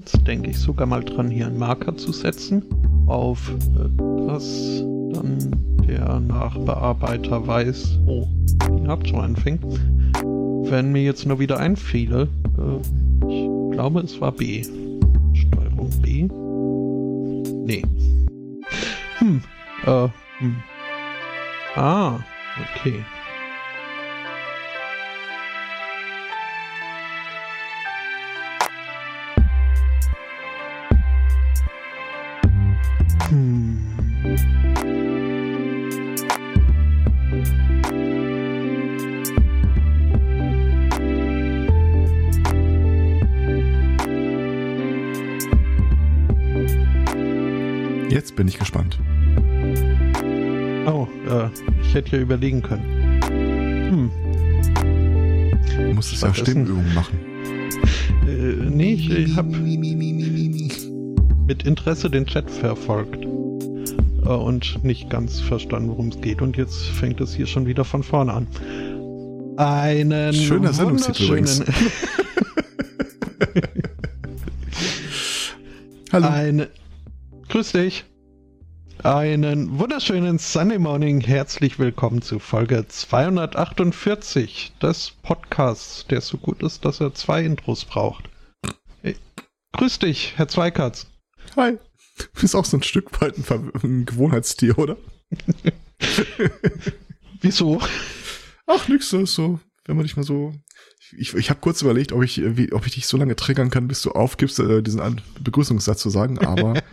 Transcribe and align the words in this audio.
Jetzt 0.00 0.26
denke 0.26 0.48
ich 0.48 0.58
sogar 0.58 0.86
mal 0.86 1.04
dran, 1.04 1.30
hier 1.30 1.46
einen 1.46 1.58
Marker 1.58 1.94
zu 1.94 2.10
setzen, 2.10 2.62
auf 3.06 3.50
äh, 3.50 4.26
das 4.26 4.82
dann 5.12 5.54
der 5.86 6.18
Nachbearbeiter 6.20 7.46
weiß, 7.46 7.98
oh, 8.06 8.26
die 8.46 8.88
habt 8.88 9.08
schon 9.08 9.20
anfängt. 9.20 9.62
Wenn 10.70 10.92
mir 10.92 11.02
jetzt 11.02 11.26
nur 11.26 11.38
wieder 11.38 11.58
einfiele, 11.58 12.28
äh, 12.56 13.28
ich 13.28 13.72
glaube 13.72 14.00
es 14.00 14.18
war 14.22 14.32
B. 14.32 14.62
Steuerung 15.34 15.90
B. 16.00 16.28
Nee. 17.66 17.82
Hm, 19.18 19.42
äh, 19.84 20.08
hm. 20.38 20.56
Ah, 21.74 22.20
okay. 22.74 23.04
Jetzt 33.30 33.36
bin 48.34 48.48
ich 48.48 48.58
gespannt. 48.58 48.98
Oh, 50.86 51.06
äh, 51.28 51.48
ich 51.82 51.94
hätte 51.94 52.16
ja 52.16 52.22
überlegen 52.22 52.62
können. 52.62 52.82
Hm. 53.90 54.10
Du 55.76 55.94
musstest 55.94 56.24
ja 56.24 56.34
Stimmübungen 56.34 56.92
machen. 56.94 57.16
Äh, 58.26 58.70
nee, 58.70 58.94
ich, 58.94 59.08
ich 59.08 59.36
habe 59.36 59.56
mit 61.50 61.64
Interesse 61.64 62.08
den 62.08 62.26
Chat 62.26 62.48
verfolgt 62.48 63.24
äh, 63.24 64.28
und 64.28 64.84
nicht 64.84 65.10
ganz 65.10 65.40
verstanden, 65.40 65.88
worum 65.88 66.10
es 66.10 66.20
geht. 66.20 66.42
Und 66.42 66.56
jetzt 66.56 66.84
fängt 66.84 67.20
es 67.20 67.34
hier 67.34 67.48
schon 67.48 67.66
wieder 67.66 67.84
von 67.84 68.04
vorne 68.04 68.32
an. 68.34 68.46
Einen 69.56 70.32
schöner 70.32 70.72
Sendungstitel 70.72 71.24
übrigens. 71.24 71.60
Hallo. 76.12 76.28
Eine, 76.28 76.68
grüß 77.48 77.72
dich. 77.72 78.04
Einen 79.02 79.76
wunderschönen 79.76 80.38
Sunday 80.38 80.78
Morning. 80.78 81.20
Herzlich 81.20 81.80
willkommen 81.80 82.22
zu 82.22 82.38
Folge 82.38 82.86
248 82.86 84.74
des 84.80 85.14
Podcasts, 85.24 86.06
der 86.06 86.20
so 86.20 86.38
gut 86.38 86.62
ist, 86.62 86.84
dass 86.84 87.00
er 87.00 87.12
zwei 87.12 87.42
Intros 87.42 87.84
braucht. 87.84 88.30
Hey, 89.02 89.16
grüß 89.72 89.98
dich, 89.98 90.34
Herr 90.36 90.46
Zweikatz. 90.46 91.09
Hi. 91.56 91.78
Du 92.18 92.40
bist 92.40 92.54
auch 92.54 92.64
so 92.64 92.76
ein 92.76 92.82
Stück 92.82 93.20
weit 93.20 93.36
ein, 93.36 93.72
ein 93.82 94.04
Gewohnheitstier, 94.04 94.78
oder? 94.78 94.96
Wieso? 97.40 97.80
Ach, 98.66 98.88
nix, 98.88 99.10
das 99.10 99.22
ist 99.22 99.34
so, 99.34 99.58
wenn 99.86 99.96
man 99.96 100.04
dich 100.04 100.16
mal 100.16 100.22
so. 100.22 100.54
Ich, 101.16 101.34
ich 101.34 101.50
habe 101.50 101.60
kurz 101.60 101.82
überlegt, 101.82 102.12
ob 102.12 102.22
ich, 102.22 102.40
wie, 102.40 102.72
ob 102.72 102.86
ich 102.86 102.94
dich 102.94 103.06
so 103.06 103.16
lange 103.16 103.34
triggern 103.34 103.70
kann, 103.70 103.88
bis 103.88 104.02
du 104.02 104.12
aufgibst, 104.12 104.60
äh, 104.60 104.82
diesen 104.82 105.20
Begrüßungssatz 105.40 106.00
zu 106.00 106.10
sagen, 106.10 106.38
aber 106.38 106.80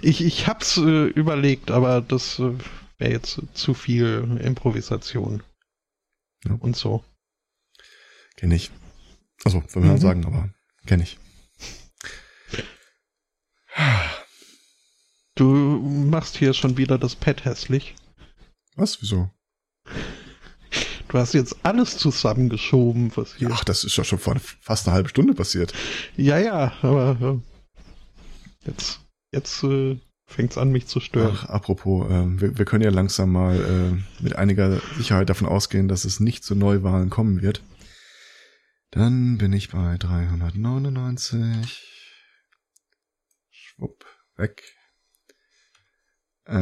Ich, 0.00 0.24
ich 0.24 0.46
hab's 0.46 0.76
äh, 0.76 1.06
überlegt, 1.06 1.70
aber 1.70 2.00
das 2.00 2.38
äh, 2.38 2.52
wäre 2.98 3.12
jetzt 3.12 3.40
zu 3.54 3.74
viel 3.74 4.38
Improvisation. 4.42 5.42
Ja. 6.44 6.54
Und 6.54 6.76
so. 6.76 7.04
Kenn 8.36 8.52
ich. 8.52 8.70
Also, 9.44 9.62
wenn 9.72 9.84
wir 9.84 9.92
mhm. 9.92 9.98
sagen, 9.98 10.24
aber 10.24 10.50
kenn 10.86 11.00
ich. 11.00 11.18
Du 15.34 15.44
machst 15.44 16.36
hier 16.36 16.52
schon 16.52 16.76
wieder 16.76 16.98
das 16.98 17.14
Pad 17.14 17.44
hässlich. 17.44 17.94
Was? 18.74 19.00
Wieso? 19.00 19.30
Du 21.06 21.18
hast 21.18 21.32
jetzt 21.32 21.56
alles 21.62 21.96
zusammengeschoben, 21.96 23.16
was 23.16 23.36
hier. 23.36 23.50
Ach, 23.52 23.64
das 23.64 23.84
ist 23.84 23.96
ja 23.96 24.04
schon 24.04 24.18
vor 24.18 24.36
fast 24.60 24.86
eine 24.86 24.94
halbe 24.94 25.08
Stunde 25.08 25.34
passiert. 25.34 25.72
Ja, 26.16 26.38
ja, 26.38 26.72
aber 26.82 27.16
äh, 27.20 28.68
jetzt 28.68 29.00
Jetzt 29.32 29.62
äh, 29.62 29.98
fängt 30.26 30.52
es 30.52 30.58
an, 30.58 30.70
mich 30.70 30.86
zu 30.86 31.00
stören. 31.00 31.34
Ach, 31.34 31.44
apropos, 31.46 32.10
äh, 32.10 32.40
wir, 32.40 32.58
wir, 32.58 32.64
können 32.64 32.84
ja 32.84 32.90
langsam 32.90 33.32
mal 33.32 33.56
äh, 33.56 34.22
mit 34.22 34.36
einiger 34.36 34.80
Sicherheit 34.96 35.28
davon 35.28 35.46
ausgehen, 35.46 35.88
dass 35.88 36.04
es 36.04 36.20
nicht 36.20 36.44
zu 36.44 36.54
Neuwahlen 36.54 37.10
kommen 37.10 37.42
wird. 37.42 37.62
Dann 38.90 39.36
bin 39.36 39.52
ich 39.52 39.68
bei 39.68 39.98
399. 39.98 41.97
Schwupp, 43.78 44.04
weg. 44.36 44.62
Äh, 46.46 46.52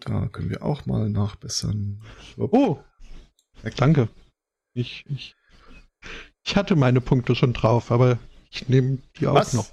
da 0.00 0.28
können 0.28 0.50
wir 0.50 0.62
auch 0.62 0.86
mal 0.86 1.10
nachbessern. 1.10 2.00
Schwupp. 2.22 2.52
Oh, 2.52 2.84
weg. 3.62 3.74
danke. 3.76 4.08
Ich, 4.72 5.04
ich, 5.08 5.34
ich 6.44 6.54
hatte 6.54 6.76
meine 6.76 7.00
Punkte 7.00 7.34
schon 7.34 7.54
drauf, 7.54 7.90
aber 7.90 8.20
ich 8.50 8.68
nehme 8.68 8.98
die 9.18 9.26
auch 9.26 9.34
Was? 9.34 9.52
noch. 9.52 9.66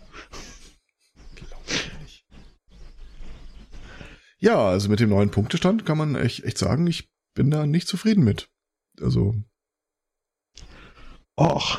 Ja, 4.39 4.57
also 4.69 4.89
mit 4.89 4.99
dem 4.99 5.09
neuen 5.09 5.29
Punktestand 5.29 5.85
kann 5.85 5.99
man 5.99 6.15
echt, 6.15 6.43
echt 6.43 6.57
sagen, 6.57 6.87
ich 6.87 7.09
bin 7.35 7.51
da 7.51 7.67
nicht 7.67 7.87
zufrieden 7.87 8.23
mit. 8.23 8.49
Also. 8.99 9.35
Och. 11.37 11.77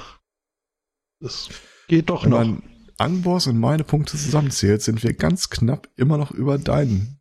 Das 1.20 1.48
geht 1.88 2.08
doch 2.08 2.22
Wenn 2.22 2.30
noch. 2.30 2.38
man 2.38 2.73
Angbors 2.98 3.46
und 3.46 3.58
meine 3.58 3.84
Punkte 3.84 4.16
zusammenzählt, 4.16 4.82
sind 4.82 5.02
wir 5.02 5.14
ganz 5.14 5.50
knapp 5.50 5.88
immer 5.96 6.18
noch 6.18 6.30
über 6.30 6.58
deinen. 6.58 7.20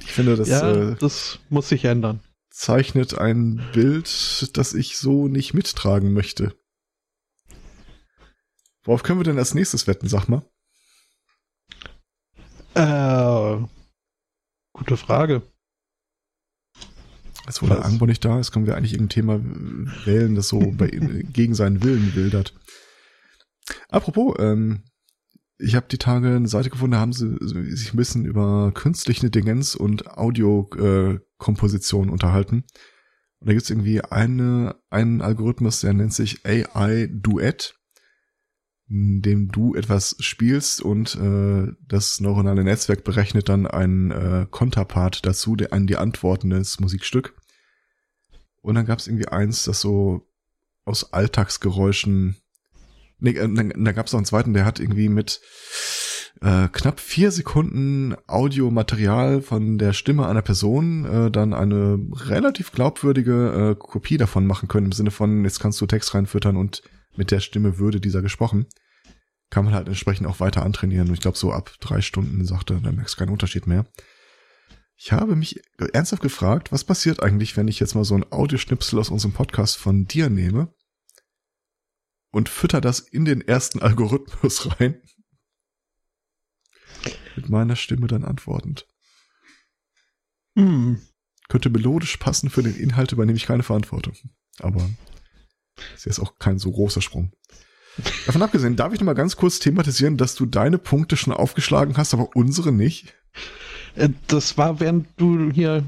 Ich 0.00 0.12
finde, 0.12 0.36
das, 0.36 0.48
ja, 0.48 0.70
äh, 0.70 0.96
das 0.96 1.38
muss 1.48 1.68
sich 1.68 1.84
ändern. 1.84 2.20
Zeichnet 2.50 3.18
ein 3.18 3.62
Bild, 3.72 4.56
das 4.56 4.74
ich 4.74 4.98
so 4.98 5.28
nicht 5.28 5.54
mittragen 5.54 6.12
möchte. 6.12 6.54
Worauf 8.82 9.02
können 9.02 9.20
wir 9.20 9.24
denn 9.24 9.38
als 9.38 9.54
nächstes 9.54 9.86
wetten, 9.86 10.08
sag 10.08 10.28
mal? 10.28 10.42
Äh, 12.74 13.64
gute 14.72 14.96
Frage. 14.96 15.42
Als 17.46 17.62
wo 17.62 17.66
der 17.66 17.84
Angbo 17.84 18.06
nicht 18.06 18.24
da 18.24 18.38
ist, 18.38 18.52
können 18.52 18.66
wir 18.66 18.76
eigentlich 18.76 18.92
irgendein 18.92 19.14
Thema 19.14 19.40
wählen, 20.06 20.34
das 20.34 20.48
so 20.48 20.60
bei, 20.72 20.86
gegen 21.32 21.54
seinen 21.54 21.82
Willen 21.82 22.14
wildert. 22.14 22.54
Apropos, 23.88 24.36
ähm, 24.38 24.82
ich 25.60 25.74
habe 25.74 25.86
die 25.90 25.98
Tage 25.98 26.34
eine 26.34 26.48
Seite 26.48 26.70
gefunden, 26.70 26.92
da 26.92 27.00
haben 27.00 27.12
sie 27.12 27.36
sich 27.40 27.92
ein 27.92 27.96
bisschen 27.96 28.24
über 28.24 28.72
künstliche 28.72 29.26
Intelligenz 29.26 29.74
und 29.74 30.08
Audiokomposition 30.08 32.08
äh, 32.08 32.12
unterhalten. 32.12 32.64
Und 33.38 33.48
da 33.48 33.52
gibt's 33.52 33.70
irgendwie 33.70 34.02
eine, 34.02 34.76
einen 34.90 35.22
Algorithmus, 35.22 35.80
der 35.80 35.92
nennt 35.92 36.12
sich 36.12 36.44
AI 36.44 37.08
Duet 37.12 37.74
dem 38.92 39.52
du 39.52 39.76
etwas 39.76 40.16
spielst 40.18 40.82
und 40.82 41.14
äh, 41.14 41.68
das 41.86 42.18
neuronale 42.18 42.64
Netzwerk 42.64 43.04
berechnet 43.04 43.48
dann 43.48 43.68
einen 43.68 44.10
äh, 44.10 44.46
Konterpart 44.50 45.24
dazu, 45.24 45.54
der 45.54 45.72
an 45.72 45.86
die 45.86 45.96
Antworten 45.96 46.50
des 46.50 46.80
Musikstück. 46.80 47.40
Und 48.62 48.74
dann 48.74 48.86
gab 48.86 48.98
es 48.98 49.06
irgendwie 49.06 49.28
eins, 49.28 49.62
das 49.62 49.80
so 49.80 50.28
aus 50.84 51.12
Alltagsgeräuschen. 51.12 52.36
Nee, 53.20 53.32
äh, 53.32 53.72
da 53.76 53.92
gab 53.92 54.06
es 54.06 54.12
noch 54.12 54.18
einen 54.18 54.26
zweiten, 54.26 54.54
der 54.54 54.64
hat 54.64 54.80
irgendwie 54.80 55.08
mit 55.08 55.40
äh, 56.40 56.68
knapp 56.68 57.00
vier 57.00 57.30
Sekunden 57.30 58.16
Audiomaterial 58.26 59.42
von 59.42 59.78
der 59.78 59.92
Stimme 59.92 60.26
einer 60.26 60.42
Person 60.42 61.04
äh, 61.04 61.30
dann 61.30 61.52
eine 61.52 61.98
relativ 62.12 62.72
glaubwürdige 62.72 63.72
äh, 63.72 63.74
Kopie 63.78 64.16
davon 64.16 64.46
machen 64.46 64.68
können, 64.68 64.86
im 64.86 64.92
Sinne 64.92 65.10
von, 65.10 65.44
jetzt 65.44 65.60
kannst 65.60 65.80
du 65.80 65.86
Text 65.86 66.14
reinfüttern 66.14 66.56
und 66.56 66.82
mit 67.16 67.30
der 67.30 67.40
Stimme 67.40 67.78
würde 67.78 68.00
dieser 68.00 68.22
gesprochen. 68.22 68.66
Kann 69.50 69.64
man 69.64 69.74
halt 69.74 69.88
entsprechend 69.88 70.26
auch 70.28 70.40
weiter 70.40 70.62
antrainieren. 70.62 71.08
Und 71.08 71.14
ich 71.14 71.20
glaube, 71.20 71.36
so 71.36 71.52
ab 71.52 71.72
drei 71.80 72.00
Stunden 72.00 72.44
sagte, 72.44 72.80
da 72.82 72.92
merkst 72.92 73.14
du 73.14 73.18
keinen 73.18 73.32
Unterschied 73.32 73.66
mehr. 73.66 73.84
Ich 74.96 75.12
habe 75.12 75.34
mich 75.34 75.60
ernsthaft 75.92 76.22
gefragt, 76.22 76.72
was 76.72 76.84
passiert 76.84 77.22
eigentlich, 77.22 77.56
wenn 77.56 77.66
ich 77.66 77.80
jetzt 77.80 77.94
mal 77.94 78.04
so 78.04 78.14
ein 78.14 78.30
Audioschnipsel 78.30 78.98
aus 78.98 79.10
unserem 79.10 79.32
Podcast 79.32 79.76
von 79.76 80.04
dir 80.04 80.30
nehme 80.30 80.72
und 82.30 82.48
fütter 82.48 82.80
das 82.80 83.00
in 83.00 83.24
den 83.24 83.40
ersten 83.40 83.80
Algorithmus 83.82 84.80
rein? 84.80 85.00
Mit 87.36 87.48
meiner 87.48 87.76
Stimme 87.76 88.06
dann 88.06 88.24
antwortend. 88.24 88.86
Hm. 90.56 91.00
Könnte 91.48 91.70
melodisch 91.70 92.16
passen, 92.18 92.50
für 92.50 92.62
den 92.62 92.76
Inhalt 92.76 93.12
übernehme 93.12 93.36
ich 93.36 93.46
keine 93.46 93.62
Verantwortung. 93.62 94.14
Aber 94.58 94.88
ist 95.94 96.06
jetzt 96.06 96.20
auch 96.20 96.38
kein 96.38 96.58
so 96.58 96.70
großer 96.70 97.00
Sprung. 97.00 97.32
Davon 98.26 98.42
abgesehen, 98.42 98.76
darf 98.76 98.92
ich 98.92 99.00
noch 99.00 99.06
mal 99.06 99.14
ganz 99.14 99.36
kurz 99.36 99.58
thematisieren, 99.58 100.16
dass 100.16 100.34
du 100.34 100.46
deine 100.46 100.78
Punkte 100.78 101.16
schon 101.16 101.32
aufgeschlagen 101.32 101.96
hast, 101.96 102.14
aber 102.14 102.30
unsere 102.34 102.72
nicht? 102.72 103.14
Äh, 103.94 104.10
das 104.28 104.56
war, 104.58 104.80
während 104.80 105.08
du 105.16 105.50
hier 105.50 105.84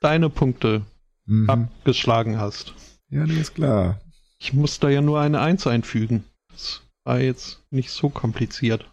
deine 0.00 0.30
Punkte 0.30 0.86
mhm. 1.26 1.50
abgeschlagen 1.50 2.38
hast. 2.38 2.74
Ja, 3.08 3.26
nee, 3.26 3.40
ist 3.40 3.54
klar. 3.54 4.00
Ich 4.44 4.52
muss 4.52 4.78
da 4.78 4.90
ja 4.90 5.00
nur 5.00 5.22
eine 5.22 5.40
Eins 5.40 5.66
einfügen. 5.66 6.22
Das 6.50 6.82
war 7.04 7.18
jetzt 7.18 7.64
nicht 7.70 7.88
so 7.90 8.10
kompliziert. 8.10 8.86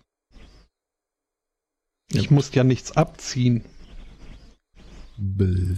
Ich 2.07 2.27
ja. 2.27 2.31
musste 2.31 2.55
ja 2.55 2.63
nichts 2.63 2.95
abziehen. 2.95 3.65
Bäh. 5.17 5.75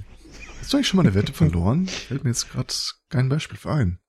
Hast 0.60 0.72
du 0.72 0.78
eigentlich 0.78 0.88
schon 0.88 0.98
mal 0.98 1.08
eine 1.08 1.16
Wette 1.16 1.34
verloren? 1.34 1.88
Fällt 1.88 2.24
mir 2.24 2.30
jetzt 2.30 2.52
gerade 2.52 2.72
kein 3.10 3.30
Beispiel 3.30 3.58
für 3.58 3.72
ein. 3.72 4.00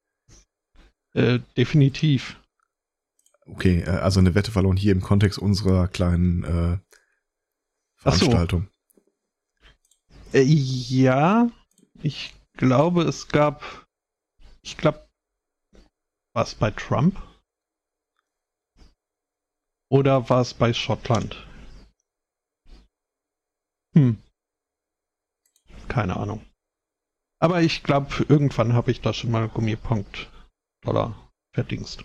Äh, 1.14 1.40
definitiv. 1.56 2.38
Okay, 3.46 3.80
äh, 3.80 3.88
also 3.88 4.20
eine 4.20 4.34
Wette 4.34 4.52
verloren 4.52 4.76
hier 4.76 4.92
im 4.92 5.00
Kontext 5.00 5.38
unserer 5.38 5.88
kleinen 5.88 6.44
äh, 6.44 6.78
Veranstaltung. 7.96 8.68
So. 10.30 10.38
Äh, 10.40 10.42
ja, 10.42 11.48
ich 12.02 12.34
glaube, 12.52 13.04
es 13.04 13.28
gab, 13.28 13.86
ich 14.60 14.76
glaube, 14.76 15.03
war 16.34 16.42
es 16.42 16.54
bei 16.54 16.70
Trump? 16.72 17.20
Oder 19.88 20.28
war 20.28 20.40
es 20.40 20.52
bei 20.52 20.74
Schottland? 20.74 21.46
Hm. 23.94 24.20
Keine 25.88 26.16
Ahnung. 26.16 26.44
Aber 27.38 27.62
ich 27.62 27.82
glaube, 27.82 28.24
irgendwann 28.28 28.72
habe 28.72 28.90
ich 28.90 29.00
da 29.00 29.12
schon 29.12 29.30
mal 29.30 29.48
Gummipunkt 29.48 30.30
Dollar 30.82 31.30
verdingst. 31.52 32.04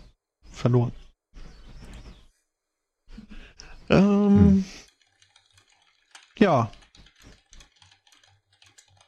Verloren. 0.52 0.92
Ähm, 3.90 4.64
hm. 4.64 4.66
Ja. 6.38 6.72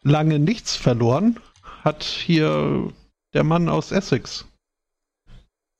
Lange 0.03 0.39
nichts 0.39 0.75
verloren 0.75 1.39
hat 1.83 2.03
hier 2.03 2.91
der 3.33 3.43
Mann 3.43 3.69
aus 3.69 3.91
Essex, 3.91 4.45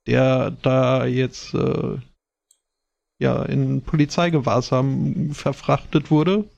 der 0.07 0.51
da 0.51 1.05
jetzt 1.05 1.53
äh, 1.53 1.97
ja 3.19 3.43
in 3.43 3.81
Polizeigewahrsam 3.81 5.31
verfrachtet 5.33 6.11
wurde, 6.11 6.49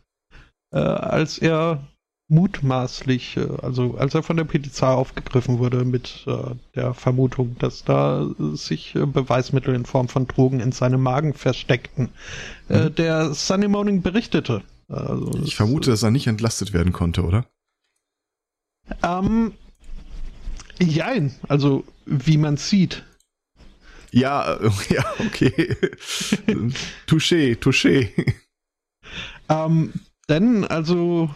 äh, 0.72 0.80
als 0.80 1.38
er 1.38 1.84
mutmaßlich, 2.30 3.38
äh, 3.38 3.48
also 3.62 3.96
als 3.98 4.14
er 4.16 4.24
von 4.24 4.38
der 4.38 4.46
Polizei 4.46 4.88
aufgegriffen 4.88 5.60
wurde 5.60 5.86
mit 5.86 6.26
äh, 6.28 6.56
der 6.76 6.94
Vermutung, 6.94 7.58
dass 7.60 7.84
da 7.84 8.28
sich 8.54 8.96
äh, 8.96 9.06
Beweismittel 9.06 9.76
in 9.76 9.86
Form 9.86 10.08
von 10.08 10.28
Drogen 10.28 10.60
in 10.60 10.72
seinem 10.72 11.02
Magen 11.02 11.34
versteckten. 11.34 12.10
Äh, 12.70 12.86
mhm. 12.86 12.96
der 12.96 13.34
Sunday 13.34 13.70
Morning 13.70 14.02
berichtete. 14.02 14.64
Also, 14.88 15.32
ich 15.44 15.56
vermute, 15.56 15.92
dass 15.92 16.04
er 16.04 16.12
nicht 16.12 16.28
entlastet 16.28 16.74
werden 16.74 16.94
konnte, 16.94 17.24
oder? 17.24 17.46
Ähm, 19.02 19.54
jein, 20.80 21.34
also 21.48 21.84
wie 22.06 22.38
man 22.38 22.58
sieht. 22.58 23.04
Ja, 24.14 24.60
ja, 24.90 25.04
okay. 25.20 25.76
touché, 27.08 27.56
touché. 27.60 28.12
Ähm, 29.50 29.92
denn, 30.30 30.64
also, 30.66 31.30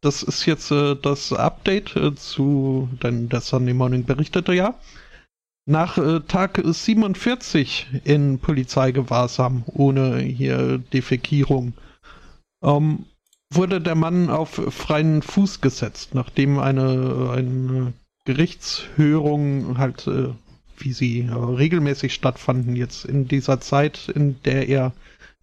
das 0.00 0.22
ist 0.22 0.46
jetzt 0.46 0.70
äh, 0.70 0.94
das 0.94 1.32
Update 1.32 1.96
äh, 1.96 2.14
zu, 2.14 2.88
denn 3.02 3.28
der 3.28 3.40
Sunday 3.40 3.74
Morning 3.74 4.04
berichtete 4.04 4.52
ja. 4.52 4.74
Nach 5.66 5.98
äh, 5.98 6.20
Tag 6.20 6.60
47 6.62 7.86
in 8.04 8.38
Polizeigewahrsam 8.38 9.64
ohne 9.66 10.18
hier 10.18 10.78
Defekierung 10.78 11.74
ähm, 12.62 13.06
wurde 13.52 13.80
der 13.80 13.94
Mann 13.94 14.28
auf 14.28 14.60
freien 14.68 15.22
Fuß 15.22 15.60
gesetzt, 15.60 16.14
nachdem 16.14 16.58
eine, 16.58 17.30
eine 17.34 17.92
Gerichtshörung 18.24 19.78
halt, 19.78 20.06
äh, 20.06 20.28
wie 20.80 20.92
sie 20.92 21.20
äh, 21.20 21.32
regelmäßig 21.32 22.14
stattfanden, 22.14 22.76
jetzt 22.76 23.04
in 23.04 23.28
dieser 23.28 23.60
Zeit, 23.60 24.08
in 24.08 24.42
der 24.42 24.68
er 24.68 24.92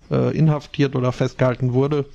äh, 0.10 0.36
inhaftiert 0.38 0.96
oder 0.96 1.12
festgehalten 1.12 1.74
wurde, 1.74 2.06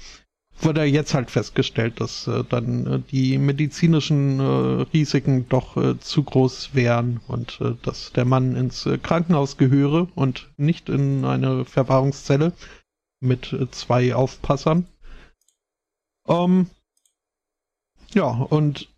wurde 0.61 0.85
jetzt 0.85 1.15
halt 1.15 1.31
festgestellt, 1.31 2.01
dass 2.01 2.27
äh, 2.27 2.45
dann 2.49 2.87
äh, 2.87 2.99
die 3.11 3.39
medizinischen 3.39 4.39
äh, 4.39 4.83
Risiken 4.93 5.49
doch 5.49 5.77
äh, 5.77 5.99
zu 5.99 6.23
groß 6.23 6.75
wären 6.75 7.21
und 7.29 7.61
dass 7.83 8.13
der 8.13 8.25
Mann 8.25 8.57
ins 8.57 8.89
Krankenhaus 9.03 9.57
gehöre 9.57 10.09
und 10.15 10.51
nicht 10.57 10.89
in 10.89 11.25
eine 11.25 11.65
Verwahrungszelle 11.65 12.53
mit 13.21 13.57
zwei 13.71 14.15
Aufpassern. 14.15 14.87
Ähm, 16.29 16.67
ja, 18.15 18.27
und 18.27 18.89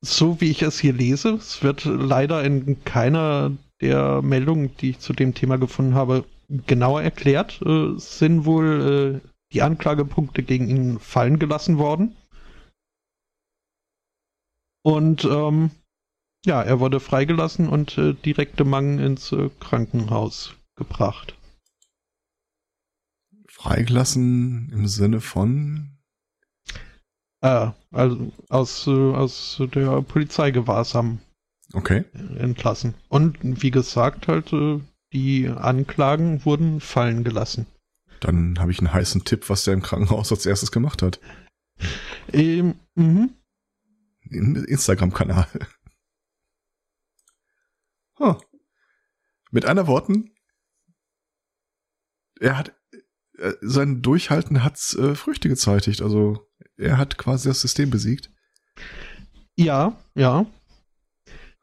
so 0.00 0.40
wie 0.40 0.50
ich 0.50 0.62
es 0.62 0.78
hier 0.78 0.92
lese, 0.92 1.30
es 1.34 1.62
wird 1.62 1.84
leider 1.84 2.44
in 2.44 2.84
keiner 2.84 3.52
der 3.84 4.22
Meldungen, 4.22 4.74
die 4.78 4.90
ich 4.90 4.98
zu 4.98 5.12
dem 5.12 5.34
Thema 5.34 5.58
gefunden 5.58 5.94
habe, 5.94 6.24
genauer 6.48 7.02
erklärt, 7.02 7.60
äh, 7.62 7.92
sind 7.98 8.46
wohl 8.46 9.20
äh, 9.22 9.28
die 9.52 9.62
Anklagepunkte 9.62 10.42
gegen 10.42 10.68
ihn 10.68 10.98
fallen 10.98 11.38
gelassen 11.38 11.76
worden. 11.76 12.16
Und 14.82 15.24
ähm, 15.24 15.70
ja, 16.46 16.62
er 16.62 16.80
wurde 16.80 17.00
freigelassen 17.00 17.68
und 17.68 17.96
äh, 17.98 18.14
direkte 18.14 18.64
Mang 18.64 18.98
ins 18.98 19.32
äh, 19.32 19.50
Krankenhaus 19.60 20.54
gebracht. 20.76 21.36
Freigelassen 23.48 24.70
im 24.72 24.86
Sinne 24.86 25.20
von? 25.20 25.98
Äh, 27.42 27.70
also 27.92 28.32
aus, 28.48 28.86
äh, 28.86 28.90
aus 28.90 29.62
der 29.74 30.02
Polizeigewahrsam 30.02 31.20
okay. 31.74 32.04
entlassen. 32.38 32.94
Und 33.08 33.38
wie 33.42 33.70
gesagt, 33.70 34.28
halt, 34.28 34.52
äh, 34.52 34.80
die 35.12 35.48
Anklagen 35.48 36.44
wurden 36.44 36.80
fallen 36.80 37.24
gelassen. 37.24 37.66
Dann 38.20 38.58
habe 38.58 38.72
ich 38.72 38.78
einen 38.78 38.92
heißen 38.92 39.24
Tipp, 39.24 39.48
was 39.48 39.64
der 39.64 39.74
im 39.74 39.82
Krankenhaus 39.82 40.32
als 40.32 40.46
erstes 40.46 40.72
gemacht 40.72 41.02
hat. 41.02 41.20
Ähm, 42.32 42.74
mhm. 42.94 43.34
Instagram-Kanal. 44.30 45.46
Huh. 48.16 48.36
Mit 49.50 49.64
einer 49.64 49.88
Worten, 49.88 50.30
er 52.38 52.56
hat 52.56 52.72
äh, 53.38 53.54
sein 53.60 54.02
Durchhalten 54.02 54.62
hat 54.62 54.78
äh, 54.94 55.14
Früchte 55.14 55.48
gezeitigt. 55.48 56.00
Also 56.00 56.48
er 56.76 56.98
hat 56.98 57.18
quasi 57.18 57.48
das 57.48 57.60
System 57.60 57.90
besiegt. 57.90 58.30
Ja, 59.56 60.00
ja. 60.14 60.46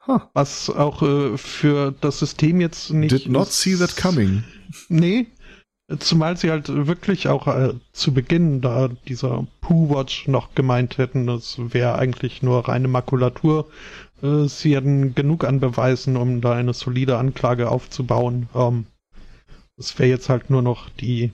Huh. 0.07 0.19
Was 0.33 0.69
auch 0.69 1.01
äh, 1.03 1.37
für 1.37 1.93
das 2.01 2.19
System 2.19 2.59
jetzt 2.59 2.91
nicht. 2.91 3.11
Did 3.11 3.29
not 3.29 3.51
see 3.51 3.75
that 3.75 3.95
coming. 3.95 4.43
Nee, 4.89 5.27
Zumal 5.99 6.37
sie 6.37 6.51
halt 6.51 6.69
wirklich 6.69 7.27
auch 7.27 7.47
äh, 7.47 7.73
zu 7.91 8.13
Beginn 8.13 8.61
da 8.61 8.87
dieser 9.07 9.45
Poo-Watch 9.59 10.27
noch 10.27 10.55
gemeint 10.55 10.97
hätten, 10.97 11.27
das 11.27 11.57
wäre 11.57 11.95
eigentlich 11.95 12.41
nur 12.41 12.67
reine 12.67 12.87
Makulatur. 12.87 13.69
Äh, 14.21 14.45
sie 14.47 14.75
hätten 14.75 15.15
genug 15.15 15.43
an 15.43 15.59
Beweisen, 15.59 16.15
um 16.15 16.39
da 16.39 16.53
eine 16.53 16.73
solide 16.73 17.17
Anklage 17.17 17.69
aufzubauen. 17.69 18.47
Ähm, 18.55 18.85
es 19.77 19.97
wäre 19.99 20.09
jetzt 20.09 20.29
halt 20.29 20.49
nur 20.49 20.61
noch 20.61 20.89
die 20.89 21.33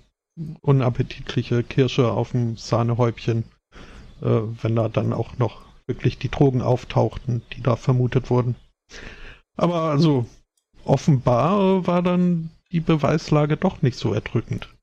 unappetitliche 0.61 1.63
Kirsche 1.63 2.11
auf 2.11 2.31
dem 2.31 2.57
Sahnehäubchen, 2.57 3.43
äh, 4.21 4.39
wenn 4.61 4.75
da 4.75 4.89
dann 4.89 5.13
auch 5.13 5.37
noch 5.37 5.66
wirklich 5.87 6.17
die 6.17 6.29
Drogen 6.29 6.61
auftauchten, 6.61 7.41
die 7.53 7.61
da 7.61 7.75
vermutet 7.75 8.29
wurden. 8.29 8.55
Aber 9.55 9.83
also 9.83 10.25
offenbar 10.83 11.87
war 11.87 12.03
dann 12.03 12.51
die 12.71 12.81
Beweislage 12.81 13.57
doch 13.57 13.81
nicht 13.81 13.97
so 13.97 14.13
erdrückend. 14.13 14.73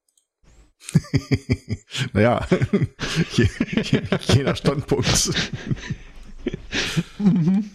naja, 2.12 2.46
je, 3.32 3.48
je, 3.82 4.02
je 4.20 4.42
nach 4.42 4.56
Standpunkt. 4.56 5.30
mhm. 7.18 7.70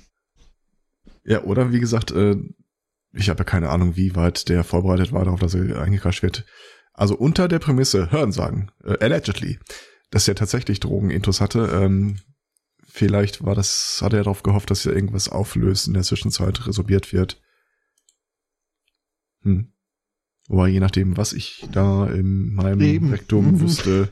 Ja, 1.23 1.43
oder 1.43 1.71
wie 1.71 1.79
gesagt, 1.79 2.11
äh, 2.11 2.35
ich 3.13 3.29
habe 3.29 3.39
ja 3.39 3.43
keine 3.43 3.69
Ahnung, 3.69 3.95
wie 3.95 4.15
weit 4.15 4.49
der 4.49 4.63
vorbereitet 4.63 5.11
war 5.11 5.25
darauf, 5.25 5.39
dass 5.39 5.53
er 5.53 5.81
eingekascht 5.81 6.23
wird. 6.23 6.45
Also 6.93 7.15
unter 7.15 7.47
der 7.47 7.59
Prämisse, 7.59 8.11
hören 8.11 8.31
sagen, 8.31 8.71
äh, 8.83 8.97
allegedly, 8.99 9.59
dass 10.11 10.27
er 10.27 10.35
tatsächlich 10.35 10.79
Drogenintus 10.79 11.41
hatte. 11.41 11.69
Ähm, 11.73 12.19
vielleicht 12.89 13.45
war 13.45 13.55
das, 13.55 13.99
hat 14.01 14.13
er 14.13 14.23
darauf 14.23 14.43
gehofft, 14.43 14.71
dass 14.71 14.85
er 14.85 14.93
irgendwas 14.93 15.29
auflöst, 15.29 15.87
in 15.87 15.93
der 15.93 16.03
Zwischenzeit 16.03 16.67
resorbiert 16.67 17.13
wird. 17.13 17.41
Hm. 19.41 19.71
Aber 20.49 20.67
je 20.67 20.79
nachdem, 20.79 21.15
was 21.15 21.33
ich 21.33 21.67
da 21.71 22.07
in 22.07 22.53
meinem 22.53 22.81
Eben. 22.81 23.11
Rektum 23.11 23.59
wüsste, 23.61 24.09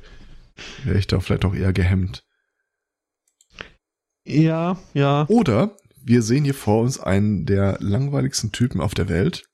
wäre 0.84 0.98
ich 0.98 1.08
da 1.08 1.20
vielleicht 1.20 1.46
auch 1.46 1.56
eher 1.56 1.74
gehemmt. 1.74 2.24
Ja, 4.24 4.80
ja. 4.94 5.26
Oder 5.30 5.76
wir 6.04 6.22
sehen 6.22 6.44
hier 6.44 6.54
vor 6.54 6.84
uns 6.84 7.00
einen 7.00 7.46
der 7.46 7.78
langweiligsten 7.80 8.52
Typen 8.52 8.82
auf 8.82 8.94
der 8.94 9.10
Welt, 9.10 9.50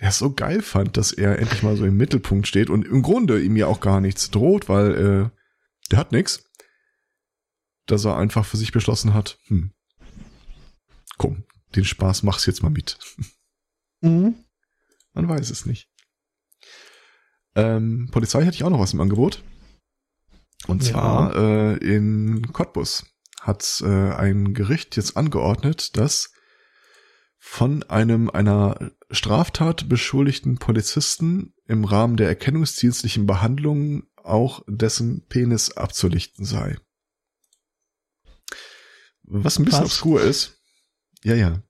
der 0.00 0.08
es 0.08 0.18
so 0.18 0.32
geil 0.32 0.62
fand, 0.62 0.96
dass 0.96 1.12
er 1.12 1.38
endlich 1.38 1.62
mal 1.62 1.76
so 1.76 1.84
im 1.84 1.96
Mittelpunkt 1.96 2.46
steht 2.46 2.70
und 2.70 2.84
im 2.84 3.02
Grunde 3.02 3.40
ihm 3.40 3.56
ja 3.56 3.66
auch 3.66 3.80
gar 3.80 4.00
nichts 4.00 4.30
droht, 4.30 4.68
weil 4.68 4.94
äh, 4.94 5.38
der 5.90 5.98
hat 5.98 6.12
nichts. 6.12 6.47
Dass 7.88 8.04
er 8.04 8.16
einfach 8.16 8.44
für 8.46 8.56
sich 8.56 8.70
beschlossen 8.70 9.14
hat, 9.14 9.38
hm, 9.48 9.72
komm, 11.16 11.44
den 11.74 11.84
Spaß 11.84 12.22
mach's 12.22 12.46
jetzt 12.46 12.62
mal 12.62 12.70
mit. 12.70 12.98
Mhm. 14.00 14.36
Man 15.12 15.28
weiß 15.28 15.50
es 15.50 15.66
nicht. 15.66 15.90
Ähm, 17.56 18.08
Polizei 18.12 18.44
hätte 18.44 18.54
ich 18.54 18.62
auch 18.62 18.70
noch 18.70 18.78
was 18.78 18.92
im 18.92 19.00
Angebot. 19.00 19.42
Und 20.68 20.84
Ja. 20.84 20.90
zwar 20.92 21.34
äh, 21.36 21.76
in 21.78 22.52
Cottbus 22.52 23.06
hat 23.40 23.82
äh, 23.84 24.12
ein 24.12 24.54
Gericht 24.54 24.96
jetzt 24.96 25.16
angeordnet, 25.16 25.96
dass 25.96 26.32
von 27.38 27.82
einem 27.84 28.28
einer 28.30 28.92
Straftat 29.10 29.88
beschuldigten 29.88 30.58
Polizisten 30.58 31.54
im 31.66 31.84
Rahmen 31.84 32.16
der 32.16 32.28
erkennungsdienstlichen 32.28 33.26
Behandlung 33.26 34.04
auch 34.16 34.62
dessen 34.68 35.26
Penis 35.28 35.70
abzulichten 35.70 36.44
sei. 36.44 36.76
Was 39.30 39.58
ein 39.58 39.64
bisschen 39.64 39.84
obskur 39.84 40.22
ist. 40.22 40.58
Ja, 41.22 41.34
ja. 41.34 41.62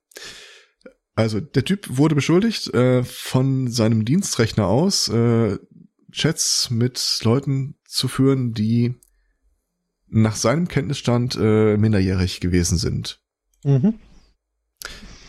Also 1.15 1.41
der 1.41 1.65
Typ 1.65 1.85
wurde 1.89 2.15
beschuldigt, 2.15 2.73
äh, 2.73 3.03
von 3.03 3.69
seinem 3.69 4.05
Dienstrechner 4.05 4.67
aus 4.67 5.09
äh, 5.09 5.57
Chats 6.11 6.69
mit 6.69 7.19
Leuten 7.23 7.75
zu 7.85 8.07
führen, 8.07 8.53
die 8.53 8.95
nach 10.07 10.35
seinem 10.35 10.67
Kenntnisstand 10.67 11.37
äh, 11.39 11.77
minderjährig 11.77 12.39
gewesen 12.39 12.77
sind. 12.77 13.21
Mhm. 13.63 13.99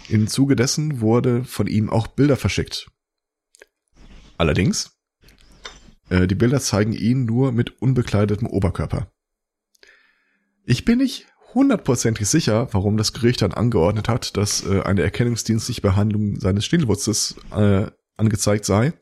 Im 0.08 0.28
Zuge 0.28 0.56
dessen 0.56 1.00
wurde 1.00 1.44
von 1.44 1.66
ihm 1.66 1.90
auch 1.90 2.06
Bilder 2.06 2.36
verschickt. 2.36 2.90
Allerdings, 4.38 4.98
äh, 6.08 6.26
die 6.26 6.34
Bilder 6.34 6.60
zeigen 6.60 6.92
ihn 6.92 7.24
nur 7.24 7.52
mit 7.52 7.82
unbekleidetem 7.82 8.46
Oberkörper. 8.46 9.12
Ich 10.64 10.84
bin 10.84 10.98
nicht 10.98 11.26
hundertprozentig 11.54 12.28
sicher, 12.28 12.68
warum 12.72 12.96
das 12.96 13.12
Gericht 13.12 13.42
dann 13.42 13.52
angeordnet 13.52 14.08
hat, 14.08 14.36
dass 14.36 14.64
äh, 14.64 14.82
eine 14.82 15.02
erkennungsdienstliche 15.02 15.80
Behandlung 15.80 16.38
seines 16.38 16.64
Stillwurzes 16.64 17.36
äh, 17.54 17.86
angezeigt 18.16 18.64
sei. 18.64 18.92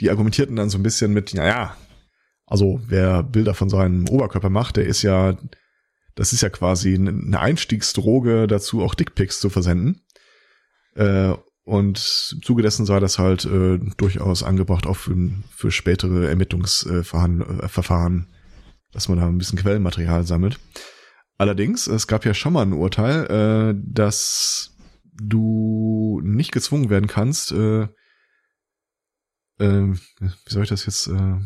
Die 0.00 0.10
argumentierten 0.10 0.56
dann 0.56 0.70
so 0.70 0.78
ein 0.78 0.82
bisschen 0.82 1.12
mit, 1.12 1.34
naja, 1.34 1.76
also 2.46 2.80
wer 2.86 3.22
Bilder 3.22 3.54
von 3.54 3.68
seinem 3.68 4.08
Oberkörper 4.08 4.50
macht, 4.50 4.76
der 4.76 4.86
ist 4.86 5.02
ja, 5.02 5.36
das 6.14 6.32
ist 6.32 6.40
ja 6.40 6.48
quasi 6.48 6.94
eine 6.94 7.38
Einstiegsdroge 7.38 8.46
dazu, 8.46 8.82
auch 8.82 8.94
Dickpics 8.94 9.40
zu 9.40 9.50
versenden. 9.50 10.02
Äh, 10.94 11.34
und 11.64 12.32
im 12.32 12.42
Zuge 12.42 12.62
dessen 12.62 12.86
sei 12.86 12.98
das 12.98 13.18
halt 13.18 13.44
äh, 13.44 13.78
durchaus 13.98 14.42
angebracht 14.42 14.86
auch 14.86 14.96
für, 14.96 15.14
für 15.54 15.70
spätere 15.70 16.26
Ermittlungsverfahren, 16.28 17.42
äh, 18.22 18.34
dass 18.92 19.08
man 19.08 19.18
da 19.18 19.26
ein 19.26 19.36
bisschen 19.36 19.58
Quellenmaterial 19.58 20.24
sammelt. 20.24 20.58
Allerdings, 21.38 21.86
es 21.86 22.08
gab 22.08 22.24
ja 22.24 22.34
schon 22.34 22.52
mal 22.52 22.62
ein 22.62 22.72
Urteil, 22.72 23.26
äh, 23.74 23.80
dass 23.80 24.76
du 25.14 26.20
nicht 26.24 26.52
gezwungen 26.52 26.90
werden 26.90 27.06
kannst, 27.06 27.52
äh, 27.52 27.82
äh, 29.58 29.94
wie 30.18 30.50
soll 30.52 30.64
ich 30.64 30.68
das 30.68 30.84
jetzt, 30.86 31.06
äh, 31.06 31.36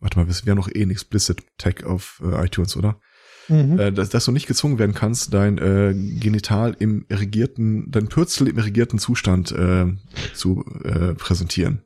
warte 0.00 0.18
mal, 0.18 0.28
wir 0.28 0.50
haben 0.50 0.58
noch 0.58 0.68
eh 0.68 0.82
einen 0.82 0.90
Explicit 0.90 1.44
Tag 1.56 1.84
auf 1.84 2.20
äh, 2.24 2.44
iTunes, 2.44 2.76
oder? 2.76 3.00
Mhm. 3.48 3.78
Äh, 3.78 3.92
dass, 3.92 4.10
dass 4.10 4.24
du 4.24 4.32
nicht 4.32 4.48
gezwungen 4.48 4.78
werden 4.78 4.94
kannst, 4.94 5.32
dein 5.32 5.58
äh, 5.58 5.94
Genital 5.94 6.76
im 6.78 7.06
irrigierten, 7.08 7.90
dein 7.90 8.08
Pürzel 8.08 8.48
im 8.48 8.58
irrigierten 8.58 8.98
Zustand 8.98 9.52
äh, 9.52 9.86
zu 10.34 10.64
äh, 10.84 11.14
präsentieren. 11.14 11.82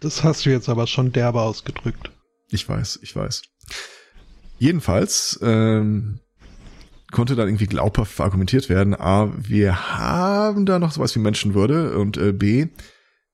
Das 0.00 0.24
hast 0.24 0.46
du 0.46 0.50
jetzt 0.50 0.68
aber 0.68 0.86
schon 0.86 1.12
derbe 1.12 1.40
ausgedrückt. 1.40 2.10
Ich 2.48 2.68
weiß, 2.68 2.98
ich 3.02 3.14
weiß. 3.14 3.42
Jedenfalls 4.58 5.38
ähm, 5.42 6.18
konnte 7.12 7.36
dann 7.36 7.48
irgendwie 7.48 7.66
glaubhaft 7.66 8.20
argumentiert 8.20 8.68
werden, 8.68 8.94
A, 8.94 9.32
wir 9.38 9.96
haben 9.96 10.66
da 10.66 10.78
noch 10.78 10.92
sowas 10.92 11.14
wie 11.14 11.20
Menschenwürde 11.20 11.96
und 11.96 12.16
äh, 12.16 12.32
B, 12.32 12.66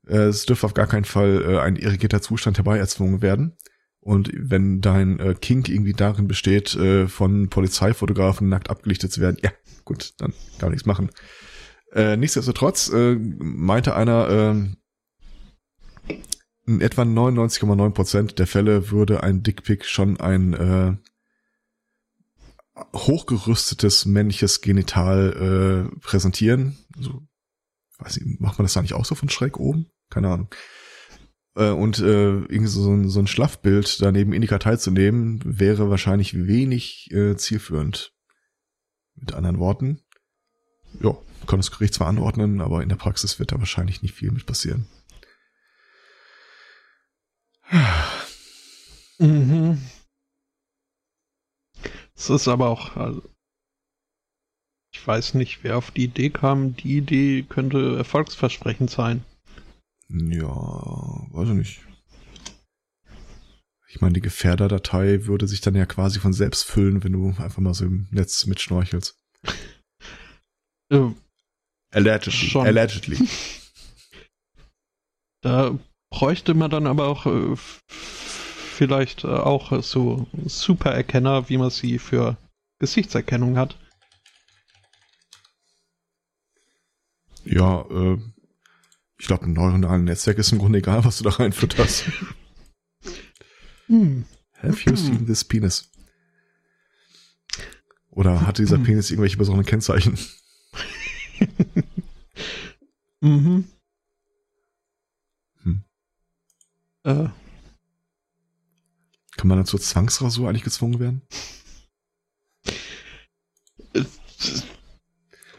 äh, 0.07 0.17
es 0.17 0.45
dürfte 0.47 0.67
auf 0.67 0.75
gar 0.75 0.87
keinen 0.87 1.05
Fall 1.05 1.43
äh, 1.43 1.59
ein 1.61 1.77
irrigierter 1.77 2.21
Zustand 2.21 2.59
herbei 2.59 2.79
erzwungen 2.79 3.23
werden. 3.23 3.57
Und 4.01 4.31
wenn 4.35 4.81
dein 4.81 5.19
äh, 5.21 5.35
Kink 5.35 5.69
irgendwie 5.69 5.93
darin 5.93 6.29
besteht, 6.29 6.75
äh, 6.77 7.09
von 7.09 7.49
Polizeifotografen 7.49 8.49
nackt 8.49 8.71
abgelichtet 8.71 9.13
zu 9.13 9.21
werden, 9.21 9.39
ja, 9.43 9.51
gut, 9.85 10.15
dann 10.19 10.33
kann 10.59 10.69
man 10.69 10.71
nichts 10.71 10.87
machen. 10.87 11.11
Äh, 11.93 12.17
nichtsdestotrotz 12.17 12.91
äh, 12.91 13.17
meinte 13.17 13.95
einer, 13.95 14.29
äh, 16.09 16.15
in 16.67 16.81
etwa 16.81 17.03
99,9 17.03 17.91
Prozent 17.91 18.39
der 18.39 18.47
Fälle 18.47 18.91
würde 18.91 19.23
ein 19.23 19.43
Dickpick 19.43 19.85
schon 19.85 20.21
ein 20.21 20.53
äh, 20.53 20.97
hochgerüstetes 22.95 24.07
männliches 24.07 24.61
Genital 24.61 25.91
äh, 25.93 25.99
präsentieren. 26.01 26.79
Also, 26.97 27.23
weiß 27.99 28.19
ich, 28.19 28.41
macht 28.41 28.59
man 28.59 28.65
das 28.65 28.75
da 28.75 28.83
nicht 28.83 28.95
auch 28.95 29.05
so 29.05 29.15
von 29.15 29.29
schräg 29.29 29.59
oben? 29.59 29.91
Keine 30.11 30.29
Ahnung. 30.29 30.49
Äh, 31.55 31.71
und 31.71 31.99
äh, 31.99 32.39
irgendwie 32.39 32.67
so 32.67 32.93
ein, 32.93 33.09
so 33.09 33.21
ein 33.21 33.27
Schlaffbild 33.27 34.01
daneben 34.01 34.33
Indika 34.33 34.59
teilzunehmen, 34.59 35.41
wäre 35.45 35.91
wahrscheinlich 35.91 36.47
wenig 36.47 37.11
äh, 37.13 37.37
zielführend. 37.37 38.13
Mit 39.17 39.35
anderen 39.35 39.59
Worten, 39.59 40.01
ja, 41.01 41.17
kann 41.49 41.59
das 41.59 41.73
Gericht 41.73 41.95
zwar 41.95 42.07
anordnen, 42.07 42.61
aber 42.61 42.85
in 42.85 42.89
der 42.89 42.97
Praxis 42.97 43.41
wird 43.41 43.51
da 43.51 43.59
wahrscheinlich 43.59 44.01
nicht 44.03 44.15
viel 44.15 44.31
mit 44.31 44.47
passieren. 44.47 44.87
Mhm. 49.19 49.79
Es 52.19 52.31
ist 52.31 52.49
aber 52.49 52.69
auch, 52.69 52.97
also, 52.97 53.23
ich 54.93 55.07
weiß 55.07 55.35
nicht, 55.35 55.63
wer 55.63 55.79
auf 55.79 55.93
die 55.93 56.05
Idee 56.05 56.31
kam. 56.31 56.75
Die 56.75 56.97
Idee 56.97 57.45
könnte 57.49 57.97
erfolgsversprechend 57.97 58.91
sein. 58.91 59.25
Ja, 60.09 60.49
weiß 60.49 61.51
ich 61.51 61.55
nicht. 61.55 61.81
Ich 63.91 64.01
meine, 64.01 64.15
die 64.15 64.21
Gefährderdatei 64.21 65.27
würde 65.27 65.47
sich 65.47 65.61
dann 65.61 65.77
ja 65.77 65.87
quasi 65.87 66.19
von 66.19 66.33
selbst 66.33 66.65
füllen, 66.65 67.05
wenn 67.05 67.13
du 67.13 67.29
einfach 67.29 67.59
mal 67.59 67.73
so 67.73 67.85
im 67.87 68.09
Netz 68.11 68.47
mitschnorchelst. 68.47 69.17
Äh, 70.91 71.11
Allegedly. 71.91 72.33
Schon. 72.33 72.67
Allegedly. 72.67 73.19
Da 75.43 75.79
bräuchte 76.11 76.55
man 76.55 76.71
dann 76.71 76.87
aber 76.87 77.07
auch 77.07 77.27
äh, 77.27 77.55
vielleicht 78.79 79.25
äh, 79.25 79.29
auch 79.29 79.83
so 79.83 80.29
Supererkenner, 80.47 81.49
wie 81.49 81.59
man 81.59 81.71
sie 81.71 81.99
für 81.99 82.39
Gesichtserkennung 82.79 83.59
hat. 83.59 83.77
Ja, 87.45 87.83
äh, 87.91 88.19
ich 89.19 89.27
glaube, 89.27 89.47
ein 89.47 89.53
neuronalen 89.53 90.05
Netzwerk 90.05 90.39
ist 90.39 90.53
im 90.53 90.59
Grunde 90.59 90.79
egal, 90.79 91.05
was 91.05 91.19
du 91.19 91.25
da 91.25 91.31
reinfütterst. 91.31 92.05
Hm. 93.89 94.27
Have 94.59 94.83
you 94.85 94.95
seen 94.97 95.27
this 95.27 95.43
penis? 95.43 95.91
Oder 98.11 98.47
hatte 98.47 98.61
dieser 98.61 98.77
Penis 98.77 99.11
irgendwelche 99.11 99.39
besonderen 99.39 99.67
Kennzeichen? 99.67 100.19
Mhm. 103.21 103.65
Hm. 105.65 105.83
Äh, 107.03 107.29
Kann 109.39 109.47
man 109.47 109.57
dann 109.57 109.67
zur 109.67 109.81
Zwangsrasur 109.81 110.49
eigentlich 110.49 110.65
gezwungen 110.65 110.99
werden? 110.99 111.23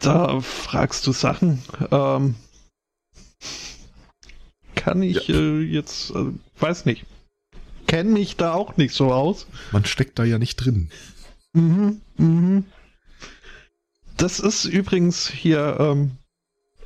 da 0.00 0.40
fragst 0.40 1.06
du 1.06 1.12
Sachen. 1.12 1.62
Ähm, 1.90 2.34
kann 4.74 5.02
ich 5.02 5.30
äh, 5.30 5.60
jetzt, 5.60 6.10
äh, 6.10 6.26
weiß 6.58 6.84
nicht. 6.84 7.06
Kenn 7.86 8.12
mich 8.12 8.36
da 8.36 8.52
auch 8.52 8.76
nicht 8.76 8.94
so 8.94 9.12
aus. 9.12 9.46
Man 9.72 9.86
steckt 9.86 10.18
da 10.18 10.24
ja 10.24 10.38
nicht 10.38 10.56
drin. 10.56 10.90
Mhm, 11.54 12.02
mhm. 12.18 12.64
Das 14.18 14.40
ist 14.40 14.66
übrigens 14.66 15.26
hier, 15.26 15.78
ähm, 15.80 16.12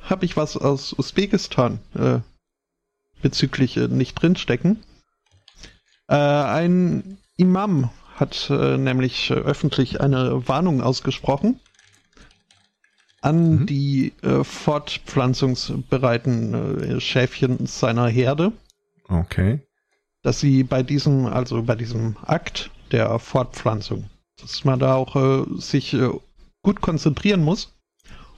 habe 0.01 0.25
ich 0.25 0.37
was 0.37 0.55
aus 0.55 0.97
Usbekistan 0.97 1.79
äh, 1.93 2.19
bezüglich 3.21 3.75
äh, 3.75 3.89
nicht 3.89 4.15
drinstecken. 4.15 4.81
Äh, 6.07 6.15
ein 6.15 7.17
Imam 7.37 7.89
hat 8.15 8.49
äh, 8.49 8.77
nämlich 8.77 9.29
äh, 9.31 9.33
öffentlich 9.33 9.99
eine 10.01 10.47
Warnung 10.47 10.81
ausgesprochen 10.81 11.59
an 13.21 13.61
Mhm. 13.61 13.65
die 13.65 14.13
äh, 14.21 14.43
fortpflanzungsbereiten 14.43 16.97
äh, 16.97 17.01
Schäfchen 17.01 17.65
seiner 17.65 18.07
Herde 18.07 18.51
Okay. 19.07 19.59
dass 20.23 20.39
sie 20.39 20.63
bei 20.63 20.81
diesem, 20.83 21.25
also 21.27 21.61
bei 21.63 21.75
diesem 21.75 22.17
Akt 22.23 22.71
der 22.91 23.19
Fortpflanzung, 23.19 24.09
dass 24.41 24.63
man 24.63 24.79
da 24.79 24.95
auch 24.95 25.15
äh, 25.15 25.43
sich 25.59 25.95
gut 26.63 26.81
konzentrieren 26.81 27.43
muss 27.43 27.71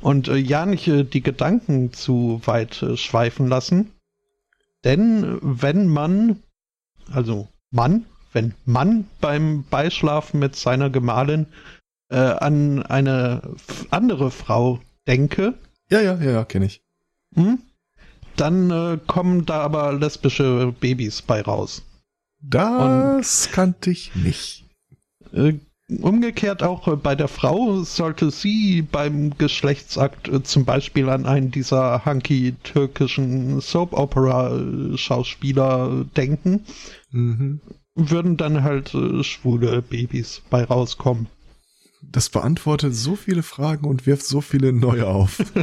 und 0.01 0.27
ja 0.27 0.65
nicht 0.65 0.87
die 0.87 1.21
Gedanken 1.21 1.93
zu 1.93 2.41
weit 2.45 2.83
schweifen 2.95 3.47
lassen. 3.47 3.93
Denn 4.83 5.39
wenn 5.41 5.87
man, 5.87 6.43
also 7.11 7.47
Mann, 7.71 8.05
wenn 8.33 8.53
Mann 8.65 9.05
beim 9.21 9.63
Beischlafen 9.69 10.39
mit 10.39 10.55
seiner 10.55 10.89
Gemahlin 10.89 11.47
äh, 12.09 12.17
an 12.17 12.83
eine 12.83 13.41
andere 13.89 14.31
Frau 14.31 14.79
denke, 15.07 15.53
Ja, 15.89 16.01
ja, 16.01 16.15
ja, 16.15 16.31
ja 16.31 16.45
kenne 16.45 16.65
ich. 16.65 16.81
hm, 17.35 17.59
dann 18.35 18.69
äh, 18.71 18.97
kommen 19.07 19.45
da 19.45 19.61
aber 19.61 19.93
lesbische 19.93 20.73
Babys 20.79 21.21
bei 21.21 21.41
raus. 21.41 21.83
Das 22.39 23.47
Und, 23.47 23.53
kannte 23.53 23.89
ich 23.89 24.13
nicht. 24.15 24.65
Äh, 25.33 25.53
umgekehrt 26.01 26.61
auch 26.63 26.87
äh, 26.87 26.95
bei 26.95 27.15
der 27.15 27.27
Frau 27.29 27.81
sollte 27.83 28.29
sie 28.29 28.83
beim 28.83 29.35
Geschlechtsakt 29.37 30.27
äh, 30.27 30.43
zum 30.43 30.65
Beispiel 30.65 31.09
an 31.09 31.25
einen 31.25 31.49
dieser 31.51 32.05
hunky 32.05 32.55
türkischen 32.63 33.59
Soap-Opera-Schauspieler 33.59 36.05
denken, 36.15 36.63
mhm. 37.11 37.61
würden 37.95 38.37
dann 38.37 38.63
halt 38.63 38.93
äh, 38.93 39.23
schwule 39.23 39.81
Babys 39.81 40.41
bei 40.49 40.63
rauskommen. 40.63 41.27
Das 42.01 42.29
beantwortet 42.29 42.95
so 42.95 43.15
viele 43.15 43.43
Fragen 43.43 43.85
und 43.85 44.05
wirft 44.05 44.25
so 44.25 44.41
viele 44.41 44.71
neue 44.71 45.07
auf. 45.07 45.43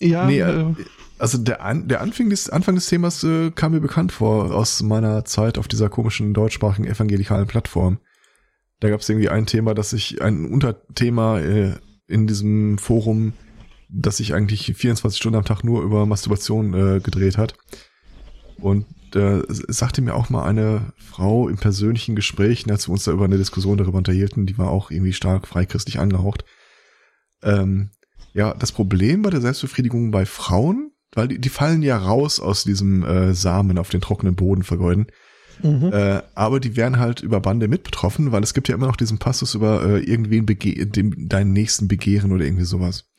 ja. 0.00 0.26
Nee, 0.26 0.40
äh, 0.40 0.74
also 1.18 1.38
der, 1.38 1.62
An 1.62 1.88
der 1.88 2.00
Anfang, 2.00 2.28
des, 2.28 2.50
Anfang 2.50 2.74
des 2.74 2.86
Themas 2.86 3.24
äh, 3.24 3.50
kam 3.50 3.72
mir 3.72 3.80
bekannt 3.80 4.12
vor 4.12 4.54
aus 4.54 4.82
meiner 4.82 5.24
Zeit 5.24 5.58
auf 5.58 5.68
dieser 5.68 5.88
komischen 5.88 6.34
deutschsprachigen 6.34 6.86
evangelikalen 6.86 7.46
Plattform. 7.46 7.98
Da 8.80 8.90
gab 8.90 9.00
es 9.00 9.08
irgendwie 9.08 9.28
ein 9.28 9.46
Thema, 9.46 9.74
dass 9.74 9.92
ich 9.92 10.20
ein 10.20 10.44
Unterthema 10.44 11.38
äh, 11.40 11.74
in 12.06 12.26
diesem 12.26 12.78
Forum, 12.78 13.32
das 13.88 14.18
sich 14.18 14.34
eigentlich 14.34 14.74
24 14.76 15.16
Stunden 15.18 15.38
am 15.38 15.44
Tag 15.44 15.64
nur 15.64 15.82
über 15.82 16.04
Masturbation 16.04 16.74
äh, 16.74 17.00
gedreht 17.00 17.38
hat. 17.38 17.54
Und 18.58 18.86
äh, 19.14 19.42
sagte 19.48 20.02
mir 20.02 20.14
auch 20.14 20.30
mal 20.30 20.44
eine 20.44 20.92
Frau 20.96 21.48
im 21.48 21.56
persönlichen 21.56 22.16
Gespräch, 22.16 22.68
als 22.70 22.88
wir 22.88 22.92
uns 22.92 23.04
da 23.04 23.12
über 23.12 23.24
eine 23.24 23.38
Diskussion 23.38 23.78
darüber 23.78 23.98
unterhielten, 23.98 24.46
die 24.46 24.58
war 24.58 24.70
auch 24.70 24.90
irgendwie 24.90 25.12
stark 25.12 25.46
freichristlich 25.46 25.98
angehaucht. 25.98 26.44
Ähm, 27.42 27.90
ja, 28.32 28.54
das 28.54 28.72
Problem 28.72 29.22
bei 29.22 29.30
der 29.30 29.40
Selbstbefriedigung 29.40 30.10
bei 30.10 30.26
Frauen 30.26 30.90
weil 31.14 31.28
die, 31.28 31.40
die 31.40 31.48
fallen 31.48 31.82
ja 31.82 31.96
raus 31.96 32.40
aus 32.40 32.64
diesem 32.64 33.04
äh, 33.04 33.34
Samen 33.34 33.78
auf 33.78 33.90
den 33.90 34.00
trockenen 34.00 34.34
Boden 34.34 34.62
vergeuden. 34.62 35.06
Mhm. 35.62 35.90
Äh, 35.92 36.22
aber 36.34 36.58
die 36.58 36.76
werden 36.76 36.98
halt 36.98 37.20
über 37.20 37.40
Bande 37.40 37.68
mit 37.68 37.84
betroffen, 37.84 38.32
weil 38.32 38.42
es 38.42 38.54
gibt 38.54 38.68
ja 38.68 38.74
immer 38.74 38.88
noch 38.88 38.96
diesen 38.96 39.18
Passus 39.18 39.54
über 39.54 39.84
äh, 39.84 40.00
irgendwen 40.00 40.46
bege 40.46 40.86
dem, 40.86 41.28
deinen 41.28 41.52
nächsten 41.52 41.86
begehren 41.86 42.32
oder 42.32 42.44
irgendwie 42.44 42.64
sowas. 42.64 43.12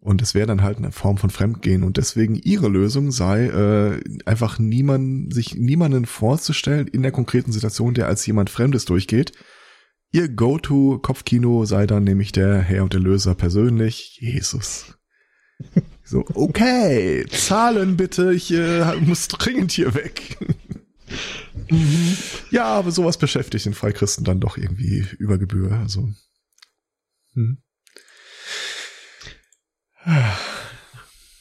Und 0.00 0.22
es 0.22 0.34
wäre 0.34 0.46
dann 0.46 0.62
halt 0.62 0.78
eine 0.78 0.92
Form 0.92 1.18
von 1.18 1.28
Fremdgehen. 1.28 1.82
Und 1.82 1.98
deswegen 1.98 2.34
ihre 2.34 2.68
Lösung 2.68 3.12
sei, 3.12 3.46
äh, 3.46 4.00
einfach 4.24 4.58
niemanden, 4.58 5.30
sich 5.30 5.54
niemanden 5.54 6.06
vorzustellen 6.06 6.88
in 6.88 7.02
der 7.02 7.12
konkreten 7.12 7.52
Situation, 7.52 7.92
der 7.92 8.06
als 8.06 8.24
jemand 8.26 8.48
Fremdes 8.48 8.86
durchgeht. 8.86 9.32
Ihr 10.10 10.28
Go-To-Kopfkino 10.28 11.66
sei 11.66 11.86
dann 11.86 12.04
nämlich 12.04 12.32
der 12.32 12.60
Herr 12.60 12.82
und 12.82 12.94
Erlöser 12.94 13.34
persönlich, 13.34 14.18
Jesus. 14.20 14.98
So, 16.02 16.24
okay, 16.34 17.24
zahlen 17.30 17.96
bitte, 17.96 18.32
ich 18.32 18.50
äh, 18.52 18.96
muss 18.96 19.28
dringend 19.28 19.70
hier 19.70 19.94
weg. 19.94 20.38
mhm. 21.70 22.16
Ja, 22.50 22.64
aber 22.64 22.90
sowas 22.90 23.16
beschäftigt 23.16 23.66
den 23.66 23.74
Freikristen 23.74 24.24
dann 24.24 24.40
doch 24.40 24.56
irgendwie 24.56 25.06
über 25.18 25.38
Gebühr. 25.38 25.70
Also. 25.70 26.08
Hm. 27.34 27.58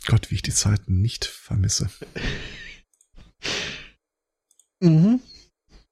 Gott, 0.05 0.31
wie 0.31 0.35
ich 0.35 0.41
die 0.41 0.53
Zeiten 0.53 1.01
nicht 1.01 1.25
vermisse. 1.25 1.89
Mhm. 4.79 5.21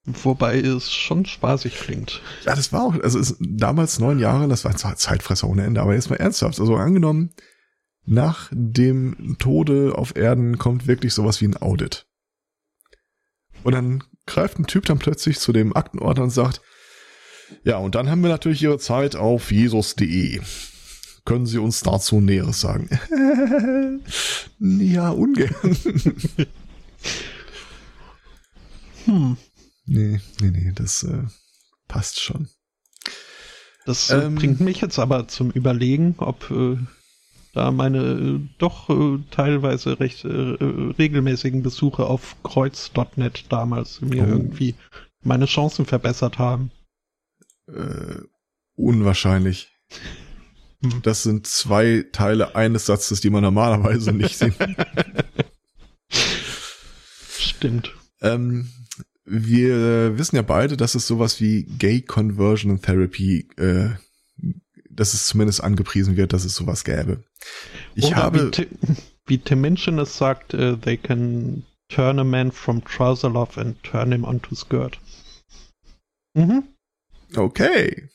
Wobei 0.05 0.59
es 0.59 0.91
schon 0.91 1.25
spaßig 1.25 1.75
klingt. 1.75 2.21
Ja, 2.45 2.55
das 2.55 2.71
war 2.71 2.83
auch, 2.83 2.95
also 3.01 3.35
damals 3.41 3.99
neun 3.99 4.19
Jahre, 4.19 4.47
das 4.47 4.63
war 4.63 4.75
Zeitfresser 4.75 5.49
ohne 5.49 5.65
Ende, 5.65 5.81
aber 5.81 5.95
jetzt 5.95 6.09
mal 6.09 6.15
ernsthaft. 6.15 6.59
Also 6.61 6.77
angenommen, 6.77 7.33
nach 8.05 8.49
dem 8.51 9.35
Tode 9.37 9.93
auf 9.95 10.15
Erden 10.15 10.57
kommt 10.57 10.87
wirklich 10.87 11.13
sowas 11.13 11.41
wie 11.41 11.45
ein 11.45 11.57
Audit. 11.57 12.07
Und 13.63 13.73
dann 13.73 14.03
greift 14.25 14.59
ein 14.59 14.67
Typ 14.67 14.85
dann 14.85 14.97
plötzlich 14.97 15.39
zu 15.39 15.51
dem 15.51 15.75
Aktenordner 15.75 16.23
und 16.23 16.29
sagt, 16.29 16.61
ja, 17.63 17.77
und 17.77 17.95
dann 17.95 18.09
haben 18.09 18.21
wir 18.21 18.29
natürlich 18.29 18.63
Ihre 18.63 18.79
Zeit 18.79 19.17
auf 19.17 19.51
jesus.de. 19.51 20.41
Können 21.27 21.45
Sie 21.45 21.57
uns 21.57 21.81
dazu 21.83 22.21
Näheres 22.21 22.61
sagen? 22.61 22.87
ja, 24.59 25.09
ungern. 25.09 25.53
hm. 29.03 29.35
Nee, 29.85 30.21
nee, 30.39 30.51
nee, 30.51 30.71
das 30.73 31.03
äh, 31.03 31.23
passt 31.89 32.21
schon. 32.21 32.47
Das 33.85 34.09
äh, 34.09 34.19
ähm, 34.19 34.35
bringt 34.35 34.61
mich 34.61 34.79
jetzt 34.79 34.99
aber 34.99 35.27
zum 35.27 35.51
Überlegen, 35.51 36.15
ob 36.17 36.49
äh, 36.49 36.77
da 37.53 37.71
meine 37.71 38.03
äh, 38.03 38.39
doch 38.57 38.89
äh, 38.89 39.19
teilweise 39.29 39.99
recht 39.99 40.23
äh, 40.23 40.29
regelmäßigen 40.29 41.61
Besuche 41.61 42.05
auf 42.05 42.37
kreuz.net 42.43 43.47
damals 43.49 43.99
mir 43.99 44.23
oh. 44.23 44.27
irgendwie 44.27 44.75
meine 45.23 45.45
Chancen 45.45 45.85
verbessert 45.85 46.39
haben. 46.39 46.71
Äh, 47.67 48.21
unwahrscheinlich. 48.77 49.67
Hm. 50.81 51.01
Das 51.01 51.23
sind 51.23 51.47
zwei 51.47 52.05
Teile 52.11 52.55
eines 52.55 52.85
Satzes, 52.85 53.21
die 53.21 53.29
man 53.29 53.43
normalerweise 53.43 54.11
nicht 54.11 54.37
sieht. 54.37 54.55
Stimmt. 57.39 57.93
Ähm, 58.21 58.69
wir 59.25 60.17
wissen 60.17 60.35
ja 60.35 60.41
beide, 60.41 60.77
dass 60.77 60.95
es 60.95 61.07
sowas 61.07 61.41
wie 61.41 61.63
Gay 61.63 62.01
Conversion 62.01 62.81
Therapy 62.81 63.47
äh, 63.57 63.89
dass 64.97 65.13
es 65.13 65.27
zumindest 65.27 65.63
angepriesen 65.63 66.17
wird, 66.17 66.33
dass 66.33 66.43
es 66.43 66.55
sowas 66.55 66.83
gäbe. 66.83 67.23
Ich 67.95 68.05
Oder 68.05 68.15
habe. 68.17 68.47
Wie, 68.47 68.51
Tim, 68.51 68.67
wie 69.27 69.37
Tim 69.37 69.61
Minchin 69.61 69.99
es 69.99 70.17
sagt, 70.17 70.53
uh, 70.53 70.75
they 70.75 70.97
can 70.97 71.63
turn 71.87 72.19
a 72.19 72.23
man 72.23 72.51
from 72.51 72.83
trouser 72.83 73.29
love 73.29 73.59
and 73.59 73.81
turn 73.83 74.11
him 74.11 74.25
onto 74.25 74.55
skirt. 74.55 74.99
Mhm. 76.33 76.63
Okay. 77.35 78.09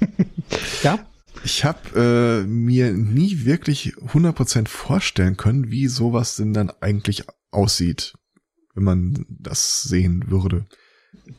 ja. 0.82 0.98
Ich 1.44 1.64
habe 1.64 2.44
äh, 2.44 2.46
mir 2.46 2.92
nie 2.92 3.44
wirklich 3.44 3.94
100% 3.96 4.68
vorstellen 4.68 5.36
können, 5.36 5.70
wie 5.70 5.86
sowas 5.86 6.36
denn 6.36 6.52
dann 6.52 6.70
eigentlich 6.80 7.24
aussieht, 7.50 8.14
wenn 8.74 8.84
man 8.84 9.26
das 9.28 9.82
sehen 9.82 10.30
würde. 10.30 10.66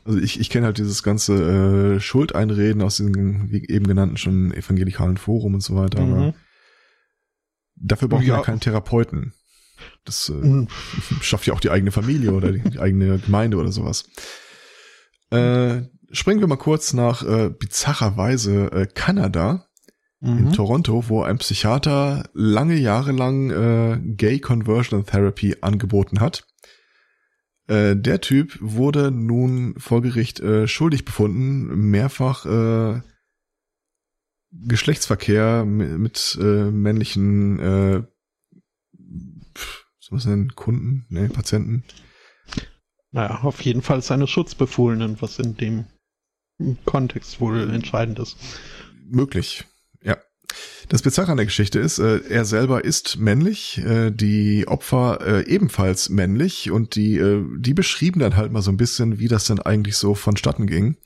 Also 0.04 0.18
ich, 0.18 0.40
ich 0.40 0.50
kenne 0.50 0.66
halt 0.66 0.78
dieses 0.78 1.02
ganze 1.02 1.96
äh, 1.96 2.00
Schuldeinreden 2.00 2.82
aus 2.82 2.96
dem, 2.96 3.50
wie 3.50 3.66
eben 3.68 3.86
genannten, 3.86 4.16
schon 4.16 4.52
evangelikalen 4.52 5.16
Forum 5.16 5.54
und 5.54 5.62
so 5.62 5.74
weiter, 5.76 6.04
mhm. 6.04 6.12
aber 6.12 6.34
dafür 7.76 8.08
braucht 8.08 8.24
ja. 8.24 8.34
man 8.34 8.40
ja 8.40 8.44
keinen 8.44 8.60
Therapeuten. 8.60 9.32
Das 10.04 10.28
äh, 10.28 10.32
mhm. 10.32 10.68
schafft 11.20 11.46
ja 11.46 11.54
auch 11.54 11.60
die 11.60 11.70
eigene 11.70 11.92
Familie 11.92 12.32
oder 12.32 12.52
die, 12.52 12.60
die 12.60 12.78
eigene 12.78 13.18
Gemeinde 13.18 13.56
oder 13.56 13.72
sowas. 13.72 14.04
Äh, 15.30 15.82
springen 16.10 16.40
wir 16.40 16.48
mal 16.48 16.56
kurz 16.56 16.92
nach 16.92 17.22
äh, 17.22 17.50
bizarrerweise 17.50 18.72
äh, 18.72 18.86
Kanada 18.86 19.69
mhm. 20.20 20.38
in 20.38 20.52
Toronto, 20.52 21.08
wo 21.08 21.22
ein 21.22 21.38
Psychiater 21.38 22.28
lange 22.32 22.76
Jahre 22.76 23.12
lang 23.12 23.50
äh, 23.50 24.00
Gay 24.14 24.38
Conversion 24.40 25.04
Therapy 25.04 25.56
angeboten 25.60 26.20
hat. 26.20 26.46
Äh, 27.66 27.96
der 27.96 28.20
Typ 28.20 28.58
wurde 28.60 29.10
nun 29.10 29.74
vor 29.78 30.02
Gericht 30.02 30.40
äh, 30.40 30.66
schuldig 30.66 31.04
befunden, 31.04 31.90
mehrfach 31.90 32.46
äh, 32.46 33.00
Geschlechtsverkehr 34.52 35.64
mit, 35.64 35.98
mit 35.98 36.38
äh, 36.40 36.70
männlichen 36.70 37.58
äh, 37.60 38.02
was 40.10 40.24
denn, 40.24 40.54
Kunden, 40.54 41.06
ne, 41.08 41.28
Patienten. 41.28 41.84
Naja, 43.12 43.40
auf 43.42 43.60
jeden 43.62 43.82
Fall 43.82 44.02
seine 44.02 44.26
Schutzbefohlenen, 44.26 45.20
was 45.20 45.38
in 45.38 45.56
dem 45.56 45.86
Kontext 46.84 47.40
wohl 47.40 47.70
entscheidend 47.70 48.18
ist. 48.18 48.36
Möglich. 49.08 49.64
Das 50.88 51.02
Bizarre 51.02 51.30
an 51.30 51.36
der 51.36 51.46
Geschichte 51.46 51.78
ist, 51.78 51.98
äh, 51.98 52.20
er 52.28 52.44
selber 52.44 52.84
ist 52.84 53.18
männlich, 53.18 53.78
äh, 53.78 54.10
die 54.10 54.66
Opfer 54.66 55.20
äh, 55.20 55.46
ebenfalls 55.46 56.08
männlich 56.08 56.70
und 56.70 56.96
die, 56.96 57.16
äh, 57.16 57.44
die 57.58 57.74
beschrieben 57.74 58.20
dann 58.20 58.36
halt 58.36 58.50
mal 58.50 58.62
so 58.62 58.72
ein 58.72 58.76
bisschen, 58.76 59.18
wie 59.18 59.28
das 59.28 59.44
denn 59.44 59.60
eigentlich 59.60 59.96
so 59.96 60.14
vonstatten 60.14 60.66
ging. 60.66 60.96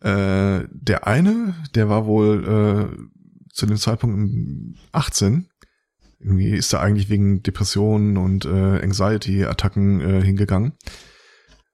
Äh, 0.00 0.64
der 0.70 1.06
eine, 1.06 1.54
der 1.74 1.88
war 1.88 2.06
wohl 2.06 2.88
äh, 2.96 3.52
zu 3.52 3.66
dem 3.66 3.76
Zeitpunkt 3.76 4.78
18, 4.92 5.48
irgendwie 6.18 6.50
ist 6.50 6.72
er 6.72 6.80
eigentlich 6.80 7.10
wegen 7.10 7.42
Depressionen 7.42 8.16
und 8.16 8.44
äh, 8.44 8.48
Anxiety-Attacken 8.82 10.00
äh, 10.00 10.22
hingegangen 10.22 10.72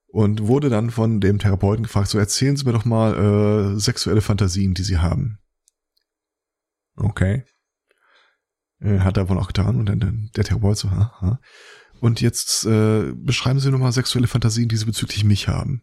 und 0.09 0.47
wurde 0.47 0.71
dann 0.71 0.91
von 0.91 1.21
dem 1.21 1.39
Therapeuten 1.39 1.85
gefragt, 1.85 2.09
so 2.09 2.19
erzählen 2.19 2.57
Sie 2.57 2.65
mir 2.65 2.73
doch 2.73 2.85
mal 2.85 3.75
äh, 3.77 3.79
sexuelle 3.79 4.23
Fantasien, 4.23 4.75
die 4.75 4.83
Sie 4.83 4.99
haben. 4.99 5.39
Okay. 6.99 7.45
Äh, 8.81 9.01
hat 9.01 9.17
er 9.17 9.29
wohl 9.29 9.39
auch 9.39 9.49
getan 9.49 9.77
und 9.77 9.87
dann 9.87 10.31
der 10.37 10.45
Therapeut 10.45 10.77
so, 10.77 10.91
ha, 10.91 11.21
ha. 11.21 11.41
Und 12.01 12.21
jetzt 12.21 12.65
äh, 12.65 13.13
beschreiben 13.15 13.59
Sie 13.59 13.71
nochmal 13.71 13.93
sexuelle 13.93 14.29
Fantasien, 14.29 14.69
die 14.69 14.77
Sie 14.77 14.85
bezüglich 14.85 15.25
mich 15.25 15.49
haben. 15.49 15.83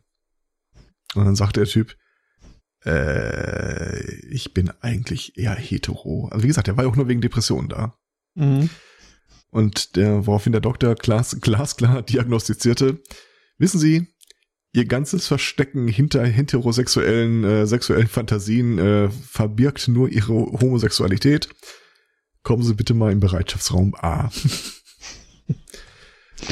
Und 1.13 1.25
dann 1.25 1.35
sagt 1.35 1.57
der 1.57 1.65
Typ, 1.65 1.97
äh, 2.85 4.05
ich 4.27 4.53
bin 4.53 4.69
eigentlich 4.81 5.37
eher 5.37 5.55
hetero. 5.55 6.29
Also 6.31 6.43
wie 6.43 6.47
gesagt, 6.47 6.67
er 6.67 6.77
war 6.77 6.85
ja 6.85 6.89
auch 6.89 6.95
nur 6.95 7.07
wegen 7.07 7.21
Depressionen 7.21 7.69
da. 7.69 7.97
Mhm. 8.35 8.69
Und 9.49 9.95
der, 9.95 10.25
woraufhin 10.25 10.51
der 10.51 10.61
Doktor 10.61 10.95
glas, 10.95 11.37
glasklar 11.41 12.01
diagnostizierte, 12.01 13.01
wissen 13.57 13.79
Sie, 13.79 14.14
Ihr 14.75 14.85
ganzes 14.85 15.27
Verstecken 15.27 15.87
hinter 15.87 16.25
heterosexuellen 16.25 17.45
äh, 17.45 17.65
sexuellen 17.65 18.09
Fantasien 18.09 18.77
äh, 18.77 19.09
verbirgt 19.09 19.87
nur 19.87 20.09
Ihre 20.09 20.33
Homosexualität. 20.33 21.47
Kommen 22.43 22.61
Sie 22.61 22.73
bitte 22.73 22.93
mal 22.93 23.13
im 23.13 23.21
Bereitschaftsraum 23.21 23.95
A. 23.95 24.29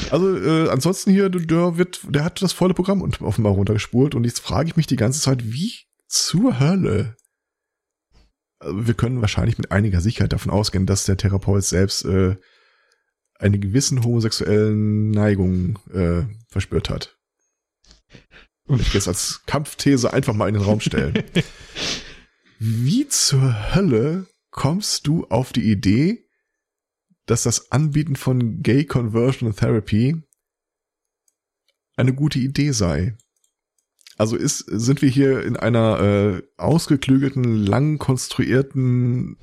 also 0.10 0.38
äh, 0.38 0.70
ansonsten 0.70 1.12
hier, 1.12 1.30
der 1.30 1.78
wird, 1.78 2.00
der 2.08 2.24
hat 2.24 2.42
das 2.42 2.54
volle 2.54 2.74
Programm 2.74 3.02
und 3.02 3.22
offenbar 3.22 3.52
runtergespult 3.52 4.16
und 4.16 4.24
jetzt 4.24 4.40
frage 4.40 4.70
ich 4.70 4.78
mich 4.78 4.88
die 4.88 4.96
ganze 4.96 5.20
Zeit, 5.20 5.52
wie 5.52 5.74
zur 6.08 6.62
Hölle 6.62 7.18
also 8.60 8.88
wir 8.88 8.94
können 8.94 9.20
wahrscheinlich 9.20 9.58
mit 9.58 9.74
einiger 9.74 10.00
Sicherheit 10.00 10.32
davon 10.32 10.50
ausgehen, 10.50 10.86
dass 10.86 11.04
der 11.04 11.18
Therapeut 11.18 11.66
selbst 11.66 12.06
äh, 12.06 12.38
eine 13.38 13.60
gewissen 13.60 14.02
homosexuellen 14.02 15.12
Neigung 15.12 15.78
äh, 15.94 16.22
verspürt 16.48 16.90
hat. 16.90 17.18
Und 18.66 18.82
ich 18.82 18.94
jetzt 18.94 19.08
als 19.08 19.42
Kampfthese 19.46 20.14
einfach 20.14 20.34
mal 20.34 20.48
in 20.48 20.54
den 20.54 20.64
Raum 20.64 20.80
stellen. 20.80 21.24
Wie 22.60 23.08
zur 23.08 23.76
Hölle 23.76 24.28
kommst 24.52 25.08
du 25.08 25.26
auf 25.26 25.52
die 25.52 25.70
Idee, 25.70 26.30
dass 27.26 27.44
das 27.44 27.72
Anbieten 27.72 28.16
von 28.16 28.62
Gay 28.62 28.86
Conversion 28.86 29.56
Therapy 29.56 30.24
eine 31.96 32.14
gute 32.14 32.40
Idee 32.40 32.72
sei? 32.72 33.18
Also 34.18 34.36
ist, 34.36 34.60
sind 34.60 35.02
wir 35.02 35.10
hier 35.10 35.44
in 35.44 35.58
einer 35.58 36.00
äh, 36.00 36.44
ausgeklügelten, 36.58 37.66
lang 37.66 37.98
konstruierten 37.98 39.38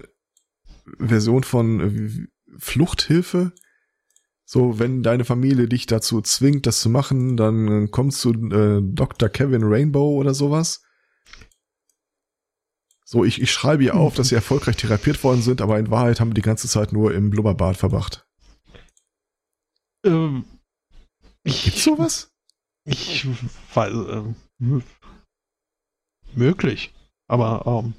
Version 0.99 1.43
von 1.43 1.81
äh, 1.81 2.29
Fluchthilfe? 2.59 3.53
So, 4.53 4.81
wenn 4.81 5.05
deine 5.05 5.25
Familie 5.25 5.69
dich 5.69 5.87
dazu 5.87 6.21
zwingt, 6.23 6.67
das 6.67 6.81
zu 6.81 6.91
machen, 6.91 7.37
dann 7.37 7.93
kommst 7.93 8.25
du 8.25 8.33
äh, 8.33 8.83
Dr. 8.83 9.29
Kevin 9.29 9.63
Rainbow 9.63 10.17
oder 10.17 10.35
sowas. 10.35 10.83
So, 13.05 13.25
ich, 13.25 13.41
ich 13.41 13.53
schreibe 13.53 13.85
hier 13.85 13.95
auf, 13.95 14.15
dass 14.17 14.31
sie 14.31 14.35
erfolgreich 14.35 14.77
therapiert 14.77 15.23
worden 15.23 15.41
sind, 15.41 15.61
aber 15.61 15.79
in 15.79 15.93
Wahrheit 15.93 16.19
haben 16.19 16.35
die 16.35 16.43
ganze 16.43 16.67
Zeit 16.67 16.93
nur 16.93 17.15
im 17.15 17.31
Blubberbad 17.31 17.77
verbracht. 17.77 18.27
Ähm, 20.05 20.45
Gibt's 21.45 21.85
sowas? 21.85 22.33
Ich 22.85 23.29
weiß, 23.73 23.93
äh, 23.95 24.81
möglich. 26.35 26.93
Aber 27.29 27.85
ähm, 27.85 27.95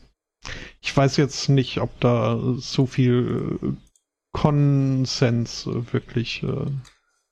ich 0.82 0.98
weiß 0.98 1.16
jetzt 1.16 1.48
nicht, 1.48 1.80
ob 1.80 1.98
da 2.02 2.38
so 2.58 2.86
viel 2.88 3.58
äh, 3.62 3.91
Konsens 4.34 5.66
wirklich 5.68 6.44
äh, 6.44 6.66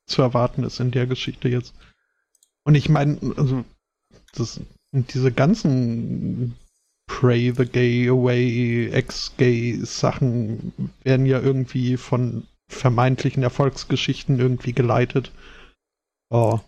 zu 0.05 0.21
erwarten 0.21 0.63
ist 0.63 0.79
in 0.79 0.91
der 0.91 1.07
Geschichte 1.07 1.49
jetzt. 1.49 1.73
Und 2.63 2.75
ich 2.75 2.89
meine, 2.89 3.17
also 3.37 3.63
das, 4.33 4.59
diese 4.91 5.31
ganzen 5.31 6.55
Pray 7.07 7.53
the 7.55 7.65
Gay 7.65 8.09
Away, 8.09 8.89
Ex-Gay 8.89 9.79
Sachen 9.83 10.91
werden 11.03 11.25
ja 11.25 11.39
irgendwie 11.39 11.97
von 11.97 12.45
vermeintlichen 12.67 13.41
Erfolgsgeschichten 13.41 14.39
irgendwie 14.39 14.73
geleitet. 14.73 15.31
Oh, 16.29 16.59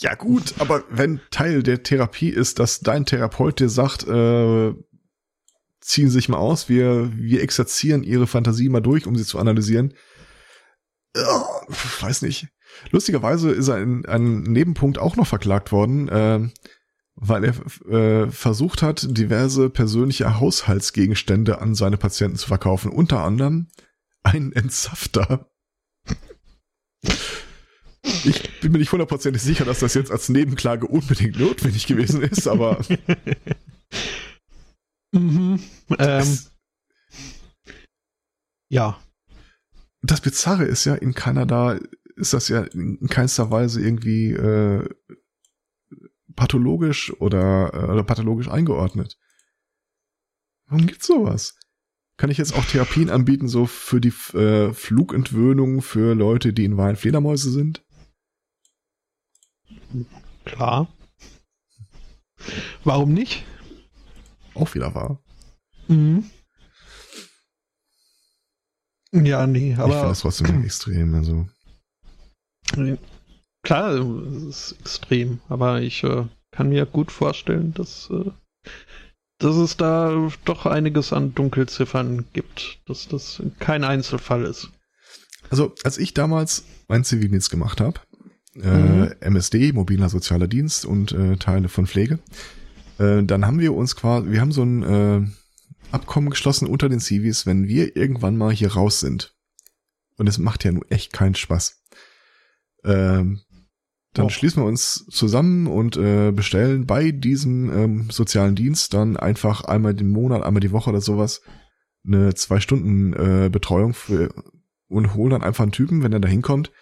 ja 0.00 0.14
gut, 0.14 0.54
aber 0.60 0.84
wenn 0.90 1.20
Teil 1.30 1.62
der 1.62 1.82
Therapie 1.82 2.28
ist, 2.28 2.60
dass 2.60 2.80
dein 2.80 3.04
Therapeut 3.04 3.58
dir 3.58 3.68
sagt, 3.68 4.06
äh, 4.06 4.72
ziehen 5.80 6.10
sich 6.10 6.28
mal 6.28 6.38
aus, 6.38 6.68
wir, 6.68 7.10
wir 7.14 7.42
exerzieren 7.42 8.02
ihre 8.02 8.26
Fantasie 8.26 8.68
mal 8.68 8.80
durch, 8.80 9.06
um 9.06 9.16
sie 9.16 9.24
zu 9.24 9.38
analysieren. 9.38 9.94
Oh, 11.16 11.72
weiß 12.00 12.22
nicht. 12.22 12.48
Lustigerweise 12.90 13.50
ist 13.50 13.68
er 13.68 13.80
in 13.80 14.06
einem 14.06 14.42
Nebenpunkt 14.42 14.98
auch 14.98 15.16
noch 15.16 15.26
verklagt 15.26 15.72
worden, 15.72 16.08
äh, 16.08 16.48
weil 17.14 17.44
er 17.44 17.92
äh, 17.92 18.30
versucht 18.30 18.82
hat, 18.82 19.06
diverse 19.10 19.70
persönliche 19.70 20.38
Haushaltsgegenstände 20.38 21.60
an 21.60 21.74
seine 21.74 21.96
Patienten 21.96 22.36
zu 22.36 22.46
verkaufen. 22.46 22.92
Unter 22.92 23.24
anderem 23.24 23.68
einen 24.22 24.52
Entsafter. 24.52 25.48
Ich 28.24 28.60
bin 28.60 28.72
mir 28.72 28.78
nicht 28.78 28.92
hundertprozentig 28.92 29.42
sicher, 29.42 29.64
dass 29.64 29.80
das 29.80 29.94
jetzt 29.94 30.10
als 30.10 30.28
Nebenklage 30.28 30.86
unbedingt 30.86 31.38
notwendig 31.38 31.86
gewesen 31.86 32.22
ist, 32.22 32.46
aber. 32.46 32.80
mhm, 35.18 35.60
ähm, 35.98 36.38
ja. 38.68 39.00
Das 40.02 40.20
Bizarre 40.20 40.64
ist 40.64 40.84
ja, 40.84 40.94
in 40.94 41.14
Kanada 41.14 41.78
ist 42.16 42.32
das 42.32 42.48
ja 42.48 42.62
in 42.62 43.08
keinster 43.08 43.50
Weise 43.50 43.80
irgendwie 43.80 44.32
äh, 44.32 44.88
pathologisch 46.36 47.12
oder, 47.20 47.72
äh, 47.74 47.92
oder 47.92 48.04
pathologisch 48.04 48.48
eingeordnet. 48.48 49.18
Warum 50.66 50.86
gibt's 50.86 51.06
sowas? 51.06 51.58
Kann 52.16 52.30
ich 52.30 52.38
jetzt 52.38 52.54
auch 52.54 52.64
Therapien 52.64 53.10
anbieten, 53.10 53.48
so 53.48 53.66
für 53.66 54.00
die 54.00 54.12
äh, 54.36 54.72
Flugentwöhnung 54.72 55.82
für 55.82 56.14
Leute, 56.14 56.52
die 56.52 56.64
in 56.64 56.76
Wahrheit 56.76 56.98
Fledermäuse 56.98 57.50
sind? 57.50 57.84
Klar. 60.44 60.92
Warum 62.84 63.12
nicht? 63.12 63.44
Auch 64.58 64.74
wieder 64.74 64.94
wahr. 64.94 65.22
Mhm. 65.86 66.24
Ja, 69.12 69.46
nee, 69.46 69.74
aber. 69.74 69.88
Ich 69.88 69.94
finde 69.94 70.08
das 70.08 70.20
trotzdem 70.20 70.64
extrem, 70.64 71.14
also. 71.14 71.48
Klar, 73.62 73.92
es 73.92 74.42
ist 74.42 74.76
extrem, 74.80 75.40
aber 75.48 75.80
ich 75.80 76.04
äh, 76.04 76.24
kann 76.50 76.68
mir 76.68 76.86
gut 76.86 77.10
vorstellen, 77.10 77.72
dass, 77.74 78.10
äh, 78.10 78.30
dass 79.38 79.56
es 79.56 79.76
da 79.76 80.30
doch 80.44 80.66
einiges 80.66 81.12
an 81.12 81.34
Dunkelziffern 81.34 82.26
gibt, 82.32 82.80
dass 82.86 83.08
das 83.08 83.42
kein 83.58 83.84
Einzelfall 83.84 84.44
ist. 84.44 84.68
Also, 85.50 85.74
als 85.84 85.96
ich 85.98 86.12
damals 86.12 86.64
meinen 86.88 87.04
Zivildienst 87.04 87.50
gemacht 87.50 87.80
habe, 87.80 88.00
mhm. 88.54 88.64
äh, 88.64 89.24
MSD, 89.24 89.72
mobiler 89.72 90.08
sozialer 90.08 90.48
Dienst 90.48 90.84
und 90.84 91.12
äh, 91.12 91.36
Teile 91.36 91.68
von 91.68 91.86
Pflege. 91.86 92.18
Äh, 92.98 93.24
dann 93.24 93.46
haben 93.46 93.60
wir 93.60 93.74
uns 93.74 93.96
quasi, 93.96 94.30
wir 94.30 94.40
haben 94.40 94.52
so 94.52 94.62
ein 94.62 94.82
äh, 94.82 95.26
Abkommen 95.90 96.30
geschlossen 96.30 96.68
unter 96.68 96.88
den 96.88 97.00
Civis, 97.00 97.46
wenn 97.46 97.66
wir 97.66 97.96
irgendwann 97.96 98.36
mal 98.36 98.52
hier 98.52 98.72
raus 98.72 99.00
sind. 99.00 99.34
Und 100.16 100.28
es 100.28 100.38
macht 100.38 100.64
ja 100.64 100.72
nur 100.72 100.84
echt 100.90 101.12
keinen 101.12 101.34
Spaß. 101.34 101.82
Ähm, 102.84 103.40
dann 104.14 104.26
oh. 104.26 104.28
schließen 104.30 104.62
wir 104.62 104.66
uns 104.66 105.06
zusammen 105.10 105.66
und 105.66 105.96
äh, 105.96 106.32
bestellen 106.32 106.86
bei 106.86 107.12
diesem 107.12 107.70
ähm, 107.70 108.10
sozialen 108.10 108.56
Dienst 108.56 108.94
dann 108.94 109.16
einfach 109.16 109.64
einmal 109.64 109.94
den 109.94 110.10
Monat, 110.10 110.42
einmal 110.42 110.60
die 110.60 110.72
Woche 110.72 110.90
oder 110.90 111.00
sowas 111.00 111.42
eine 112.06 112.34
zwei 112.34 112.60
Stunden 112.60 113.12
äh, 113.12 113.48
Betreuung 113.50 113.94
für, 113.94 114.32
und 114.88 115.14
holen 115.14 115.30
dann 115.30 115.42
einfach 115.42 115.62
einen 115.62 115.72
Typen, 115.72 116.02
wenn 116.02 116.12
er 116.12 116.20
da 116.20 116.28
hinkommt. 116.28 116.72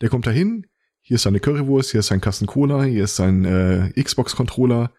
Der 0.00 0.08
kommt 0.08 0.26
da 0.26 0.30
hin, 0.30 0.66
hier 1.00 1.16
ist 1.16 1.22
seine 1.22 1.40
Currywurst, 1.40 1.92
hier 1.92 2.00
ist 2.00 2.08
sein 2.08 2.20
Kasten 2.20 2.46
Cola, 2.46 2.82
hier 2.82 3.04
ist 3.04 3.16
sein 3.16 3.44
äh, 3.44 3.92
Xbox-Controller. 4.00 4.92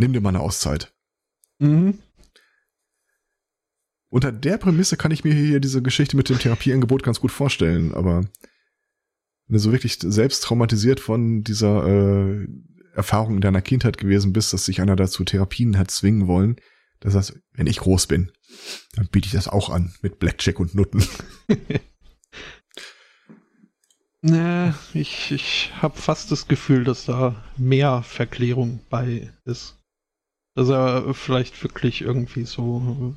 Nimm 0.00 0.14
dir 0.14 0.22
mal 0.22 0.30
eine 0.30 0.40
Auszeit. 0.40 0.94
Mhm. 1.58 1.98
Unter 4.08 4.32
der 4.32 4.56
Prämisse 4.56 4.96
kann 4.96 5.10
ich 5.10 5.24
mir 5.24 5.34
hier 5.34 5.60
diese 5.60 5.82
Geschichte 5.82 6.16
mit 6.16 6.30
dem 6.30 6.38
Therapieangebot 6.38 7.02
ganz 7.02 7.20
gut 7.20 7.30
vorstellen, 7.30 7.92
aber 7.92 8.22
wenn 8.22 9.52
du 9.52 9.58
so 9.58 9.72
wirklich 9.72 9.98
selbst 10.00 10.42
traumatisiert 10.42 11.00
von 11.00 11.44
dieser 11.44 11.86
äh, 11.86 12.48
Erfahrung 12.94 13.34
in 13.34 13.40
deiner 13.42 13.60
Kindheit 13.60 13.98
gewesen 13.98 14.32
bist, 14.32 14.54
dass 14.54 14.64
sich 14.64 14.80
einer 14.80 14.96
dazu 14.96 15.22
Therapien 15.22 15.76
hat 15.76 15.90
zwingen 15.90 16.26
wollen, 16.26 16.56
das 17.00 17.14
heißt, 17.14 17.38
wenn 17.52 17.66
ich 17.66 17.76
groß 17.76 18.06
bin, 18.06 18.32
dann 18.94 19.06
biete 19.08 19.26
ich 19.26 19.32
das 19.32 19.48
auch 19.48 19.68
an 19.68 19.92
mit 20.00 20.18
Blackjack 20.18 20.60
und 20.60 20.74
Nutten. 20.74 21.04
Nee, 24.22 24.74
ich, 24.92 25.32
ich 25.32 25.72
habe 25.80 25.98
fast 25.98 26.30
das 26.30 26.46
Gefühl, 26.46 26.84
dass 26.84 27.06
da 27.06 27.42
mehr 27.56 28.02
Verklärung 28.02 28.80
bei 28.90 29.32
ist. 29.46 29.79
Dass 30.54 30.68
er 30.68 31.14
vielleicht 31.14 31.62
wirklich 31.62 32.02
irgendwie 32.02 32.44
so 32.44 33.14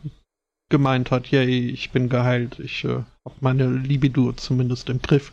gemeint 0.69 1.11
hat, 1.11 1.27
yay, 1.31 1.69
ich 1.69 1.91
bin 1.91 2.09
geheilt, 2.09 2.59
ich 2.59 2.83
äh, 2.83 3.03
habe 3.25 3.35
meine 3.41 3.69
Libido 3.69 4.33
zumindest 4.33 4.89
im 4.89 5.01
Griff. 5.01 5.31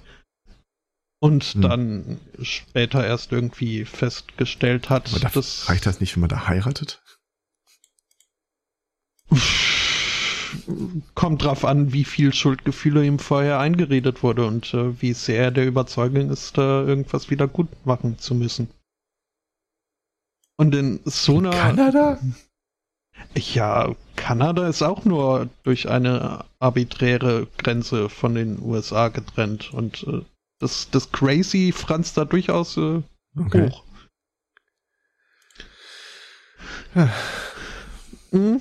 Und 1.23 1.45
hm. 1.45 1.61
dann 1.63 2.21
später 2.43 3.07
erst 3.07 3.33
irgendwie 3.33 3.85
festgestellt 3.85 4.89
hat, 4.89 5.11
Aber 5.15 5.31
dass... 5.31 5.69
Reicht 5.69 5.87
das 5.87 6.01
nicht, 6.01 6.17
wenn 6.17 6.23
man 6.23 6.31
da 6.31 6.47
heiratet? 6.49 7.03
kommt 11.15 11.45
drauf 11.45 11.65
an, 11.65 11.93
wie 11.93 12.05
viel 12.05 12.33
Schuldgefühle 12.33 13.05
ihm 13.05 13.19
vorher 13.19 13.59
eingeredet 13.59 14.23
wurde 14.23 14.47
und 14.47 14.75
äh, 14.75 15.01
wie 15.01 15.13
sehr 15.13 15.45
er 15.45 15.51
der 15.51 15.67
Überzeugung 15.67 16.31
ist, 16.31 16.59
da 16.59 16.83
irgendwas 16.83 17.31
wieder 17.31 17.47
gut 17.47 17.69
machen 17.87 18.19
zu 18.19 18.35
müssen. 18.35 18.69
Und 20.61 20.75
in 20.75 21.01
so 21.07 21.39
einer. 21.39 21.53
Kanada? 21.53 22.21
Ja, 23.35 23.97
Kanada 24.15 24.69
ist 24.69 24.83
auch 24.83 25.07
nur 25.07 25.49
durch 25.63 25.89
eine 25.89 26.45
arbiträre 26.59 27.47
Grenze 27.57 28.11
von 28.11 28.35
den 28.35 28.61
USA 28.61 29.09
getrennt 29.09 29.73
und 29.73 30.03
äh, 30.03 30.21
das, 30.59 30.91
das 30.91 31.13
Crazy 31.13 31.73
franzt 31.73 32.19
da 32.19 32.27
durchaus 32.27 32.77
äh, 32.77 33.03
okay. 33.39 33.71
hoch. 33.71 33.85
Ja. 36.95 37.11
Hm. 38.33 38.61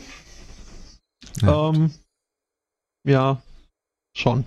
Ja. 1.41 1.69
Ähm, 1.69 1.93
ja, 3.05 3.41
schon. 4.15 4.45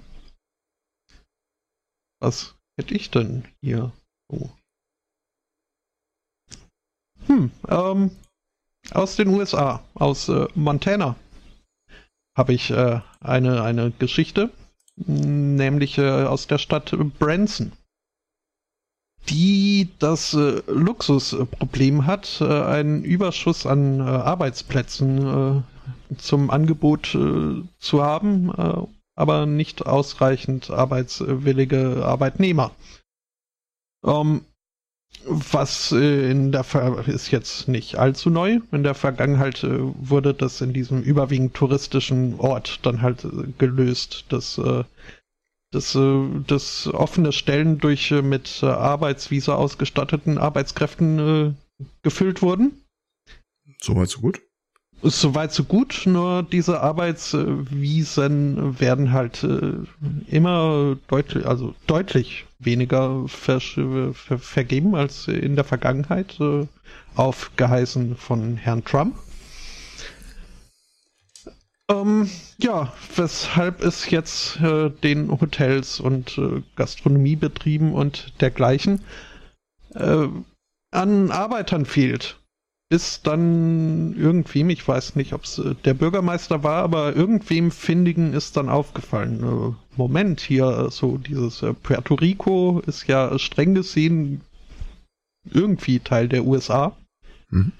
Was 2.18 2.54
hätte 2.78 2.94
ich 2.94 3.10
denn 3.10 3.44
hier? 3.60 3.92
Oh. 4.28 4.48
Hm, 7.26 7.50
ähm, 7.68 8.10
aus 8.92 9.16
den 9.16 9.28
USA, 9.28 9.82
aus 9.94 10.28
äh, 10.28 10.46
Montana, 10.54 11.16
habe 12.36 12.52
ich 12.52 12.70
äh, 12.70 13.00
eine, 13.20 13.62
eine 13.62 13.90
Geschichte, 13.92 14.50
nämlich 14.96 15.98
äh, 15.98 16.24
aus 16.24 16.46
der 16.46 16.58
Stadt 16.58 16.94
Branson, 17.18 17.72
die 19.28 19.90
das 19.98 20.34
äh, 20.34 20.62
Luxusproblem 20.66 22.06
hat, 22.06 22.40
äh, 22.40 22.44
einen 22.64 23.04
Überschuss 23.04 23.66
an 23.66 24.00
äh, 24.00 24.02
Arbeitsplätzen 24.02 25.64
zum 26.18 26.50
Angebot 26.50 27.06
zu 27.78 28.02
haben, 28.02 28.52
aber 29.16 29.46
nicht 29.46 29.86
ausreichend 29.86 30.70
arbeitswillige 30.70 32.04
Arbeitnehmer. 32.04 32.70
Ähm, 34.04 34.44
was 35.24 35.92
äh, 35.92 36.30
in 36.30 36.52
der 36.52 36.64
Ver 36.64 37.06
ist 37.06 37.30
jetzt 37.30 37.68
nicht 37.68 37.96
allzu 37.96 38.30
neu. 38.30 38.60
In 38.72 38.82
der 38.82 38.94
Vergangenheit 38.94 39.62
äh, 39.62 39.78
wurde 39.78 40.34
das 40.34 40.60
in 40.60 40.72
diesem 40.72 41.02
überwiegend 41.02 41.54
touristischen 41.54 42.38
Ort 42.38 42.80
dann 42.82 43.02
halt 43.02 43.24
äh, 43.24 43.28
gelöst, 43.58 44.26
dass 44.30 44.60
das, 45.70 45.98
das 46.46 46.86
offene 46.88 47.32
Stellen 47.32 47.78
durch 47.78 48.10
mit 48.10 48.62
Arbeitsvisa 48.62 49.54
ausgestatteten 49.54 50.36
Arbeitskräften 50.36 51.56
gefüllt 52.02 52.42
wurden. 52.42 52.84
Soweit 53.80 54.10
so 54.10 54.20
gut. 54.20 54.42
Soweit 55.04 55.52
so 55.52 55.64
gut, 55.64 56.02
nur 56.06 56.44
diese 56.44 56.80
Arbeitswiesen 56.80 58.78
werden 58.78 59.10
halt 59.10 59.42
äh, 59.42 59.72
immer 60.28 60.96
deutlich, 61.08 61.44
also 61.44 61.74
deutlich 61.88 62.46
weniger 62.60 63.26
ver 63.26 63.60
ver 63.60 64.38
vergeben 64.38 64.94
als 64.94 65.26
in 65.26 65.56
der 65.56 65.64
Vergangenheit, 65.64 66.38
äh, 66.38 66.68
aufgeheißen 67.16 68.16
von 68.16 68.56
Herrn 68.56 68.84
Trump. 68.84 69.16
Ähm, 71.90 72.30
ja, 72.58 72.92
weshalb 73.16 73.82
es 73.82 74.08
jetzt 74.08 74.60
äh, 74.60 74.90
den 74.90 75.32
Hotels 75.32 75.98
und 75.98 76.38
äh, 76.38 76.62
Gastronomiebetrieben 76.76 77.92
und 77.92 78.40
dergleichen 78.40 79.00
äh, 79.94 80.28
an 80.92 81.32
Arbeitern 81.32 81.86
fehlt 81.86 82.38
bis 82.92 83.22
dann 83.22 84.14
irgendwem, 84.18 84.68
ich 84.68 84.86
weiß 84.86 85.16
nicht, 85.16 85.32
ob 85.32 85.44
es 85.44 85.56
äh, 85.56 85.74
der 85.82 85.94
Bürgermeister 85.94 86.62
war, 86.62 86.82
aber 86.82 87.16
irgendwem 87.16 87.70
Findigen 87.70 88.34
ist 88.34 88.58
dann 88.58 88.68
aufgefallen. 88.68 89.42
Äh, 89.42 89.96
Moment, 89.96 90.42
hier 90.42 90.66
äh, 90.66 90.90
so 90.90 91.16
dieses 91.16 91.64
Puerto 91.82 92.16
Rico 92.16 92.82
ist 92.86 93.06
ja 93.06 93.38
streng 93.38 93.74
gesehen 93.74 94.42
irgendwie 95.50 96.00
Teil 96.00 96.28
der 96.28 96.44
USA. 96.44 96.94
Mhm. 97.48 97.72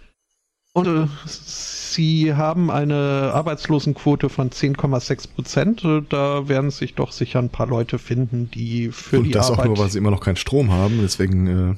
Und 0.73 0.87
äh, 0.87 1.07
sie 1.27 2.33
haben 2.33 2.71
eine 2.71 3.33
Arbeitslosenquote 3.35 4.31
von 4.31 4.49
10,6 4.49 5.29
Prozent. 5.29 5.85
Da 6.09 6.49
werden 6.49 6.71
sich 6.71 6.95
doch 6.95 7.13
sicher 7.13 7.39
ein 7.39 7.51
paar 7.51 7.67
Leute 7.67 7.99
finden, 7.99 8.51
die 8.51 8.91
für 8.91 9.19
Und 9.19 9.25
die 9.25 9.33
das 9.33 9.51
Arbeit... 9.51 9.59
auch 9.59 9.65
nur, 9.67 9.79
weil 9.79 9.91
sie 9.91 9.99
immer 9.99 10.11
noch 10.11 10.23
keinen 10.23 10.37
Strom 10.37 10.73
haben, 10.73 11.01
deswegen 11.03 11.47
äh, 11.47 11.75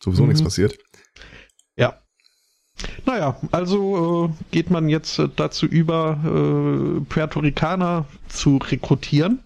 sowieso 0.00 0.22
mhm. 0.22 0.28
nichts 0.28 0.44
passiert. 0.44 0.78
Ja, 2.78 2.86
naja, 3.06 3.40
also 3.50 4.26
äh, 4.26 4.44
geht 4.50 4.70
man 4.70 4.88
jetzt 4.88 5.18
äh, 5.18 5.28
dazu 5.34 5.66
über, 5.66 6.18
äh, 6.24 7.00
Puerto 7.08 7.40
Ricaner 7.40 8.04
zu 8.28 8.58
rekrutieren. 8.58 9.40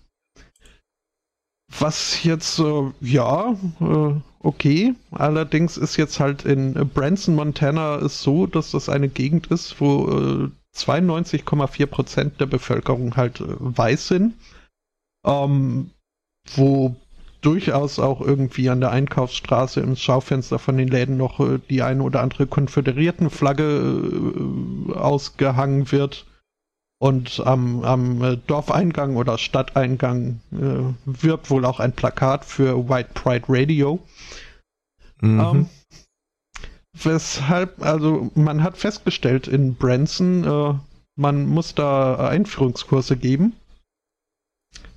Was 1.78 2.22
jetzt, 2.24 2.58
äh, 2.58 2.90
ja, 3.00 3.56
äh, 3.80 4.14
okay. 4.40 4.94
Allerdings 5.10 5.76
ist 5.76 5.96
jetzt 5.96 6.20
halt 6.20 6.44
in 6.44 6.74
Branson, 6.92 7.34
Montana, 7.34 7.96
ist 7.96 8.22
so, 8.22 8.46
dass 8.46 8.72
das 8.72 8.88
eine 8.88 9.08
Gegend 9.08 9.46
ist, 9.46 9.80
wo 9.80 10.50
92,4 10.76 11.80
äh, 11.82 11.86
Prozent 11.86 12.40
der 12.40 12.46
Bevölkerung 12.46 13.16
halt 13.16 13.42
weiß 13.42 14.08
sind. 14.08 14.34
Ähm, 15.24 15.90
wo 16.56 16.96
durchaus 17.42 17.98
auch 17.98 18.20
irgendwie 18.20 18.70
an 18.70 18.80
der 18.80 18.92
Einkaufsstraße 18.92 19.80
im 19.80 19.96
Schaufenster 19.96 20.58
von 20.58 20.78
den 20.78 20.88
Läden 20.88 21.16
noch 21.16 21.40
äh, 21.40 21.58
die 21.68 21.82
eine 21.82 22.02
oder 22.02 22.22
andere 22.22 22.46
Konföderiertenflagge 22.46 23.64
äh, 24.88 24.92
ausgehangen 24.94 25.92
wird. 25.92 26.26
Und 26.98 27.42
am, 27.44 27.82
am 27.82 28.22
äh, 28.22 28.36
Dorfeingang 28.46 29.16
oder 29.16 29.36
Stadteingang 29.36 30.40
äh, 30.52 30.94
wirbt 31.04 31.50
wohl 31.50 31.64
auch 31.64 31.80
ein 31.80 31.92
Plakat 31.92 32.44
für 32.44 32.88
White 32.88 33.10
Pride 33.14 33.44
Radio. 33.48 33.98
Mhm. 35.20 35.40
Ähm, 35.40 35.66
weshalb, 36.92 37.84
also 37.84 38.30
man 38.36 38.62
hat 38.62 38.78
festgestellt 38.78 39.48
in 39.48 39.74
Branson, 39.74 40.80
man 41.16 41.46
muss 41.46 41.74
da 41.74 42.28
Einführungskurse 42.28 43.16
geben 43.16 43.54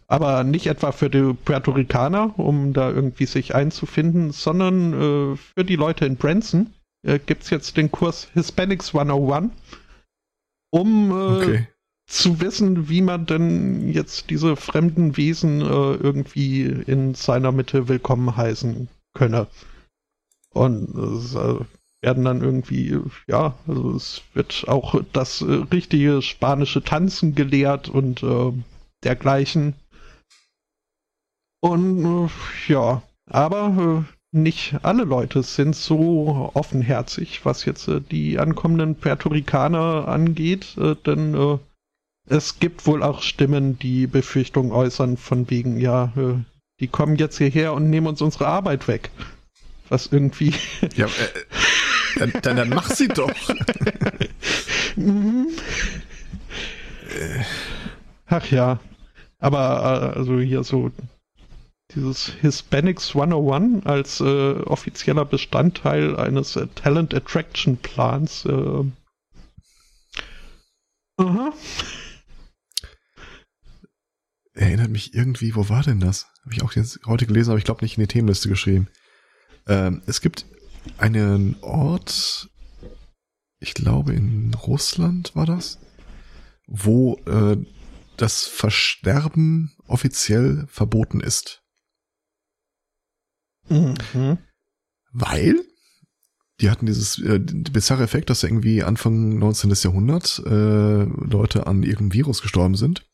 aber 0.08 0.44
nicht 0.44 0.68
etwa 0.68 0.92
für 0.92 1.10
die 1.10 1.34
Puerto 1.34 1.72
Ricaner, 1.72 2.38
um 2.38 2.74
da 2.74 2.90
irgendwie 2.92 3.26
sich 3.26 3.56
einzufinden, 3.56 4.32
sondern 4.32 4.94
äh, 4.94 5.36
für 5.36 5.66
die 5.66 5.76
Leute 5.76 6.06
in 6.06 6.18
Branson 6.18 6.74
äh, 7.06 7.20
gibt 7.20 7.44
es 7.44 7.50
jetzt 7.50 7.78
den 7.78 7.92
Kurs 7.92 8.30
Hispanics 8.34 8.94
101, 8.94 9.52
um 10.72 11.12
äh, 11.12 11.14
okay. 11.14 11.68
zu 12.08 12.40
wissen, 12.42 12.90
wie 12.90 13.02
man 13.02 13.26
denn 13.26 13.90
jetzt 13.90 14.30
diese 14.30 14.56
fremden 14.56 15.18
Wesen 15.18 15.62
äh, 15.62 15.66
irgendwie 15.66 16.64
in 16.64 17.16
seiner 17.16 17.52
Mitte 17.52 17.88
willkommen 17.88 18.36
heißen 18.36 18.88
könne. 19.14 19.48
Und 20.52 20.96
es 20.96 21.36
äh, 21.36 21.56
werden 22.02 22.26
dann 22.26 22.42
irgendwie, 22.42 23.00
ja, 23.28 23.56
also 23.68 23.96
es 23.96 24.22
wird 24.34 24.66
auch 24.68 25.02
das 25.14 25.42
äh, 25.42 25.46
richtige 25.72 26.22
spanische 26.22 26.84
Tanzen 26.84 27.34
gelehrt 27.34 27.90
und 27.90 28.24
dergleichen. 29.04 29.76
Und 31.66 32.28
äh, 32.28 32.72
ja, 32.72 33.02
aber 33.28 34.06
äh, 34.06 34.38
nicht 34.38 34.76
alle 34.84 35.04
Leute 35.04 35.42
sind 35.42 35.76
so 35.76 36.52
offenherzig, 36.54 37.44
was 37.44 37.66
jetzt 37.66 37.88
äh, 37.88 38.02
die 38.02 38.38
ankommenden 38.38 38.94
Puerto 38.94 39.30
Ricaner 39.30 40.08
angeht, 40.08 40.78
äh, 40.78 40.94
denn 40.94 41.34
äh, 41.34 41.58
es 42.28 42.60
gibt 42.60 42.86
wohl 42.86 43.02
auch 43.02 43.24
Stimmen, 43.24 43.80
die 43.80 44.06
Befürchtungen 44.06 44.72
äußern, 44.72 45.18
von 45.18 45.50
wegen, 45.50 45.80
ja, 45.80 46.14
äh, 46.16 46.36
die 46.80 46.88
kommen 46.88 47.16
jetzt 47.16 47.40
hierher 47.40 47.74
und 47.74 47.90
nehmen 47.90 48.06
uns 48.06 48.22
unsere 48.22 48.46
Arbeit 48.46 48.88
weg. 48.88 49.10
Was 49.90 50.06
irgendwie. 50.12 50.54
Ja, 50.96 51.08
dann, 52.20 52.32
dann, 52.44 52.58
dann 52.58 52.70
mach 52.70 52.92
sie 52.92 53.08
doch. 53.08 53.32
mhm. 54.96 55.48
Ach 58.28 58.52
ja. 58.52 58.80
Aber 59.40 60.16
also 60.16 60.40
hier 60.40 60.64
so 60.64 60.92
dieses 61.94 62.28
Hispanics 62.28 63.16
101 63.16 63.86
als 63.86 64.20
äh, 64.20 64.54
offizieller 64.64 65.26
Bestandteil 65.26 66.16
eines 66.16 66.56
äh, 66.56 66.68
Talent 66.76 67.14
Attraction 67.14 67.78
Plans. 67.78 68.46
Äh. 68.46 68.84
Aha. 71.18 71.54
Erinnert 74.54 74.90
mich 74.90 75.14
irgendwie, 75.14 75.56
wo 75.56 75.70
war 75.70 75.84
denn 75.84 76.00
das? 76.00 76.28
Habe 76.44 76.54
ich 76.54 76.64
auch 76.64 76.74
jetzt 76.74 77.00
heute 77.06 77.26
gelesen, 77.26 77.52
aber 77.52 77.58
ich 77.58 77.66
glaube 77.66 77.84
nicht 77.84 77.98
in 77.98 78.04
die 78.04 78.08
Themenliste 78.08 78.50
geschrieben. 78.50 78.88
Ähm, 79.68 80.02
es 80.06 80.22
gibt 80.22 80.46
einen 80.98 81.58
Ort, 81.62 82.50
ich 83.60 83.74
glaube 83.74 84.14
in 84.14 84.54
Russland 84.54 85.36
war 85.36 85.46
das, 85.46 85.80
wo 86.68 87.18
äh, 87.26 87.58
das 88.18 88.46
Versterben 88.48 89.76
offiziell 89.88 90.66
verboten 90.68 91.20
ist. 91.20 91.65
Mhm. 93.70 94.38
Weil 95.12 95.62
die 96.62 96.70
hatten 96.70 96.86
dieses 96.86 97.20
äh, 97.20 97.40
bizarre 97.40 98.04
Effekt, 98.04 98.30
dass 98.30 98.44
irgendwie 98.44 98.84
Anfang 98.84 99.38
19. 99.40 99.74
Jahrhundert 99.76 100.42
äh, 100.46 101.04
Leute 101.04 101.68
an 101.68 101.84
irgendeinem 101.84 102.14
Virus 102.14 102.42
gestorben 102.42 102.76
sind. 102.76 103.06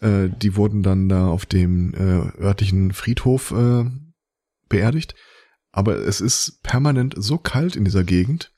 Äh, 0.00 0.28
die 0.28 0.56
wurden 0.56 0.82
dann 0.82 1.08
da 1.08 1.28
auf 1.28 1.46
dem 1.46 1.94
äh, 1.94 2.42
örtlichen 2.42 2.92
Friedhof 2.92 3.52
äh, 3.52 3.84
beerdigt. 4.68 5.14
Aber 5.70 5.96
es 5.98 6.20
ist 6.20 6.62
permanent 6.62 7.14
so 7.16 7.38
kalt 7.38 7.76
in 7.76 7.84
dieser 7.84 8.04
Gegend, 8.04 8.52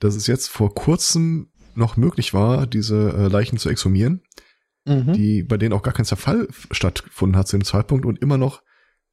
dass 0.00 0.14
es 0.16 0.26
jetzt 0.26 0.48
vor 0.48 0.74
kurzem 0.74 1.50
noch 1.74 1.96
möglich 1.96 2.34
war, 2.34 2.66
diese 2.66 3.14
äh, 3.16 3.28
Leichen 3.28 3.58
zu 3.58 3.68
exhumieren, 3.68 4.22
Mhm. 4.86 5.14
die, 5.14 5.42
bei 5.42 5.56
denen 5.56 5.72
auch 5.72 5.82
gar 5.82 5.94
kein 5.94 6.04
Zerfall 6.04 6.46
stattgefunden 6.70 7.38
hat 7.38 7.48
zu 7.48 7.56
dem 7.56 7.64
Zeitpunkt 7.64 8.04
und 8.04 8.20
immer 8.20 8.36
noch 8.36 8.60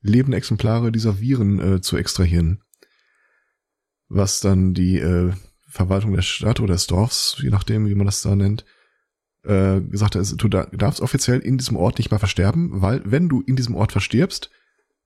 lebende 0.02 0.38
Exemplare 0.38 0.92
dieser 0.92 1.20
Viren 1.20 1.60
äh, 1.60 1.82
zu 1.82 1.98
extrahieren. 1.98 2.64
Was 4.10 4.40
dann 4.42 4.74
die 4.74 4.98
äh, 5.00 5.32
Verwaltung 5.68 6.14
der 6.14 6.22
Stadt 6.22 6.60
oder 6.60 6.74
des 6.74 6.88
Dorfs, 6.88 7.38
je 7.42 7.50
nachdem, 7.50 7.88
wie 7.88 7.96
man 7.96 8.06
das 8.06 8.22
da 8.22 8.36
nennt, 8.36 8.66
äh, 9.44 9.80
gesagt 9.82 10.16
hat, 10.16 10.34
du 10.38 10.48
da- 10.50 10.66
darfst 10.68 11.02
offiziell 11.02 11.40
in 11.40 11.58
diesem 11.58 11.78
Ort 11.78 11.98
nicht 11.98 12.12
mehr 12.12 12.20
versterben, 12.20 12.82
weil 12.82 13.02
wenn 13.06 13.30
du 13.30 13.42
in 13.42 13.56
diesem 13.56 13.76
Ort 13.76 13.92
verstirbst, 13.92 14.50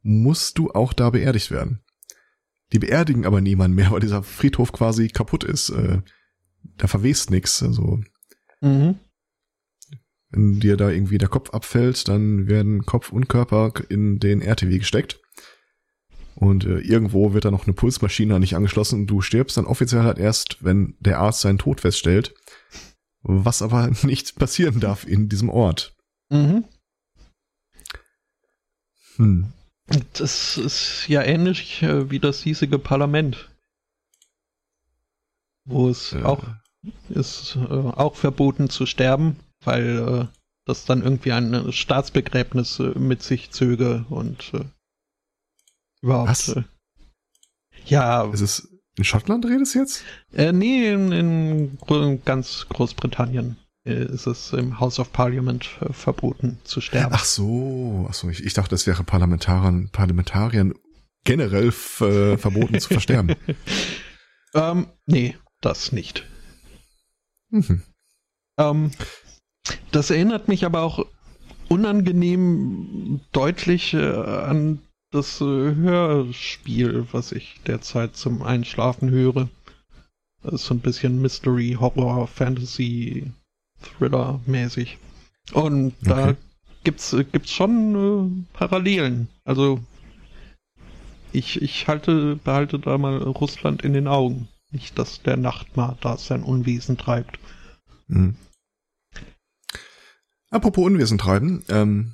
musst 0.02 0.58
du 0.58 0.72
auch 0.72 0.94
da 0.94 1.10
beerdigt 1.12 1.52
werden. 1.52 1.82
Die 2.74 2.80
beerdigen 2.80 3.26
aber 3.26 3.42
niemanden 3.42 3.76
mehr, 3.76 3.92
weil 3.92 4.00
dieser 4.00 4.24
Friedhof 4.24 4.72
quasi 4.72 5.08
kaputt 5.10 5.44
ist. 5.44 5.70
Äh, 5.70 6.02
da 6.78 6.88
verwest 6.88 7.30
nix. 7.30 7.62
Also 7.62 8.00
Mhm. 8.62 8.96
Wenn 10.36 10.60
dir 10.60 10.78
da 10.78 10.90
irgendwie 10.90 11.18
der 11.18 11.30
Kopf 11.30 11.52
abfällt, 11.52 12.08
dann 12.08 12.48
werden 12.48 12.86
Kopf 12.86 13.12
und 13.12 13.28
Körper 13.28 13.72
in 13.90 14.20
den 14.20 14.42
RTW 14.42 14.78
gesteckt. 14.78 15.20
Und 16.36 16.66
äh, 16.66 16.80
irgendwo 16.80 17.34
wird 17.34 17.46
da 17.46 17.52
noch 17.52 17.66
eine 17.66 17.74
Pulsmaschine 17.74 18.36
an 18.36 18.42
dich 18.42 18.56
angeschlossen 18.56 19.02
und 19.02 19.08
du 19.08 19.22
stirbst 19.22 19.56
dann 19.56 19.66
offiziell 19.66 20.04
halt 20.04 20.18
erst, 20.18 20.64
wenn 20.64 20.96
der 21.00 21.20
Arzt 21.20 21.42
seinen 21.42 21.58
Tod 21.58 21.80
feststellt. 21.80 22.36
Was 23.22 23.62
aber 23.62 23.90
nicht 24.04 24.36
passieren 24.36 24.82
darf 24.82 25.08
in 25.08 25.30
diesem 25.30 25.50
Ort. 25.50 25.96
Mhm. 26.30 26.66
Hm. 29.16 29.54
Das 30.14 30.58
ist 30.58 31.08
ja 31.08 31.22
ähnlich 31.24 31.82
äh, 31.84 32.10
wie 32.10 32.20
das 32.20 32.42
hiesige 32.42 32.80
Parlament. 32.80 33.50
Wo 35.64 35.90
es 35.90 36.14
Äh, 36.14 36.24
auch 36.24 36.44
ist 37.10 37.56
äh, 37.56 37.74
auch 37.74 38.16
verboten 38.16 38.70
zu 38.70 38.86
sterben, 38.86 39.38
weil 39.66 39.98
äh, 39.98 40.26
das 40.66 40.86
dann 40.86 41.04
irgendwie 41.04 41.32
ein 41.32 41.72
Staatsbegräbnis 41.72 42.80
äh, 42.80 42.98
mit 42.98 43.22
sich 43.24 43.52
zöge 43.52 44.06
und 44.10 44.54
äh, 44.54 44.66
überhaupt. 46.02 46.30
Was? 46.30 46.48
Äh, 46.50 46.64
ja, 47.86 48.26
Es 48.32 48.42
ist 48.42 48.68
in 48.98 49.04
Schottland 49.04 49.46
redest 49.46 49.76
du 49.76 49.80
jetzt? 49.80 50.04
äh, 50.34 50.52
nee, 50.54 50.90
in, 50.90 51.12
in 51.12 51.78
Gro 51.80 52.18
ganz 52.24 52.66
Großbritannien 52.70 53.58
äh, 53.86 54.06
ist 54.06 54.26
es 54.26 54.54
im 54.54 54.80
House 54.80 55.00
of 55.00 55.12
Parliament 55.12 55.70
äh, 55.82 55.92
verboten 55.94 56.60
zu 56.64 56.82
sterben. 56.82 57.14
Ach 57.14 57.26
so, 57.26 58.08
ach 58.10 58.14
so, 58.14 58.30
ich, 58.30 58.44
ich 58.44 58.54
dachte, 58.54 58.70
das 58.70 58.88
wäre 58.88 59.04
Parlamentariern, 59.04 59.90
Parlamentariern 59.92 60.74
generell 61.26 61.68
äh, 61.68 62.38
verboten 62.38 62.80
zu 62.80 62.90
versterben. 62.90 63.36
Ähm, 64.58 64.88
nee, 65.06 65.36
das 65.60 65.92
nicht. 65.92 66.26
Mhm. 67.50 67.84
Ähm, 68.58 68.92
das 69.92 70.10
erinnert 70.10 70.48
mich 70.48 70.66
aber 70.66 70.82
auch 70.84 71.06
unangenehm 71.70 73.22
deutlich 73.32 73.94
äh, 73.94 74.06
an 74.14 74.80
das 75.12 75.42
äh, 75.42 75.44
Hörspiel, 75.44 77.08
was 77.12 77.32
ich 77.32 77.60
derzeit 77.66 78.16
zum 78.16 78.42
Einschlafen 78.42 79.10
höre. 79.10 79.50
Das 80.44 80.54
ist 80.56 80.66
so 80.66 80.76
ein 80.76 80.80
bisschen 80.82 81.22
Mystery, 81.22 81.78
Horror, 81.80 82.28
Fantasy, 82.28 83.32
Thriller 83.82 84.40
mäßig. 84.46 84.98
Und 85.54 85.94
da 86.02 86.30
Okay. 86.30 86.36
gibt's, 86.84 87.14
äh, 87.14 87.24
gibt's 87.24 87.52
schon 87.52 88.46
äh, 88.54 88.58
Parallelen. 88.58 89.28
Also 89.44 89.80
ich, 91.32 91.62
ich 91.62 91.88
halte, 91.88 92.36
behalte 92.38 92.80
da 92.80 92.98
mal 92.98 93.18
Russland 93.18 93.82
in 93.84 93.94
den 93.94 94.08
Augen. 94.08 94.48
Nicht, 94.72 94.98
dass 95.00 95.22
der 95.22 95.38
Nachtmar 95.38 95.98
da 96.02 96.18
sein 96.18 96.44
Unwesen 96.44 96.98
treibt. 96.98 97.40
Mhm. 98.08 98.36
Apropos 100.56 100.86
Unwesen 100.86 101.18
treiben, 101.18 101.66
ähm, 101.68 102.14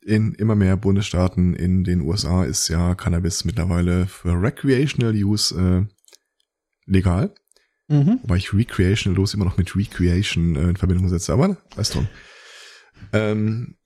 in 0.00 0.32
immer 0.32 0.54
mehr 0.54 0.74
Bundesstaaten 0.78 1.52
in 1.52 1.84
den 1.84 2.00
USA 2.00 2.42
ist 2.42 2.68
ja 2.68 2.94
Cannabis 2.94 3.44
mittlerweile 3.44 4.06
für 4.06 4.40
Recreational 4.40 5.12
Use 5.12 5.54
äh, 5.54 6.90
legal. 6.90 7.34
Mhm. 7.88 8.20
Wobei 8.22 8.36
ich 8.36 8.54
Recreational 8.54 9.18
los 9.18 9.34
immer 9.34 9.44
noch 9.44 9.58
mit 9.58 9.76
Recreation 9.76 10.56
äh, 10.56 10.70
in 10.70 10.76
Verbindung 10.76 11.10
setze, 11.10 11.34
aber 11.34 11.58
weißt 11.76 11.96
du. 11.96 12.06
Ähm, 13.12 13.76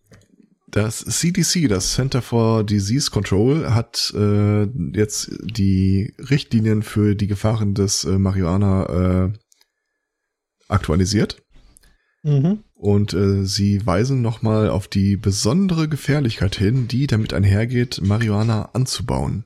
das 0.68 1.04
CDC, 1.04 1.66
das 1.68 1.94
Center 1.94 2.22
for 2.22 2.62
Disease 2.62 3.10
Control, 3.10 3.74
hat 3.74 4.12
äh, 4.14 4.66
jetzt 4.96 5.32
die 5.42 6.14
Richtlinien 6.18 6.84
für 6.84 7.16
die 7.16 7.26
Gefahren 7.26 7.74
des 7.74 8.04
äh, 8.04 8.16
Marihuana 8.16 9.24
äh, 9.24 9.32
aktualisiert. 10.68 11.42
Mhm. 12.28 12.58
Und 12.74 13.14
äh, 13.14 13.44
sie 13.44 13.84
weisen 13.86 14.20
nochmal 14.20 14.68
auf 14.68 14.86
die 14.86 15.16
besondere 15.16 15.88
Gefährlichkeit 15.88 16.56
hin, 16.56 16.86
die 16.86 17.06
damit 17.06 17.32
einhergeht, 17.32 18.00
Marihuana 18.02 18.70
anzubauen. 18.74 19.44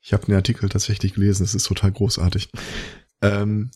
Ich 0.00 0.12
habe 0.12 0.26
den 0.26 0.34
Artikel 0.34 0.68
tatsächlich 0.68 1.14
gelesen, 1.14 1.44
es 1.44 1.54
ist 1.54 1.64
total 1.64 1.92
großartig. 1.92 2.50
Ähm, 3.22 3.70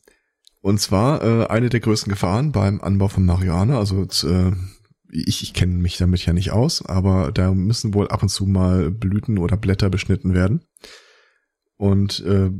und 0.61 0.81
zwar 0.81 1.23
äh, 1.23 1.47
eine 1.47 1.71
der 1.71 1.81
größten 1.81 2.11
Gefahren 2.11 2.53
beim 2.53 2.81
Anbau 2.81 3.09
von 3.09 3.25
Marihuana, 3.25 3.79
also 3.79 4.03
äh, 4.03 4.53
ich, 5.11 5.43
ich 5.43 5.55
kenne 5.55 5.75
mich 5.75 5.97
damit 5.97 6.27
ja 6.27 6.33
nicht 6.33 6.51
aus, 6.51 6.85
aber 6.85 7.33
da 7.33 7.55
müssen 7.55 7.95
wohl 7.95 8.09
ab 8.09 8.23
und 8.23 8.29
zu 8.29 8.47
mal 8.47 8.91
Blüten 8.91 9.39
oder 9.39 9.57
Blätter 9.57 9.89
beschnitten 9.89 10.35
werden. 10.35 10.67
Und 11.77 12.21
äh, 12.21 12.51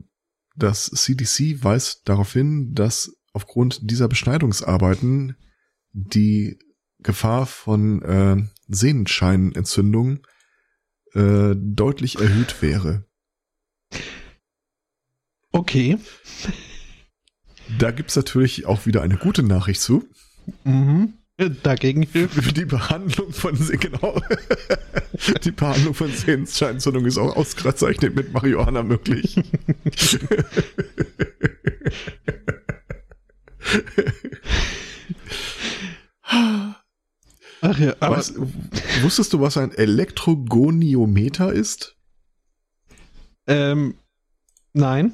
das 0.57 0.87
CDC 0.87 1.63
weist 1.63 2.09
darauf 2.09 2.33
hin, 2.33 2.73
dass 2.73 3.16
aufgrund 3.37 3.91
dieser 3.91 4.09
Beschneidungsarbeiten 4.09 5.37
die 5.93 6.59
Gefahr 7.01 7.45
von 7.45 8.01
äh, 8.01 8.43
Sehnenscheinentzündung 8.67 10.27
äh, 11.13 11.55
deutlich 11.55 12.19
erhöht 12.19 12.63
wäre. 12.63 13.05
Okay. 15.53 15.99
Da 17.79 17.91
gibt's 17.91 18.17
natürlich 18.17 18.65
auch 18.65 18.87
wieder 18.87 19.03
eine 19.03 19.19
gute 19.19 19.43
Nachricht 19.43 19.83
zu. 19.83 20.09
Mhm. 20.65 21.13
Dagegen 21.63 22.05
hilft. 22.05 22.43
Für 22.43 22.55
die 22.55 22.65
Behandlung 22.65 23.35
von 23.35 23.55
genau. 23.79 24.19
die 25.45 25.51
Behandlung 25.51 25.93
von 25.93 26.11
Sehnenscheinentzündung 26.11 27.05
ist 27.05 27.19
auch 27.19 27.37
ausgezeichnet 27.37 28.17
mit 28.17 28.33
Marihuana 28.33 28.83
möglich. 28.83 29.37
Ach 37.61 37.79
ja, 37.79 37.97
aber 38.01 38.17
was, 38.19 38.35
wusstest 39.03 39.33
du, 39.33 39.41
was 39.41 39.57
ein 39.57 39.73
Elektrogoniometer 39.73 41.53
ist? 41.53 41.97
ähm, 43.47 43.95
nein. 44.73 45.13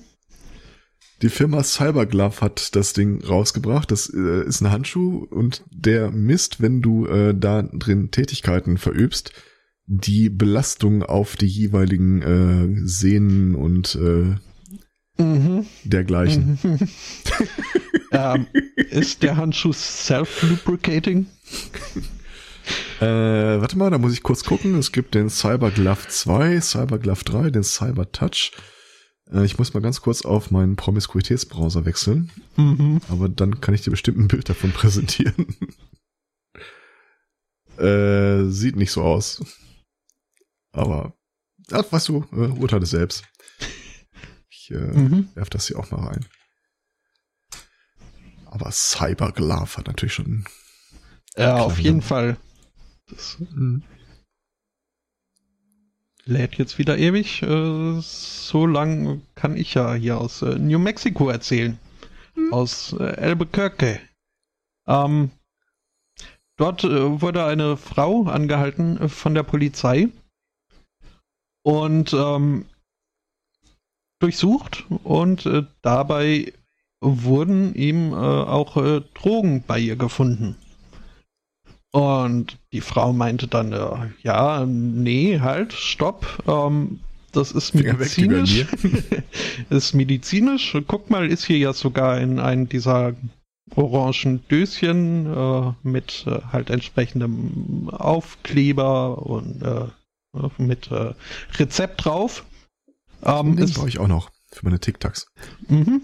Die 1.22 1.28
Firma 1.28 1.62
Cyberglove 1.62 2.40
hat 2.40 2.74
das 2.74 2.94
Ding 2.94 3.22
rausgebracht. 3.22 3.92
Das 3.92 4.12
äh, 4.12 4.44
ist 4.44 4.60
ein 4.60 4.72
Handschuh 4.72 5.24
und 5.30 5.62
der 5.70 6.10
misst, 6.10 6.60
wenn 6.60 6.82
du 6.82 7.06
äh, 7.06 7.32
da 7.32 7.62
drin 7.62 8.10
Tätigkeiten 8.10 8.76
verübst, 8.76 9.32
die 9.86 10.30
Belastung 10.30 11.04
auf 11.04 11.36
die 11.36 11.46
jeweiligen 11.46 12.22
äh, 12.22 12.88
Sehnen 12.88 13.54
und 13.54 13.94
äh, 13.94 14.34
Mhm. 15.18 15.66
dergleichen. 15.84 16.58
Mhm. 16.62 16.88
ähm, 18.12 18.46
ist 18.76 19.22
der 19.22 19.36
Handschuh 19.36 19.72
self-lubricating? 19.72 21.26
Äh, 23.00 23.60
warte 23.60 23.76
mal, 23.76 23.90
da 23.90 23.98
muss 23.98 24.12
ich 24.12 24.22
kurz 24.22 24.44
gucken. 24.44 24.76
Es 24.76 24.92
gibt 24.92 25.14
den 25.14 25.28
Cyberglove 25.28 26.08
2, 26.08 26.60
Cyberglove 26.60 27.24
3, 27.24 27.50
den 27.50 27.64
Cybertouch. 27.64 28.52
Äh, 29.32 29.44
ich 29.44 29.58
muss 29.58 29.74
mal 29.74 29.80
ganz 29.80 30.00
kurz 30.00 30.22
auf 30.24 30.50
meinen 30.50 30.76
Promiskuitätsbrowser 30.76 31.84
wechseln. 31.84 32.30
Mhm. 32.56 33.00
Aber 33.08 33.28
dann 33.28 33.60
kann 33.60 33.74
ich 33.74 33.82
dir 33.82 33.90
bestimmt 33.90 34.18
ein 34.18 34.28
Bild 34.28 34.48
davon 34.48 34.72
präsentieren. 34.72 35.56
äh, 37.78 38.44
sieht 38.50 38.76
nicht 38.76 38.92
so 38.92 39.02
aus. 39.02 39.42
Aber, 40.72 41.14
ach, 41.70 41.84
weißt 41.90 42.08
du, 42.08 42.24
äh, 42.32 42.48
urteile 42.48 42.86
selbst. 42.86 43.24
Äh, 44.72 44.96
Mhm. 44.96 45.28
werf 45.34 45.50
das 45.50 45.66
hier 45.66 45.78
auch 45.78 45.90
mal 45.90 46.06
rein. 46.08 46.24
Aber 48.46 48.70
Cyberglove 48.70 49.76
hat 49.78 49.86
natürlich 49.86 50.14
schon. 50.14 50.44
Ja, 51.36 51.56
auf 51.56 51.78
jeden 51.78 52.00
ja. 52.00 52.06
Fall. 52.06 52.36
Das 53.08 53.38
Mhm. 53.38 53.82
lädt 56.24 56.56
jetzt 56.56 56.78
wieder 56.78 56.98
ewig. 56.98 57.42
Äh, 57.42 58.00
so 58.00 58.66
lang 58.66 59.22
kann 59.34 59.56
ich 59.56 59.74
ja 59.74 59.94
hier 59.94 60.18
aus 60.18 60.42
äh, 60.42 60.58
New 60.58 60.78
Mexico 60.78 61.28
erzählen. 61.30 61.78
Aus 62.50 62.94
äh, 62.98 63.02
Albuquerque. 63.04 64.00
Ähm, 64.86 65.30
dort 66.56 66.84
äh, 66.84 67.20
wurde 67.20 67.44
eine 67.44 67.76
Frau 67.76 68.24
angehalten 68.24 68.98
äh, 68.98 69.08
von 69.08 69.34
der 69.34 69.42
Polizei 69.42 70.08
und 71.62 72.12
ähm, 72.14 72.66
durchsucht 74.22 74.84
und 75.04 75.46
äh, 75.46 75.64
dabei 75.82 76.52
wurden 77.00 77.74
ihm 77.74 78.12
äh, 78.12 78.16
auch 78.16 78.76
äh, 78.76 79.02
Drogen 79.14 79.64
bei 79.66 79.78
ihr 79.78 79.96
gefunden. 79.96 80.56
Und 81.90 82.58
die 82.72 82.80
Frau 82.80 83.12
meinte 83.12 83.48
dann, 83.48 83.72
äh, 83.72 84.10
ja, 84.22 84.64
nee, 84.66 85.40
halt, 85.40 85.72
stopp, 85.72 86.42
ähm, 86.46 87.00
das 87.32 87.50
ist 87.52 87.74
medizinisch. 87.74 88.66
ist 89.70 89.94
medizinisch. 89.94 90.76
Guck 90.86 91.10
mal, 91.10 91.26
ist 91.30 91.44
hier 91.44 91.58
ja 91.58 91.72
sogar 91.72 92.20
in 92.20 92.38
einem 92.38 92.68
dieser 92.68 93.14
orangen 93.74 94.46
Döschen 94.48 95.26
äh, 95.34 95.72
mit 95.82 96.26
äh, 96.26 96.40
halt 96.52 96.70
entsprechendem 96.70 97.88
Aufkleber 97.90 99.26
und 99.26 99.62
äh, 99.62 100.48
mit 100.58 100.90
äh, 100.90 101.14
Rezept 101.58 102.04
drauf. 102.04 102.44
Ähm, 103.22 103.56
das 103.56 103.72
brauche 103.72 103.88
ich 103.88 103.98
auch 103.98 104.08
noch 104.08 104.30
für 104.50 104.64
meine 104.64 104.80
TikToks. 104.80 105.26
Mhm. 105.68 106.02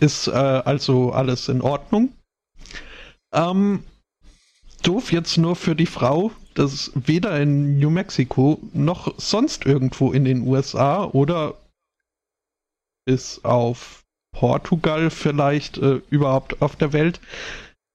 Ist 0.00 0.26
äh, 0.26 0.30
also 0.30 1.12
alles 1.12 1.48
in 1.48 1.60
Ordnung. 1.60 2.12
Ähm, 3.32 3.84
doof 4.82 5.12
jetzt 5.12 5.38
nur 5.38 5.56
für 5.56 5.74
die 5.74 5.86
Frau, 5.86 6.32
dass 6.54 6.92
weder 6.94 7.40
in 7.40 7.78
New 7.78 7.90
Mexico 7.90 8.60
noch 8.72 9.18
sonst 9.18 9.64
irgendwo 9.64 10.12
in 10.12 10.24
den 10.24 10.46
USA 10.46 11.04
oder 11.04 11.54
bis 13.04 13.44
auf 13.44 14.04
Portugal 14.32 15.10
vielleicht 15.10 15.78
äh, 15.78 16.00
überhaupt 16.10 16.62
auf 16.62 16.76
der 16.76 16.92
Welt 16.92 17.20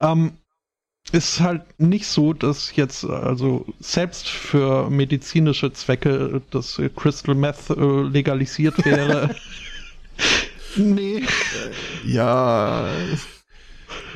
ähm, 0.01 0.37
ist 1.11 1.39
halt 1.39 1.61
nicht 1.79 2.07
so, 2.07 2.33
dass 2.33 2.75
jetzt 2.75 3.05
also 3.05 3.65
selbst 3.79 4.27
für 4.27 4.89
medizinische 4.89 5.71
Zwecke 5.71 6.41
das 6.51 6.81
Crystal 6.95 7.35
Meth 7.35 7.69
äh, 7.69 8.01
legalisiert 8.01 8.83
wäre. 8.83 9.35
nee. 10.75 11.23
Ja. 12.05 12.89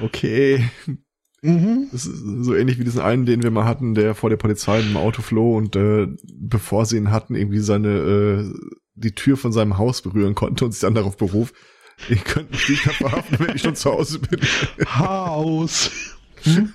Okay. 0.01 0.69
Mhm. 1.41 1.87
So 1.91 2.53
ähnlich 2.53 2.77
wie 2.77 2.83
diesen 2.83 3.01
einen, 3.01 3.25
den 3.25 3.41
wir 3.41 3.51
mal 3.51 3.65
hatten, 3.65 3.95
der 3.95 4.13
vor 4.13 4.29
der 4.29 4.37
Polizei 4.37 4.79
im 4.79 4.97
Auto 4.97 5.21
floh 5.21 5.57
und 5.57 5.75
äh, 5.75 6.07
bevor 6.23 6.85
sie 6.85 6.97
ihn 6.97 7.11
hatten, 7.11 7.35
irgendwie 7.35 7.59
seine 7.59 7.89
äh, 7.89 8.53
die 8.95 9.15
Tür 9.15 9.37
von 9.37 9.51
seinem 9.51 9.77
Haus 9.77 10.01
berühren 10.01 10.35
konnte 10.35 10.65
und 10.65 10.71
sich 10.71 10.81
dann 10.81 10.93
darauf 10.93 11.17
beruf, 11.17 11.53
ich 12.09 12.23
könnte 12.23 12.51
mich 12.51 12.69
nicht 12.69 12.81
verhaften, 12.81 13.39
wenn 13.39 13.55
ich 13.55 13.61
schon 13.61 13.75
zu 13.75 13.91
Hause 13.91 14.19
bin. 14.19 14.39
Haus. 14.85 15.91
Hm? 16.43 16.71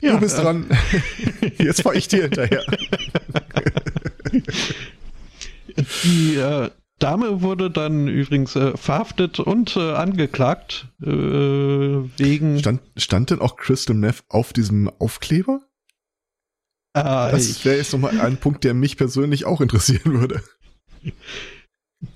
ja, 0.00 0.12
du 0.12 0.20
bist 0.20 0.38
dran. 0.38 0.66
Jetzt 1.58 1.82
fahr 1.82 1.94
ich 1.94 2.08
dir 2.08 2.22
hinterher. 2.22 2.64
Die 6.04 6.36
äh, 6.36 6.70
Dame 6.98 7.40
wurde 7.40 7.70
dann 7.70 8.08
übrigens 8.08 8.54
äh, 8.56 8.76
verhaftet 8.76 9.40
und 9.40 9.76
äh, 9.76 9.92
angeklagt 9.92 10.88
äh, 11.02 11.06
wegen. 11.06 12.58
Stand, 12.58 12.82
stand 12.96 13.30
denn 13.30 13.40
auch 13.40 13.56
Crystal 13.56 13.96
Meth 13.96 14.22
auf 14.28 14.52
diesem 14.52 14.90
Aufkleber? 14.98 15.62
Äh, 16.92 17.02
das 17.02 17.64
wäre 17.64 17.76
jetzt 17.76 17.92
nochmal 17.92 18.20
ein 18.20 18.36
Punkt, 18.36 18.64
der 18.64 18.74
mich 18.74 18.96
persönlich 18.96 19.46
auch 19.46 19.60
interessieren 19.60 20.20
würde. 20.20 20.42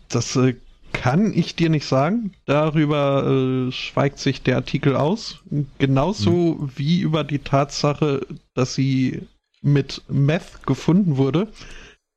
Das 0.09 0.37
äh, 0.37 0.57
kann 0.95 1.34
ich 1.34 1.55
dir 1.55 1.68
nicht 1.68 1.86
sagen. 1.86 2.32
Darüber 2.47 3.26
äh, 3.26 3.72
schweigt 3.72 4.18
sich 4.18 4.42
der 4.42 4.57
Artikel 4.57 4.97
aus. 4.97 5.42
Genauso 5.78 6.59
hm. 6.59 6.72
wie 6.76 7.01
über 7.01 7.24
die 7.24 7.40
Tatsache, 7.40 8.26
dass 8.55 8.74
sie 8.74 9.28
mit 9.61 10.03
Meth 10.09 10.66
gefunden 10.66 11.18
wurde. 11.18 11.53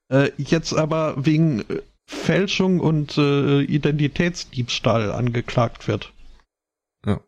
Äh, 0.10 0.32
jetzt 0.38 0.74
aber 0.74 1.26
wegen 1.26 1.62
äh, 1.62 1.82
Fälschung 2.06 2.80
und 2.80 3.18
äh, 3.18 3.62
Identitätsdiebstahl 3.62 5.12
angeklagt 5.12 5.90
wird. 5.90 6.14
Ja. 7.06 7.20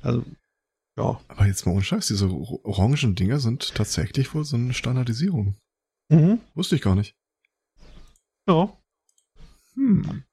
Also, 0.00 0.24
ja. 0.96 1.20
Aber 1.28 1.46
jetzt 1.46 1.66
mal 1.66 1.72
ohne 1.72 1.84
Scheiß, 1.84 2.06
diese 2.06 2.30
orangen 2.30 3.14
Dinger 3.14 3.40
sind 3.40 3.74
tatsächlich 3.74 4.32
wohl 4.34 4.44
so 4.44 4.56
eine 4.56 4.72
Standardisierung. 4.72 5.56
Mhm. 6.08 6.40
Wusste 6.54 6.76
ich 6.76 6.82
gar 6.82 6.94
nicht. 6.94 7.14
Ja. 8.48 8.72
Hm. 9.74 10.24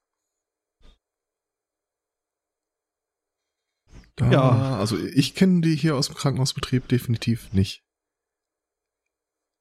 Ja. 4.29 4.77
Also 4.77 4.97
ich 4.97 5.35
kenne 5.35 5.61
die 5.61 5.75
hier 5.75 5.95
aus 5.95 6.07
dem 6.07 6.15
Krankenhausbetrieb 6.15 6.87
definitiv 6.87 7.51
nicht. 7.53 7.83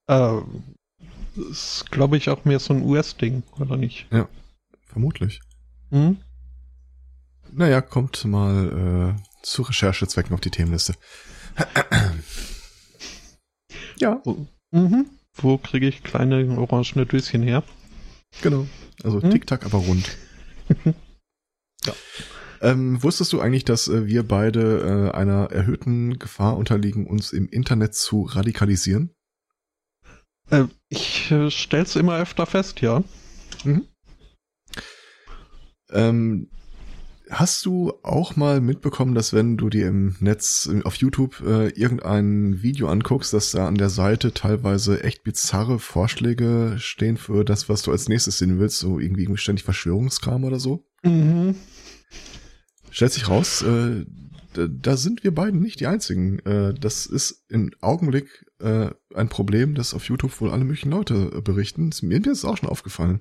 Äh, 0.09 0.41
ist, 1.51 1.91
glaube 1.91 2.17
ich, 2.17 2.29
auch 2.29 2.45
mehr 2.45 2.59
so 2.59 2.75
ein 2.75 2.83
US-Ding, 2.83 3.43
oder 3.59 3.77
nicht? 3.77 4.07
Ja, 4.11 4.29
vermutlich. 4.87 5.41
Hm? 5.91 6.19
Naja, 7.53 7.81
kommt 7.81 8.25
mal 8.25 9.17
äh, 9.17 9.23
zu 9.43 9.63
Recherchezwecken 9.63 10.35
auf 10.35 10.41
die 10.41 10.51
Themenliste. 10.51 10.95
ja. 13.99 14.21
Mhm. 14.71 15.07
Wo 15.35 15.59
kriege 15.59 15.89
ich 15.89 16.03
kleine 16.03 16.59
orangene 16.59 17.07
Döschen 17.07 17.43
her? 17.43 17.63
Genau. 18.43 18.67
Also 19.03 19.23
hm? 19.23 19.31
Tic-Tac, 19.31 19.65
aber 19.65 19.79
rund. 19.79 20.17
ja. 21.85 21.93
Ähm, 22.61 23.03
wusstest 23.03 23.33
du 23.33 23.41
eigentlich, 23.41 23.65
dass 23.65 23.89
äh, 23.89 24.07
wir 24.07 24.23
beide 24.23 25.11
äh, 25.13 25.17
einer 25.17 25.51
erhöhten 25.51 26.19
Gefahr 26.19 26.57
unterliegen, 26.57 27.07
uns 27.07 27.33
im 27.33 27.49
Internet 27.49 27.95
zu 27.95 28.23
radikalisieren? 28.23 29.15
Äh, 30.51 30.65
ich 30.89 31.31
äh, 31.31 31.51
stell's 31.51 31.97
immer 31.97 32.19
öfter 32.19 32.45
fest, 32.47 32.81
ja. 32.81 33.03
Mhm. 33.65 33.87
Ähm, 35.91 36.49
hast 37.31 37.65
du 37.65 37.93
auch 38.03 38.37
mal 38.37 38.61
mitbekommen, 38.61 39.15
dass 39.15 39.33
wenn 39.33 39.57
du 39.57 39.71
dir 39.71 39.89
im 39.89 40.17
Netz 40.21 40.69
auf 40.85 40.97
YouTube 40.97 41.41
äh, 41.41 41.69
irgendein 41.69 42.63
Video 42.63 42.89
anguckst, 42.89 43.33
dass 43.33 43.53
da 43.53 43.67
an 43.67 43.77
der 43.77 43.91
Seite 43.91 44.35
teilweise 44.35 45.03
echt 45.03 45.23
bizarre 45.23 45.79
Vorschläge 45.79 46.77
stehen 46.79 47.17
für 47.17 47.45
das, 47.45 47.69
was 47.69 47.83
du 47.83 47.93
als 47.93 48.09
nächstes 48.09 48.39
sehen 48.39 48.59
willst, 48.59 48.79
so 48.79 48.99
irgendwie 48.99 49.37
ständig 49.37 49.65
Verschwörungskram 49.65 50.45
oder 50.45 50.59
so? 50.59 50.85
Mhm. 51.03 51.55
Stellt 52.91 53.13
sich 53.13 53.29
raus, 53.29 53.63
äh, 53.63 54.05
da, 54.55 54.67
da 54.67 54.97
sind 54.97 55.23
wir 55.23 55.35
beiden 55.35 55.61
nicht 55.61 55.81
die 55.81 55.87
einzigen. 55.87 56.41
Äh, 56.41 56.75
das 56.75 57.07
ist 57.07 57.45
im 57.49 57.71
Augenblick 57.81 58.45
äh, 58.59 58.91
ein 59.15 59.29
Problem, 59.29 59.75
das 59.75 59.95
auf 59.95 60.09
YouTube 60.09 60.41
wohl 60.41 60.51
alle 60.51 60.65
möglichen 60.65 60.91
Leute 60.91 61.31
äh, 61.35 61.41
berichten. 61.41 61.91
Mir 62.03 62.19
ist 62.19 62.27
es 62.27 62.45
auch 62.45 62.57
schon 62.57 62.69
aufgefallen. 62.69 63.21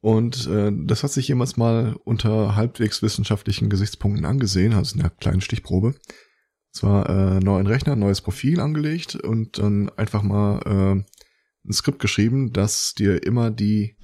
Und 0.00 0.46
äh, 0.48 0.70
das 0.84 1.02
hat 1.02 1.12
sich 1.12 1.28
jemals 1.28 1.56
mal 1.56 1.96
unter 2.04 2.56
halbwegs 2.56 3.02
wissenschaftlichen 3.02 3.70
Gesichtspunkten 3.70 4.26
angesehen, 4.26 4.74
also 4.74 4.94
in 4.94 5.00
einer 5.00 5.10
kleinen 5.10 5.40
Stichprobe. 5.40 5.94
Zwar 6.72 7.08
äh, 7.08 7.40
neuen 7.40 7.66
Rechner, 7.66 7.96
neues 7.96 8.20
Profil 8.20 8.60
angelegt 8.60 9.14
und 9.16 9.58
dann 9.58 9.88
einfach 9.90 10.22
mal 10.22 10.58
äh, 10.66 11.04
ein 11.66 11.72
Skript 11.72 12.00
geschrieben, 12.00 12.52
das 12.52 12.94
dir 12.94 13.22
immer 13.22 13.50
die, 13.50 13.96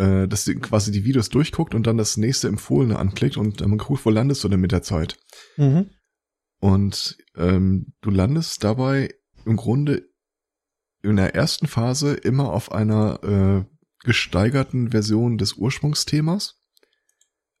äh, 0.00 0.26
dass 0.26 0.46
dir 0.46 0.58
quasi 0.58 0.90
die 0.90 1.04
Videos 1.04 1.28
durchguckt 1.28 1.74
und 1.74 1.86
dann 1.86 1.98
das 1.98 2.16
nächste 2.16 2.48
Empfohlene 2.48 2.98
anklickt 2.98 3.36
und 3.36 3.60
dann 3.60 3.76
guckt, 3.76 4.06
wo 4.06 4.10
landest 4.10 4.42
du 4.42 4.48
denn 4.48 4.60
mit 4.60 4.72
der 4.72 4.82
Zeit. 4.82 5.18
Mhm. 5.58 5.90
Und 6.58 7.18
ähm, 7.36 7.92
du 8.00 8.10
landest 8.10 8.64
dabei 8.64 9.14
im 9.44 9.56
Grunde 9.56 10.08
in 11.02 11.16
der 11.16 11.34
ersten 11.34 11.66
Phase 11.66 12.14
immer 12.14 12.50
auf 12.50 12.72
einer 12.72 13.22
äh, 13.22 13.64
gesteigerten 14.04 14.90
Version 14.90 15.36
des 15.36 15.54
Ursprungsthemas. 15.54 16.56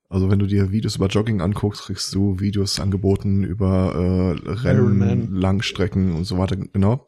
Also 0.08 0.30
wenn 0.30 0.38
du 0.38 0.46
dir 0.46 0.72
Videos 0.72 0.96
über 0.96 1.08
Jogging 1.08 1.42
anguckst, 1.42 1.82
kriegst 1.82 2.14
du 2.14 2.40
Videos 2.40 2.80
angeboten 2.80 3.44
über 3.44 3.94
äh, 3.94 4.50
Rennen, 4.50 5.30
Langstrecken 5.30 6.14
und 6.14 6.24
so 6.24 6.38
weiter, 6.38 6.56
genau. 6.56 7.06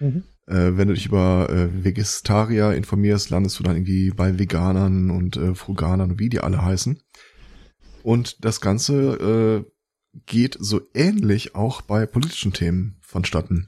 Mhm. 0.00 0.24
Äh, 0.46 0.76
wenn 0.76 0.88
du 0.88 0.94
dich 0.94 1.06
über 1.06 1.48
äh, 1.50 1.84
Vegetarier 1.84 2.72
informierst, 2.72 3.30
landest 3.30 3.58
du 3.58 3.62
dann 3.62 3.76
irgendwie 3.76 4.10
bei 4.10 4.38
Veganern 4.38 5.10
und 5.10 5.36
äh, 5.36 5.54
Fruganern, 5.54 6.18
wie 6.18 6.28
die 6.28 6.40
alle 6.40 6.62
heißen. 6.62 7.00
Und 8.02 8.44
das 8.44 8.60
Ganze 8.60 9.64
äh, 9.64 9.72
geht 10.26 10.56
so 10.58 10.80
ähnlich 10.94 11.54
auch 11.54 11.82
bei 11.82 12.06
politischen 12.06 12.52
Themen 12.52 12.98
vonstatten. 13.00 13.66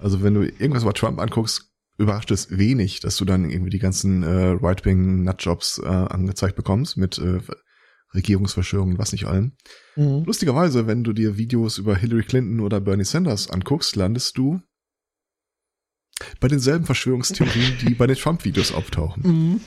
Also 0.00 0.22
wenn 0.22 0.34
du 0.34 0.42
irgendwas 0.42 0.84
über 0.84 0.94
Trump 0.94 1.20
anguckst, 1.20 1.72
überrascht 1.98 2.30
es 2.30 2.56
wenig, 2.56 3.00
dass 3.00 3.16
du 3.16 3.24
dann 3.24 3.50
irgendwie 3.50 3.70
die 3.70 3.80
ganzen 3.80 4.22
äh, 4.22 4.56
Right-Wing-Nutjobs 4.60 5.80
äh, 5.84 5.88
angezeigt 5.88 6.54
bekommst 6.54 6.96
mit 6.96 7.18
äh, 7.18 7.40
Regierungsverschwörungen, 8.14 8.98
was 8.98 9.12
nicht 9.12 9.26
allen. 9.26 9.56
Mhm. 9.96 10.22
Lustigerweise, 10.24 10.86
wenn 10.86 11.04
du 11.04 11.12
dir 11.12 11.36
Videos 11.36 11.78
über 11.78 11.96
Hillary 11.96 12.22
Clinton 12.22 12.60
oder 12.60 12.80
Bernie 12.80 13.04
Sanders 13.04 13.50
anguckst, 13.50 13.96
landest 13.96 14.38
du 14.38 14.60
bei 16.40 16.48
denselben 16.48 16.86
Verschwörungstheorien, 16.86 17.78
die 17.80 17.94
bei 17.94 18.06
den 18.06 18.16
Trump-Videos 18.16 18.72
auftauchen. 18.72 19.22
Mhm. 19.24 19.60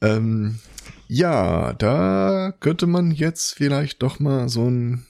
Ähm, 0.00 0.58
ja, 1.08 1.72
da 1.74 2.52
könnte 2.60 2.86
man 2.86 3.12
jetzt 3.12 3.54
vielleicht 3.54 4.02
doch 4.02 4.18
mal 4.18 4.48
so 4.48 4.68
ein 4.68 5.06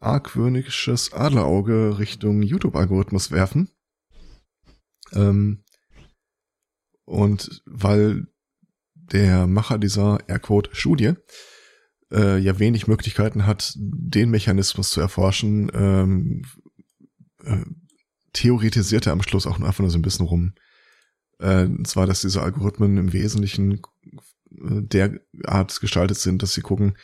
argwöhnisches 0.00 1.12
Adlerauge 1.12 1.98
Richtung 1.98 2.42
YouTube-Algorithmus 2.42 3.30
werfen. 3.30 3.70
Ähm, 5.12 5.64
und 7.04 7.62
weil 7.66 8.26
der 8.94 9.46
Macher 9.46 9.78
dieser 9.78 10.18
Airquote-Studie 10.28 11.14
äh, 12.12 12.38
ja 12.38 12.58
wenig 12.58 12.86
Möglichkeiten 12.86 13.46
hat, 13.46 13.72
den 13.76 14.30
Mechanismus 14.30 14.90
zu 14.90 15.00
erforschen, 15.00 15.70
ähm, 15.74 16.42
äh, 17.44 17.64
theoretisiert 18.34 19.06
er 19.06 19.12
am 19.12 19.22
Schluss 19.22 19.46
auch 19.46 19.58
einfach 19.58 19.80
nur 19.80 19.90
so 19.90 19.98
ein 19.98 20.02
bisschen 20.02 20.26
rum. 20.26 20.52
Äh, 21.38 21.64
und 21.64 21.86
zwar, 21.86 22.06
dass 22.06 22.20
diese 22.20 22.42
Algorithmen 22.42 22.98
im 22.98 23.12
Wesentlichen 23.14 23.72
äh, 23.72 24.82
derart 24.82 25.80
gestaltet 25.80 26.18
sind, 26.18 26.42
dass 26.42 26.52
sie 26.52 26.60
gucken, 26.60 26.96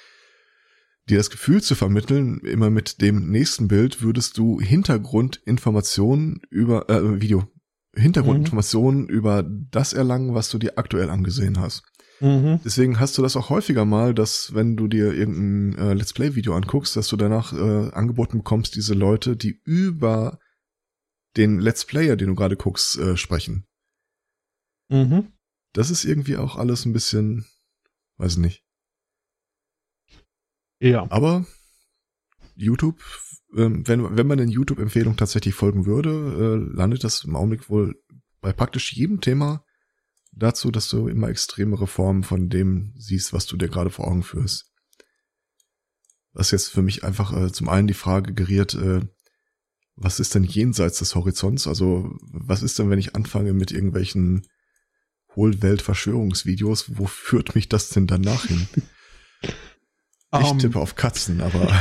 dir 1.09 1.17
das 1.17 1.31
Gefühl 1.31 1.63
zu 1.63 1.75
vermitteln, 1.75 2.41
immer 2.41 2.71
mit 2.71 3.01
dem 3.01 3.31
nächsten 3.31 3.69
Bild 3.69 4.03
würdest 4.03 4.37
du 4.39 4.61
Hintergrundinformationen 4.61 6.43
über 6.51 6.89
äh, 6.91 7.21
Video, 7.21 7.49
Hintergrundinformationen 7.95 9.03
mhm. 9.03 9.09
über 9.09 9.43
das 9.43 9.93
erlangen, 9.93 10.35
was 10.35 10.51
du 10.51 10.59
dir 10.59 10.79
aktuell 10.79 11.11
angesehen 11.11 11.59
hast. 11.59 11.83
Mhm. 12.21 12.61
Deswegen 12.65 13.01
hast 13.01 13.17
du 13.17 13.23
das 13.23 13.35
auch 13.35 13.49
häufiger 13.49 13.85
mal, 13.85 14.15
dass 14.15 14.55
wenn 14.55 14.77
du 14.77 14.89
dir 14.89 15.13
irgendein 15.13 15.79
äh, 15.79 15.95
Let's 15.95 16.13
Play 16.13 16.35
Video 16.35 16.55
anguckst, 16.55 16.95
dass 16.95 17.09
du 17.09 17.17
danach 17.17 17.53
äh, 17.53 17.91
angeboten 17.93 18.39
bekommst, 18.39 18.77
diese 18.77 18.95
Leute, 18.95 19.37
die 19.37 19.61
über 19.65 20.39
den 21.37 21.61
Let's 21.61 21.85
Player, 21.85 22.17
den 22.17 22.29
du 22.29 22.35
gerade 22.35 22.57
guckst, 22.57 22.99
äh, 22.99 23.17
sprechen. 23.17 23.67
Mhm. 24.89 25.33
Das 25.73 25.91
ist 25.91 26.05
irgendwie 26.05 26.37
auch 26.37 26.57
alles 26.57 26.85
ein 26.85 26.93
bisschen, 26.93 27.47
weiß 28.17 28.39
nicht. 28.39 28.65
Ja. 30.81 31.07
Aber 31.11 31.47
YouTube, 32.57 33.01
ähm, 33.57 33.87
wenn, 33.87 34.17
wenn 34.17 34.27
man 34.27 34.39
den 34.39 34.49
YouTube-Empfehlungen 34.49 35.17
tatsächlich 35.17 35.55
folgen 35.55 35.87
würde, 35.87 36.11
äh, 36.11 36.77
landet 36.77 37.05
das 37.05 37.25
im 37.25 37.37
Augenblick 37.37 37.71
wohl 37.71 37.95
bei 38.41 38.53
praktisch 38.53 38.93
jedem 38.93 39.21
Thema 39.21 39.65
dazu, 40.33 40.71
dass 40.71 40.89
du 40.89 41.09
immer 41.09 41.29
extremere 41.29 41.87
Formen 41.87 42.23
von 42.23 42.49
dem 42.49 42.95
siehst, 42.97 43.33
was 43.33 43.47
du 43.47 43.57
dir 43.57 43.69
gerade 43.69 43.91
vor 43.91 44.09
Augen 44.09 44.23
führst. 44.23 44.73
Was 46.33 46.51
jetzt 46.51 46.69
für 46.69 46.83
mich 46.83 47.05
einfach 47.05 47.33
äh, 47.37 47.53
zum 47.53 47.69
einen 47.69 47.89
die 47.89 47.95
Frage 47.95 48.33
geriert, 48.35 48.75
äh, 48.75 49.01
was 50.01 50.19
ist 50.19 50.35
denn 50.35 50.45
jenseits 50.45 50.99
des 50.99 51.15
Horizonts? 51.15 51.67
Also 51.67 52.17
was 52.23 52.63
ist 52.63 52.79
denn, 52.79 52.91
wenn 52.91 52.99
ich 52.99 53.15
anfange 53.15 53.53
mit 53.53 53.71
irgendwelchen 53.71 54.47
Hohlwelt-Verschwörungsvideos? 55.37 56.99
Wo 56.99 57.07
führt 57.07 57.55
mich 57.55 57.69
das 57.69 57.91
denn 57.91 58.07
danach 58.07 58.47
hin? 58.47 58.67
Ich 60.33 60.49
um, 60.49 60.61
tippe 60.61 60.79
auf 60.79 60.95
Katzen, 60.95 61.41
aber. 61.41 61.77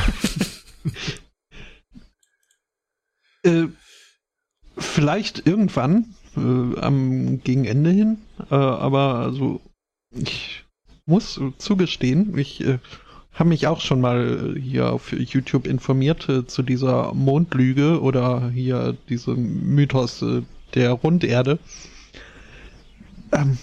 äh, 3.44 3.68
vielleicht 4.76 5.46
irgendwann 5.46 6.16
äh, 6.36 6.80
am 6.80 7.40
gegen 7.44 7.64
Ende 7.64 7.90
hin, 7.90 8.18
äh, 8.50 8.56
aber 8.56 9.20
also 9.20 9.60
ich 10.10 10.64
muss 11.06 11.40
zugestehen, 11.58 12.36
ich 12.36 12.60
äh, 12.62 12.80
habe 13.32 13.48
mich 13.48 13.66
auch 13.66 13.80
schon 13.80 14.00
mal 14.00 14.54
hier 14.60 14.92
auf 14.92 15.12
YouTube 15.12 15.66
informiert 15.66 16.28
äh, 16.28 16.46
zu 16.46 16.62
dieser 16.62 17.12
Mondlüge 17.14 18.00
oder 18.00 18.50
hier 18.50 18.96
diesem 19.08 19.74
Mythos 19.74 20.22
äh, 20.22 20.42
der 20.74 20.92
Runderde. 20.92 21.58
Ähm, 23.32 23.58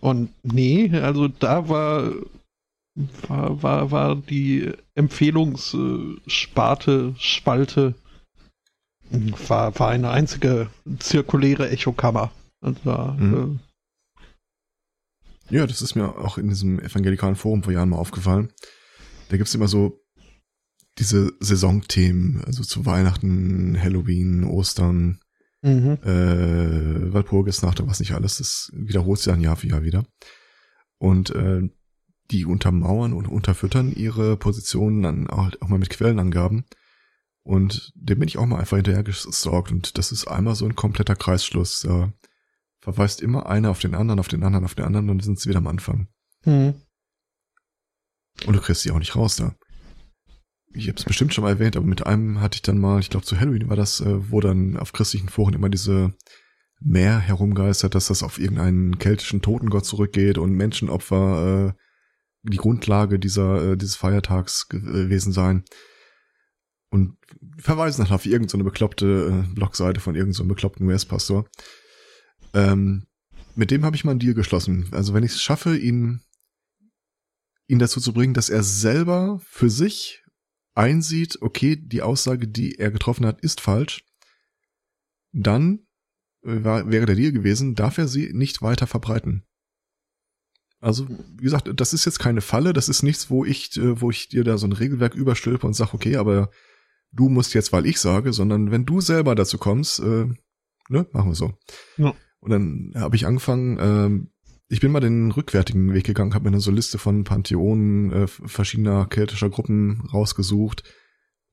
und 0.00 0.30
nee, 0.42 0.90
also 0.98 1.28
da 1.28 1.68
war 1.68 2.12
war, 3.28 3.62
war, 3.62 3.90
war 3.90 4.16
die 4.16 4.72
Empfehlungssparte, 4.94 7.14
Spalte, 7.18 7.94
war, 9.10 9.78
war 9.78 9.90
eine 9.90 10.08
einzige 10.10 10.70
zirkuläre 10.98 11.68
Echokammer. 11.70 12.32
Also, 12.60 13.14
mhm. 13.18 13.60
äh, 15.50 15.56
ja, 15.56 15.66
das 15.66 15.82
ist 15.82 15.94
mir 15.94 16.16
auch 16.18 16.38
in 16.38 16.48
diesem 16.48 16.80
evangelikalen 16.80 17.36
Forum 17.36 17.62
vor 17.62 17.72
Jahren 17.72 17.90
mal 17.90 17.98
aufgefallen. 17.98 18.50
Da 19.28 19.36
gibt's 19.36 19.54
immer 19.54 19.68
so 19.68 20.00
diese 20.98 21.32
Saisonthemen, 21.40 22.42
also 22.44 22.62
zu 22.62 22.86
Weihnachten, 22.86 23.78
Halloween, 23.80 24.44
Ostern, 24.44 25.20
mhm. 25.62 25.98
äh, 26.02 27.12
Walpurgisnacht 27.12 27.80
und 27.80 27.88
was 27.88 28.00
nicht 28.00 28.12
alles. 28.12 28.38
Das 28.38 28.70
wiederholt 28.72 29.18
sich 29.18 29.32
dann 29.32 29.40
Jahr 29.40 29.56
für 29.56 29.68
Jahr 29.68 29.82
wieder. 29.82 30.06
Und 30.98 31.30
äh, 31.30 31.68
die 32.30 32.44
untermauern 32.44 33.12
und 33.12 33.28
unterfüttern 33.28 33.92
ihre 33.92 34.36
Positionen 34.36 35.02
dann 35.02 35.26
auch, 35.28 35.50
auch 35.60 35.68
mal 35.68 35.78
mit 35.78 35.90
Quellenangaben. 35.90 36.64
Und 37.42 37.92
dem 37.94 38.18
bin 38.18 38.28
ich 38.28 38.38
auch 38.38 38.46
mal 38.46 38.58
einfach 38.58 38.76
hinterher 38.76 39.04
gestalkt 39.04 39.70
und 39.70 39.98
das 39.98 40.10
ist 40.10 40.26
einmal 40.26 40.56
so 40.56 40.64
ein 40.64 40.74
kompletter 40.74 41.14
Kreisschluss. 41.14 41.80
Da 41.80 42.12
verweist 42.80 43.20
immer 43.20 43.46
einer 43.46 43.70
auf 43.70 43.78
den 43.78 43.94
anderen, 43.94 44.18
auf 44.18 44.26
den 44.26 44.42
anderen, 44.42 44.64
auf 44.64 44.74
den 44.74 44.84
anderen 44.84 45.10
und 45.10 45.18
dann 45.18 45.24
sind 45.24 45.38
sie 45.38 45.48
wieder 45.48 45.58
am 45.58 45.68
Anfang. 45.68 46.08
Hm. 46.42 46.74
Und 48.44 48.54
du 48.54 48.60
kriegst 48.60 48.82
sie 48.82 48.90
auch 48.90 48.98
nicht 48.98 49.16
raus 49.16 49.36
da. 49.36 49.54
Ich 50.74 50.88
habe 50.88 50.98
es 50.98 51.04
bestimmt 51.04 51.32
schon 51.32 51.44
mal 51.44 51.50
erwähnt, 51.50 51.76
aber 51.76 51.86
mit 51.86 52.06
einem 52.06 52.40
hatte 52.40 52.56
ich 52.56 52.62
dann 52.62 52.78
mal, 52.78 53.00
ich 53.00 53.08
glaube 53.08 53.24
zu 53.24 53.40
Halloween 53.40 53.70
war 53.70 53.76
das, 53.76 54.00
äh, 54.00 54.30
wo 54.30 54.40
dann 54.40 54.76
auf 54.76 54.92
christlichen 54.92 55.30
Foren 55.30 55.54
immer 55.54 55.70
diese 55.70 56.14
Meer 56.80 57.18
herumgeistert, 57.18 57.94
dass 57.94 58.08
das 58.08 58.22
auf 58.22 58.38
irgendeinen 58.38 58.98
keltischen 58.98 59.40
Totengott 59.40 59.86
zurückgeht 59.86 60.36
und 60.36 60.52
Menschenopfer 60.52 61.68
äh, 61.68 61.82
die 62.42 62.58
Grundlage 62.58 63.18
dieser, 63.18 63.72
äh, 63.72 63.76
dieses 63.76 63.96
Feiertags 63.96 64.68
gewesen 64.68 65.32
sein. 65.32 65.64
Und 66.90 67.16
verweisen 67.58 68.04
dann 68.04 68.14
auf 68.14 68.26
irgendeine 68.26 68.62
so 68.62 68.64
bekloppte 68.64 69.44
äh, 69.46 69.54
Blogseite 69.54 70.00
von 70.00 70.14
irgendeinem 70.14 70.34
so 70.34 70.44
bekloppten 70.44 70.86
US-Pastor. 70.86 71.48
Ähm, 72.54 73.06
mit 73.54 73.70
dem 73.70 73.84
habe 73.84 73.96
ich 73.96 74.04
mal 74.04 74.12
einen 74.12 74.20
Deal 74.20 74.34
geschlossen. 74.34 74.88
Also 74.92 75.14
wenn 75.14 75.24
ich 75.24 75.32
es 75.32 75.42
schaffe, 75.42 75.76
ihn, 75.76 76.20
ihn 77.68 77.78
dazu 77.78 78.00
zu 78.00 78.12
bringen, 78.12 78.34
dass 78.34 78.48
er 78.48 78.62
selber 78.62 79.40
für 79.44 79.70
sich 79.70 80.22
einsieht, 80.74 81.38
okay, 81.40 81.76
die 81.76 82.02
Aussage, 82.02 82.48
die 82.48 82.78
er 82.78 82.90
getroffen 82.90 83.26
hat, 83.26 83.40
ist 83.40 83.60
falsch, 83.60 84.04
dann 85.32 85.86
äh, 86.44 86.64
war, 86.64 86.90
wäre 86.90 87.06
der 87.06 87.16
Deal 87.16 87.32
gewesen, 87.32 87.74
darf 87.74 87.98
er 87.98 88.08
sie 88.08 88.32
nicht 88.32 88.62
weiter 88.62 88.86
verbreiten. 88.86 89.44
Also, 90.80 91.08
wie 91.08 91.44
gesagt, 91.44 91.70
das 91.74 91.94
ist 91.94 92.04
jetzt 92.04 92.18
keine 92.18 92.42
Falle, 92.42 92.72
das 92.72 92.88
ist 92.88 93.02
nichts, 93.02 93.30
wo 93.30 93.44
ich, 93.44 93.76
äh, 93.78 94.00
wo 94.00 94.10
ich 94.10 94.28
dir 94.28 94.44
da 94.44 94.58
so 94.58 94.66
ein 94.66 94.72
Regelwerk 94.72 95.14
überstülpe 95.14 95.66
und 95.66 95.74
sag, 95.74 95.94
okay, 95.94 96.16
aber 96.16 96.50
du 97.10 97.28
musst 97.28 97.54
jetzt, 97.54 97.72
weil 97.72 97.86
ich 97.86 97.98
sage, 97.98 98.32
sondern 98.32 98.70
wenn 98.70 98.84
du 98.84 99.00
selber 99.00 99.34
dazu 99.34 99.56
kommst, 99.58 100.00
äh, 100.00 100.26
ne, 100.88 101.06
machen 101.12 101.30
wir 101.30 101.34
so. 101.34 101.54
Ja. 101.96 102.14
Und 102.40 102.50
dann 102.50 102.92
habe 102.94 103.16
ich 103.16 103.26
angefangen, 103.26 103.78
äh, 103.78 104.26
ich 104.68 104.80
bin 104.80 104.92
mal 104.92 105.00
den 105.00 105.30
rückwärtigen 105.30 105.94
Weg 105.94 106.04
gegangen, 106.04 106.34
habe 106.34 106.44
mir 106.44 106.54
eine 106.54 106.60
so 106.60 106.70
Liste 106.70 106.98
von 106.98 107.24
Pantheonen 107.24 108.12
äh, 108.12 108.26
verschiedener 108.26 109.06
keltischer 109.06 109.50
Gruppen 109.50 110.08
rausgesucht, 110.12 110.82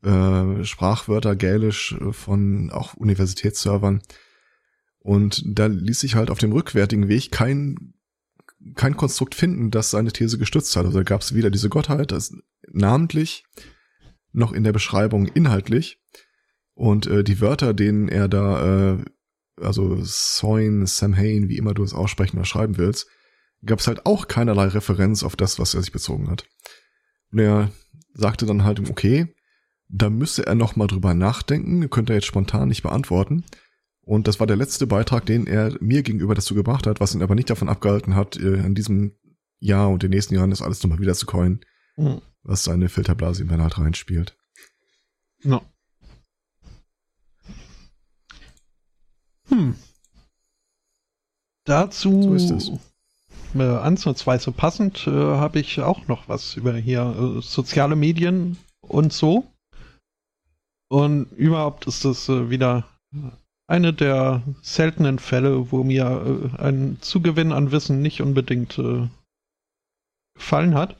äh, 0.04 0.64
Sprachwörter 0.64 1.36
gälisch 1.36 1.94
äh, 1.94 2.12
von 2.12 2.72
auch 2.72 2.94
Universitätsservern. 2.96 4.02
Und 5.00 5.44
da 5.46 5.66
ließ 5.66 6.00
sich 6.00 6.16
halt 6.16 6.30
auf 6.30 6.40
dem 6.40 6.54
rückwärtigen 6.54 7.10
Weg 7.10 7.32
kein 7.32 7.94
kein 8.76 8.96
Konstrukt 8.96 9.36
finden, 9.36 9.72
das 9.72 9.92
seine 9.92 10.12
These 10.12 10.38
gestützt 10.38 10.76
hat. 10.76 10.86
Also 10.86 11.00
da 11.00 11.04
gab 11.04 11.22
es 11.22 11.36
wieder 11.36 11.50
diese 11.50 11.70
Gottheit, 11.70 12.12
das 12.12 12.34
namentlich, 12.72 13.46
noch 14.32 14.54
in 14.54 14.64
der 14.64 14.72
Beschreibung 14.72 15.28
inhaltlich. 15.28 16.00
Und 16.74 17.08
äh, 17.08 17.24
die 17.24 17.42
Wörter, 17.42 17.74
denen 17.74 18.08
er 18.08 18.28
da, 18.28 18.94
äh, 18.94 19.06
also 19.60 19.98
Soin, 20.02 20.86
Samhain, 20.86 21.50
wie 21.50 21.58
immer 21.58 21.74
du 21.74 21.84
es 21.84 21.94
aussprechen 21.94 22.38
oder 22.38 22.46
schreiben 22.46 22.78
willst, 22.78 23.08
gab 23.66 23.80
es 23.80 23.88
halt 23.88 24.06
auch 24.06 24.28
keinerlei 24.28 24.68
Referenz 24.68 25.24
auf 25.24 25.36
das, 25.36 25.60
was 25.60 25.74
er 25.74 25.82
sich 25.82 25.92
bezogen 25.92 26.30
hat. 26.30 26.46
Und 27.32 27.40
er 27.40 27.72
sagte 28.14 28.46
dann 28.46 28.64
halt, 28.64 28.90
okay, 28.90 29.34
da 29.90 30.10
müsste 30.10 30.46
er 30.46 30.56
noch 30.56 30.76
mal 30.76 30.88
drüber 30.88 31.14
nachdenken, 31.14 31.90
könnte 31.90 32.14
er 32.14 32.18
jetzt 32.18 32.26
spontan 32.26 32.68
nicht 32.68 32.84
beantworten. 32.84 33.44
Und 34.02 34.28
das 34.28 34.40
war 34.40 34.48
der 34.48 34.58
letzte 34.58 34.86
Beitrag, 34.86 35.26
den 35.26 35.48
er 35.48 35.78
mir 35.80 36.04
gegenüber 36.04 36.36
dazu 36.36 36.56
gebracht 36.56 36.88
hat, 36.88 37.00
was 37.00 37.16
ihn 37.16 37.24
aber 37.24 37.36
nicht 37.36 37.50
davon 37.50 37.70
abgehalten 37.70 38.16
hat, 38.16 38.36
äh, 38.36 38.56
in 38.56 38.76
diesem 38.76 39.14
Jahr 39.60 39.90
und 39.90 40.04
den 40.04 40.10
nächsten 40.10 40.36
Jahren 40.36 40.50
das 40.50 40.62
alles 40.62 40.84
nochmal 40.84 41.00
wieder 41.00 41.14
zu 41.14 41.26
coinen, 41.26 41.62
mhm. 41.96 42.22
was 42.44 42.66
seine 42.66 42.90
Filterblase 42.90 43.42
in 43.42 43.48
dann 43.48 43.62
halt 43.62 43.78
reinspielt. 43.78 44.36
No. 45.44 45.62
Hm. 49.50 49.76
Dazu 51.66 52.38
so. 52.38 52.80
Äh, 53.56 53.64
ansatzweise 53.64 54.52
passend 54.52 55.06
äh, 55.08 55.12
habe 55.12 55.60
ich 55.60 55.80
auch 55.80 56.08
noch 56.08 56.28
was 56.28 56.56
über 56.56 56.74
hier 56.74 57.38
äh, 57.38 57.42
soziale 57.42 57.96
Medien 57.96 58.58
und 58.82 59.14
so. 59.14 59.48
Und 60.90 61.32
überhaupt 61.32 61.88
ist 61.88 62.04
das 62.06 62.30
äh, 62.30 62.50
wieder 62.50 62.86
eine 63.68 63.94
der 63.94 64.44
seltenen 64.62 65.20
Fälle, 65.20 65.72
wo 65.72 65.84
mir 65.84 66.52
äh, 66.58 66.62
ein 66.62 66.98
Zugewinn 67.02 67.52
an 67.52 67.72
Wissen 67.72 68.02
nicht 68.02 68.22
unbedingt 68.22 68.78
äh, 68.78 69.08
gefallen 70.36 70.76
hat. 70.76 70.98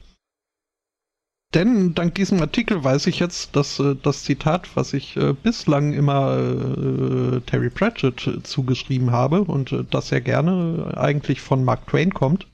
Denn 1.54 1.94
dank 1.94 2.16
diesem 2.16 2.40
Artikel 2.40 2.82
weiß 2.82 3.06
ich 3.06 3.20
jetzt, 3.20 3.54
dass 3.54 3.78
äh, 3.78 3.94
das 3.94 4.24
Zitat, 4.24 4.76
was 4.76 4.92
ich 4.92 5.16
äh, 5.16 5.32
bislang 5.32 5.92
immer 5.92 6.36
äh, 6.36 7.40
Terry 7.42 7.70
Pratchett 7.70 8.40
zugeschrieben 8.42 9.12
habe 9.12 9.42
und 9.42 9.70
äh, 9.72 9.84
das 9.88 10.08
sehr 10.08 10.20
gerne 10.20 10.94
eigentlich 10.96 11.40
von 11.40 11.64
Mark 11.64 11.86
Twain 11.86 12.12
kommt, 12.12 12.46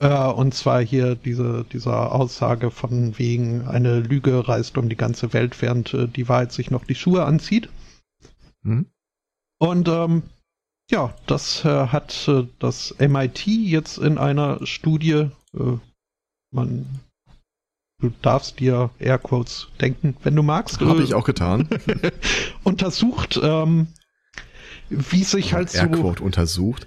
Äh, 0.00 0.28
und 0.32 0.54
zwar 0.54 0.82
hier 0.82 1.14
diese, 1.14 1.64
diese 1.72 1.94
Aussage 2.12 2.70
von 2.70 3.18
wegen, 3.18 3.66
eine 3.66 4.00
Lüge 4.00 4.46
reist 4.48 4.76
um 4.76 4.88
die 4.88 4.96
ganze 4.96 5.32
Welt, 5.32 5.60
während 5.62 5.94
äh, 5.94 6.08
die 6.08 6.28
Wahrheit 6.28 6.52
sich 6.52 6.70
noch 6.70 6.84
die 6.84 6.94
Schuhe 6.94 7.24
anzieht. 7.24 7.68
Mhm. 8.62 8.86
Und 9.58 9.88
ähm, 9.88 10.24
ja, 10.90 11.14
das 11.26 11.64
äh, 11.64 11.86
hat 11.86 12.28
äh, 12.28 12.46
das 12.58 12.94
MIT 12.98 13.46
jetzt 13.46 13.98
in 13.98 14.18
einer 14.18 14.66
Studie, 14.66 15.30
äh, 15.54 15.78
man, 16.50 16.86
du 18.04 18.12
darfst 18.20 18.60
dir 18.60 18.90
Airquotes 18.98 19.68
denken, 19.80 20.16
wenn 20.22 20.36
du 20.36 20.42
magst. 20.42 20.80
Habe 20.80 21.02
ich 21.02 21.14
auch 21.14 21.24
getan. 21.24 21.68
untersucht, 22.64 23.40
ähm, 23.42 23.88
wie 24.90 25.24
sich 25.24 25.54
halt 25.54 25.70
so. 25.70 25.78
Airquote 25.78 26.22
untersucht. 26.22 26.86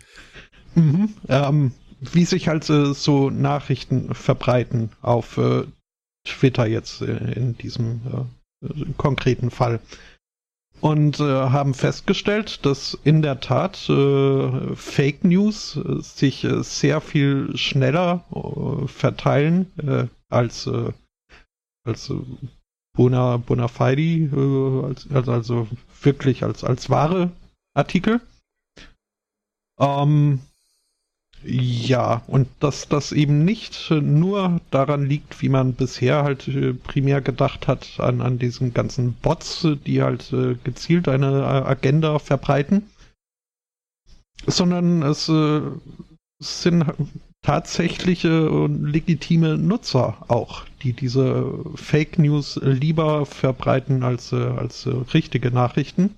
Mhm, 0.76 1.09
ähm, 1.28 1.72
wie 1.99 2.26
sich 2.26 2.47
halt 2.47 2.70
äh, 2.70 2.93
so 2.93 3.32
Nachrichten 3.32 4.13
verbreiten 4.13 4.91
auf 5.01 5.38
äh, 5.38 5.63
Twitter 6.24 6.68
jetzt 6.68 7.01
äh, 7.01 7.34
in 7.34 7.57
diesem 7.57 8.01
äh, 8.61 8.93
konkreten 8.97 9.49
Fall. 9.49 9.80
Und 10.80 11.20
äh, 11.20 11.24
haben 11.24 11.74
festgestellt, 11.74 12.63
dass 12.63 12.95
in 13.03 13.24
der 13.24 13.39
Tat 13.39 13.89
äh, 13.89 14.76
Fake 14.76 15.24
News 15.24 15.80
sich 16.01 16.45
sehr 16.59 17.01
viel 17.01 17.57
schneller 17.57 18.24
verteilen 18.86 20.11
als, 20.30 20.70
als 21.88 22.12
bona, 22.96 23.38
bona 23.38 23.68
fide, 23.68 24.30
als, 24.86 25.08
also, 25.12 25.32
also 25.32 25.68
wirklich 26.02 26.44
als, 26.44 26.64
als 26.64 26.90
wahre 26.90 27.32
Artikel. 27.74 28.22
Ähm, 29.80 30.40
ja, 31.44 32.24
und 32.28 32.48
dass 32.60 32.90
das 32.90 33.12
eben 33.12 33.46
nicht 33.46 33.92
nur 33.92 34.60
daran 34.72 35.06
liegt, 35.06 35.42
wie 35.42 35.50
man 35.50 35.74
bisher 35.76 36.24
halt 36.24 36.48
äh, 36.48 36.74
primär 36.74 37.22
gedacht 37.22 37.68
hat, 37.68 38.00
an, 38.00 38.22
an 38.22 38.40
diesen 38.40 38.74
ganzen 38.74 39.14
Bots, 39.14 39.68
die 39.86 40.02
halt 40.02 40.34
äh, 40.34 40.56
gezielt 40.64 41.08
eine 41.08 41.42
äh, 41.42 41.70
Agenda 41.70 42.18
verbreiten, 42.18 42.90
sondern 44.48 45.04
es 45.04 45.32
sind 46.40 46.86
tatsächliche 47.44 48.50
und 48.50 48.84
legitime 48.84 49.58
Nutzer 49.58 50.18
auch, 50.28 50.66
die 50.84 50.94
diese 50.94 51.64
Fake 51.76 52.20
News 52.20 52.60
lieber 52.62 53.26
verbreiten 53.26 54.04
als, 54.04 54.34
als 54.34 54.88
richtige 55.14 55.52
Nachrichten. 55.52 56.16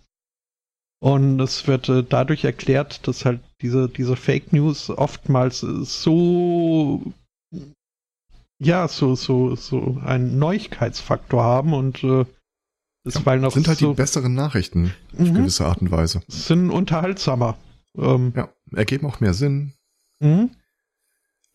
Und 1.01 1.39
es 1.39 1.65
wird 1.67 1.87
äh, 1.87 2.03
dadurch 2.03 2.43
erklärt, 2.43 3.07
dass 3.07 3.23
halt 3.23 3.39
diese, 3.61 3.87
diese 3.87 4.15
Fake 4.17 4.51
News 4.51 4.89
oftmals 4.89 5.61
so, 5.61 7.13
ja, 8.61 8.87
so, 8.87 9.15
so, 9.15 9.55
so 9.55 9.97
einen 10.03 10.37
Neuigkeitsfaktor 10.39 11.41
haben 11.41 11.73
und 11.73 12.03
äh, 12.03 12.25
es 13.05 13.15
ja, 13.23 13.35
noch 13.37 13.53
sind 13.53 13.67
halt 13.69 13.79
so, 13.79 13.91
die 13.91 13.95
besseren 13.95 14.33
Nachrichten 14.33 14.93
auf 15.13 15.19
mhm. 15.19 15.35
gewisse 15.35 15.65
Art 15.65 15.81
und 15.81 15.89
Weise. 15.89 16.21
Sind 16.27 16.69
unterhaltsamer. 16.69 17.57
Ähm, 17.97 18.33
ja, 18.35 18.49
ergeben 18.73 19.07
auch 19.07 19.21
mehr 19.21 19.33
Sinn. 19.33 19.73
Mhm. 20.19 20.51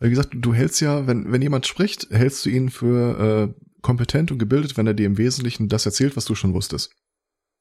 Wie 0.00 0.10
gesagt, 0.10 0.30
du 0.32 0.52
hältst 0.52 0.80
ja, 0.80 1.06
wenn, 1.06 1.30
wenn 1.32 1.42
jemand 1.42 1.66
spricht, 1.66 2.08
hältst 2.10 2.44
du 2.44 2.50
ihn 2.50 2.68
für 2.68 3.54
äh, 3.58 3.64
kompetent 3.80 4.32
und 4.32 4.38
gebildet, 4.38 4.76
wenn 4.76 4.86
er 4.86 4.94
dir 4.94 5.06
im 5.06 5.18
Wesentlichen 5.18 5.68
das 5.68 5.86
erzählt, 5.86 6.16
was 6.16 6.24
du 6.24 6.34
schon 6.34 6.54
wusstest. 6.54 6.94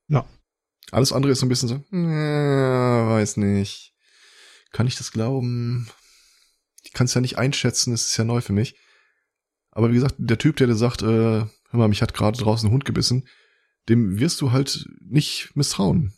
Ja. 0.08 0.26
Alles 0.92 1.14
andere 1.14 1.32
ist 1.32 1.40
so 1.40 1.46
ein 1.46 1.50
bisschen 1.50 1.70
so, 1.70 1.76
äh, 1.76 3.10
weiß 3.10 3.38
nicht. 3.38 3.94
Kann 4.72 4.88
ich 4.88 4.96
das 4.96 5.12
glauben? 5.12 5.88
Ich 6.84 6.92
kann 6.92 7.06
es 7.06 7.14
ja 7.14 7.22
nicht 7.22 7.38
einschätzen, 7.38 7.94
es 7.94 8.08
ist 8.08 8.18
ja 8.18 8.24
neu 8.24 8.42
für 8.42 8.54
mich. 8.54 8.76
Aber 9.72 9.90
wie 9.90 9.96
gesagt, 9.96 10.16
der 10.18 10.38
Typ, 10.38 10.58
der 10.58 10.68
dir 10.68 10.76
sagt, 10.76 11.02
äh, 11.02 11.06
hör 11.06 11.50
mal, 11.72 11.88
mich 11.88 12.02
hat 12.02 12.14
gerade 12.14 12.38
draußen 12.38 12.68
ein 12.68 12.74
Hund 12.74 12.86
gebissen, 12.86 13.28
dem 13.90 14.20
wirst 14.20 14.42
du 14.42 14.52
halt 14.52 14.88
nicht 15.02 15.56
misstrauen. 15.56 16.14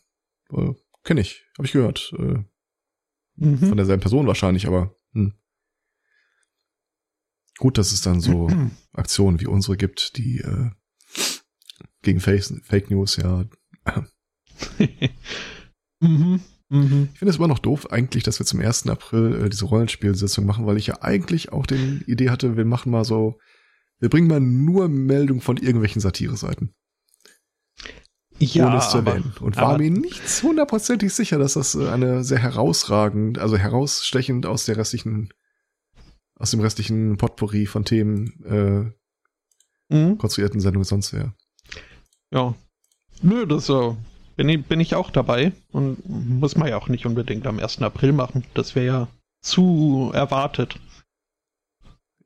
Äh, 0.52 0.74
Kenne 1.04 1.22
ich, 1.22 1.46
habe 1.58 1.68
ich 1.68 1.72
gehört. 1.72 2.14
Äh, 2.18 2.44
mhm. 3.36 3.60
Von 3.60 3.78
derselben 3.78 4.02
Person 4.02 4.28
wahrscheinlich, 4.28 4.68
aber 4.68 4.96
hm. 5.14 5.34
Gut, 7.58 7.78
dass 7.78 7.92
es 7.92 8.02
dann 8.02 8.22
so 8.22 8.50
Aktionen 8.94 9.40
wie 9.40 9.48
unsere 9.48 9.78
gibt, 9.78 10.18
die 10.18 10.40
äh, 10.40 10.72
gegen 12.02 12.20
Fake, 12.20 12.44
Fake 12.64 12.92
News 12.92 13.18
ja 13.18 13.46
mhm, 16.00 16.40
mh. 16.70 17.08
Ich 17.14 17.20
finde 17.20 17.30
es 17.30 17.38
immer 17.38 17.48
noch 17.48 17.60
doof 17.60 17.92
eigentlich, 17.92 18.24
dass 18.24 18.40
wir 18.40 18.46
zum 18.46 18.60
1. 18.62 18.88
April 18.88 19.46
äh, 19.46 19.50
diese 19.50 19.66
Rollenspielsitzung 19.66 20.46
machen, 20.46 20.66
weil 20.66 20.78
ich 20.78 20.88
ja 20.88 21.02
eigentlich 21.02 21.52
auch 21.52 21.66
die 21.66 22.04
Idee 22.08 22.30
hatte, 22.30 22.58
wir 22.58 22.66
machen 22.66 22.92
mal 22.92 23.06
so, 23.06 23.38
wir 24.00 24.10
bringen 24.10 24.28
mal 24.28 24.40
nur 24.40 24.88
Meldungen 24.88 25.42
von 25.42 25.58
irgendwelchen 25.58 26.02
Satire-Seiten. 26.02 26.74
Ja, 28.38 28.68
ohne 28.68 28.78
es 28.78 28.90
zu 28.90 28.98
erwähnen. 28.98 29.34
Und 29.40 29.56
war 29.56 29.78
mir 29.78 29.90
nicht 29.90 30.22
hundertprozentig 30.44 31.14
sicher, 31.14 31.40
dass 31.40 31.54
das 31.54 31.76
äh, 31.76 31.88
eine 31.88 32.24
sehr 32.24 32.40
herausragend, 32.40 33.38
also 33.38 33.58
herausstechend 33.58 34.46
aus 34.46 34.66
der 34.66 34.78
restlichen, 34.78 35.30
aus 36.38 36.52
dem 36.52 36.60
restlichen 36.60 37.18
Potpourri 37.18 37.66
von 37.66 37.86
Themen 37.86 38.94
äh, 39.90 39.96
mhm. 39.96 40.18
konstruierten 40.18 40.60
Sendung 40.60 40.84
sonst 40.84 41.14
wäre. 41.14 41.34
Ja. 42.32 42.56
Nö, 43.22 43.46
das 43.48 43.68
ja 43.70 43.96
bin 44.36 44.50
ich, 44.50 44.66
bin 44.66 44.80
ich 44.80 44.96
auch 44.96 45.12
dabei 45.12 45.54
und 45.72 45.98
muss 46.08 46.56
man 46.56 46.68
ja 46.68 46.78
auch 46.78 46.90
nicht 46.90 47.06
unbedingt 47.06 47.48
am 47.48 47.60
1. 47.60 47.82
April 47.82 48.12
machen. 48.12 48.44
Das 48.54 48.76
wäre 48.76 48.86
ja 48.86 49.08
zu 49.42 50.12
erwartet. 50.14 50.80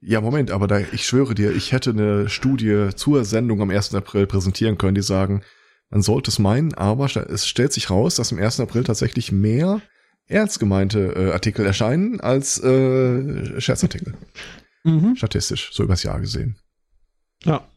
Ja, 0.01 0.21
Moment, 0.21 0.51
aber 0.51 0.67
da, 0.67 0.79
ich 0.79 1.05
schwöre 1.05 1.35
dir, 1.35 1.51
ich 1.51 1.71
hätte 1.71 1.89
eine 1.89 2.29
Studie 2.29 2.89
zur 2.95 3.25
Sendung 3.25 3.61
am 3.61 3.69
1. 3.69 3.93
April 3.93 4.27
präsentieren 4.27 4.77
können, 4.77 4.95
die 4.95 5.01
sagen, 5.01 5.43
man 5.89 6.01
sollte 6.01 6.31
es 6.31 6.39
meinen, 6.39 6.73
aber 6.73 7.05
es 7.05 7.47
stellt 7.47 7.73
sich 7.73 7.89
raus, 7.89 8.15
dass 8.15 8.31
am 8.31 8.39
1. 8.39 8.61
April 8.61 8.83
tatsächlich 8.83 9.31
mehr 9.31 9.81
ernst 10.29 10.59
gemeinte 10.59 11.13
äh, 11.15 11.31
Artikel 11.31 11.65
erscheinen 11.65 12.21
als 12.21 12.61
äh, 12.63 13.59
Scherzartikel. 13.59 14.15
Mhm. 14.83 15.15
Statistisch, 15.15 15.71
so 15.73 15.83
übers 15.83 16.03
Jahr 16.03 16.21
gesehen. 16.21 16.57
Ja. 17.43 17.67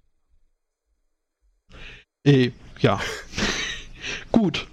Äh, 2.25 2.53
ja. 2.79 3.01
Gut, 4.33 4.69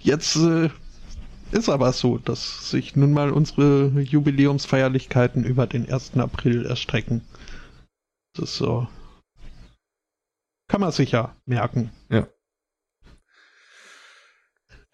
jetzt 0.00 0.36
äh, 0.36 0.70
ist 1.50 1.68
aber 1.68 1.92
so, 1.92 2.18
dass 2.18 2.70
sich 2.70 2.96
nun 2.96 3.12
mal 3.12 3.30
unsere 3.30 3.88
Jubiläumsfeierlichkeiten 4.00 5.44
über 5.44 5.66
den 5.66 5.90
1. 5.90 6.16
April 6.16 6.64
erstrecken. 6.64 7.22
Das 8.34 8.50
ist 8.50 8.56
so. 8.56 8.88
Kann 10.68 10.80
man 10.80 10.92
sich 10.92 11.12
ja 11.12 11.36
merken. 11.44 11.90
Ja. 12.08 12.26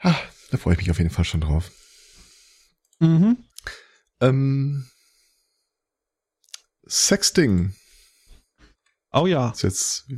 Ha, 0.03 0.19
da 0.51 0.57
freue 0.59 0.75
ich 0.75 0.81
mich 0.81 0.91
auf 0.91 0.99
jeden 0.99 1.11
Fall 1.11 1.25
schon 1.25 1.41
drauf. 1.41 1.71
Mhm. 3.03 3.37
Ähm, 4.21 4.87
Sexting. 6.87 7.75
Oh 9.13 9.27
ja. 9.27 9.51
Ist 9.51 9.63
jetzt. 9.63 10.09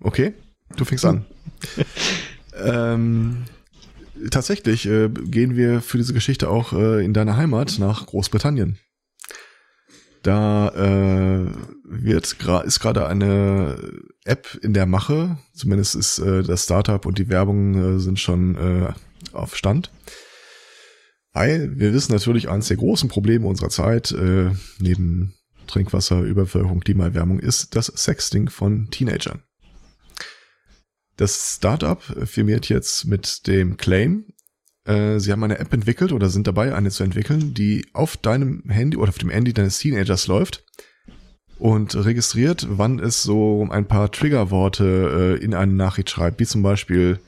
Okay, 0.00 0.34
du 0.76 0.84
fängst 0.84 1.04
an. 1.04 1.26
Ähm, 2.60 3.44
tatsächlich 4.32 4.84
äh, 4.86 5.08
gehen 5.08 5.54
wir 5.54 5.80
für 5.80 5.96
diese 5.96 6.12
Geschichte 6.12 6.50
auch 6.50 6.72
äh, 6.72 7.04
in 7.04 7.14
deine 7.14 7.36
Heimat 7.36 7.78
nach 7.78 8.04
Großbritannien. 8.06 8.80
Da 10.24 10.70
äh, 10.70 11.52
wird 11.84 12.36
ist 12.64 12.80
gerade 12.80 13.06
eine 13.06 13.92
App 14.24 14.58
in 14.60 14.74
der 14.74 14.86
Mache, 14.86 15.38
zumindest 15.54 15.94
ist 15.94 16.18
äh, 16.18 16.42
das 16.42 16.64
Startup 16.64 17.06
und 17.06 17.18
die 17.18 17.28
Werbung 17.28 17.96
äh, 17.96 18.00
sind 18.00 18.18
schon 18.18 18.56
äh, 18.56 18.92
auf 19.32 19.54
Stand. 19.54 19.92
Weil 21.38 21.78
wir 21.78 21.92
wissen 21.92 22.10
natürlich, 22.10 22.48
eines 22.48 22.66
der 22.66 22.78
großen 22.78 23.08
Probleme 23.08 23.46
unserer 23.46 23.68
Zeit, 23.68 24.10
äh, 24.10 24.50
neben 24.80 25.34
Trinkwasser, 25.68 26.22
Überbevölkerung, 26.22 26.80
Klimaerwärmung, 26.80 27.38
ist 27.38 27.76
das 27.76 27.86
Sexting 27.86 28.50
von 28.50 28.90
Teenagern. 28.90 29.44
Das 31.16 31.54
Startup 31.54 32.02
firmiert 32.02 32.68
jetzt 32.68 33.04
mit 33.04 33.46
dem 33.46 33.76
Claim, 33.76 34.24
äh, 34.84 35.20
sie 35.20 35.30
haben 35.30 35.44
eine 35.44 35.60
App 35.60 35.72
entwickelt 35.72 36.10
oder 36.10 36.28
sind 36.28 36.48
dabei, 36.48 36.74
eine 36.74 36.90
zu 36.90 37.04
entwickeln, 37.04 37.54
die 37.54 37.86
auf 37.92 38.16
deinem 38.16 38.64
Handy 38.68 38.96
oder 38.96 39.10
auf 39.10 39.18
dem 39.18 39.30
Handy 39.30 39.52
deines 39.52 39.78
Teenagers 39.78 40.26
läuft 40.26 40.64
und 41.56 41.94
registriert, 41.94 42.66
wann 42.68 42.98
es 42.98 43.22
so 43.22 43.64
ein 43.70 43.86
paar 43.86 44.10
Triggerworte 44.10 45.36
äh, 45.38 45.44
in 45.44 45.54
eine 45.54 45.72
Nachricht 45.72 46.10
schreibt, 46.10 46.40
wie 46.40 46.46
zum 46.46 46.64
Beispiel 46.64 47.20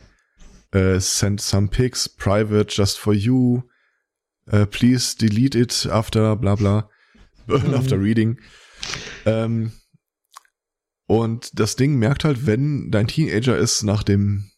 äh, 0.73 0.99
send 0.99 1.41
some 1.41 1.69
pics 1.69 2.09
private 2.09 2.75
just 2.75 2.99
for 2.99 3.15
you, 3.15 3.63
uh, 4.53 4.67
please 4.67 5.17
delete 5.17 5.59
it 5.59 5.89
after 5.91 6.37
bla 6.37 6.55
bla, 6.55 6.89
mhm. 7.47 7.75
after 7.75 8.01
reading. 8.01 8.39
Ähm, 9.27 9.73
und 11.07 11.59
das 11.59 11.77
Ding 11.77 11.97
merkt 11.99 12.25
halt, 12.25 12.47
wenn 12.47 12.91
dein 12.91 13.09
Teenager 13.09 13.59
es 13.59 13.83
nach 13.83 14.03
dem, 14.03 14.51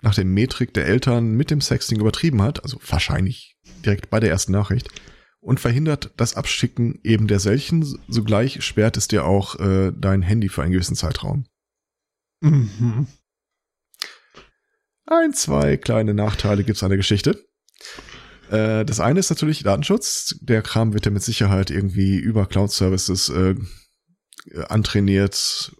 nach 0.00 0.14
dem 0.14 0.32
Metrik 0.32 0.72
der 0.72 0.86
Eltern 0.86 1.32
mit 1.32 1.50
dem 1.50 1.60
Sexting 1.60 2.00
übertrieben 2.00 2.40
hat, 2.40 2.64
also 2.64 2.80
wahrscheinlich 2.86 3.58
direkt 3.84 4.08
bei 4.08 4.18
der 4.18 4.30
ersten 4.30 4.52
Nachricht, 4.52 4.88
und 5.40 5.60
verhindert 5.60 6.12
das 6.16 6.34
Abschicken 6.34 7.00
eben 7.02 7.26
der 7.26 7.40
Selchen. 7.40 7.84
Sogleich 8.08 8.64
sperrt 8.64 8.96
es 8.96 9.08
dir 9.08 9.26
auch 9.26 9.58
äh, 9.58 9.92
dein 9.94 10.22
Handy 10.22 10.48
für 10.48 10.62
einen 10.62 10.72
gewissen 10.72 10.96
Zeitraum. 10.96 11.46
Mhm. 12.40 13.08
Ein, 15.04 15.34
zwei 15.34 15.76
kleine 15.76 16.14
Nachteile 16.14 16.64
gibt's 16.64 16.82
an 16.82 16.90
der 16.90 16.96
Geschichte. 16.96 17.44
Äh, 18.52 18.84
das 18.84 19.00
eine 19.00 19.18
ist 19.18 19.30
natürlich 19.30 19.62
Datenschutz. 19.62 20.36
Der 20.42 20.62
Kram 20.62 20.92
wird 20.92 21.06
ja 21.06 21.10
mit 21.10 21.22
Sicherheit 21.22 21.70
irgendwie 21.70 22.18
über 22.18 22.46
Cloud-Services 22.46 23.30
äh, 23.30 23.54
antrainiert 24.68 25.74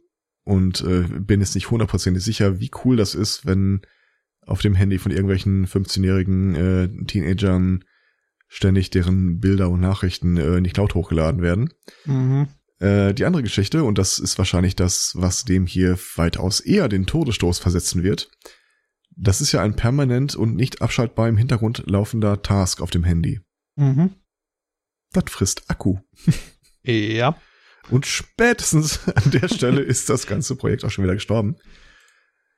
und 0.44 0.80
äh, 0.80 1.02
bin 1.02 1.40
jetzt 1.40 1.54
nicht 1.54 1.70
hundertprozentig 1.70 2.24
sicher, 2.24 2.60
wie 2.60 2.70
cool 2.84 2.96
das 2.96 3.14
ist, 3.14 3.44
wenn 3.44 3.82
auf 4.46 4.62
dem 4.62 4.74
Handy 4.74 4.98
von 4.98 5.12
irgendwelchen 5.12 5.66
15-jährigen 5.66 6.54
äh, 6.54 7.04
Teenagern 7.06 7.84
ständig 8.48 8.90
deren 8.90 9.38
Bilder 9.38 9.68
und 9.68 9.80
Nachrichten 9.80 10.36
äh, 10.38 10.56
in 10.56 10.64
die 10.64 10.70
Cloud 10.70 10.94
hochgeladen 10.94 11.42
werden. 11.42 11.72
Mhm. 12.06 12.48
Äh, 12.80 13.12
die 13.12 13.26
andere 13.26 13.42
Geschichte, 13.42 13.84
und 13.84 13.98
das 13.98 14.18
ist 14.18 14.38
wahrscheinlich 14.38 14.76
das, 14.76 15.12
was 15.14 15.44
dem 15.44 15.66
hier 15.66 15.98
weitaus 16.16 16.60
eher 16.60 16.88
den 16.88 17.06
Todesstoß 17.06 17.58
versetzen 17.58 18.02
wird, 18.02 18.30
das 19.16 19.40
ist 19.40 19.52
ja 19.52 19.62
ein 19.62 19.76
permanent 19.76 20.34
und 20.34 20.56
nicht 20.56 20.82
abschaltbar 20.82 21.28
im 21.28 21.36
Hintergrund 21.36 21.84
laufender 21.86 22.42
Task 22.42 22.80
auf 22.80 22.90
dem 22.90 23.04
Handy. 23.04 23.40
Mhm. 23.76 24.14
Das 25.12 25.24
frisst 25.28 25.70
Akku. 25.70 25.98
Ja. 26.84 27.36
Und 27.90 28.06
spätestens 28.06 29.06
an 29.06 29.30
der 29.30 29.46
Stelle 29.46 29.80
ist 29.82 30.08
das 30.08 30.26
ganze 30.26 30.56
Projekt 30.56 30.84
auch 30.84 30.90
schon 30.90 31.04
wieder 31.04 31.14
gestorben. 31.14 31.54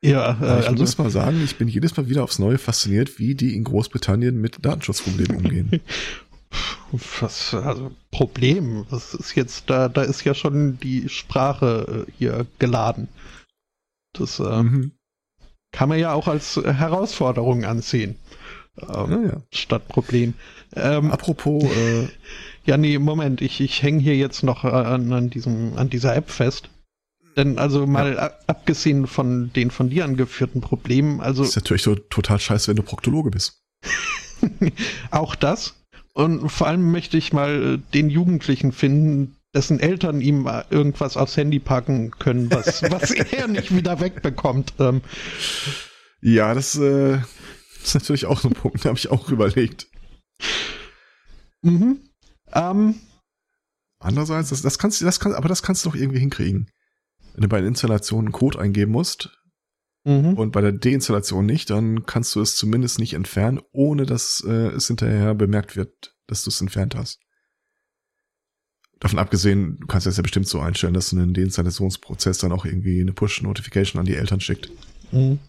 Ja, 0.02 0.32
äh, 0.40 0.60
ich 0.60 0.68
also 0.68 0.82
muss 0.82 0.96
mal 0.96 1.10
sagen, 1.10 1.42
ich 1.44 1.56
bin 1.56 1.68
jedes 1.68 1.94
Mal 1.96 2.08
wieder 2.08 2.24
aufs 2.24 2.38
Neue 2.38 2.56
fasziniert, 2.56 3.18
wie 3.18 3.34
die 3.34 3.54
in 3.54 3.64
Großbritannien 3.64 4.38
mit 4.38 4.64
Datenschutzproblemen 4.64 5.36
umgehen. 5.36 5.80
was, 7.20 7.54
also 7.54 7.90
Problem, 8.10 8.86
das 8.90 9.14
ist 9.14 9.34
jetzt, 9.34 9.68
da, 9.68 9.88
da 9.88 10.02
ist 10.02 10.24
ja 10.24 10.34
schon 10.34 10.78
die 10.78 11.08
Sprache 11.08 12.06
äh, 12.06 12.12
hier 12.16 12.46
geladen. 12.58 13.08
Das 14.12 14.38
äh, 14.40 14.62
Mhm. 14.62 14.92
Kann 15.74 15.88
man 15.88 15.98
ja 15.98 16.12
auch 16.12 16.28
als 16.28 16.56
Herausforderung 16.56 17.64
ansehen. 17.64 18.16
Ähm, 18.80 19.10
Naja. 19.10 19.42
Statt 19.52 19.88
Problem. 19.88 20.34
Ähm, 20.76 21.10
Apropos, 21.10 21.64
äh, 21.64 22.08
ja, 22.64 22.76
nee, 22.76 22.98
Moment, 22.98 23.42
ich, 23.42 23.60
ich 23.60 23.82
hänge 23.82 24.00
hier 24.00 24.16
jetzt 24.16 24.42
noch 24.44 24.64
äh, 24.64 24.68
an, 24.68 25.12
an, 25.12 25.30
diesem, 25.30 25.76
an 25.76 25.90
dieser 25.90 26.14
App 26.14 26.30
fest. 26.30 26.70
Denn 27.36 27.58
also 27.58 27.86
mal 27.88 28.18
a- 28.18 28.32
abgesehen 28.46 29.08
von 29.08 29.52
den 29.52 29.72
von 29.72 29.90
dir 29.90 30.04
angeführten 30.04 30.60
Problemen, 30.60 31.20
also 31.20 31.42
ist 31.42 31.56
natürlich 31.56 31.82
so 31.82 31.96
total 31.96 32.38
scheiße, 32.38 32.68
wenn 32.68 32.76
du 32.76 32.84
Proktologe 32.84 33.30
bist. 33.30 33.58
auch 35.10 35.34
das. 35.34 35.74
Und 36.12 36.48
vor 36.48 36.68
allem 36.68 36.92
möchte 36.92 37.16
ich 37.16 37.32
mal 37.32 37.74
äh, 37.74 37.78
den 37.92 38.08
Jugendlichen 38.08 38.70
finden, 38.70 39.36
dessen 39.54 39.80
Eltern 39.80 40.20
ihm 40.20 40.48
irgendwas 40.70 41.16
aufs 41.16 41.36
Handy 41.36 41.58
packen 41.58 42.10
können, 42.10 42.50
was, 42.50 42.82
was 42.90 43.10
er 43.10 43.48
nicht 43.48 43.74
wieder 43.74 44.00
wegbekommt. 44.00 44.74
Ähm, 44.78 45.00
Ja, 46.20 46.54
das 46.54 46.76
äh, 46.76 47.18
ist 47.82 47.94
natürlich 47.94 48.26
auch 48.26 48.40
so 48.40 48.48
ein 48.48 48.54
Punkt, 48.54 48.84
da 48.84 48.88
habe 48.88 48.98
ich 48.98 49.10
auch 49.10 49.30
überlegt. 49.30 49.86
mhm. 51.62 52.00
ähm, 52.52 52.96
Andererseits, 54.04 54.50
das, 54.50 54.60
das 54.60 54.78
kannst 54.78 55.00
du, 55.00 55.06
das 55.06 55.18
kann, 55.18 55.32
aber 55.32 55.48
das 55.48 55.62
kannst 55.62 55.84
du 55.84 55.90
doch 55.90 55.96
irgendwie 55.96 56.18
hinkriegen. 56.18 56.70
Wenn 57.32 57.42
du 57.42 57.48
bei 57.48 57.60
der 57.60 57.68
Installation 57.68 58.26
einen 58.26 58.32
Code 58.32 58.58
eingeben 58.58 58.92
musst 58.92 59.30
mhm. 60.04 60.34
und 60.34 60.52
bei 60.52 60.60
der 60.60 60.72
Deinstallation 60.72 61.46
nicht, 61.46 61.70
dann 61.70 62.04
kannst 62.04 62.34
du 62.34 62.42
es 62.42 62.54
zumindest 62.54 62.98
nicht 62.98 63.14
entfernen, 63.14 63.62
ohne 63.72 64.04
dass 64.04 64.44
äh, 64.46 64.68
es 64.68 64.88
hinterher 64.88 65.34
bemerkt 65.34 65.74
wird, 65.74 66.14
dass 66.26 66.44
du 66.44 66.50
es 66.50 66.60
entfernt 66.60 66.94
hast. 66.94 67.23
Davon 69.04 69.18
abgesehen, 69.18 69.76
du 69.80 69.86
kannst 69.86 70.06
das 70.06 70.16
ja 70.16 70.22
bestimmt 70.22 70.48
so 70.48 70.60
einstellen, 70.60 70.94
dass 70.94 71.12
ein 71.12 71.34
Deinstallationsprozess 71.34 72.38
dann 72.38 72.52
auch 72.52 72.64
irgendwie 72.64 73.02
eine 73.02 73.12
Push-Notification 73.12 74.00
an 74.00 74.06
die 74.06 74.14
Eltern 74.14 74.40
schickt. 74.40 74.70
Mhm. 75.12 75.40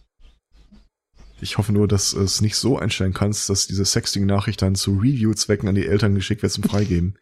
Ich 1.39 1.57
hoffe 1.57 1.71
nur, 1.71 1.87
dass 1.87 2.11
es 2.11 2.41
nicht 2.41 2.57
so 2.57 2.77
einstellen 2.77 3.13
kannst, 3.13 3.49
dass 3.49 3.65
diese 3.65 3.85
Sexting-Nachricht 3.85 4.61
dann 4.61 4.75
zu 4.75 4.97
Review-Zwecken 4.97 5.69
an 5.69 5.75
die 5.75 5.87
Eltern 5.87 6.15
geschickt 6.15 6.41
wird 6.41 6.51
zum 6.51 6.65
Freigeben. 6.65 7.17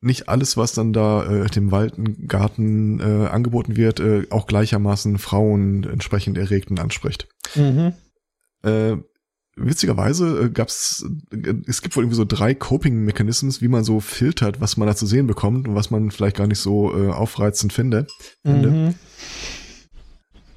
nicht 0.00 0.28
alles, 0.28 0.56
was 0.56 0.72
dann 0.72 0.92
da 0.92 1.24
äh, 1.24 1.46
dem 1.48 1.70
Waldengarten 1.70 3.00
äh, 3.00 3.26
angeboten 3.28 3.76
wird, 3.76 4.00
äh, 4.00 4.26
auch 4.30 4.46
gleichermaßen 4.46 5.18
Frauen 5.18 5.84
entsprechend 5.84 6.38
erregt 6.38 6.70
und 6.70 6.80
anspricht. 6.80 7.28
Mhm. 7.54 7.92
Äh, 8.62 8.96
witzigerweise 9.56 10.44
äh, 10.44 10.50
gab's, 10.50 11.04
äh, 11.32 11.54
es 11.66 11.82
gibt 11.82 11.96
wohl 11.96 12.04
irgendwie 12.04 12.16
so 12.16 12.24
drei 12.24 12.54
Coping-Mechanismen, 12.54 13.54
wie 13.60 13.68
man 13.68 13.84
so 13.84 14.00
filtert, 14.00 14.60
was 14.60 14.76
man 14.76 14.88
da 14.88 14.96
zu 14.96 15.06
sehen 15.06 15.26
bekommt 15.26 15.68
und 15.68 15.74
was 15.74 15.90
man 15.90 16.10
vielleicht 16.10 16.36
gar 16.36 16.46
nicht 16.46 16.60
so 16.60 16.96
äh, 16.96 17.10
aufreizend 17.10 17.72
finde. 17.72 18.06
finde. 18.42 18.70
Mhm. 18.70 18.94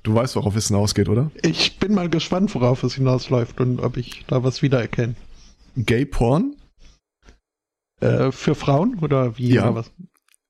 Du 0.03 0.13
weißt, 0.13 0.35
worauf 0.35 0.55
es 0.55 0.67
hinausgeht, 0.67 1.07
oder? 1.07 1.31
Ich 1.41 1.79
bin 1.79 1.93
mal 1.93 2.09
gespannt, 2.09 2.53
worauf 2.55 2.83
es 2.83 2.95
hinausläuft 2.95 3.61
und 3.61 3.79
ob 3.79 3.95
ich 3.95 4.25
da 4.27 4.43
was 4.43 4.61
wiedererkenne. 4.61 5.15
Gay 5.77 6.05
Porn. 6.05 6.55
Äh, 8.03 8.31
für 8.31 8.55
Frauen 8.55 8.99
oder 8.99 9.37
wie? 9.37 9.53
Ja. 9.53 9.63
Oder 9.65 9.75
was? 9.75 9.91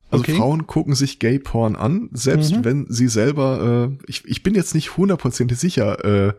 Also 0.09 0.23
Okay. 0.23 0.35
Frauen 0.37 0.67
gucken 0.67 0.93
sich 0.95 1.19
Gay 1.19 1.39
Porn 1.39 1.75
an, 1.75 2.09
selbst 2.13 2.51
Mhm. 2.55 2.65
wenn 2.65 2.85
sie 2.89 3.07
selber, 3.07 3.89
äh, 3.91 4.03
ich, 4.07 4.25
ich 4.25 4.43
bin 4.43 4.53
jetzt 4.55 4.75
nicht 4.75 4.95
hundertprozentig 4.97 5.57
sicher, 5.57 6.03
äh, 6.05 6.33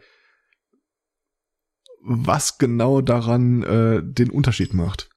was 2.06 2.58
genau 2.58 3.00
daran 3.00 3.62
äh, 3.62 4.02
den 4.04 4.30
Unterschied 4.30 4.74
macht. 4.74 5.08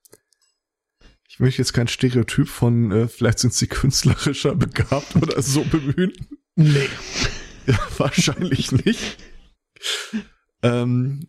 Ich 1.30 1.40
möchte 1.40 1.62
jetzt 1.62 1.74
kein 1.74 1.88
Stereotyp 1.88 2.48
von, 2.48 2.92
äh, 2.92 3.08
vielleicht 3.08 3.40
sind 3.40 3.54
sie 3.54 3.68
künstlerischer 3.68 4.56
begabt 4.56 5.16
oder 5.22 5.40
so 5.42 5.64
bemühen. 5.64 6.14
Nee. 6.56 6.90
Ja, 7.68 7.78
wahrscheinlich 7.98 8.72
nicht. 8.72 9.18
Ähm, 10.64 11.28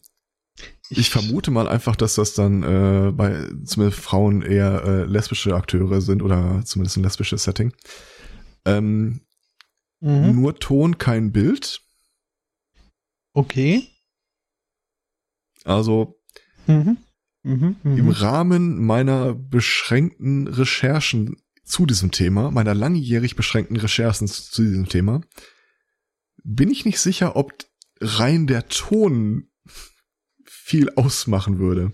ich 0.90 1.10
vermute 1.10 1.50
mal 1.50 1.68
einfach, 1.68 1.96
dass 1.96 2.14
das 2.14 2.34
dann 2.34 2.62
äh, 2.62 3.12
bei 3.12 3.46
zumindest 3.64 4.00
Frauen 4.00 4.42
eher 4.42 4.82
äh, 4.84 5.04
lesbische 5.04 5.54
Akteure 5.54 6.00
sind 6.00 6.22
oder 6.22 6.62
zumindest 6.64 6.96
ein 6.96 7.02
lesbisches 7.02 7.44
Setting. 7.44 7.72
Ähm, 8.64 9.20
Mhm. 10.00 10.36
Nur 10.40 10.58
Ton, 10.58 10.98
kein 10.98 11.32
Bild. 11.32 11.82
Okay. 13.32 13.88
Also 15.64 16.20
Mhm. 16.66 16.98
Mhm. 17.42 17.76
im 17.84 18.04
Mhm. 18.04 18.10
Rahmen 18.10 18.84
meiner 18.84 19.34
beschränkten 19.34 20.46
Recherchen 20.46 21.36
zu 21.64 21.84
diesem 21.86 22.10
Thema, 22.10 22.50
meiner 22.50 22.74
langjährig 22.74 23.36
beschränkten 23.36 23.76
Recherchen 23.76 24.28
zu 24.28 24.62
diesem 24.62 24.88
Thema, 24.88 25.20
bin 26.44 26.70
ich 26.70 26.84
nicht 26.84 27.00
sicher, 27.00 27.36
ob 27.36 27.52
rein 28.00 28.46
der 28.46 28.68
Ton 28.68 29.47
viel 30.68 30.90
ausmachen 30.96 31.58
würde. 31.58 31.92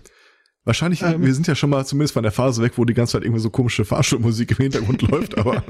Wahrscheinlich, 0.65 1.01
Ähm. 1.01 1.23
wir 1.23 1.33
sind 1.33 1.47
ja 1.47 1.55
schon 1.55 1.69
mal 1.69 1.85
zumindest 1.85 2.13
von 2.13 2.23
der 2.23 2.31
Phase 2.33 2.61
weg, 2.61 2.73
wo 2.75 2.83
die 2.85 2.93
ganze 2.93 3.13
Zeit 3.13 3.23
irgendwie 3.23 3.39
so 3.41 3.49
komische 3.49 3.85
Fahrstuhlmusik 3.85 4.51
im 4.51 4.57
Hintergrund 4.57 5.01
läuft, 5.09 5.37
aber 5.37 5.63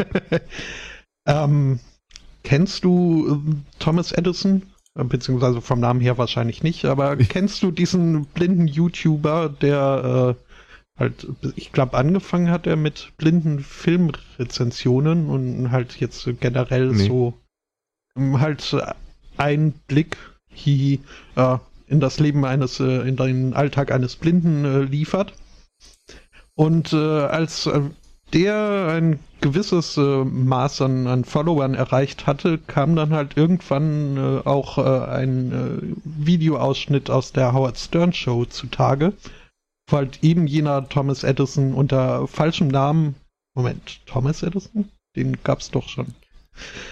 ähm, 1.28 1.80
kennst 2.44 2.84
du 2.84 3.28
ähm, 3.30 3.64
Thomas 3.80 4.12
Edison? 4.12 4.64
Beziehungsweise 4.96 5.60
vom 5.62 5.82
Namen 5.82 6.00
her 6.00 6.18
wahrscheinlich 6.18 6.64
nicht, 6.64 6.86
aber 6.86 7.18
kennst 7.18 7.62
du 7.62 7.70
diesen 7.72 8.26
blinden 8.28 8.66
YouTuber, 8.68 9.50
der 9.50 10.38
äh, 10.38 11.00
halt, 11.00 11.28
ich 11.58 11.74
glaube, 11.74 11.98
angefangen 11.98 12.50
hat 12.50 12.66
er 12.66 12.78
mit 12.78 13.12
blinden 13.18 13.60
Filmrezensionen 13.60 15.30
und 15.30 15.72
halt 15.72 15.98
jetzt 16.00 16.28
generell 16.40 16.92
Nee. 16.92 17.08
so 17.08 17.34
ähm, 18.18 18.40
halt 18.40 18.72
äh, 18.72 18.94
ein 19.36 19.74
Blick 19.88 20.16
hihi, 20.48 21.02
äh, 21.36 21.58
in 21.88 22.00
das 22.00 22.20
Leben 22.20 22.46
eines, 22.46 22.80
äh, 22.80 23.08
in 23.08 23.16
den 23.16 23.54
Alltag 23.54 23.92
eines 23.92 24.16
Blinden 24.16 24.66
äh, 24.66 24.80
liefert. 24.82 25.34
Und 26.56 26.94
äh, 26.94 26.98
als 26.98 27.70
der 28.34 28.88
ein 28.90 29.20
gewisses 29.42 29.98
Maß 29.98 30.82
an, 30.82 31.06
an, 31.06 31.26
Followern 31.26 31.76
erreicht 31.76 32.26
hatte, 32.26 32.58
kam 32.58 32.96
dann 32.96 33.12
halt 33.12 33.38
irgendwann 33.38 34.42
auch 34.46 34.78
ein 34.80 36.02
Videoausschnitt 36.04 37.12
aus 37.12 37.34
der 37.34 37.54
Howard 37.54 37.78
Stern 37.78 38.14
Show 38.14 38.46
zutage, 38.46 39.14
wo 39.88 39.98
halt 39.98 40.24
eben 40.24 40.48
jener 40.48 40.90
Thomas 40.90 41.24
Edison 41.24 41.76
unter 41.76 42.28
falschem 42.28 42.70
Namen, 42.70 43.16
Moment, 43.54 44.06
Thomas 44.08 44.42
Edison? 44.42 44.90
Den 45.16 45.38
gab's 45.44 45.70
doch 45.70 45.88
schon. 45.88 46.08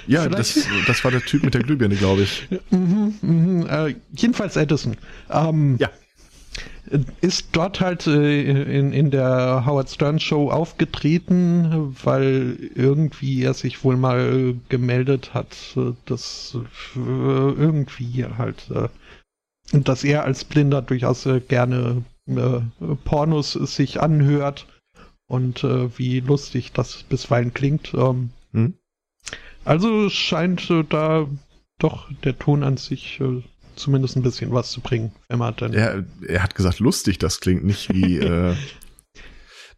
Ja, 0.07 0.27
das, 0.27 0.67
das 0.87 1.03
war 1.03 1.11
der 1.11 1.21
Typ 1.21 1.43
mit 1.43 1.53
der 1.53 1.61
Glühbirne, 1.61 1.95
glaube 1.95 2.23
ich. 2.23 2.47
mhm, 2.69 3.15
mhm, 3.21 3.67
äh, 3.67 3.95
jedenfalls 4.15 4.55
Edison. 4.55 4.97
Ähm, 5.29 5.77
ja 5.79 5.89
ist 7.21 7.49
dort 7.53 7.79
halt 7.79 8.07
äh, 8.07 8.61
in, 8.79 8.93
in 8.93 9.09
der 9.11 9.63
Howard 9.65 9.89
Stern 9.89 10.19
Show 10.19 10.49
aufgetreten, 10.49 11.95
weil 12.03 12.57
irgendwie 12.75 13.43
er 13.43 13.53
sich 13.53 13.83
wohl 13.83 13.97
mal 13.97 14.55
gemeldet 14.69 15.33
hat, 15.33 15.55
äh, 15.75 15.93
dass 16.05 16.57
äh, 16.95 16.99
irgendwie 16.99 18.25
halt, 18.25 18.69
äh, 18.71 18.89
dass 19.71 20.03
er 20.03 20.23
als 20.23 20.43
Blinder 20.45 20.81
durchaus 20.81 21.27
gerne 21.47 22.03
Pornos 23.03 23.51
sich 23.51 24.01
anhört 24.01 24.65
und 25.27 25.63
wie 25.63 26.21
lustig 26.21 26.71
das 26.71 27.03
bisweilen 27.03 27.53
klingt. 27.53 27.93
Ähm, 27.93 28.29
hm? 28.53 28.75
Also 29.65 30.09
scheint 30.09 30.69
da 30.89 31.27
doch 31.79 32.11
der 32.23 32.37
Ton 32.37 32.63
an 32.63 32.77
sich 32.77 33.21
zumindest 33.75 34.15
ein 34.15 34.23
bisschen 34.23 34.51
was 34.51 34.71
zu 34.71 34.81
bringen, 34.81 35.11
wenn 35.27 35.39
man 35.39 35.55
dann. 35.55 35.73
Er, 35.73 36.05
er 36.27 36.43
hat 36.43 36.55
gesagt, 36.55 36.79
lustig, 36.79 37.17
das 37.17 37.39
klingt 37.39 37.63
nicht 37.63 37.93
wie. 37.93 38.17
äh, 38.19 38.55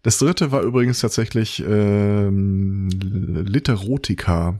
das 0.01 0.19
dritte 0.19 0.51
war 0.51 0.61
übrigens 0.61 0.99
tatsächlich 0.99 1.63
ähm, 1.65 2.89
Literotika. 2.89 4.59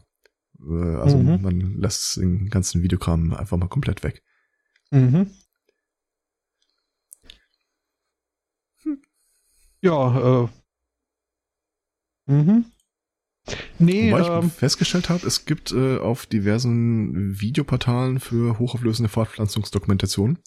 Äh, 0.59 0.95
also 0.95 1.17
mhm. 1.17 1.41
man 1.41 1.77
lässt 1.77 2.17
den 2.17 2.49
ganzen 2.49 2.81
Videokram 2.81 3.33
einfach 3.33 3.57
mal 3.57 3.67
komplett 3.67 4.03
weg. 4.03 4.23
Mhm. 4.91 5.31
Hm. 8.83 9.01
Ja, 9.81 10.45
äh. 10.45 10.47
Mhm. 12.27 12.65
Nee, 13.77 14.11
Wobei 14.11 14.39
ähm, 14.39 14.47
ich 14.47 14.53
festgestellt 14.53 15.09
habe, 15.09 15.25
es 15.25 15.45
gibt 15.45 15.71
äh, 15.71 15.97
auf 15.97 16.25
diversen 16.25 17.39
Videoportalen 17.39 18.19
für 18.19 18.57
hochauflösende 18.59 19.09
Fortpflanzungsdokumentation 19.09 20.39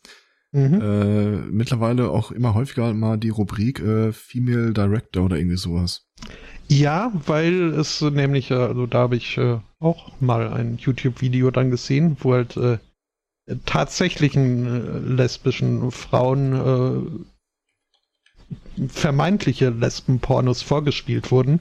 mhm. 0.53 0.80
äh, 0.80 1.36
mittlerweile 1.51 2.11
auch 2.11 2.30
immer 2.30 2.55
häufiger 2.55 2.92
mal 2.94 3.18
die 3.18 3.30
Rubrik 3.30 3.80
äh, 3.80 4.12
Female 4.12 4.72
Director 4.72 5.24
oder 5.24 5.36
irgendwie 5.36 5.57
sowas. 5.57 6.07
Ja, 6.68 7.12
weil 7.26 7.72
es 7.74 8.01
nämlich, 8.01 8.51
äh, 8.51 8.55
also 8.55 8.86
da 8.86 8.99
habe 8.99 9.16
ich 9.16 9.38
äh, 9.38 9.59
auch 9.78 10.12
mal 10.20 10.53
ein 10.53 10.78
YouTube-Video 10.78 11.51
dann 11.51 11.70
gesehen, 11.70 12.16
wo 12.20 12.34
halt 12.34 12.57
äh, 12.57 12.78
tatsächlichen 13.64 15.16
lesbischen 15.16 15.90
Frauen 15.90 17.24
vermeintliche 18.88 19.70
Lesbenpornos 19.70 20.61
vorgespielt 20.61 21.30
wurden. 21.30 21.61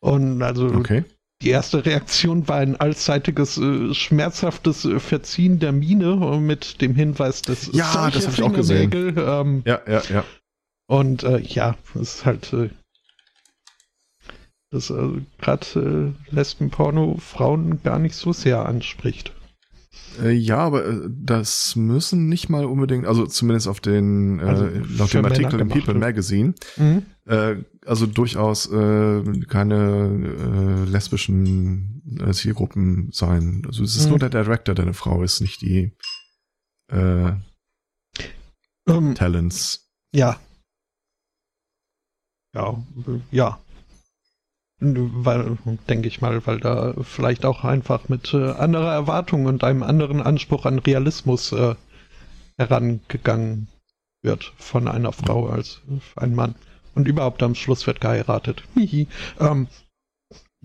Und 0.00 0.42
also 0.42 0.66
okay. 0.66 1.04
die 1.42 1.50
erste 1.50 1.84
Reaktion 1.84 2.46
war 2.48 2.58
ein 2.58 2.76
allzeitiges, 2.76 3.58
äh, 3.58 3.94
schmerzhaftes 3.94 4.84
äh, 4.84 5.00
Verziehen 5.00 5.58
der 5.58 5.72
Miene 5.72 6.16
mit 6.40 6.80
dem 6.80 6.94
Hinweis, 6.94 7.42
dass 7.42 7.70
ja, 7.72 8.10
das 8.10 8.26
habe 8.26 8.34
ich 8.34 8.42
auch 8.42 8.52
gesehen. 8.52 8.92
Ähm, 9.16 9.62
ja, 9.64 9.80
ja, 9.86 10.02
ja. 10.08 10.24
Und 10.88 11.24
äh, 11.24 11.38
ja, 11.38 11.76
es 11.94 12.16
ist 12.16 12.24
halt 12.26 12.52
äh, 12.52 12.70
dass 14.70 14.90
äh, 14.90 15.22
gerade 15.38 16.14
äh, 16.30 16.34
Lesbenporno 16.34 17.16
Frauen 17.18 17.82
gar 17.82 17.98
nicht 17.98 18.14
so 18.14 18.32
sehr 18.32 18.66
anspricht. 18.66 19.32
Äh, 20.22 20.32
ja, 20.32 20.58
aber 20.58 20.86
äh, 20.86 21.08
das 21.08 21.76
müssen 21.76 22.28
nicht 22.28 22.48
mal 22.48 22.64
unbedingt, 22.64 23.06
also 23.06 23.26
zumindest 23.26 23.68
auf 23.68 23.80
den, 23.80 24.40
äh, 24.40 24.42
also 24.42 24.66
äh, 24.66 24.82
laut 24.96 25.12
dem 25.14 25.24
Artikel 25.24 25.60
im 25.60 25.68
People 25.68 25.94
Magazine, 25.94 26.54
mhm. 26.76 27.02
äh, 27.26 27.56
also 27.86 28.06
durchaus 28.06 28.66
äh, 28.70 29.22
keine 29.48 30.84
äh, 30.86 30.90
lesbischen 30.90 32.02
äh, 32.20 32.32
Zielgruppen 32.32 33.10
sein. 33.12 33.62
Also 33.66 33.84
es 33.84 33.96
ist 33.96 34.04
mhm. 34.04 34.10
nur 34.10 34.18
der 34.18 34.30
Director, 34.30 34.74
der 34.74 34.84
eine 34.84 34.94
Frau 34.94 35.22
ist, 35.22 35.40
nicht 35.40 35.62
die 35.62 35.92
äh, 36.88 37.32
um, 38.86 39.08
ähm, 39.08 39.14
Talents. 39.14 39.88
Ja. 40.12 40.38
Ja, 42.54 42.82
ja 43.30 43.58
weil, 44.78 45.56
denke 45.88 46.08
ich 46.08 46.20
mal, 46.20 46.46
weil 46.46 46.60
da 46.60 46.94
vielleicht 47.02 47.44
auch 47.44 47.64
einfach 47.64 48.08
mit 48.08 48.34
äh, 48.34 48.50
anderer 48.52 48.92
Erwartung 48.92 49.46
und 49.46 49.64
einem 49.64 49.82
anderen 49.82 50.20
Anspruch 50.20 50.66
an 50.66 50.78
Realismus 50.78 51.52
äh, 51.52 51.74
herangegangen 52.58 53.68
wird 54.22 54.52
von 54.58 54.88
einer 54.88 55.12
Frau 55.12 55.48
als 55.48 55.80
ein 56.16 56.34
Mann. 56.34 56.54
Und 56.96 57.06
überhaupt 57.06 57.42
am 57.42 57.54
Schluss 57.54 57.86
wird 57.86 58.00
geheiratet. 58.00 58.64
Hihi. 58.74 59.06
Ähm, 59.38 59.68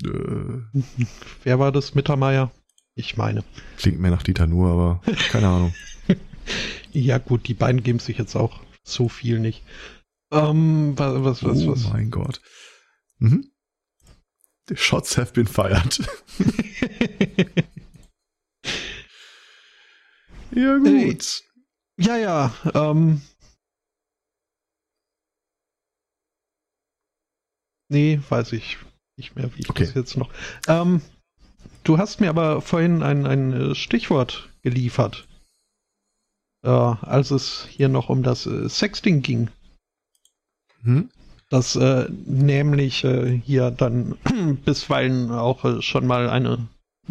äh. 0.01 0.81
Wer 1.43 1.59
war 1.59 1.73
das? 1.73 1.93
Mittermeier? 1.93 2.51
Ich 2.95 3.17
meine. 3.17 3.43
Klingt 3.77 3.99
mir 3.99 4.11
nach 4.11 4.23
Dieter 4.23 4.47
nur, 4.47 4.71
aber 4.71 5.01
keine 5.29 5.49
Ahnung. 5.49 5.75
ja 6.93 7.17
gut, 7.17 7.49
die 7.49 7.53
beiden 7.53 7.83
geben 7.83 7.99
sich 7.99 8.17
jetzt 8.17 8.35
auch 8.37 8.61
so 8.83 9.09
viel 9.09 9.39
nicht. 9.39 9.61
Ähm, 10.31 10.93
was, 10.95 11.23
was, 11.23 11.43
was, 11.43 11.67
was? 11.67 11.85
Oh 11.85 11.89
mein 11.89 12.09
Gott. 12.11 12.39
Mhm. 13.19 13.51
The 14.67 14.77
shots 14.77 15.17
have 15.17 15.33
been 15.33 15.47
fired. 15.47 15.99
ja, 20.55 20.77
gut. 20.77 20.87
Äh, 20.87 21.17
ja, 21.97 22.15
ja. 22.17 22.53
Ähm. 22.73 23.21
Nee, 27.91 28.21
weiß 28.29 28.53
ich 28.53 28.77
nicht 29.17 29.35
mehr, 29.35 29.53
wie 29.53 29.59
ich 29.59 29.69
okay. 29.69 29.83
das 29.83 29.93
jetzt 29.93 30.15
noch. 30.15 30.29
Ähm, 30.67 31.01
du 31.83 31.97
hast 31.97 32.21
mir 32.21 32.29
aber 32.29 32.61
vorhin 32.61 33.03
ein, 33.03 33.25
ein 33.25 33.51
äh, 33.51 33.75
Stichwort 33.75 34.49
geliefert, 34.61 35.27
äh, 36.63 36.69
als 36.69 37.31
es 37.31 37.67
hier 37.69 37.89
noch 37.89 38.07
um 38.07 38.23
das 38.23 38.45
äh, 38.45 38.69
Sexting 38.69 39.21
ging. 39.21 39.49
Hm? 40.83 41.09
dass 41.49 41.75
äh, 41.75 42.07
nämlich 42.09 43.03
äh, 43.03 43.41
hier 43.45 43.71
dann 43.71 44.17
bisweilen 44.65 45.31
auch 45.31 45.65
äh, 45.65 45.81
schon 45.81 46.07
mal 46.07 46.29
eine 46.29 46.65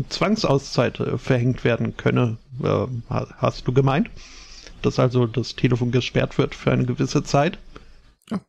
Zwangsauszeit 0.09 0.97
verhängt 1.19 1.63
werden 1.63 1.95
könne, 1.97 2.39
hast 3.37 3.69
du 3.69 3.73
gemeint? 3.73 4.09
Dass 4.81 4.99
also 4.99 5.27
das 5.27 5.57
Telefon 5.57 5.91
gesperrt 5.91 6.39
wird 6.39 6.55
für 6.55 6.71
eine 6.71 6.87
gewisse 6.87 7.23
Zeit. 7.23 7.59
Ja. 8.31 8.41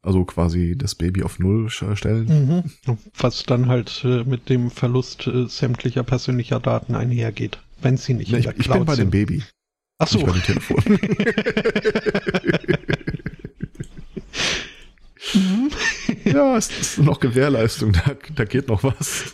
Also 0.02 0.24
quasi 0.24 0.76
das 0.78 0.94
Baby 0.94 1.24
auf 1.24 1.40
Null 1.40 1.72
stellen. 1.72 2.64
Mhm. 2.86 3.00
Was 3.18 3.42
dann 3.44 3.68
halt 3.68 4.04
äh, 4.04 4.24
mit 4.24 4.50
dem 4.50 4.70
Verlust 4.70 5.26
äh, 5.26 5.48
sämtlicher 5.48 6.04
persönlicher 6.04 6.60
Daten 6.60 6.94
einhergeht, 6.94 7.58
wenn 7.82 7.98
sie 7.98 8.14
nicht 8.14 8.30
ja, 8.30 8.38
in 8.38 8.44
der 8.44 8.56
ich, 8.56 8.66
Cloud 8.66 8.76
Ich 8.76 8.80
bin 8.80 8.86
bei 8.86 8.96
sind. 8.96 9.06
dem 9.06 9.12
Baby. 9.12 9.44
Ach 9.98 10.08
so. 10.08 10.20
Nicht 10.20 10.28
bei 10.28 10.34
dem 10.34 10.44
Telefon. 10.44 11.00
Mhm. 15.34 15.71
ja, 16.26 16.57
es 16.57 16.69
ist 16.69 16.97
noch 16.99 17.19
Gewährleistung, 17.19 17.93
da, 17.93 18.15
da 18.36 18.45
geht 18.45 18.67
noch 18.67 18.84
was. 18.84 19.34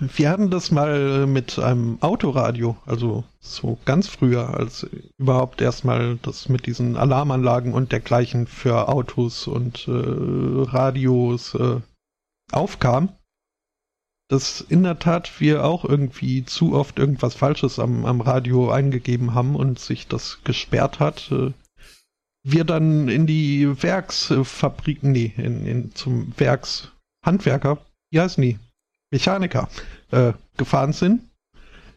Wir 0.00 0.30
hatten 0.30 0.50
das 0.50 0.70
mal 0.70 1.26
mit 1.26 1.58
einem 1.58 1.98
Autoradio, 2.00 2.78
also 2.86 3.24
so 3.40 3.78
ganz 3.84 4.08
früher, 4.08 4.54
als 4.54 4.86
überhaupt 5.18 5.60
erstmal 5.60 6.18
das 6.22 6.48
mit 6.48 6.64
diesen 6.66 6.96
Alarmanlagen 6.96 7.74
und 7.74 7.92
dergleichen 7.92 8.46
für 8.46 8.88
Autos 8.88 9.46
und 9.46 9.86
äh, 9.86 9.92
Radios 9.92 11.54
äh, 11.54 11.80
aufkam, 12.52 13.10
dass 14.28 14.62
in 14.62 14.82
der 14.82 14.98
Tat 14.98 15.40
wir 15.40 15.64
auch 15.64 15.84
irgendwie 15.84 16.44
zu 16.44 16.74
oft 16.74 16.98
irgendwas 16.98 17.34
Falsches 17.34 17.78
am, 17.78 18.06
am 18.06 18.22
Radio 18.22 18.70
eingegeben 18.70 19.34
haben 19.34 19.56
und 19.56 19.78
sich 19.78 20.06
das 20.06 20.38
gesperrt 20.44 21.00
hat. 21.00 21.30
Äh, 21.32 21.52
wir 22.44 22.64
dann 22.64 23.08
in 23.08 23.26
die 23.26 23.82
Werksfabriken, 23.82 25.12
nee, 25.12 25.32
in, 25.36 25.66
in, 25.66 25.94
zum 25.94 26.32
Werkshandwerker, 26.38 27.78
wie 28.10 28.20
heißen 28.20 28.42
die? 28.42 28.58
Mechaniker 29.10 29.68
äh, 30.10 30.32
gefahren 30.56 30.92
sind 30.92 31.22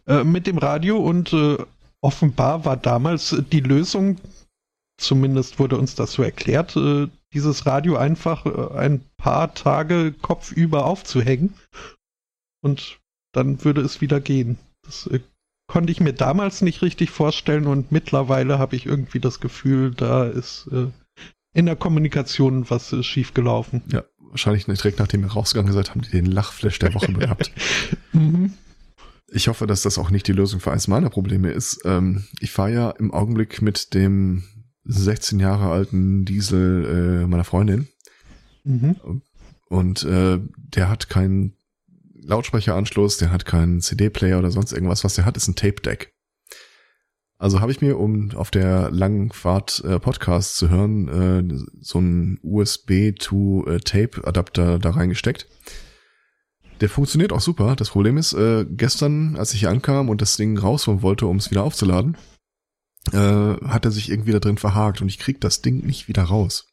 äh, 0.08 0.24
mit 0.24 0.48
dem 0.48 0.58
Radio 0.58 0.98
und 0.98 1.34
äh, 1.34 1.58
offenbar 2.02 2.66
war 2.66 2.78
damals 2.78 3.36
die 3.52 3.60
Lösung, 3.60 4.18
zumindest 4.98 5.60
wurde 5.60 5.78
uns 5.78 5.96
das 5.96 6.14
so 6.14 6.24
erklärt, 6.24 6.76
äh, 6.76 7.08
dieses 7.34 7.66
Radio 7.66 7.98
einfach 7.98 8.46
äh, 8.46 8.78
ein 8.78 9.04
paar 9.18 9.54
Tage 9.54 10.14
kopfüber 10.22 10.86
aufzuhängen 10.86 11.54
und 12.62 13.00
dann 13.34 13.64
würde 13.64 13.82
es 13.82 14.02
wieder 14.02 14.20
gehen. 14.20 14.58
Das 14.84 15.08
äh, 15.08 15.20
konnte 15.72 15.92
ich 15.92 16.02
mir 16.02 16.14
damals 16.14 16.62
nicht 16.62 16.82
richtig 16.82 17.10
vorstellen 17.10 17.66
und 17.66 17.92
mittlerweile 17.92 18.60
habe 18.60 18.76
ich 18.76 18.86
irgendwie 18.86 19.20
das 19.20 19.40
Gefühl, 19.40 19.94
da 19.96 20.26
ist 20.26 20.68
in 21.54 21.66
der 21.66 21.76
Kommunikation 21.76 22.70
was 22.70 22.94
äh, 22.94 23.04
schiefgelaufen. 23.04 23.82
Ja, 23.92 24.04
wahrscheinlich 24.30 24.66
direkt 24.66 25.00
nachdem 25.00 25.24
ihr 25.24 25.32
rausgegangen 25.32 25.74
seid, 25.74 25.92
haben 25.92 26.02
die 26.02 26.10
den 26.10 26.26
Lachflash 26.26 26.80
der 26.80 26.94
Woche 26.94 27.14
gehabt. 27.14 27.52
mhm. 28.14 28.54
Ich 29.34 29.48
hoffe, 29.48 29.66
dass 29.66 29.82
das 29.82 29.98
auch 29.98 30.10
nicht 30.10 30.28
die 30.28 30.34
Lösung 30.34 30.60
für 30.60 30.72
eins 30.72 30.88
meiner 30.88 31.10
Probleme 31.10 31.52
ist. 31.52 31.82
Ähm, 31.86 32.26
ich 32.40 32.52
fahre 32.52 32.74
ja 32.74 32.90
im 32.92 33.14
Augenblick 33.14 33.62
mit 33.62 33.94
dem 33.94 34.44
16 34.84 35.40
Jahre 35.40 35.72
alten 35.72 36.26
Diesel 36.26 37.24
äh, 37.24 37.28
meiner 37.28 37.46
Freundin. 37.46 37.88
Mhm. 38.64 39.22
Und 39.70 40.04
äh, 40.04 40.40
der 40.58 40.90
hat 40.90 41.08
keinen 41.08 41.56
Lautsprecheranschluss, 42.24 43.18
der 43.18 43.32
hat 43.32 43.46
keinen 43.46 43.82
CD-Player 43.82 44.40
oder 44.40 44.52
sonst 44.52 44.72
irgendwas. 44.72 45.04
Was 45.04 45.16
der 45.16 45.26
hat, 45.26 45.38
ist 45.38 45.48
ein 45.48 45.56
Tape-Deck. 45.56 46.14
Also 47.38 47.60
habe 47.60 47.72
ich 47.72 47.82
mir, 47.82 47.98
um 47.98 48.32
auf 48.36 48.52
der 48.52 48.92
langen 48.92 49.32
Fahrt 49.32 49.84
äh, 49.84 50.00
Podcast 50.00 50.58
zu 50.58 50.70
hören, 50.70 51.08
äh, 51.08 51.66
so 51.80 52.00
ein 52.00 52.40
USB 52.44 53.14
to 53.18 53.66
äh, 53.66 53.80
da 53.80 54.90
reingesteckt. 54.92 55.48
Der 56.82 56.90
funktioniert 56.90 57.34
auch 57.34 57.42
super. 57.42 57.76
Das 57.76 57.90
Problem 57.90 58.18
ist, 58.18 58.34
äh, 58.34 58.66
gestern, 58.70 59.36
als 59.38 59.54
ich 59.54 59.62
hier 59.62 59.72
ankam 59.72 60.10
und 60.10 60.22
das 60.22 60.38
Ding 60.38 60.56
rausholen 60.56 61.02
wollte, 61.02 61.26
um 61.26 61.38
es 61.38 61.50
wieder 61.50 61.64
aufzuladen, 61.64 62.16
äh, 63.12 63.18
hat 63.18 63.86
er 63.86 63.92
sich 63.92 64.12
irgendwie 64.12 64.34
da 64.34 64.40
drin 64.40 64.60
verhakt 64.60 65.02
und 65.02 65.08
ich 65.08 65.18
krieg 65.18 65.42
das 65.42 65.62
Ding 65.62 65.84
nicht 65.84 66.08
wieder 66.08 66.24
raus. 66.24 66.68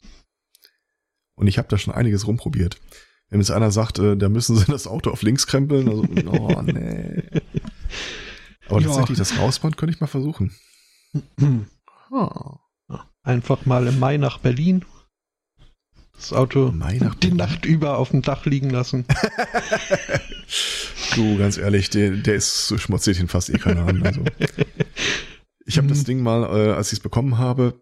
Und 1.34 1.46
ich 1.46 1.56
habe 1.56 1.68
da 1.68 1.78
schon 1.78 1.94
einiges 1.94 2.26
rumprobiert. 2.26 2.78
Wenn 3.30 3.40
jetzt 3.40 3.50
einer 3.50 3.70
sagt, 3.70 3.98
äh, 3.98 4.16
da 4.16 4.28
müssen 4.28 4.56
sie 4.56 4.64
das 4.64 4.86
Auto 4.86 5.10
auf 5.10 5.22
links 5.22 5.46
krempeln, 5.46 5.88
also, 5.88 6.02
oh 6.32 6.62
nee. 6.62 7.22
Aber 8.68 8.80
ja. 8.80 8.86
tatsächlich, 8.86 9.18
das 9.18 9.38
Rausband 9.38 9.76
könnte 9.76 9.94
ich 9.94 10.00
mal 10.00 10.06
versuchen. 10.06 10.54
Einfach 13.22 13.66
mal 13.66 13.86
im 13.86 13.98
Mai 13.98 14.16
nach 14.16 14.38
Berlin. 14.38 14.84
Das 16.14 16.32
Auto 16.32 16.72
die 17.22 17.32
Nacht 17.32 17.64
über 17.64 17.98
auf 17.98 18.10
dem 18.10 18.22
Dach 18.22 18.44
liegen 18.44 18.70
lassen. 18.70 19.04
du, 21.14 21.38
ganz 21.38 21.58
ehrlich, 21.58 21.90
der, 21.90 22.10
der 22.10 22.34
ist 22.34 22.66
so 22.66 22.76
schmutzig, 22.76 23.18
den 23.18 23.28
fast 23.28 23.50
eh 23.50 23.58
keiner 23.58 23.86
an. 23.86 24.02
Also. 24.02 24.24
Ich 25.64 25.78
habe 25.78 25.86
das 25.86 26.00
mhm. 26.00 26.04
Ding 26.04 26.22
mal, 26.22 26.42
äh, 26.44 26.72
als 26.72 26.88
ich 26.88 26.98
es 26.98 27.02
bekommen 27.02 27.38
habe, 27.38 27.80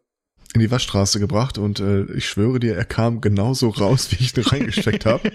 in 0.57 0.61
die 0.61 0.71
Waschstraße 0.71 1.21
gebracht 1.21 1.59
und 1.59 1.81
äh, 1.81 2.05
ich 2.13 2.29
schwöre 2.29 2.59
dir, 2.59 2.75
er 2.75 2.85
kam 2.85 3.21
genauso 3.21 3.69
raus, 3.69 4.11
wie 4.11 4.25
ich 4.25 4.37
ihn 4.37 4.43
reingesteckt 4.43 5.07
habe. 5.07 5.31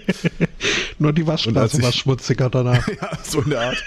Nur 0.98 1.12
die 1.12 1.26
Waschstraße 1.26 1.78
ich, 1.78 1.82
war 1.82 1.92
schmutziger 1.92 2.50
danach. 2.50 2.86
ja, 3.00 3.18
so 3.22 3.40
in 3.40 3.50
der 3.50 3.60
Art. 3.60 3.84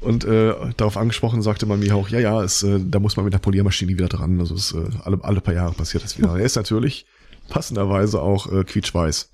Und 0.00 0.24
äh, 0.24 0.54
darauf 0.76 0.96
angesprochen 0.96 1.42
sagte 1.42 1.66
man 1.66 1.80
mir 1.80 1.94
auch, 1.94 2.08
ja, 2.08 2.20
ja, 2.20 2.42
es, 2.42 2.62
äh, 2.62 2.78
da 2.80 3.00
muss 3.00 3.16
man 3.16 3.24
mit 3.24 3.34
der 3.34 3.38
Poliermaschine 3.38 3.92
wieder 3.92 4.08
dran. 4.08 4.40
Also 4.40 4.54
es, 4.54 4.72
äh, 4.72 4.88
alle, 5.02 5.18
alle 5.22 5.40
paar 5.40 5.54
Jahre 5.54 5.74
passiert 5.74 6.04
das 6.04 6.16
wieder. 6.16 6.38
Er 6.38 6.44
ist 6.44 6.56
natürlich 6.56 7.04
passenderweise 7.48 8.22
auch 8.22 8.50
äh, 8.50 8.64
quietschweiß. 8.64 9.30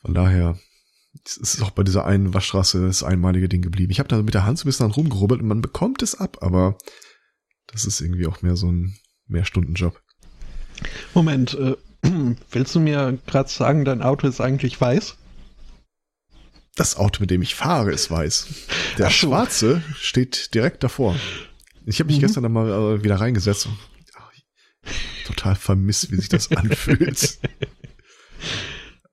Von 0.00 0.14
daher 0.14 0.58
es 1.24 1.36
ist 1.36 1.62
auch 1.62 1.70
bei 1.70 1.82
dieser 1.82 2.06
einen 2.06 2.34
Waschstraße 2.34 2.80
das 2.84 3.02
einmalige 3.02 3.48
Ding 3.48 3.62
geblieben. 3.62 3.92
Ich 3.92 3.98
habe 3.98 4.08
da 4.08 4.20
mit 4.22 4.34
der 4.34 4.46
Hand 4.46 4.58
so 4.58 4.64
ein 4.64 4.70
bisschen 4.70 4.90
rumgerubbelt 4.90 5.42
und 5.42 5.48
man 5.48 5.60
bekommt 5.60 6.02
es 6.02 6.14
ab, 6.14 6.38
aber 6.40 6.78
das 7.66 7.84
ist 7.84 8.00
irgendwie 8.00 8.26
auch 8.26 8.42
mehr 8.42 8.56
so 8.56 8.72
ein 8.72 8.96
Mehrstundenjob. 9.32 10.00
Moment, 11.14 11.54
äh, 11.54 11.76
willst 12.50 12.74
du 12.74 12.80
mir 12.80 13.18
gerade 13.26 13.48
sagen, 13.48 13.84
dein 13.84 14.02
Auto 14.02 14.26
ist 14.26 14.40
eigentlich 14.40 14.80
weiß? 14.80 15.16
Das 16.74 16.96
Auto, 16.96 17.20
mit 17.20 17.30
dem 17.30 17.42
ich 17.42 17.54
fahre, 17.54 17.92
ist 17.92 18.10
weiß. 18.10 18.46
Der 18.98 19.06
so. 19.06 19.12
schwarze 19.12 19.82
steht 19.94 20.54
direkt 20.54 20.82
davor. 20.82 21.16
Ich 21.84 21.98
habe 21.98 22.08
mich 22.08 22.16
mhm. 22.16 22.22
gestern 22.22 22.50
mal 22.50 22.68
äh, 22.68 23.04
wieder 23.04 23.16
reingesetzt. 23.16 23.68
total 25.26 25.54
vermisst, 25.54 26.10
wie 26.10 26.16
sich 26.16 26.28
das 26.28 26.50
anfühlt. 26.56 27.38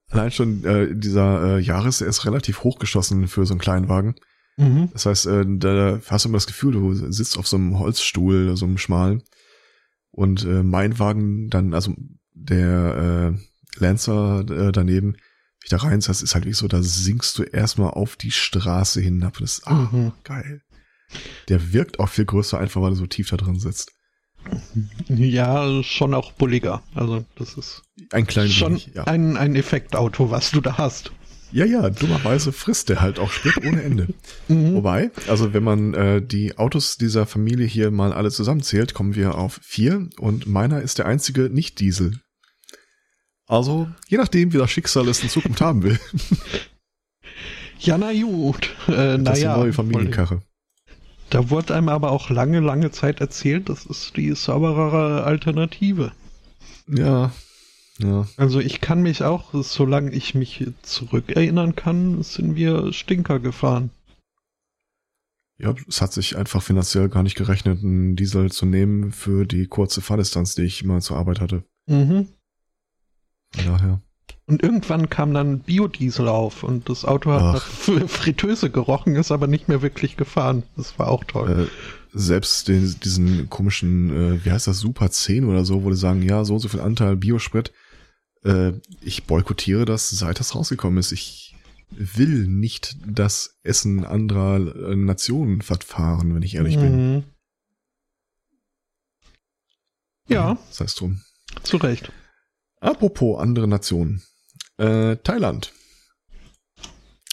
Allein 0.10 0.32
schon 0.32 0.64
äh, 0.64 0.96
dieser 0.96 1.58
äh, 1.58 1.60
Jahres, 1.60 2.00
der 2.00 2.08
ist 2.08 2.26
relativ 2.26 2.64
hochgeschossen 2.64 3.28
für 3.28 3.46
so 3.46 3.54
einen 3.54 3.60
kleinen 3.60 3.90
Wagen. 3.90 4.16
Mhm. 4.58 4.90
Das 4.94 5.06
heißt, 5.06 5.28
äh, 5.28 5.46
da 5.48 6.00
hast 6.08 6.26
du 6.26 6.30
immer 6.30 6.38
das 6.38 6.48
Gefühl, 6.48 6.74
du 6.74 7.12
sitzt 7.12 7.38
auf 7.38 7.48
so 7.48 7.58
einem 7.58 7.78
Holzstuhl, 7.78 8.56
so 8.56 8.66
einem 8.66 8.78
schmalen. 8.78 9.24
Und 10.12 10.44
äh, 10.44 10.64
mein 10.64 11.00
Wagen 11.00 11.50
dann, 11.50 11.74
also 11.74 11.96
der 12.34 13.36
äh, 13.36 13.80
Lancer 13.80 14.46
äh, 14.50 14.72
daneben, 14.72 15.14
wie 15.14 15.66
ich 15.66 15.70
da 15.70 15.78
reinsetzt, 15.78 16.24
ist 16.24 16.36
halt 16.36 16.46
wie 16.46 16.54
so, 16.54 16.68
da 16.68 16.82
sinkst 16.82 17.38
du 17.38 17.44
erstmal 17.44 17.92
auf 17.92 18.16
die 18.16 18.32
Straße 18.32 19.02
hinab. 19.02 19.38
Das 19.40 19.60
ist 19.60 19.68
ah, 19.68 19.90
mhm. 19.92 20.14
geil. 20.24 20.62
Der 21.48 21.74
wirkt 21.74 22.00
auch 22.00 22.10
viel 22.10 22.26
größer, 22.26 22.60
einfach 22.60 22.82
weil 22.82 22.94
er 22.94 22.96
so 22.96 23.08
tief 23.08 23.30
da 23.30 23.38
drin 23.38 23.60
sitzt. 23.60 23.92
Ja, 25.08 25.84
schon 25.84 26.14
auch 26.14 26.32
bulliger. 26.34 26.82
Also 26.96 27.26
das 27.36 27.56
ist 27.56 27.84
ein 28.12 28.26
kleines 28.26 28.54
schon 28.54 28.74
wenig, 28.74 28.92
ja. 28.94 29.04
ein, 29.04 29.38
ein 29.38 29.56
Effektauto, 29.56 30.32
was 30.32 30.52
du 30.52 30.62
da 30.62 30.78
hast. 30.78 31.12
Ja, 31.52 31.66
ja, 31.66 31.90
dummerweise 31.90 32.52
frisst 32.52 32.90
der 32.90 33.02
halt 33.02 33.18
auch 33.18 33.32
Sprit 33.32 33.58
ohne 33.66 33.82
Ende. 33.82 34.08
mhm. 34.48 34.76
Wobei, 34.76 35.12
also 35.28 35.54
wenn 35.54 35.64
man 35.64 35.94
äh, 35.94 36.22
die 36.22 36.58
Autos 36.58 36.98
dieser 36.98 37.26
Familie 37.26 37.66
hier 37.66 37.92
mal 37.92 38.14
alle 38.14 38.30
zusammenzählt, 38.32 38.94
kommen 38.94 39.16
wir 39.16 39.36
auf 39.36 39.60
vier 39.64 40.08
und 40.20 40.46
meiner 40.46 40.82
ist 40.82 41.00
der 41.00 41.08
einzige 41.08 41.50
Nicht-Diesel. 41.50 42.20
Also, 43.48 43.90
je 44.08 44.18
nachdem, 44.18 44.54
wie 44.54 44.60
das 44.60 44.70
Schicksal 44.70 45.08
es 45.08 45.24
in 45.24 45.30
Zukunft 45.30 45.62
haben 45.62 45.84
will. 45.84 46.00
Ja, 47.82 47.98
na 47.98 48.12
gut. 48.12 48.70
Äh, 48.88 49.18
das 49.20 49.38
ist 49.38 49.44
ja, 49.44 49.58
neue 49.58 49.72
Familienkarre. 49.74 50.42
Da 51.30 51.50
wurde 51.50 51.76
einem 51.76 51.90
aber 51.90 52.12
auch 52.12 52.30
lange, 52.30 52.60
lange 52.60 52.92
Zeit 52.92 53.22
erzählt, 53.22 53.70
das 53.70 53.86
ist 53.86 54.18
die 54.18 54.34
sauberere 54.36 55.24
Alternative. 55.24 56.12
Ja, 56.88 57.32
ja. 58.00 58.28
Also 58.38 58.60
ich 58.60 58.82
kann 58.82 59.02
mich 59.02 59.24
auch, 59.24 59.54
solange 59.54 60.12
ich 60.12 60.36
mich 60.36 60.66
zurückerinnern 60.82 61.76
kann, 61.76 62.24
sind 62.24 62.56
wir 62.56 62.94
Stinker 62.94 63.40
gefahren. 63.40 63.92
Ja, 65.58 65.76
es 65.90 66.02
hat 66.02 66.14
sich 66.14 66.38
einfach 66.38 66.64
finanziell 66.64 67.10
gar 67.10 67.24
nicht 67.24 67.36
gerechnet, 67.36 67.84
einen 67.84 68.16
Diesel 68.16 68.50
zu 68.50 68.66
nehmen 68.66 69.12
für 69.12 69.46
die 69.46 69.68
kurze 69.68 70.00
Fahrdistanz, 70.00 70.56
die 70.56 70.64
ich 70.64 70.82
immer 70.82 71.02
zur 71.02 71.18
Arbeit 71.18 71.42
hatte. 71.42 71.64
Mhm. 71.88 72.30
Von 73.54 73.66
daher. 73.66 74.02
Und 74.46 74.64
irgendwann 74.64 75.10
kam 75.10 75.34
dann 75.34 75.60
Biodiesel 75.60 76.28
auf 76.28 76.64
und 76.64 76.90
das 76.90 77.06
Auto 77.06 77.32
hat 77.32 77.42
nach 77.42 77.68
Fritteuse 78.08 78.70
gerochen, 78.72 79.16
ist 79.16 79.32
aber 79.32 79.48
nicht 79.48 79.68
mehr 79.68 79.82
wirklich 79.82 80.18
gefahren. 80.18 80.64
Das 80.76 80.98
war 80.98 81.10
auch 81.10 81.24
toll. 81.26 81.68
Äh, 81.68 82.18
selbst 82.18 82.68
den, 82.68 82.96
diesen 83.04 83.50
komischen, 83.50 84.10
äh, 84.10 84.46
wie 84.46 84.52
heißt 84.52 84.66
das, 84.66 84.80
Super 84.80 85.12
10 85.12 85.46
oder 85.46 85.66
so, 85.66 85.84
wo 85.84 85.90
die 85.90 85.96
sagen, 85.96 86.24
ja, 86.24 86.46
so 86.46 86.54
und 86.54 86.62
so 86.62 86.70
viel 86.70 86.80
Anteil 86.80 87.16
Biosprit. 87.16 87.72
Äh, 88.44 88.74
ich 89.02 89.26
boykottiere 89.26 89.86
das, 89.86 90.10
seit 90.10 90.40
das 90.40 90.56
rausgekommen 90.56 91.00
ist. 91.00 91.12
Ich 91.12 91.56
will 91.92 92.48
nicht 92.48 92.98
das 93.06 93.60
Essen 93.64 94.06
anderer 94.06 94.58
äh, 94.76 94.96
Nationen 94.96 95.62
verfahren, 95.62 96.36
wenn 96.36 96.44
ich 96.44 96.56
ehrlich 96.56 96.78
mhm. 96.78 96.82
bin. 96.82 97.24
Ja. 100.28 100.58
Sei 100.70 100.86
es 100.86 100.96
drum. 100.96 101.22
Zu 101.64 101.78
Recht. 101.78 102.12
Apropos 102.80 103.40
andere 103.42 103.68
Nationen. 103.68 104.22
Äh, 104.78 105.18
Thailand 105.18 105.74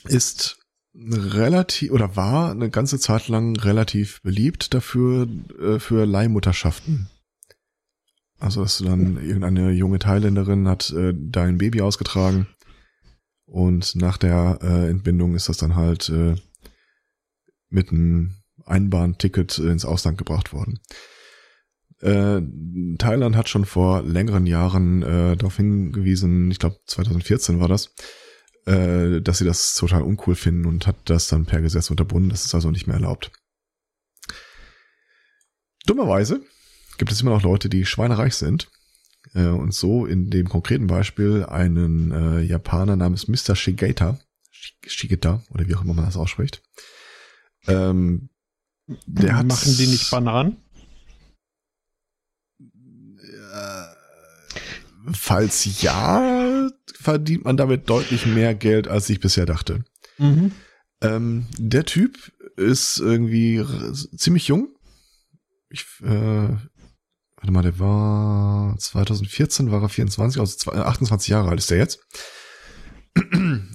ist 0.04 0.58
relativ 0.94 1.92
oder 1.92 2.16
war 2.16 2.50
eine 2.50 2.70
ganze 2.70 2.98
Zeit 2.98 3.28
lang 3.28 3.56
relativ 3.56 4.22
beliebt 4.22 4.72
dafür 4.72 5.28
äh, 5.60 5.78
für 5.78 6.06
Leihmutterschaften. 6.06 7.10
Also 8.38 8.62
dass 8.62 8.78
du 8.78 8.84
dann 8.84 9.16
irgendeine 9.16 9.70
junge 9.72 9.98
Thailänderin 9.98 10.68
hat 10.68 10.90
äh, 10.90 11.14
dein 11.16 11.58
Baby 11.58 11.80
ausgetragen 11.80 12.46
und 13.46 13.94
nach 13.96 14.18
der 14.18 14.58
äh, 14.62 14.90
Entbindung 14.90 15.34
ist 15.34 15.48
das 15.48 15.56
dann 15.56 15.76
halt 15.76 16.08
äh, 16.08 16.34
mit 17.70 17.90
einem 17.90 18.34
Einbahnticket 18.64 19.58
ins 19.58 19.84
Ausland 19.84 20.18
gebracht 20.18 20.52
worden. 20.52 20.80
Äh, 22.00 22.42
Thailand 22.98 23.36
hat 23.36 23.48
schon 23.48 23.64
vor 23.64 24.02
längeren 24.02 24.46
Jahren 24.46 25.02
äh, 25.02 25.36
darauf 25.36 25.56
hingewiesen, 25.56 26.50
ich 26.50 26.58
glaube 26.58 26.76
2014 26.86 27.58
war 27.58 27.68
das, 27.68 27.94
äh, 28.66 29.22
dass 29.22 29.38
sie 29.38 29.46
das 29.46 29.74
total 29.74 30.02
uncool 30.02 30.34
finden 30.34 30.66
und 30.66 30.86
hat 30.86 30.96
das 31.06 31.28
dann 31.28 31.46
per 31.46 31.62
Gesetz 31.62 31.90
unterbunden. 31.90 32.28
Das 32.28 32.44
ist 32.44 32.54
also 32.54 32.70
nicht 32.70 32.86
mehr 32.86 32.96
erlaubt. 32.96 33.30
Dummerweise 35.86 36.42
gibt 36.98 37.12
es 37.12 37.20
immer 37.20 37.32
noch 37.32 37.42
Leute, 37.42 37.68
die 37.68 37.84
schweinereich 37.84 38.34
sind 38.34 38.68
äh, 39.34 39.46
und 39.46 39.74
so 39.74 40.06
in 40.06 40.30
dem 40.30 40.48
konkreten 40.48 40.86
Beispiel 40.86 41.44
einen 41.44 42.10
äh, 42.12 42.40
Japaner 42.40 42.96
namens 42.96 43.28
Mr. 43.28 43.56
Shigeta, 43.56 44.18
Shigeta 44.86 45.42
oder 45.50 45.68
wie 45.68 45.74
auch 45.74 45.82
immer 45.82 45.94
man 45.94 46.04
das 46.04 46.16
ausspricht. 46.16 46.62
Ähm, 47.66 48.30
der 49.06 49.36
hat, 49.36 49.46
Machen 49.46 49.76
die 49.76 49.86
nicht 49.86 50.10
Bananen? 50.10 50.58
Falls 55.12 55.82
ja, 55.82 56.68
verdient 56.94 57.44
man 57.44 57.56
damit 57.56 57.88
deutlich 57.88 58.26
mehr 58.26 58.54
Geld, 58.54 58.88
als 58.88 59.08
ich 59.08 59.20
bisher 59.20 59.46
dachte. 59.46 59.84
Mhm. 60.18 60.52
Ähm, 61.00 61.46
der 61.58 61.84
Typ 61.84 62.32
ist 62.56 62.98
irgendwie 62.98 63.64
ziemlich 64.16 64.48
jung. 64.48 64.74
Ich, 65.68 65.84
äh, 66.02 66.48
warte 67.46 67.52
mal, 67.52 67.62
der 67.62 67.78
war 67.78 68.76
2014, 68.76 69.70
war 69.70 69.82
er 69.82 69.88
24, 69.88 70.40
also 70.40 70.72
28 70.72 71.28
Jahre 71.28 71.50
alt 71.50 71.60
ist 71.60 71.70
der 71.70 71.78
jetzt. 71.78 72.00
Mir 73.32 73.70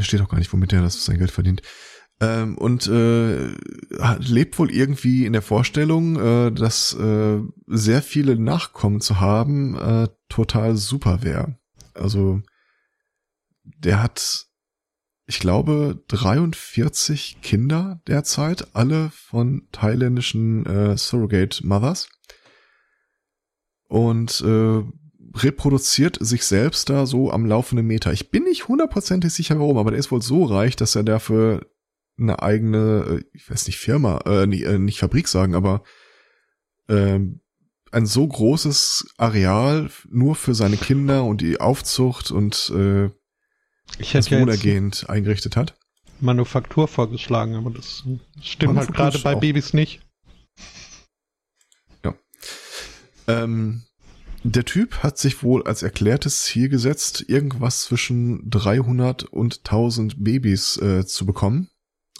steht 0.00 0.20
auch 0.20 0.28
gar 0.28 0.38
nicht, 0.38 0.52
womit 0.52 0.72
er 0.72 0.82
das 0.82 1.04
sein 1.04 1.18
Geld 1.18 1.30
verdient. 1.30 1.62
Ähm, 2.20 2.58
und 2.58 2.86
äh, 2.88 3.50
lebt 4.18 4.58
wohl 4.58 4.70
irgendwie 4.70 5.24
in 5.26 5.34
der 5.34 5.42
Vorstellung, 5.42 6.16
äh, 6.18 6.50
dass 6.50 6.94
äh, 6.94 7.40
sehr 7.66 8.02
viele 8.02 8.36
Nachkommen 8.36 9.00
zu 9.00 9.20
haben 9.20 9.76
äh, 9.76 10.08
total 10.28 10.76
super 10.76 11.22
wäre. 11.22 11.58
Also 11.94 12.40
der 13.62 14.02
hat, 14.02 14.46
ich 15.26 15.40
glaube, 15.40 16.02
43 16.08 17.38
Kinder 17.42 18.00
derzeit, 18.06 18.68
alle 18.74 19.10
von 19.10 19.68
thailändischen 19.72 20.64
äh, 20.66 20.96
Surrogate 20.96 21.66
Mothers. 21.66 22.08
Und 23.88 24.40
äh, 24.40 24.82
reproduziert 25.34 26.18
sich 26.20 26.44
selbst 26.44 26.88
da 26.90 27.06
so 27.06 27.30
am 27.30 27.44
laufenden 27.44 27.86
Meter. 27.86 28.12
Ich 28.12 28.30
bin 28.30 28.44
nicht 28.44 28.68
hundertprozentig 28.68 29.32
sicher 29.32 29.58
warum, 29.58 29.78
aber 29.78 29.90
der 29.90 30.00
ist 30.00 30.10
wohl 30.10 30.22
so 30.22 30.44
reich, 30.44 30.76
dass 30.76 30.94
er 30.94 31.02
dafür 31.02 31.66
eine 32.18 32.42
eigene, 32.42 33.20
äh, 33.20 33.24
ich 33.32 33.50
weiß 33.50 33.66
nicht, 33.66 33.78
Firma, 33.78 34.20
äh, 34.26 34.46
nicht, 34.46 34.64
äh, 34.64 34.78
nicht 34.78 35.00
Fabrik 35.00 35.28
sagen, 35.28 35.54
aber 35.54 35.82
äh, 36.88 37.18
ein 37.92 38.06
so 38.06 38.26
großes 38.26 39.14
Areal 39.16 39.90
nur 40.08 40.36
für 40.36 40.54
seine 40.54 40.76
Kinder 40.76 41.24
und 41.24 41.40
die 41.40 41.60
Aufzucht 41.60 42.30
und 42.30 42.70
äh, 42.74 43.10
ich 43.98 44.12
das 44.12 44.30
wohlergehend 44.30 45.08
eingerichtet 45.08 45.56
hat. 45.56 45.76
Manufaktur 46.20 46.88
vorgeschlagen, 46.88 47.54
aber 47.56 47.70
das 47.70 48.04
stimmt 48.40 48.78
halt 48.78 48.92
gerade 48.92 49.18
bei 49.18 49.34
Babys 49.34 49.72
nicht. 49.72 50.00
Ja. 52.04 52.14
Ähm, 53.26 53.82
der 54.42 54.64
Typ 54.64 55.02
hat 55.02 55.18
sich 55.18 55.42
wohl 55.42 55.64
als 55.64 55.82
erklärtes 55.82 56.44
Ziel 56.44 56.68
gesetzt, 56.68 57.24
irgendwas 57.28 57.82
zwischen 57.82 58.48
300 58.48 59.24
und 59.24 59.58
1000 59.64 60.22
Babys 60.22 60.76
äh, 60.78 61.04
zu 61.04 61.26
bekommen 61.26 61.68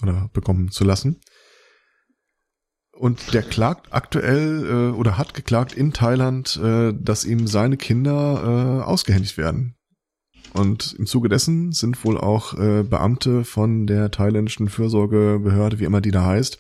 oder 0.03 0.29
bekommen 0.33 0.71
zu 0.71 0.85
lassen. 0.85 1.21
Und 2.91 3.35
der 3.35 3.43
klagt 3.43 3.93
aktuell 3.93 4.67
äh, 4.67 4.97
oder 4.97 5.19
hat 5.19 5.35
geklagt 5.35 5.75
in 5.75 5.93
Thailand, 5.93 6.57
äh, 6.57 6.93
dass 6.99 7.25
ihm 7.25 7.47
seine 7.47 7.77
Kinder 7.77 8.83
äh, 8.83 8.85
ausgehändigt 8.85 9.37
werden. 9.37 9.76
Und 10.57 10.95
im 10.99 11.07
Zuge 11.07 11.29
dessen 11.29 11.73
sind 11.73 12.03
wohl 12.05 12.17
auch 12.17 12.55
äh, 12.55 12.83
Beamte 12.83 13.45
von 13.45 13.87
der 13.87 14.11
thailändischen 14.11 14.69
Fürsorgebehörde, 14.69 15.79
wie 15.81 15.85
immer 15.85 16.01
die 16.01 16.11
da 16.11 16.25
heißt, 16.25 16.59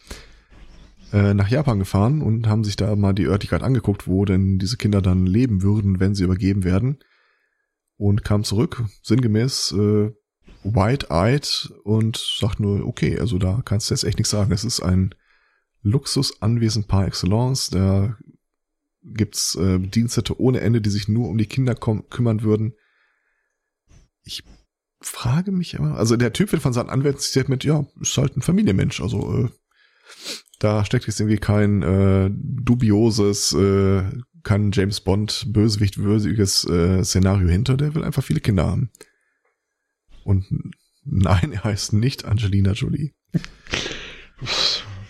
äh, 1.12 1.32
nach 1.32 1.48
Japan 1.48 1.78
gefahren 1.78 2.20
und 2.20 2.46
haben 2.46 2.62
sich 2.62 2.76
da 2.76 2.94
mal 2.94 3.14
die 3.14 3.24
Örtlichkeit 3.24 3.62
angeguckt, 3.62 4.06
wo 4.06 4.26
denn 4.26 4.58
diese 4.58 4.76
Kinder 4.76 5.00
dann 5.00 5.24
leben 5.24 5.62
würden, 5.62 5.98
wenn 5.98 6.14
sie 6.14 6.24
übergeben 6.24 6.64
werden. 6.64 6.98
Und 7.96 8.22
kam 8.22 8.44
zurück, 8.44 8.84
sinngemäß, 9.02 9.72
äh, 9.72 10.10
wide-eyed 10.62 11.72
und 11.84 12.18
sagt 12.18 12.60
nur, 12.60 12.86
okay, 12.86 13.18
also 13.18 13.38
da 13.38 13.62
kannst 13.64 13.88
du 13.88 13.94
jetzt 13.94 14.04
echt 14.04 14.18
nichts 14.18 14.30
sagen. 14.30 14.52
Es 14.52 14.64
ist 14.64 14.80
ein 14.80 15.14
Luxusanwesen 15.82 16.84
par 16.84 17.06
excellence. 17.06 17.70
Da 17.70 18.16
gibt's 19.02 19.54
äh, 19.54 19.78
Bedienstete 19.78 20.38
ohne 20.38 20.60
Ende, 20.60 20.82
die 20.82 20.90
sich 20.90 21.08
nur 21.08 21.28
um 21.28 21.38
die 21.38 21.46
Kinder 21.46 21.74
kümmern 21.74 22.42
würden. 22.42 22.74
Ich 24.26 24.42
frage 25.00 25.52
mich 25.52 25.78
aber, 25.78 25.96
also 25.96 26.16
der 26.16 26.32
Typ 26.32 26.52
wird 26.52 26.62
von 26.62 26.72
seinen 26.72 26.90
Anwälten 26.90 27.20
zitiert 27.20 27.48
mit, 27.48 27.64
ja, 27.64 27.86
ist 28.00 28.18
halt 28.18 28.36
ein 28.36 28.42
Familienmensch. 28.42 29.00
Also 29.00 29.44
äh, 29.44 29.48
da 30.58 30.84
steckt 30.84 31.06
jetzt 31.06 31.20
irgendwie 31.20 31.38
kein 31.38 31.82
äh, 31.82 32.30
dubioses, 32.32 33.52
äh, 33.52 34.02
kein 34.42 34.72
James 34.72 35.00
Bond 35.00 35.46
Bösewicht 35.52 35.98
würdiges 35.98 36.64
äh, 36.64 37.04
Szenario 37.04 37.48
hinter. 37.48 37.76
Der 37.76 37.94
will 37.94 38.04
einfach 38.04 38.24
viele 38.24 38.40
Kinder 38.40 38.66
haben. 38.66 38.90
Und 40.24 40.46
nein, 41.04 41.52
er 41.52 41.64
heißt 41.64 41.92
nicht 41.92 42.24
Angelina 42.24 42.72
Jolie. 42.72 43.12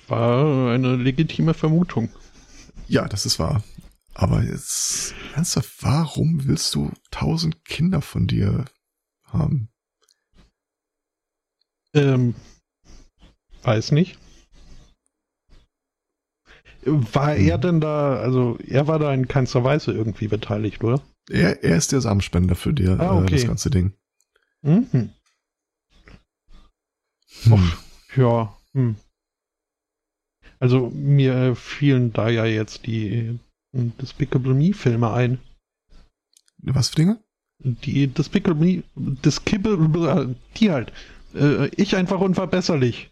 War 0.09 0.73
eine 0.73 0.97
legitime 0.97 1.55
Vermutung. 1.55 2.11
Ja, 2.87 3.09
das 3.09 3.25
ist 3.25 3.39
wahr. 3.39 3.65
Aber 4.15 4.43
jetzt, 4.43 5.15
ernsthaft, 5.35 5.71
warum 5.83 6.47
willst 6.47 6.75
du 6.75 6.91
tausend 7.11 7.65
Kinder 7.65 8.01
von 8.01 8.27
dir 8.27 8.65
haben? 9.39 9.69
Ähm, 11.95 12.35
weiß 13.63 13.93
nicht. 13.93 14.19
War 16.85 17.35
hm. 17.35 17.49
er 17.49 17.59
denn 17.59 17.81
da, 17.81 18.17
also 18.17 18.59
er 18.67 18.87
war 18.87 18.99
da 18.99 19.13
in 19.13 19.29
keinster 19.29 19.65
Weise 19.65 19.93
irgendwie 19.93 20.29
beteiligt, 20.29 20.85
oder? 20.85 21.03
Er, 21.29 21.65
er 21.65 21.77
ist 21.77 21.91
der 21.91 22.01
Samenspender 22.01 22.55
für 22.55 22.73
dir, 22.73 23.01
ah, 23.01 23.17
okay. 23.17 23.27
äh, 23.27 23.37
das 23.39 23.47
ganze 23.47 23.71
Ding. 23.71 23.93
Mhm. 24.63 25.11
Hm. 27.45 27.73
ja. 28.17 28.57
Hm. 28.73 28.97
Also 30.59 30.91
mir 30.91 31.55
fielen 31.57 32.13
da 32.13 32.29
ja 32.29 32.45
jetzt 32.45 32.87
die 32.87 33.39
äh, 33.73 33.91
Despicable 34.01 34.55
Me 34.55 34.73
Filme 34.73 35.13
ein. 35.13 35.39
Was 36.59 36.91
für 36.91 36.97
Dinge? 36.97 37.26
Die 37.59 38.07
Despicable 38.07 38.55
Me, 38.55 38.83
Despicable, 38.95 40.37
die 40.57 40.71
halt. 40.71 40.93
Äh, 41.35 41.69
ich 41.69 41.97
einfach 41.97 42.21
unverbesserlich. 42.21 43.11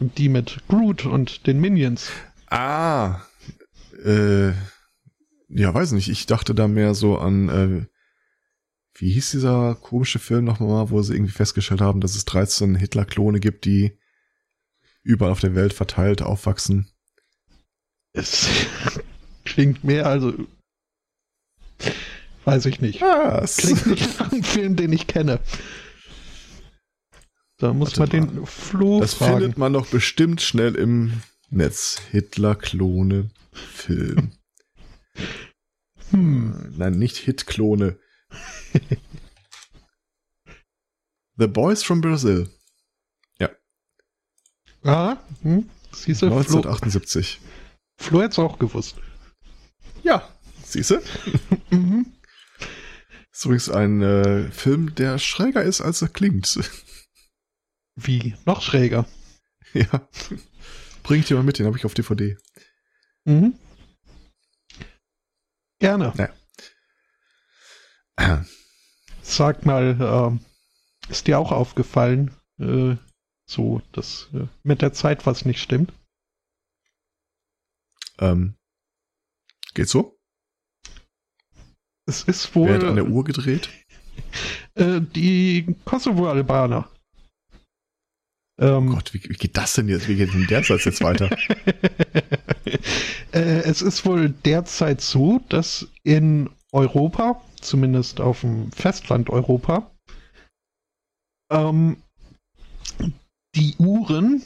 Und 0.00 0.18
die 0.18 0.28
mit 0.28 0.62
Groot 0.68 1.06
und 1.06 1.46
den 1.46 1.60
Minions. 1.60 2.10
Ah, 2.48 3.20
äh, 4.04 4.50
ja, 5.48 5.72
weiß 5.72 5.92
nicht. 5.92 6.08
Ich 6.08 6.26
dachte 6.26 6.54
da 6.54 6.66
mehr 6.66 6.94
so 6.94 7.18
an 7.18 7.48
äh, 7.48 7.86
wie 8.96 9.10
hieß 9.10 9.32
dieser 9.32 9.74
komische 9.74 10.18
Film 10.18 10.44
nochmal, 10.44 10.90
wo 10.90 11.02
sie 11.02 11.14
irgendwie 11.14 11.32
festgestellt 11.32 11.80
haben, 11.80 12.00
dass 12.00 12.14
es 12.14 12.24
13 12.26 12.76
Hitler-Klone 12.76 13.40
gibt, 13.40 13.64
die 13.64 13.98
überall 15.02 15.32
auf 15.32 15.40
der 15.40 15.54
Welt 15.54 15.72
verteilt 15.72 16.22
aufwachsen. 16.22 16.88
Es 18.12 18.48
klingt 19.44 19.82
mehr, 19.82 20.06
also 20.06 20.32
Weiß 22.44 22.66
ich 22.66 22.80
nicht. 22.80 23.00
Was? 23.00 23.56
Klingt 23.56 23.86
nicht 23.86 24.18
nach 24.20 24.30
einem 24.32 24.42
Film, 24.44 24.76
den 24.76 24.92
ich 24.92 25.06
kenne. 25.06 25.40
Da 27.58 27.72
muss 27.72 27.98
Warte 27.98 28.18
man 28.18 28.28
den 28.36 28.46
Flo 28.46 29.00
Das 29.00 29.14
fragen. 29.14 29.38
findet 29.38 29.58
man 29.58 29.72
doch 29.72 29.86
bestimmt 29.86 30.42
schnell 30.42 30.74
im 30.74 31.22
Netz. 31.50 32.00
Hitler-Klone 32.10 33.30
Film. 33.52 34.32
Hm. 36.10 36.74
Nein, 36.76 36.98
nicht 36.98 37.16
Hit-Klone. 37.16 37.98
The 41.36 41.46
Boys 41.46 41.82
from 41.82 42.00
Brazil. 42.00 42.48
Ah, 44.84 45.16
hm. 45.42 45.68
Siehst 45.92 46.22
du, 46.22 46.26
Flo, 46.26 46.36
1978. 46.38 47.40
Flo 47.98 48.20
hätte 48.20 48.32
es 48.32 48.38
auch 48.38 48.58
gewusst. 48.58 48.96
Ja, 50.02 50.28
siehst 50.64 50.90
du? 50.90 51.00
Mhm. 51.70 52.13
Ist 53.34 53.44
übrigens 53.46 53.68
ein 53.68 54.00
äh, 54.00 54.50
Film, 54.52 54.94
der 54.94 55.18
schräger 55.18 55.64
ist, 55.64 55.80
als 55.80 56.00
er 56.00 56.08
klingt. 56.08 56.56
Wie? 57.96 58.36
Noch 58.46 58.62
schräger. 58.62 59.08
ja. 59.72 60.08
Bring 61.02 61.18
ich 61.18 61.26
dir 61.26 61.34
mal 61.34 61.42
mit, 61.42 61.58
den 61.58 61.66
habe 61.66 61.76
ich 61.76 61.84
auf 61.84 61.94
DVD. 61.94 62.36
Mhm. 63.24 63.58
Gerne. 65.80 66.12
Sag 69.22 69.66
mal, 69.66 69.98
ähm, 70.00 70.44
ist 71.08 71.26
dir 71.26 71.40
auch 71.40 71.50
aufgefallen, 71.50 72.36
äh, 72.60 72.96
so, 73.46 73.82
dass 73.90 74.28
äh, 74.32 74.46
mit 74.62 74.80
der 74.80 74.92
Zeit 74.92 75.26
was 75.26 75.44
nicht 75.44 75.60
stimmt? 75.60 75.92
Ähm, 78.20 78.54
geht 79.74 79.88
so? 79.88 80.13
Es 82.06 82.22
ist 82.24 82.54
Wer 82.54 82.74
hat 82.74 82.82
an 82.82 82.88
wohl 82.88 82.94
der 82.96 83.06
Uhr 83.06 83.24
gedreht? 83.24 83.68
äh, 84.74 85.00
die 85.00 85.74
Kosovo-Albaner. 85.84 86.88
Ähm, 88.60 88.90
Oh 88.90 88.94
Gott, 88.94 89.14
wie, 89.14 89.22
wie 89.24 89.34
geht 89.34 89.56
das 89.56 89.74
denn 89.74 89.88
jetzt? 89.88 90.08
Wie 90.08 90.16
geht 90.16 90.32
denn 90.32 90.46
der 90.46 90.62
Satz 90.62 90.84
jetzt 90.84 91.02
weiter? 91.02 91.30
äh, 93.32 93.62
es 93.62 93.82
ist 93.82 94.04
wohl 94.06 94.28
derzeit 94.30 95.00
so, 95.00 95.40
dass 95.48 95.88
in 96.02 96.50
Europa, 96.72 97.42
zumindest 97.60 98.20
auf 98.20 98.42
dem 98.42 98.70
Festland 98.72 99.30
Europa, 99.30 99.90
ähm, 101.50 101.96
die 103.56 103.74
Uhren 103.78 104.42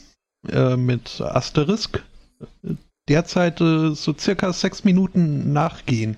äh, 0.47 0.75
mit 0.75 1.21
Asterisk 1.21 2.03
derzeit 3.07 3.59
äh, 3.61 3.93
so 3.93 4.15
circa 4.17 4.53
sechs 4.53 4.83
Minuten 4.83 5.51
nachgehen. 5.51 6.17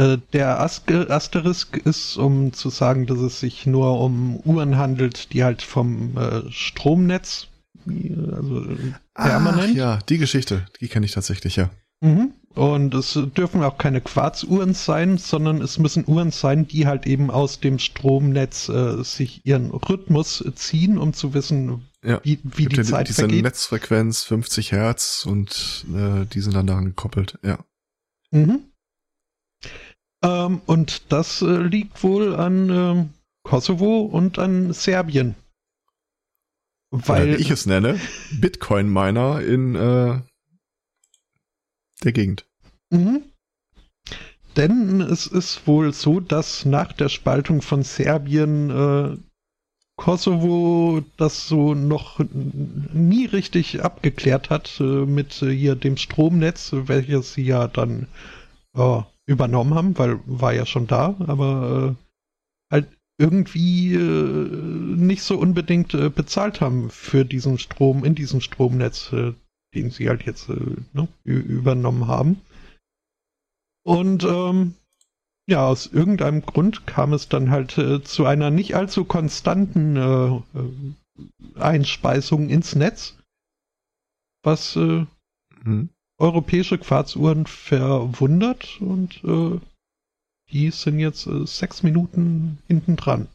Äh, 0.00 0.18
der 0.32 0.58
Asterisk 0.60 1.76
ist, 1.76 2.16
um 2.16 2.54
zu 2.54 2.70
sagen, 2.70 3.04
dass 3.06 3.18
es 3.18 3.38
sich 3.40 3.66
nur 3.66 4.00
um 4.00 4.36
Uhren 4.36 4.78
handelt, 4.78 5.34
die 5.34 5.44
halt 5.44 5.60
vom 5.60 6.16
äh, 6.16 6.50
Stromnetz, 6.50 7.48
äh, 7.86 8.14
also 8.32 8.66
permanent. 9.14 9.72
Ach, 9.72 9.76
ja, 9.76 9.98
die 10.08 10.16
Geschichte, 10.16 10.64
die 10.80 10.88
kenne 10.88 11.04
ich 11.04 11.12
tatsächlich, 11.12 11.56
ja. 11.56 11.68
Mhm. 12.00 12.32
Und 12.54 12.94
es 12.94 13.12
dürfen 13.36 13.62
auch 13.62 13.76
keine 13.76 14.00
Quarzuhren 14.00 14.72
sein, 14.72 15.18
sondern 15.18 15.60
es 15.60 15.78
müssen 15.78 16.04
Uhren 16.06 16.30
sein, 16.30 16.66
die 16.66 16.86
halt 16.86 17.06
eben 17.06 17.30
aus 17.30 17.60
dem 17.60 17.78
Stromnetz 17.78 18.70
äh, 18.70 19.04
sich 19.04 19.44
ihren 19.44 19.70
Rhythmus 19.70 20.42
ziehen, 20.54 20.96
um 20.96 21.12
zu 21.12 21.34
wissen, 21.34 21.86
Ja. 22.02 22.20
wie, 22.24 22.40
wie 22.42 22.62
Gibt 22.64 22.72
die 22.72 22.76
ja 22.78 22.84
Zeit 22.84 23.08
diese 23.08 23.20
vergeht. 23.22 23.44
Netzfrequenz 23.44 24.24
50 24.24 24.72
Hertz 24.72 25.26
und 25.26 25.84
äh, 25.94 26.24
die 26.24 26.40
sind 26.40 26.54
dann 26.54 26.66
daran 26.66 26.86
gekoppelt, 26.86 27.38
ja. 27.44 27.58
Mhm. 28.30 28.60
Ähm, 30.22 30.60
und 30.66 31.12
das 31.12 31.42
äh, 31.42 31.62
liegt 31.62 32.02
wohl 32.02 32.34
an 32.34 32.70
ähm, 32.70 33.10
Kosovo 33.42 34.00
und 34.00 34.38
an 34.38 34.72
Serbien. 34.72 35.34
Oder 36.92 37.08
Weil 37.08 37.38
wie 37.38 37.42
ich 37.42 37.50
es 37.50 37.66
nenne, 37.66 37.98
Bitcoin-Miner 38.40 39.40
in 39.40 39.74
äh, 39.76 40.20
der 42.02 42.12
Gegend. 42.12 42.46
Mhm. 42.90 43.22
Denn 44.56 45.00
es 45.00 45.26
ist 45.26 45.66
wohl 45.66 45.92
so, 45.92 46.18
dass 46.18 46.64
nach 46.64 46.92
der 46.92 47.08
Spaltung 47.08 47.62
von 47.62 47.82
Serbien 47.84 48.70
äh, 48.70 49.16
Kosovo 49.96 51.04
das 51.16 51.46
so 51.46 51.74
noch 51.74 52.20
nie 52.32 53.26
richtig 53.26 53.82
abgeklärt 53.82 54.50
hat 54.50 54.80
äh, 54.80 54.82
mit 54.82 55.40
äh, 55.42 55.50
hier 55.50 55.76
dem 55.76 55.96
Stromnetz, 55.96 56.70
welches 56.72 57.34
sie 57.34 57.44
ja 57.44 57.68
dann 57.68 58.08
äh, 58.74 59.02
übernommen 59.30 59.74
haben, 59.74 59.96
weil 59.96 60.20
war 60.26 60.52
ja 60.52 60.66
schon 60.66 60.88
da, 60.88 61.14
aber 61.20 61.96
äh, 61.96 62.72
halt 62.72 62.88
irgendwie 63.18 63.94
äh, 63.94 63.98
nicht 63.98 65.22
so 65.22 65.38
unbedingt 65.38 65.94
äh, 65.94 66.10
bezahlt 66.10 66.60
haben 66.60 66.90
für 66.90 67.24
diesen 67.24 67.58
Strom 67.58 68.04
in 68.04 68.14
diesem 68.14 68.40
Stromnetz, 68.40 69.12
äh, 69.12 69.32
den 69.74 69.90
sie 69.90 70.08
halt 70.08 70.24
jetzt 70.24 70.48
äh, 70.48 70.76
ne, 70.92 71.08
übernommen 71.24 72.08
haben. 72.08 72.40
Und 73.84 74.24
ähm, 74.24 74.74
ja, 75.48 75.66
aus 75.66 75.86
irgendeinem 75.86 76.42
Grund 76.42 76.86
kam 76.86 77.12
es 77.12 77.28
dann 77.28 77.50
halt 77.50 77.78
äh, 77.78 78.02
zu 78.02 78.26
einer 78.26 78.50
nicht 78.50 78.74
allzu 78.74 79.04
konstanten 79.04 80.42
Einspeisung 81.54 82.48
ins 82.48 82.74
Netz, 82.74 83.16
was 84.42 84.76
Mhm. 85.64 85.90
Europäische 86.20 86.78
Quarzuhren 86.78 87.46
verwundert 87.46 88.80
und 88.80 89.22
äh, 89.24 89.58
die 90.52 90.70
sind 90.70 90.98
jetzt 90.98 91.26
äh, 91.26 91.46
sechs 91.46 91.82
Minuten 91.82 92.58
hinten 92.68 92.96
dran. 92.96 93.28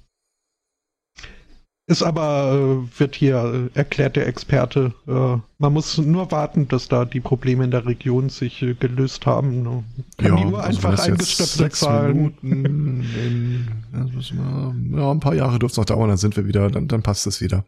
Ist 1.88 2.02
aber, 2.02 2.53
äh, 2.53 2.99
wird 2.99 3.16
hier 3.16 3.70
äh, 3.76 3.78
erklärt 3.78 4.16
der 4.16 4.28
Experte, 4.28 4.94
äh, 5.07 5.38
man 5.60 5.74
muss 5.74 5.99
nur 5.99 6.32
warten, 6.32 6.68
dass 6.68 6.88
da 6.88 7.06
die 7.06 7.20
Probleme 7.20 7.64
in 7.64 7.70
der 7.70 7.86
Region 7.86 8.30
sich 8.30 8.62
äh, 8.64 8.74
gelöst 8.74 9.28
haben. 9.28 9.62
Ne? 9.62 9.84
Kann 10.18 10.38
die 10.38 10.45
Uhr 10.45 10.64
also 10.64 10.78
einfach 10.78 10.91
das 10.91 11.06
jetzt 11.06 11.12
eingestöpselt 11.12 11.57
sechs 11.57 11.80
zahlen. 11.82 12.36
Minuten 12.41 13.06
in, 13.14 13.68
wir, 14.91 14.99
ja, 14.99 15.12
ein 15.12 15.20
paar 15.20 15.36
Jahre 15.36 15.60
dürfte 15.60 15.74
es 15.74 15.78
noch 15.78 15.86
dauern, 15.86 16.10
dann 16.10 16.18
sind 16.18 16.36
wir 16.36 16.48
wieder, 16.48 16.72
dann, 16.72 16.88
dann 16.88 17.03
passt 17.03 17.28
es 17.28 17.40
wieder. 17.40 17.66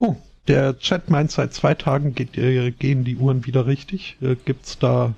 Oh, 0.00 0.16
der 0.48 0.78
Chat 0.78 1.10
meint, 1.10 1.30
seit 1.30 1.54
zwei 1.54 1.74
Tagen 1.74 2.14
geht, 2.14 2.36
äh, 2.36 2.70
gehen 2.70 3.04
die 3.04 3.16
Uhren 3.16 3.46
wieder 3.46 3.66
richtig. 3.66 4.16
Äh, 4.20 4.36
gibt's 4.44 4.78
da 4.78 5.14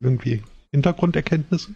irgendwie 0.00 0.42
Hintergrunderkenntnisse? 0.70 1.74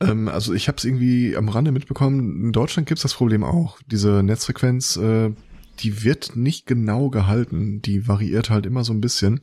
Ähm, 0.00 0.28
also 0.28 0.54
ich 0.54 0.68
habe 0.68 0.78
es 0.78 0.84
irgendwie 0.84 1.36
am 1.36 1.48
Rande 1.48 1.72
mitbekommen, 1.72 2.46
in 2.46 2.52
Deutschland 2.52 2.88
gibt 2.88 2.98
es 2.98 3.02
das 3.02 3.14
Problem 3.14 3.44
auch. 3.44 3.78
Diese 3.86 4.22
Netzfrequenz, 4.22 4.96
äh, 4.96 5.32
die 5.80 6.04
wird 6.04 6.36
nicht 6.36 6.66
genau 6.66 7.10
gehalten, 7.10 7.80
die 7.82 8.08
variiert 8.08 8.50
halt 8.50 8.66
immer 8.66 8.84
so 8.84 8.92
ein 8.92 9.00
bisschen. 9.00 9.40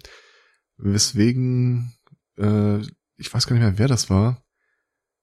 Weswegen, 0.78 1.94
äh, 2.38 2.80
ich 3.18 3.34
weiß 3.34 3.48
gar 3.48 3.56
nicht 3.56 3.64
mehr, 3.64 3.78
wer 3.78 3.88
das 3.88 4.10
war, 4.10 4.42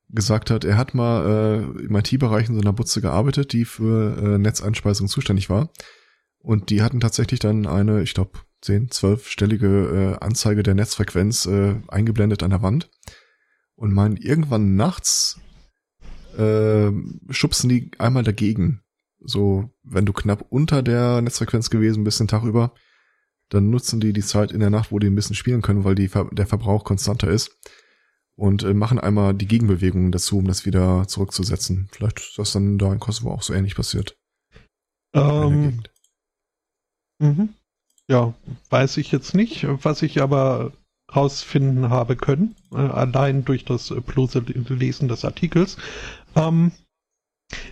gesagt 0.09 0.51
hat, 0.51 0.65
er 0.65 0.77
hat 0.77 0.95
mal 0.95 1.27
äh, 1.27 1.85
im 1.85 1.97
IT-Bereich 1.97 2.49
in 2.49 2.55
so 2.55 2.61
einer 2.61 2.73
Butze 2.73 3.01
gearbeitet, 3.01 3.53
die 3.53 3.65
für 3.65 4.17
äh, 4.17 4.39
Netzeinspeisung 4.39 5.09
zuständig 5.09 5.51
war. 5.51 5.71
Und 6.39 6.71
die 6.71 6.83
hatten 6.83 7.01
tatsächlich 7.01 7.41
dann 7.41 7.67
eine, 7.67 8.03
ich 8.03 8.15
glaube, 8.15 8.39
10, 8.63 8.89
12-stellige 8.91 9.67
äh, 9.67 10.25
Anzeige 10.25 10.63
der 10.63 10.75
Netzfrequenz 10.75 11.47
äh, 11.47 11.77
eingeblendet 11.89 12.43
an 12.43 12.51
der 12.51 12.63
Wand. 12.63 12.91
Und 13.75 13.93
meinen, 13.93 14.17
irgendwann 14.17 14.77
nachts 14.77 15.41
äh, 16.37 16.91
schubsen 17.31 17.69
die 17.69 17.91
einmal 17.99 18.23
dagegen. 18.23 18.83
So, 19.21 19.71
wenn 19.83 20.07
du 20.07 20.13
knapp 20.13 20.47
unter 20.51 20.83
der 20.83 21.21
Netzfrequenz 21.21 21.69
gewesen 21.71 22.05
bist 22.05 22.21
den 22.21 22.29
Tag 22.29 22.45
über, 22.45 22.75
dann 23.49 23.71
nutzen 23.71 24.01
die 24.01 24.13
die 24.13 24.23
Zeit 24.23 24.53
in 24.53 24.61
der 24.61 24.71
Nacht, 24.71 24.93
wo 24.93 24.99
die 24.99 25.07
ein 25.09 25.15
bisschen 25.15 25.37
spielen 25.37 25.63
können, 25.63 25.85
weil 25.85 25.95
die, 25.95 26.11
der 26.33 26.47
Verbrauch 26.47 26.85
konstanter 26.85 27.29
ist. 27.29 27.59
Und 28.39 28.63
äh, 28.65 28.75
machen 28.75 29.01
einmal 29.01 29.35
die 29.35 29.47
Gegenbewegungen 29.47 30.13
dazu, 30.13 30.39
um 30.39 30.47
das 30.47 30.67
wieder 30.67 31.09
zurückzusetzen. 31.09 31.89
Vielleicht 31.91 32.21
ist 32.21 32.39
das 32.39 32.53
dann 32.53 32.77
da 32.79 32.93
in 32.93 33.01
Kosovo 33.01 33.33
auch 33.33 33.43
so 33.43 33.55
ähnlich 33.55 33.75
passiert. 33.75 34.17
Ähm, 35.15 35.83
mhm. 37.19 37.55
Ja, 38.09 38.35
weiß 38.69 38.99
ich 38.99 39.11
jetzt 39.11 39.35
nicht. 39.35 39.67
Was 39.83 40.03
ich 40.03 40.21
aber 40.21 40.73
rausfinden 41.15 41.89
habe 41.89 42.17
können, 42.17 42.57
äh, 42.73 42.77
allein 42.77 43.45
durch 43.45 43.65
das 43.65 43.91
äh, 43.91 44.01
bloße 44.01 44.41
Lesen 44.41 45.09
des 45.09 45.25
Artikels, 45.25 45.77
ähm, 46.35 46.73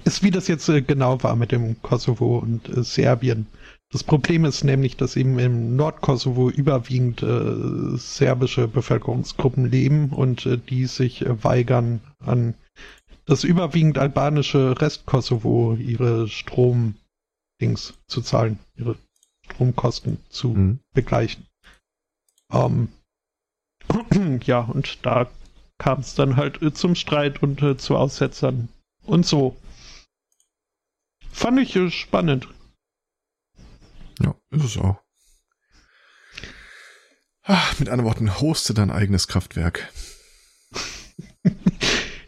ist, 0.05 0.23
wie 0.23 0.31
das 0.31 0.49
jetzt 0.49 0.69
äh, 0.69 0.83
genau 0.83 1.23
war 1.23 1.37
mit 1.37 1.53
dem 1.53 1.81
Kosovo 1.83 2.39
und 2.39 2.69
äh, 2.69 2.85
Serbien. 2.85 3.47
Das 3.95 4.03
Problem 4.03 4.45
ist 4.45 4.65
nämlich, 4.65 4.97
dass 4.97 5.15
eben 5.15 5.39
im 5.39 5.77
Nordkosovo 5.77 6.51
überwiegend 6.51 7.23
äh, 7.23 7.97
serbische 7.97 8.67
Bevölkerungsgruppen 8.67 9.71
leben 9.71 10.11
und 10.11 10.47
äh, 10.47 10.59
die 10.59 10.87
sich 10.87 11.23
äh, 11.25 11.45
weigern, 11.45 12.01
an 12.19 12.55
das 13.25 13.45
überwiegend 13.45 13.99
albanische 13.99 14.81
Restkosovo 14.81 15.77
ihre 15.77 16.27
Stromdings 16.27 16.97
zu 18.09 18.21
zahlen, 18.21 18.59
ihre 18.75 18.97
Stromkosten 19.47 20.19
zu 20.29 20.49
Mhm. 20.49 20.81
begleichen. 20.93 21.47
Ähm, 22.51 22.89
ja, 24.43 24.59
und 24.59 25.07
da 25.07 25.31
kam 25.79 26.01
es 26.01 26.17
dann 26.17 26.35
halt 26.35 26.61
äh, 26.63 26.75
zum 26.75 26.97
Streit 26.97 27.45
und 27.45 27.63
äh, 27.63 27.77
zu 27.77 27.97
Aussetzern 27.97 28.71
und 29.05 29.25
so. 29.25 29.55
Fand 31.31 31.61
ich 31.61 31.77
äh, 31.77 31.93
spannend. 31.93 32.49
Ja, 34.21 34.35
ist 34.51 34.65
es 34.65 34.77
auch. 34.77 35.01
Ach, 37.43 37.79
mit 37.79 37.89
anderen 37.89 38.09
Worten, 38.09 38.41
hoste 38.41 38.73
dein 38.73 38.91
eigenes 38.91 39.29
Kraftwerk. 39.29 39.93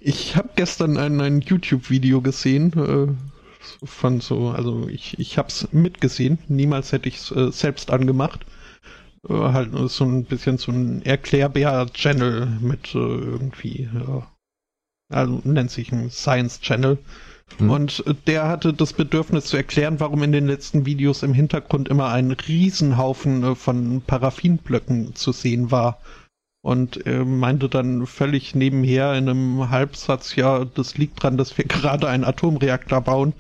ich 0.00 0.36
habe 0.36 0.50
gestern 0.56 0.98
ein, 0.98 1.20
ein 1.20 1.40
YouTube-Video 1.40 2.20
gesehen 2.20 2.72
äh, 2.74 3.86
von 3.86 4.20
so, 4.20 4.50
also 4.50 4.88
ich, 4.88 5.18
ich 5.18 5.38
habe 5.38 5.48
es 5.48 5.72
mitgesehen, 5.72 6.38
niemals 6.48 6.92
hätte 6.92 7.08
ich 7.08 7.16
es 7.16 7.30
äh, 7.30 7.50
selbst 7.50 7.90
angemacht. 7.90 8.44
Äh, 9.28 9.32
halt 9.32 9.70
so 9.90 10.04
ein 10.04 10.24
bisschen 10.24 10.58
so 10.58 10.70
ein 10.70 11.02
Erklärbär-Channel 11.02 12.46
mit 12.60 12.94
äh, 12.94 12.98
irgendwie, 12.98 13.88
also 15.08 15.40
nennt 15.44 15.70
sich 15.70 15.92
ein 15.92 16.10
Science-Channel. 16.10 16.98
Mhm. 17.58 17.70
Und 17.70 18.04
der 18.26 18.48
hatte 18.48 18.72
das 18.72 18.92
Bedürfnis 18.92 19.46
zu 19.46 19.56
erklären, 19.56 20.00
warum 20.00 20.22
in 20.22 20.32
den 20.32 20.46
letzten 20.46 20.86
Videos 20.86 21.22
im 21.22 21.32
Hintergrund 21.32 21.88
immer 21.88 22.08
ein 22.08 22.30
Riesenhaufen 22.30 23.42
äh, 23.44 23.54
von 23.54 24.02
Paraffinblöcken 24.02 25.14
zu 25.14 25.32
sehen 25.32 25.70
war. 25.70 25.98
Und 26.62 27.06
er 27.06 27.24
meinte 27.24 27.68
dann 27.68 28.06
völlig 28.06 28.56
nebenher 28.56 29.14
in 29.14 29.28
einem 29.28 29.70
Halbsatz, 29.70 30.34
ja, 30.34 30.64
das 30.64 30.98
liegt 30.98 31.22
dran, 31.22 31.36
dass 31.36 31.56
wir 31.56 31.64
gerade 31.68 32.08
einen 32.08 32.24
Atomreaktor 32.24 33.00
bauen. 33.00 33.32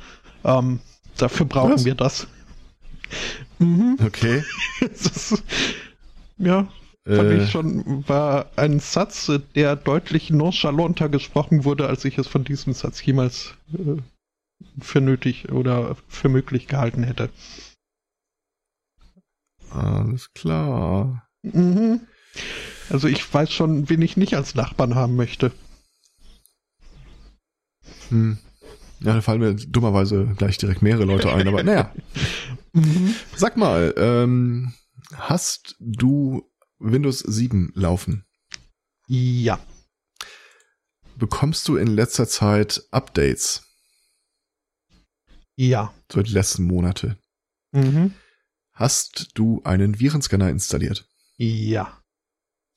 Ähm, 0.44 0.80
dafür 1.16 1.46
brauchen 1.46 1.72
Was? 1.72 1.84
wir 1.84 1.94
das. 1.94 2.28
mhm. 3.58 3.98
Okay. 4.04 4.44
ist, 4.80 5.42
ja, 6.38 6.68
fand 7.06 7.30
äh. 7.30 7.42
ich 7.42 7.50
schon, 7.50 8.08
war 8.08 8.50
ein 8.56 8.80
Satz, 8.80 9.30
der 9.54 9.76
deutlich 9.76 10.30
nonchalanter 10.30 11.08
gesprochen 11.08 11.64
wurde, 11.64 11.86
als 11.86 12.04
ich 12.04 12.18
es 12.18 12.26
von 12.26 12.42
diesem 12.42 12.72
Satz 12.72 13.04
jemals 13.04 13.54
äh, 13.72 14.02
für 14.80 15.00
nötig 15.00 15.52
oder 15.52 15.96
für 16.08 16.28
möglich 16.28 16.66
gehalten 16.66 17.04
hätte. 17.04 17.30
Alles 19.70 20.32
klar. 20.34 21.28
Mhm. 21.42 22.00
Also 22.90 23.08
ich 23.08 23.32
weiß 23.32 23.52
schon, 23.52 23.88
wen 23.88 24.02
ich 24.02 24.16
nicht 24.16 24.34
als 24.34 24.54
Nachbarn 24.54 24.94
haben 24.94 25.16
möchte. 25.16 25.52
Hm. 28.08 28.38
Ja, 29.00 29.14
da 29.14 29.20
fallen 29.20 29.40
mir 29.40 29.54
dummerweise 29.54 30.34
gleich 30.36 30.58
direkt 30.58 30.82
mehrere 30.82 31.04
Leute 31.04 31.32
ein, 31.32 31.46
aber 31.46 31.62
naja. 31.62 31.92
mhm. 32.72 33.14
Sag 33.34 33.56
mal, 33.56 33.94
ähm, 33.96 34.72
hast 35.14 35.76
du 35.78 36.48
Windows 36.78 37.20
7 37.20 37.72
laufen? 37.74 38.24
Ja. 39.06 39.58
Bekommst 41.16 41.66
du 41.68 41.76
in 41.76 41.88
letzter 41.88 42.28
Zeit 42.28 42.82
Updates? 42.90 43.62
Ja. 45.56 45.94
So 46.12 46.22
die 46.22 46.32
letzten 46.32 46.64
Monate. 46.64 47.18
Mhm. 47.72 48.14
Hast 48.72 49.30
du 49.34 49.62
einen 49.64 49.98
Virenscanner 49.98 50.50
installiert? 50.50 51.08
Ja. 51.38 52.02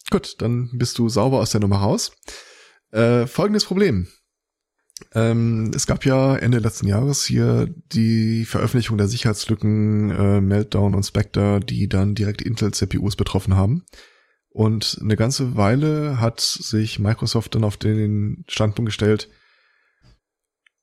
Gut, 0.10 0.42
dann 0.42 0.70
bist 0.78 0.98
du 0.98 1.10
sauber 1.10 1.40
aus 1.40 1.52
der 1.52 1.60
Nummer 1.60 1.78
raus. 1.78 2.14
Äh, 2.92 3.28
folgendes 3.28 3.66
Problem. 3.66 4.08
Ähm, 5.14 5.72
es 5.76 5.88
gab 5.88 6.06
ja 6.06 6.36
Ende 6.36 6.60
letzten 6.60 6.88
Jahres 6.88 7.26
hier 7.26 7.68
die 7.92 8.46
Veröffentlichung 8.46 8.98
der 8.98 9.08
Sicherheitslücken 9.08 10.12
äh, 10.12 10.42
Meltdown 10.42 10.96
und 10.96 11.04
Spectre, 11.04 11.60
die 11.60 11.90
dann 11.90 12.16
direkt 12.16 12.42
Intel-CPUs 12.42 13.16
betroffen 13.16 13.56
haben. 13.56 13.86
Und 14.50 14.98
eine 15.02 15.16
ganze 15.16 15.56
Weile 15.56 16.20
hat 16.20 16.42
sich 16.42 17.00
Microsoft 17.00 17.56
dann 17.56 17.64
auf 17.64 17.78
den 17.78 18.44
Standpunkt 18.48 18.88
gestellt, 18.88 19.30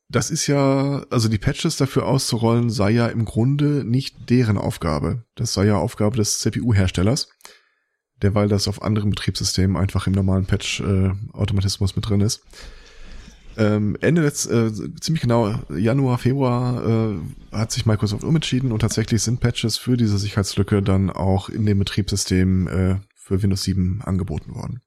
das 0.09 0.31
ist 0.31 0.47
ja, 0.47 1.05
also 1.11 1.29
die 1.29 1.39
Patches 1.39 1.77
dafür 1.77 2.07
auszurollen, 2.07 2.71
sei 2.71 2.91
ja 2.91 3.09
im 3.09 3.25
Grunde 3.25 3.85
nicht 3.85 4.31
deren 4.31 4.57
Aufgabe. 4.57 5.25
Das 5.35 5.53
sei 5.53 5.67
ja 5.67 5.79
Aufgabe 5.79 6.17
des 6.17 6.39
CPU-Herstellers, 6.39 7.29
derweil 8.23 8.49
das 8.49 8.69
auf 8.69 8.83
anderen 8.83 9.11
Betriebssystemen 9.11 9.77
einfach 9.77 10.07
im 10.07 10.13
normalen 10.13 10.47
Patch-Automatismus 10.47 11.93
äh, 11.93 11.95
mit 11.97 12.09
drin 12.09 12.21
ist. 12.21 12.45
Ähm, 13.57 13.97
Ende 14.01 14.23
letzt, 14.23 14.51
äh, 14.51 14.71
ziemlich 15.01 15.23
genau 15.23 15.59
Januar, 15.75 16.19
Februar 16.19 17.15
äh, 17.15 17.19
hat 17.53 17.73
sich 17.73 17.87
Microsoft 17.87 18.23
umentschieden 18.23 18.71
und 18.71 18.81
tatsächlich 18.81 19.23
sind 19.23 19.41
Patches 19.41 19.79
für 19.79 19.97
diese 19.97 20.19
Sicherheitslücke 20.19 20.83
dann 20.83 21.11
auch 21.11 21.49
in 21.49 21.65
dem 21.65 21.79
Betriebssystem 21.79 22.69
äh, 22.69 23.01
für 23.15 23.43
Windows 23.43 23.63
7 23.63 24.03
angeboten 24.03 24.55
worden. 24.55 24.83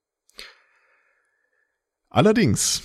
Allerdings 2.08 2.82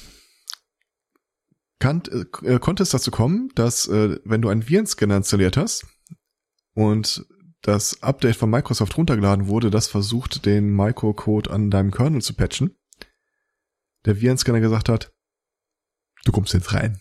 kann, 1.80 2.02
äh, 2.44 2.60
konnte 2.60 2.84
es 2.84 2.90
dazu 2.90 3.12
kommen, 3.12 3.50
dass 3.54 3.88
äh, 3.88 4.20
wenn 4.24 4.42
du 4.42 4.50
einen 4.50 4.68
Virenscanner 4.68 5.18
installiert 5.18 5.56
hast 5.56 5.86
und 6.74 7.28
das 7.62 8.02
Update 8.04 8.36
von 8.36 8.50
Microsoft 8.50 8.98
runtergeladen 8.98 9.48
wurde, 9.48 9.72
das 9.72 9.88
versucht, 9.88 10.46
den 10.46 10.76
Microcode 10.76 11.50
an 11.50 11.72
deinem 11.72 11.92
Kernel 11.92 12.22
zu 12.22 12.34
patchen, 12.34 12.76
der 14.06 14.22
Virenscanner 14.22 14.60
gesagt 14.60 14.90
hat, 14.90 15.15
du 16.26 16.34
kommst 16.34 16.54
jetzt 16.54 16.74
rein. 16.74 17.00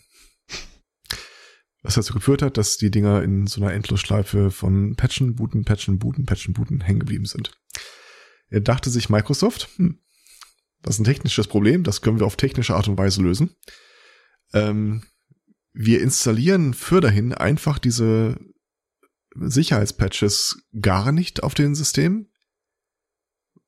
Was 1.83 1.95
dazu 1.95 2.13
geführt 2.13 2.41
hat, 2.41 2.57
dass 2.57 2.77
die 2.77 2.89
Dinger 2.89 3.21
in 3.21 3.45
so 3.45 3.61
einer 3.61 3.73
Endlosschleife 3.73 4.49
von 4.49 4.95
Patchen, 4.95 5.35
Booten, 5.35 5.65
Patchen, 5.65 5.99
Booten, 5.99 6.25
Patchen, 6.25 6.53
Booten 6.53 6.81
hängen 6.81 7.01
geblieben 7.01 7.25
sind. 7.25 7.51
Er 8.49 8.61
dachte 8.61 8.89
sich 8.89 9.09
Microsoft, 9.09 9.69
hm, 9.75 9.99
das 10.81 10.95
ist 10.95 11.01
ein 11.01 11.05
technisches 11.05 11.47
Problem, 11.47 11.83
das 11.83 12.01
können 12.01 12.19
wir 12.19 12.25
auf 12.25 12.37
technische 12.37 12.75
Art 12.75 12.87
und 12.87 12.97
Weise 12.97 13.21
lösen. 13.21 13.55
Ähm, 14.53 15.03
wir 15.73 16.01
installieren 16.01 16.73
für 16.73 17.01
dahin 17.01 17.33
einfach 17.33 17.77
diese 17.79 18.39
Sicherheitspatches 19.35 20.63
gar 20.79 21.11
nicht 21.11 21.43
auf 21.43 21.53
den 21.53 21.75
System. 21.75 22.31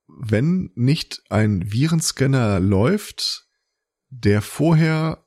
Wenn 0.07 0.71
nicht 0.75 1.21
ein 1.29 1.71
Virenscanner 1.71 2.59
läuft, 2.59 3.47
der 4.09 4.41
vorher 4.41 5.26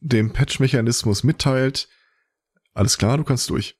dem 0.00 0.32
Patch-Mechanismus 0.32 1.24
mitteilt, 1.24 1.88
alles 2.72 2.98
klar, 2.98 3.16
du 3.16 3.24
kannst 3.24 3.50
durch. 3.50 3.76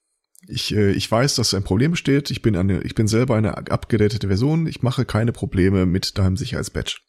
Ich, 0.47 0.75
äh, 0.75 0.93
ich 0.93 1.11
weiß, 1.11 1.35
dass 1.37 1.55
ein 1.55 1.65
Problem 1.65 1.93
besteht. 1.93 2.31
Ich 2.31 2.43
bin, 2.43 2.57
eine, 2.57 2.83
ich 2.83 2.95
bin 2.95 3.07
selber 3.09 3.37
eine 3.37 3.57
abgedatete 3.57 4.29
Version. 4.29 4.67
Ich 4.67 4.83
mache 4.83 5.05
keine 5.05 5.33
Probleme 5.33 5.87
mit 5.87 6.19
deinem 6.19 6.37
Sicherheitspatch. 6.37 7.07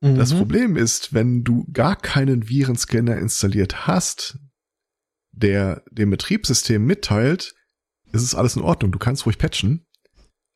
Mhm. 0.00 0.16
Das 0.16 0.32
Problem 0.32 0.76
ist, 0.76 1.12
wenn 1.12 1.44
du 1.44 1.66
gar 1.72 1.96
keinen 1.96 2.48
Virenscanner 2.48 3.16
installiert 3.16 3.86
hast, 3.86 4.38
der 5.32 5.82
dem 5.90 6.10
Betriebssystem 6.10 6.84
mitteilt, 6.84 7.54
ist 8.12 8.22
es 8.22 8.34
alles 8.34 8.56
in 8.56 8.62
Ordnung, 8.62 8.92
du 8.92 8.98
kannst 8.98 9.26
ruhig 9.26 9.38
patchen. 9.38 9.86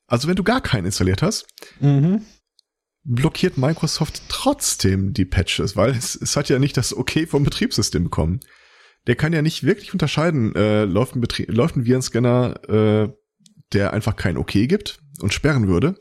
Also 0.07 0.29
wenn 0.29 0.37
du 0.37 0.45
gar 0.45 0.61
keinen 0.61 0.87
installiert 0.87 1.23
hast, 1.23 1.47
mhm 1.81 2.25
blockiert 3.07 3.57
Microsoft 3.57 4.23
trotzdem 4.28 5.12
die 5.12 5.24
Patches, 5.24 5.77
weil 5.77 5.91
es, 5.91 6.16
es 6.16 6.37
hat 6.37 6.49
ja 6.49 6.59
nicht 6.59 6.77
das 6.77 6.97
Okay 6.97 7.27
vom 7.27 7.45
Betriebssystem 7.45 8.05
bekommen. 8.05 8.41
Der 9.07 9.15
kann 9.15 9.33
ja 9.33 9.43
nicht 9.43 9.62
wirklich 9.62 9.93
unterscheiden, 9.93 10.55
äh, 10.57 10.85
läuft 10.85 11.15
ein, 11.15 11.20
Betrie 11.20 11.47
läuft 11.47 11.77
ein 11.77 11.87
Virenscanner, 11.87 12.69
äh, 12.69 13.09
der 13.73 13.93
einfach 13.93 14.16
kein 14.16 14.37
Okay 14.37 14.66
gibt 14.66 14.99
und 15.20 15.33
sperren 15.33 15.69
würde, 15.69 15.97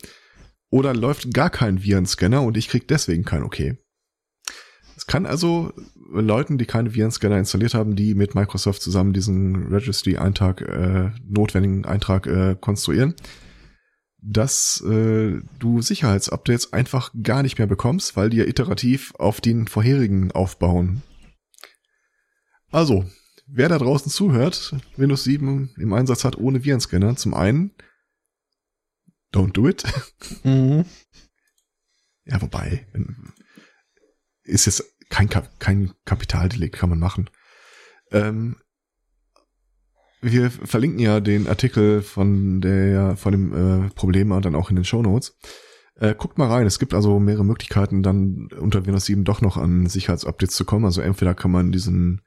oder 0.72 0.94
läuft 0.94 1.34
gar 1.34 1.52
kein 1.52 1.84
Virenscanner 1.84 2.42
und 2.42 2.58
ich 2.58 2.68
krieg 2.68 2.88
deswegen 2.88 3.24
kein 3.24 3.44
Okay. 3.44 3.78
Es 4.98 5.06
kann 5.06 5.26
also 5.26 5.74
Leuten, 6.10 6.58
die 6.58 6.66
keine 6.66 6.96
Virenscanner 6.96 7.38
installiert 7.38 7.74
haben, 7.74 7.96
die 7.96 8.16
mit 8.16 8.34
Microsoft 8.34 8.82
zusammen 8.82 9.14
diesen 9.14 9.68
Registry-Eintrag, 9.68 10.62
äh, 10.62 11.12
notwendigen 11.28 11.86
Eintrag 11.86 12.26
äh, 12.28 12.56
konstruieren, 12.60 13.14
dass 14.28 14.82
äh, 14.82 15.40
du 15.60 15.82
Sicherheitsupdates 15.82 16.74
einfach 16.74 17.12
gar 17.22 17.44
nicht 17.44 17.60
mehr 17.60 17.68
bekommst, 17.68 18.16
weil 18.16 18.30
die 18.32 18.38
ja 18.38 18.46
iterativ 18.46 19.14
auf 19.16 19.40
den 19.40 19.68
vorherigen 19.68 20.32
aufbauen. 20.32 21.04
Also, 22.72 23.06
wer 23.46 23.70
da 23.70 23.78
draußen 23.78 24.12
zuhört, 24.12 24.76
Windows 24.98 25.24
7 25.24 25.76
im 25.78 25.94
Einsatz 25.94 26.24
hat 26.24 26.38
ohne 26.38 26.64
Virenscanner, 26.64 27.16
zum 27.16 27.36
einen, 27.36 27.72
don't 29.32 29.54
do 29.54 29.68
it. 29.68 29.84
Mhm. 30.44 30.86
Ja, 32.28 32.42
wobei, 32.42 32.88
ist 34.42 34.66
jetzt 34.66 34.84
kein, 35.10 35.30
kein 35.60 35.94
Kapitaldelikt, 36.06 36.76
kann 36.76 36.90
man 36.90 36.98
machen. 36.98 37.30
Ähm, 38.10 38.56
wir 40.26 40.50
verlinken 40.50 41.00
ja 41.00 41.20
den 41.20 41.48
Artikel 41.48 42.02
von 42.02 42.62
der 42.62 43.16
von 43.16 43.32
dem 43.32 43.86
äh, 43.86 43.90
Problem 43.92 44.30
dann 44.42 44.56
auch 44.56 44.70
in 44.70 44.76
den 44.76 44.86
Show 44.86 45.02
Notes. 45.02 45.38
Äh, 45.98 46.16
guckt 46.16 46.38
mal 46.38 46.50
rein. 46.50 46.68
Es 46.68 46.80
gibt 46.80 46.94
also 46.94 47.20
mehrere 47.20 47.46
Möglichkeiten, 47.46 48.04
dann 48.04 48.50
unter 48.60 48.86
Windows 48.86 49.06
7 49.06 49.24
doch 49.24 49.42
noch 49.42 49.56
an 49.56 49.88
Sicherheitsupdates 49.88 50.56
zu 50.56 50.66
kommen. 50.66 50.86
Also 50.86 51.02
entweder 51.02 51.34
kann 51.34 51.52
man 51.52 51.72
diesen 51.72 52.22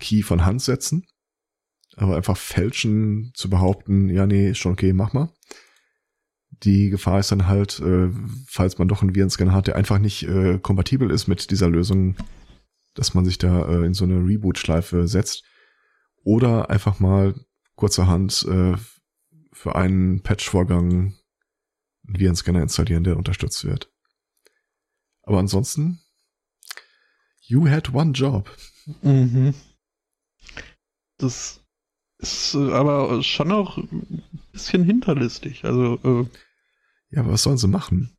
Key 0.00 0.22
von 0.22 0.44
Hand 0.44 0.62
setzen, 0.62 1.06
aber 1.96 2.16
einfach 2.16 2.36
fälschen 2.36 3.32
zu 3.34 3.50
behaupten, 3.50 4.08
ja, 4.08 4.26
nee, 4.26 4.50
ist 4.50 4.58
schon 4.58 4.72
okay, 4.72 4.92
mach 4.92 5.12
mal. 5.12 5.30
Die 6.62 6.88
Gefahr 6.88 7.20
ist 7.20 7.32
dann 7.32 7.46
halt, 7.46 7.80
äh, 7.80 8.08
falls 8.46 8.78
man 8.78 8.88
doch 8.88 9.02
einen 9.02 9.14
Virenscanner 9.14 9.52
hat, 9.52 9.66
der 9.66 9.76
einfach 9.76 9.98
nicht 9.98 10.22
äh, 10.22 10.58
kompatibel 10.58 11.10
ist 11.10 11.26
mit 11.26 11.50
dieser 11.50 11.68
Lösung, 11.68 12.16
dass 12.94 13.12
man 13.12 13.24
sich 13.24 13.38
da 13.38 13.68
äh, 13.68 13.84
in 13.84 13.92
so 13.92 14.04
eine 14.04 14.24
Reboot-Schleife 14.24 15.08
setzt. 15.08 15.44
Oder 16.24 16.70
einfach 16.70 16.98
mal 17.00 17.34
kurzerhand 17.76 18.44
äh, 18.48 18.74
für 19.52 19.76
einen 19.76 20.22
Patch-Vorgang 20.22 21.14
einen 22.06 22.18
Virenscanner 22.18 22.62
installieren, 22.62 23.04
der 23.04 23.16
unterstützt 23.16 23.64
wird. 23.64 23.90
Aber 25.22 25.38
ansonsten, 25.38 26.00
you 27.40 27.68
had 27.68 27.92
one 27.94 28.12
job. 28.12 28.54
Mhm. 29.02 29.54
Das 31.18 31.60
ist 32.18 32.54
äh, 32.54 32.72
aber 32.72 33.22
schon 33.22 33.52
auch 33.52 33.78
ein 33.78 34.22
bisschen 34.52 34.84
hinterlistig. 34.84 35.64
Also, 35.64 35.98
äh, 36.04 36.28
Ja, 37.10 37.20
aber 37.20 37.32
was 37.32 37.42
sollen 37.42 37.58
sie 37.58 37.68
machen? 37.68 38.16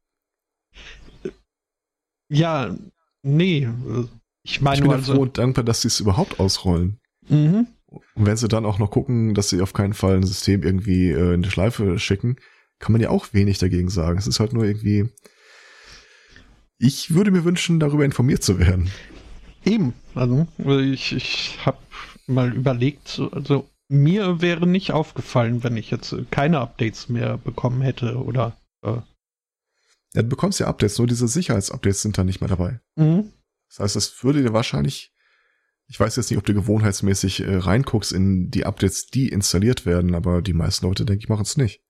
ja, 2.30 2.76
nee. 3.24 3.64
äh, 3.66 4.08
Ich 4.44 4.62
meine 4.62 4.76
Ich 4.76 4.82
bin 4.82 4.90
nur 4.90 4.96
also. 4.96 5.14
froh 5.14 5.22
und 5.22 5.38
dankbar, 5.38 5.64
dass 5.64 5.82
sie 5.82 5.88
es 5.88 6.00
überhaupt 6.00 6.40
ausrollen. 6.40 7.00
Mhm. 7.28 7.68
Und 8.16 8.26
wenn 8.26 8.38
sie 8.38 8.48
dann 8.48 8.66
auch 8.66 8.80
noch 8.80 8.92
gucken, 8.92 9.34
dass 9.34 9.50
sie 9.50 9.62
auf 9.62 9.74
keinen 9.74 9.94
Fall 9.94 10.16
ein 10.18 10.26
System 10.26 10.64
irgendwie 10.64 11.10
äh, 11.12 11.34
in 11.34 11.42
die 11.42 11.50
Schleife 11.52 11.98
schicken, 12.00 12.38
kann 12.80 12.92
man 12.92 13.02
ja 13.02 13.10
auch 13.10 13.34
wenig 13.34 13.58
dagegen 13.58 13.90
sagen. 13.90 14.18
Es 14.18 14.28
ist 14.28 14.40
halt 14.40 14.54
nur 14.54 14.64
irgendwie. 14.66 15.10
Ich 16.78 17.14
würde 17.14 17.32
mir 17.32 17.46
wünschen, 17.46 17.80
darüber 17.80 18.04
informiert 18.06 18.44
zu 18.44 18.60
werden. 18.60 18.92
Eben. 19.64 19.94
Also, 20.14 20.48
ich, 20.58 21.14
ich 21.14 21.58
habe 21.66 21.78
mal 22.28 22.54
überlegt, 22.54 23.08
so- 23.08 23.32
also 23.32 23.70
mir 23.88 24.42
wäre 24.42 24.68
nicht 24.68 24.92
aufgefallen, 24.92 25.64
wenn 25.64 25.78
ich 25.78 25.90
jetzt 25.92 26.14
keine 26.32 26.60
Updates 26.60 27.08
mehr 27.10 27.38
bekommen 27.38 27.82
hätte 27.82 28.18
oder. 28.18 28.58
Äh, 28.84 28.98
Ja, 30.14 30.22
du 30.22 30.28
bekommst 30.28 30.60
ja 30.60 30.68
Updates, 30.68 30.98
nur 30.98 31.08
diese 31.08 31.28
Sicherheitsupdates 31.28 32.02
sind 32.02 32.18
dann 32.18 32.26
nicht 32.26 32.42
mehr 32.42 32.50
dabei. 32.50 32.80
mhm. 32.96 33.32
Das 33.70 33.80
heißt, 33.80 33.96
es 33.96 34.24
würde 34.24 34.44
dir 34.44 34.54
wahrscheinlich, 34.54 35.12
ich 35.88 36.00
weiß 36.00 36.16
jetzt 36.16 36.30
nicht, 36.30 36.38
ob 36.38 36.46
du 36.46 36.54
gewohnheitsmäßig 36.54 37.42
äh, 37.42 37.58
reinguckst 37.58 38.12
in 38.12 38.50
die 38.50 38.66
Updates, 38.66 39.08
die 39.08 39.30
installiert 39.30 39.86
werden, 39.86 40.16
aber 40.16 40.42
die 40.42 40.54
meisten 40.54 40.86
Leute, 40.86 41.06
denke 41.06 41.24
ich, 41.24 41.30
machen 41.30 41.44
es 41.44 41.58
nicht. 41.58 41.82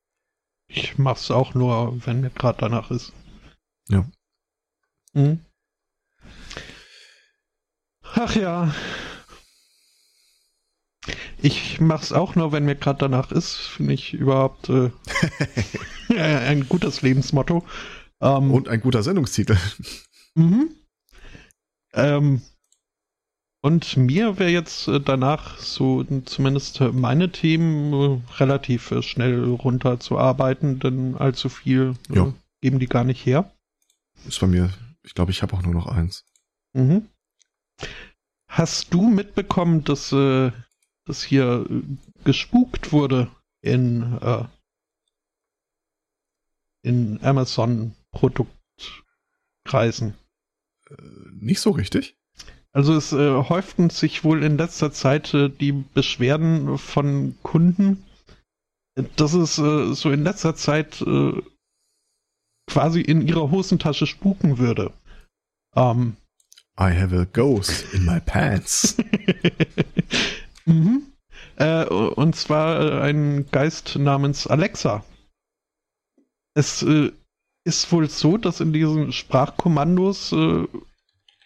Ich 0.68 0.98
mach's 0.98 1.32
auch 1.32 1.54
nur, 1.54 2.06
wenn 2.06 2.22
mir 2.22 2.32
gerade 2.32 2.60
danach 2.60 2.92
ist. 2.92 3.14
Ja. 3.90 4.10
Mhm. 5.14 5.40
Ach 8.02 8.36
ja. 8.36 8.74
Ich 11.42 11.80
mach's 11.80 12.12
auch 12.12 12.36
nur, 12.36 12.52
wenn 12.52 12.66
mir 12.66 12.76
gerade 12.76 13.00
danach 13.00 13.32
ist. 13.32 13.56
Finde 13.56 13.94
ich 13.94 14.14
überhaupt 14.14 14.70
äh, 14.70 14.92
ein 16.18 16.68
gutes 16.68 17.02
Lebensmotto. 17.02 17.64
Ähm, 18.22 18.52
Und 18.52 18.68
ein 18.68 18.82
guter 18.82 19.04
Sendungstitel. 19.04 19.58
Mhm. 20.34 20.74
Ähm, 21.94 22.42
und 23.66 23.98
mir 23.98 24.38
wäre 24.38 24.52
jetzt 24.52 24.88
äh, 24.88 25.00
danach 25.02 25.58
so 25.58 26.02
n- 26.02 26.26
zumindest 26.28 26.80
äh, 26.82 26.90
meine 26.92 27.32
Themen 27.32 27.94
äh, 27.94 28.22
relativ 28.38 28.94
schnell 29.02 29.44
runterzuarbeiten, 29.44 30.80
denn 30.80 31.16
allzu 31.16 31.50
viel 31.50 31.96
Ja. 32.10 32.32
geben 32.62 32.78
die 32.80 32.86
gar 32.88 33.04
nicht 33.04 33.26
her. 33.26 33.52
Ist 34.28 34.40
bei 34.40 34.46
mir, 34.48 34.70
ich 35.04 35.14
glaube, 35.16 35.32
ich 35.32 35.42
habe 35.42 35.56
auch 35.56 35.64
nur 35.64 35.74
noch 35.74 35.88
eins. 35.88 36.26
Mhm. 36.74 37.08
Hast 38.48 38.94
du 38.94 39.10
mitbekommen, 39.10 39.84
dass, 39.84 40.12
äh, 40.12 40.52
dass 41.06 41.24
hier 41.24 41.66
gespukt 42.24 42.92
wurde 42.92 43.30
in, 43.62 44.20
äh, 44.22 44.44
in 46.84 47.20
Amazon-Produktkreisen? 47.24 50.14
Nicht 51.34 51.62
so 51.62 51.72
richtig. 51.72 52.16
Also 52.76 52.94
es 52.94 53.14
äh, 53.14 53.44
häuften 53.44 53.90
sich 53.90 54.26
wohl 54.26 54.44
in 54.44 54.58
letzter 54.58 54.92
Zeit 54.92 55.34
äh, 55.34 55.48
die 55.50 55.72
Beschwerden 55.72 56.78
von 56.78 57.38
Kunden, 57.42 58.04
dass 59.16 59.34
es 59.34 59.58
äh, 59.58 59.94
so 59.94 60.12
in 60.12 60.24
letzter 60.24 60.58
Zeit 60.58 61.02
äh, 61.02 61.42
quasi 62.70 63.00
in 63.00 63.26
ihrer 63.26 63.50
Hosentasche 63.50 64.06
spuken 64.06 64.58
würde. 64.58 64.92
Ähm, 65.74 66.18
I 66.78 66.92
have 66.92 67.18
a 67.18 67.24
ghost 67.24 67.94
in 67.94 68.04
my 68.04 68.20
pants. 68.20 68.98
mhm. 70.66 71.04
äh, 71.56 71.86
und 71.86 72.36
zwar 72.36 72.82
äh, 72.82 73.02
ein 73.04 73.50
Geist 73.52 73.96
namens 73.96 74.48
Alexa. 74.48 75.06
Es 76.58 76.86
ist 77.66 77.92
wohl 77.92 78.10
so, 78.10 78.38
dass 78.38 78.60
in 78.62 78.72
diesen 78.72 79.12
Sprachkommandos 79.12 80.34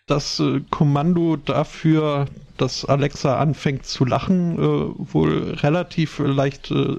das 0.10 0.40
äh, 0.40 0.62
Kommando 0.70 1.36
dafür, 1.36 2.28
dass 2.58 2.86
Alexa 2.86 3.38
anfängt 3.38 3.86
zu 3.86 4.06
lachen, 4.06 4.58
äh, 4.58 5.14
wohl 5.14 5.54
relativ 5.54 6.20
leicht 6.20 6.72
äh, 6.72 6.98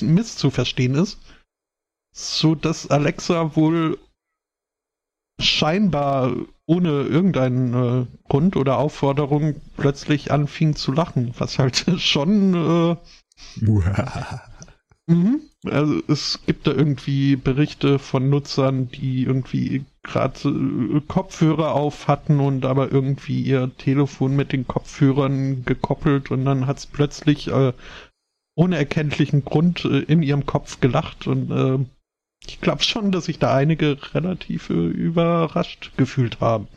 misszuverstehen 0.00 0.94
ist. 0.94 1.18
So 2.12 2.54
dass 2.54 2.90
Alexa 2.90 3.54
wohl 3.56 3.98
scheinbar 5.40 6.34
ohne 6.66 6.88
irgendeinen 7.02 7.74
äh, 7.74 8.06
Grund 8.28 8.56
oder 8.56 8.78
Aufforderung 8.78 9.60
plötzlich 9.76 10.32
anfing 10.32 10.74
zu 10.74 10.92
lachen, 10.92 11.32
was 11.38 11.58
halt 11.58 11.86
schon 11.98 12.54
äh, 12.54 12.96
Mhm. 15.08 15.40
Also 15.64 16.02
es 16.06 16.38
gibt 16.46 16.66
da 16.66 16.72
irgendwie 16.72 17.34
Berichte 17.34 17.98
von 17.98 18.28
Nutzern, 18.28 18.90
die 18.90 19.24
irgendwie 19.24 19.84
gerade 20.02 20.48
äh, 20.48 21.00
Kopfhörer 21.08 21.72
auf 21.72 22.08
hatten 22.08 22.40
und 22.40 22.66
aber 22.66 22.92
irgendwie 22.92 23.40
ihr 23.40 23.70
Telefon 23.78 24.36
mit 24.36 24.52
den 24.52 24.68
Kopfhörern 24.68 25.64
gekoppelt 25.64 26.30
und 26.30 26.44
dann 26.44 26.66
hat 26.66 26.76
es 26.76 26.86
plötzlich 26.86 27.48
äh, 27.48 27.72
ohne 28.54 28.76
erkenntlichen 28.76 29.44
Grund 29.44 29.86
äh, 29.86 30.00
in 30.00 30.22
ihrem 30.22 30.44
Kopf 30.44 30.80
gelacht 30.80 31.26
und 31.26 31.50
äh, 31.50 31.78
ich 32.46 32.60
glaube 32.60 32.82
schon, 32.82 33.10
dass 33.10 33.24
sich 33.24 33.38
da 33.38 33.54
einige 33.54 33.96
relativ 34.14 34.68
äh, 34.68 34.74
überrascht 34.74 35.92
gefühlt 35.96 36.40
haben. 36.40 36.68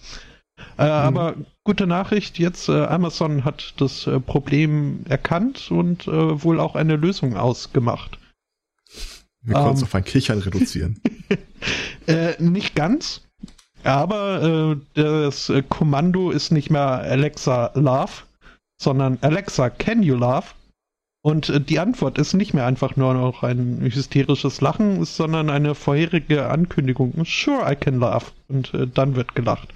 Äh, 0.77 0.83
Aber 0.83 1.35
gute 1.65 1.85
Nachricht, 1.85 2.39
jetzt 2.39 2.69
äh, 2.69 2.85
Amazon 2.85 3.43
hat 3.43 3.73
das 3.77 4.07
äh, 4.07 4.19
Problem 4.19 5.05
erkannt 5.07 5.69
und 5.69 6.07
äh, 6.07 6.43
wohl 6.43 6.59
auch 6.59 6.75
eine 6.75 6.95
Lösung 6.95 7.35
ausgemacht. 7.35 8.20
Wir 9.43 9.55
können 9.55 9.73
es 9.73 9.81
Ähm. 9.81 9.85
auf 9.85 9.95
ein 9.95 10.03
Kichern 10.03 10.39
reduzieren. 10.39 10.99
Äh, 12.07 12.41
nicht 12.41 12.73
ganz, 12.73 13.21
aber 13.83 14.41
äh, 14.41 14.77
das 14.95 15.49
äh, 15.49 15.61
Kommando 15.61 16.31
ist 16.31 16.51
nicht 16.51 16.71
mehr 16.71 16.81
Alexa 16.81 17.71
Love, 17.75 18.23
sondern 18.81 19.19
Alexa 19.21 19.69
Can 19.69 20.01
You 20.01 20.15
Laugh? 20.15 20.55
Und 21.23 21.49
äh, 21.49 21.61
die 21.61 21.79
Antwort 21.79 22.17
ist 22.17 22.33
nicht 22.33 22.53
mehr 22.53 22.65
einfach 22.65 22.95
nur 22.95 23.13
noch 23.13 23.43
ein 23.43 23.81
hysterisches 23.81 24.59
Lachen, 24.61 25.05
sondern 25.05 25.49
eine 25.51 25.75
vorherige 25.75 26.49
Ankündigung. 26.49 27.13
Sure, 27.25 27.71
I 27.71 27.75
can 27.75 27.99
laugh. 27.99 28.33
Und 28.47 28.73
äh, 28.73 28.87
dann 28.87 29.15
wird 29.15 29.35
gelacht. 29.35 29.69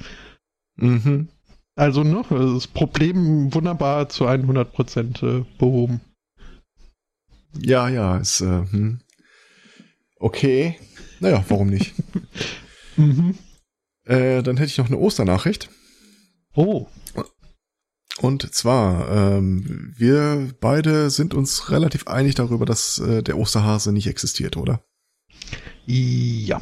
Mhm. 0.78 1.30
Also 1.76 2.04
ne, 2.04 2.24
das 2.30 2.68
Problem 2.68 3.54
wunderbar 3.54 4.10
zu 4.10 4.28
100% 4.28 5.42
äh, 5.42 5.46
behoben. 5.60 6.02
Ja, 7.60 7.88
ja, 7.90 8.18
ist, 8.18 8.42
äh, 8.42 8.66
hm. 8.70 9.00
Okay. 10.26 10.80
Naja, 11.20 11.44
warum 11.48 11.70
nicht? 11.70 11.94
Mhm. 12.98 13.38
äh, 14.06 14.42
dann 14.42 14.56
hätte 14.56 14.70
ich 14.70 14.78
noch 14.78 14.88
eine 14.88 14.98
Osternachricht. 14.98 15.70
Oh, 16.54 16.88
Und 18.22 18.54
zwar, 18.56 19.10
ähm, 19.12 19.94
wir 19.98 20.54
beide 20.62 21.10
sind 21.10 21.34
uns 21.34 21.72
relativ 21.72 22.08
einig 22.08 22.36
darüber, 22.36 22.66
dass 22.66 23.00
äh, 23.00 23.22
der 23.22 23.38
Osterhase 23.38 23.92
nicht 23.92 24.08
existiert, 24.08 24.56
oder? 24.56 24.86
ja. 25.86 26.62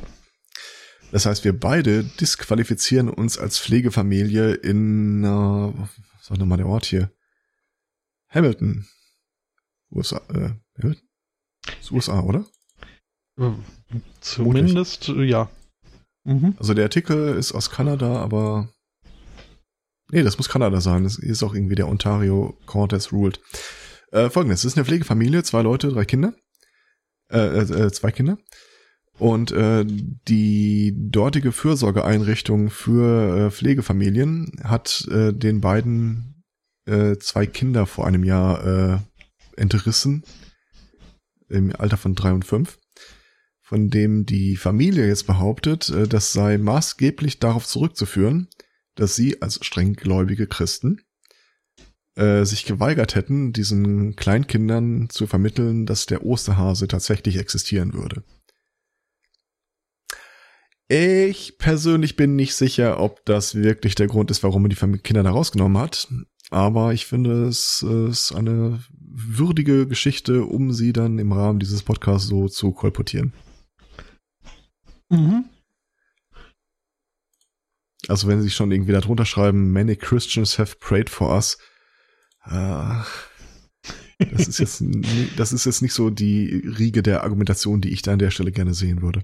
Das 1.11 1.27
heißt, 1.27 1.43
wir 1.43 1.53
beide 1.55 2.03
disqualifizieren 2.03 3.09
uns 3.09 3.37
als 3.37 3.59
Pflegefamilie 3.59 4.55
in, 4.55 5.23
äh, 5.23 5.27
was 5.27 6.31
war 6.31 6.39
nochmal 6.39 6.57
der 6.57 6.67
Ort 6.67 6.85
hier? 6.85 7.11
Hamilton. 8.29 8.87
USA, 9.91 10.17
äh, 10.29 10.49
Hamilton? 10.81 11.07
Das 11.79 11.91
USA, 11.91 12.21
oder? 12.21 12.43
Zumindest, 14.21 15.09
äh, 15.09 15.23
ja. 15.23 15.49
Mhm. 16.23 16.55
Also 16.57 16.73
der 16.73 16.85
Artikel 16.85 17.35
ist 17.35 17.51
aus 17.53 17.69
Kanada, 17.69 18.17
aber 18.17 18.69
nee, 20.11 20.23
das 20.23 20.37
muss 20.37 20.49
Kanada 20.49 20.81
sein. 20.81 21.03
Das 21.03 21.17
ist 21.17 21.43
auch 21.43 21.53
irgendwie 21.53 21.75
der 21.75 21.89
Ontario 21.89 22.57
Court 22.65 22.93
has 22.93 23.11
ruled. 23.11 23.41
Äh, 24.11 24.29
Folgendes, 24.29 24.59
es 24.59 24.65
ist 24.65 24.77
eine 24.77 24.85
Pflegefamilie, 24.85 25.43
zwei 25.43 25.61
Leute, 25.61 25.89
drei 25.89 26.05
Kinder. 26.05 26.33
Äh, 27.29 27.39
äh, 27.39 27.85
äh, 27.85 27.91
zwei 27.91 28.11
Kinder. 28.11 28.37
Und 29.17 29.51
äh, 29.51 29.85
die 29.85 30.95
dortige 30.95 31.51
Fürsorgeeinrichtung 31.51 32.69
für 32.69 33.47
äh, 33.47 33.51
Pflegefamilien 33.51 34.51
hat 34.63 35.07
äh, 35.09 35.33
den 35.33 35.61
beiden 35.61 36.43
äh, 36.85 37.17
zwei 37.17 37.45
Kinder 37.45 37.85
vor 37.85 38.07
einem 38.07 38.23
Jahr 38.23 38.65
äh, 38.65 38.99
entrissen. 39.59 40.23
Im 41.49 41.75
Alter 41.75 41.97
von 41.97 42.15
drei 42.15 42.33
und 42.33 42.45
fünf. 42.45 42.79
Von 43.63 43.89
dem 43.89 44.25
die 44.25 44.57
Familie 44.57 45.07
jetzt 45.07 45.25
behauptet, 45.25 45.89
äh, 45.89 46.07
das 46.07 46.33
sei 46.33 46.57
maßgeblich 46.57 47.39
darauf 47.39 47.65
zurückzuführen, 47.65 48.49
dass 48.95 49.15
sie 49.15 49.41
als 49.41 49.65
strenggläubige 49.65 50.45
Christen 50.45 51.01
äh, 52.15 52.43
sich 52.43 52.65
geweigert 52.65 53.15
hätten, 53.15 53.53
diesen 53.53 54.15
Kleinkindern 54.15 55.09
zu 55.09 55.25
vermitteln, 55.25 55.85
dass 55.85 56.05
der 56.05 56.25
Osterhase 56.25 56.87
tatsächlich 56.87 57.37
existieren 57.37 57.93
würde. 57.93 58.23
Ich 60.89 61.57
persönlich 61.57 62.17
bin 62.17 62.35
nicht 62.35 62.53
sicher, 62.53 62.99
ob 62.99 63.25
das 63.25 63.55
wirklich 63.55 63.95
der 63.95 64.07
Grund 64.07 64.29
ist, 64.29 64.43
warum 64.43 64.61
man 64.61 64.69
die 64.69 64.97
Kinder 64.99 65.23
da 65.23 65.31
rausgenommen 65.31 65.81
hat. 65.81 66.07
Aber 66.51 66.93
ich 66.93 67.07
finde, 67.07 67.45
es 67.45 67.81
ist 67.81 68.33
eine 68.33 68.83
würdige 68.99 69.87
Geschichte, 69.87 70.43
um 70.43 70.71
sie 70.73 70.93
dann 70.93 71.17
im 71.17 71.31
Rahmen 71.31 71.59
dieses 71.59 71.81
Podcasts 71.81 72.27
so 72.27 72.47
zu 72.47 72.73
kolportieren. 72.73 73.33
Mhm. 75.13 75.45
Also 78.07 78.27
wenn 78.27 78.41
sie 78.41 78.49
schon 78.49 78.71
irgendwie 78.71 78.91
da 78.91 78.99
drunter 78.99 79.25
schreiben, 79.25 79.71
many 79.71 79.95
Christians 79.95 80.57
have 80.57 80.77
prayed 80.79 81.09
for 81.09 81.33
us. 81.33 81.57
Äh, 82.45 83.03
das 84.31 84.47
ist 84.47 84.59
jetzt, 84.59 84.83
das 85.37 85.53
ist 85.53 85.65
jetzt 85.65 85.81
nicht 85.81 85.93
so 85.93 86.09
die 86.09 86.63
Riege 86.77 87.03
der 87.03 87.23
Argumentation, 87.23 87.79
die 87.79 87.89
ich 87.89 88.01
da 88.01 88.13
an 88.13 88.19
der 88.19 88.31
Stelle 88.31 88.51
gerne 88.51 88.73
sehen 88.73 89.01
würde. 89.01 89.23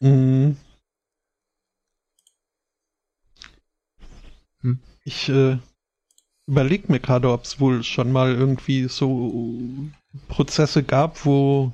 Mhm. 0.00 0.56
Hm. 4.60 4.80
Ich 5.04 5.28
äh, 5.28 5.58
überlege 6.46 6.90
mir 6.90 7.00
gerade, 7.00 7.30
ob 7.30 7.44
es 7.44 7.60
wohl 7.60 7.84
schon 7.84 8.10
mal 8.10 8.34
irgendwie 8.34 8.88
so 8.88 9.88
Prozesse 10.26 10.82
gab, 10.82 11.24
wo 11.24 11.72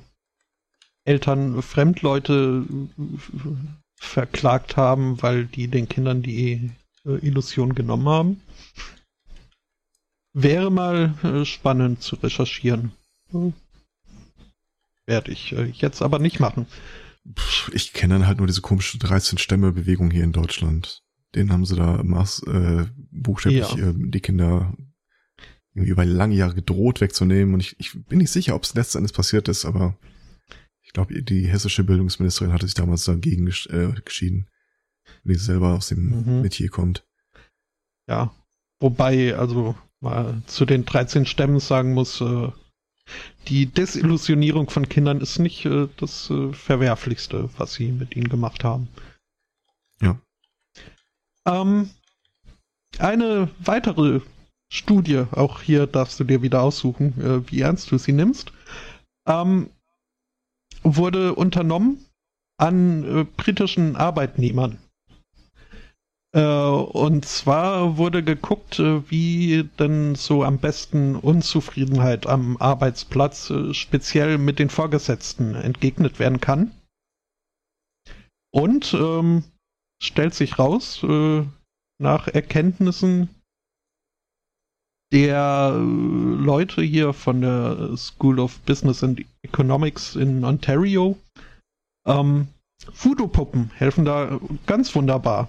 Eltern 1.05 1.61
Fremdleute 1.61 2.65
verklagt 3.95 4.75
haben, 4.75 5.21
weil 5.21 5.45
die 5.45 5.67
den 5.67 5.87
Kindern 5.87 6.21
die 6.21 6.71
äh, 7.05 7.25
Illusion 7.25 7.75
genommen 7.75 8.09
haben. 8.09 8.41
Wäre 10.33 10.69
mal 10.69 11.13
äh, 11.23 11.45
spannend 11.45 12.01
zu 12.01 12.17
recherchieren. 12.17 12.91
Hm. 13.31 13.53
Werde 15.05 15.31
ich 15.31 15.53
äh, 15.53 15.65
jetzt 15.65 16.01
aber 16.01 16.19
nicht 16.19 16.39
machen. 16.39 16.65
Ich 17.71 17.93
kenne 17.93 18.15
dann 18.15 18.27
halt 18.27 18.39
nur 18.39 18.47
diese 18.47 18.61
komische 18.61 18.97
13-Stämme-Bewegung 18.97 20.11
hier 20.11 20.23
in 20.23 20.33
Deutschland. 20.33 21.03
Den 21.33 21.51
haben 21.51 21.65
sie 21.65 21.75
da 21.75 22.03
maß, 22.03 22.43
äh, 22.47 22.85
buchstäblich 23.11 23.75
ja. 23.75 23.89
äh, 23.89 23.93
die 23.95 24.19
Kinder 24.19 24.73
irgendwie 25.73 25.91
über 25.91 26.05
lange 26.05 26.35
Jahre 26.35 26.55
gedroht 26.55 27.01
wegzunehmen. 27.01 27.53
Und 27.53 27.59
ich, 27.61 27.75
ich 27.79 27.93
bin 28.05 28.19
nicht 28.19 28.31
sicher, 28.31 28.55
ob 28.55 28.63
es 28.63 28.73
letzten 28.73 28.99
Endes 28.99 29.11
passiert 29.11 29.47
ist, 29.47 29.65
aber 29.65 29.97
glaube, 30.95 31.21
die 31.21 31.47
hessische 31.47 31.83
Bildungsministerin 31.83 32.53
hatte 32.53 32.65
sich 32.65 32.73
damals 32.73 33.03
dagegen 33.03 33.47
äh, 33.47 34.01
geschieden, 34.03 34.47
wenn 35.23 35.37
sie 35.37 35.45
selber 35.45 35.73
aus 35.73 35.89
dem 35.89 36.25
mhm. 36.25 36.41
Metier 36.41 36.69
kommt. 36.69 37.05
Ja, 38.07 38.33
wobei, 38.79 39.35
also 39.35 39.75
mal 39.99 40.41
zu 40.47 40.65
den 40.65 40.85
13 40.85 41.25
Stämmen 41.25 41.59
sagen 41.59 41.93
muss, 41.93 42.21
äh, 42.21 42.49
die 43.47 43.67
Desillusionierung 43.67 44.69
von 44.69 44.89
Kindern 44.89 45.21
ist 45.21 45.37
nicht 45.37 45.65
äh, 45.65 45.87
das 45.97 46.29
äh, 46.29 46.53
Verwerflichste, 46.53 47.49
was 47.57 47.73
sie 47.73 47.91
mit 47.91 48.15
ihnen 48.15 48.29
gemacht 48.29 48.63
haben. 48.63 48.87
Ja. 50.01 50.19
Ähm, 51.45 51.89
eine 52.97 53.49
weitere 53.59 54.21
Studie, 54.71 55.25
auch 55.31 55.61
hier 55.61 55.87
darfst 55.87 56.19
du 56.19 56.23
dir 56.23 56.41
wieder 56.41 56.61
aussuchen, 56.61 57.21
äh, 57.21 57.51
wie 57.51 57.61
ernst 57.61 57.91
du 57.91 57.97
sie 57.97 58.13
nimmst, 58.13 58.53
ähm, 59.27 59.69
wurde 60.85 61.35
unternommen 61.35 62.05
an 62.57 63.03
äh, 63.03 63.23
britischen 63.25 63.95
Arbeitnehmern. 63.95 64.77
Äh, 66.35 66.41
und 66.41 67.25
zwar 67.25 67.97
wurde 67.97 68.21
geguckt, 68.21 68.79
äh, 68.79 69.09
wie 69.09 69.63
denn 69.79 70.15
so 70.15 70.43
am 70.43 70.59
besten 70.59 71.15
Unzufriedenheit 71.15 72.27
am 72.27 72.57
Arbeitsplatz 72.57 73.49
äh, 73.49 73.73
speziell 73.73 74.37
mit 74.37 74.59
den 74.59 74.69
Vorgesetzten 74.69 75.55
entgegnet 75.55 76.19
werden 76.19 76.41
kann. 76.41 76.71
Und 78.51 78.93
ähm, 78.93 79.43
stellt 80.01 80.33
sich 80.33 80.59
raus, 80.59 81.03
nach 81.99 82.27
Erkenntnissen 82.27 83.29
der 85.15 85.71
äh, 85.73 85.79
Leute 85.79 86.81
hier 86.81 87.13
von 87.13 87.39
der 87.39 87.95
School 87.95 88.37
of 88.37 88.59
Business 88.61 89.01
and 89.01 89.23
Economics 89.43 90.17
in 90.17 90.43
Ontario, 90.43 91.17
ähm, 92.05 92.49
Voodoo-Puppen 92.93 93.71
helfen 93.73 94.03
da 94.03 94.39
ganz 94.65 94.93
wunderbar. 94.93 95.47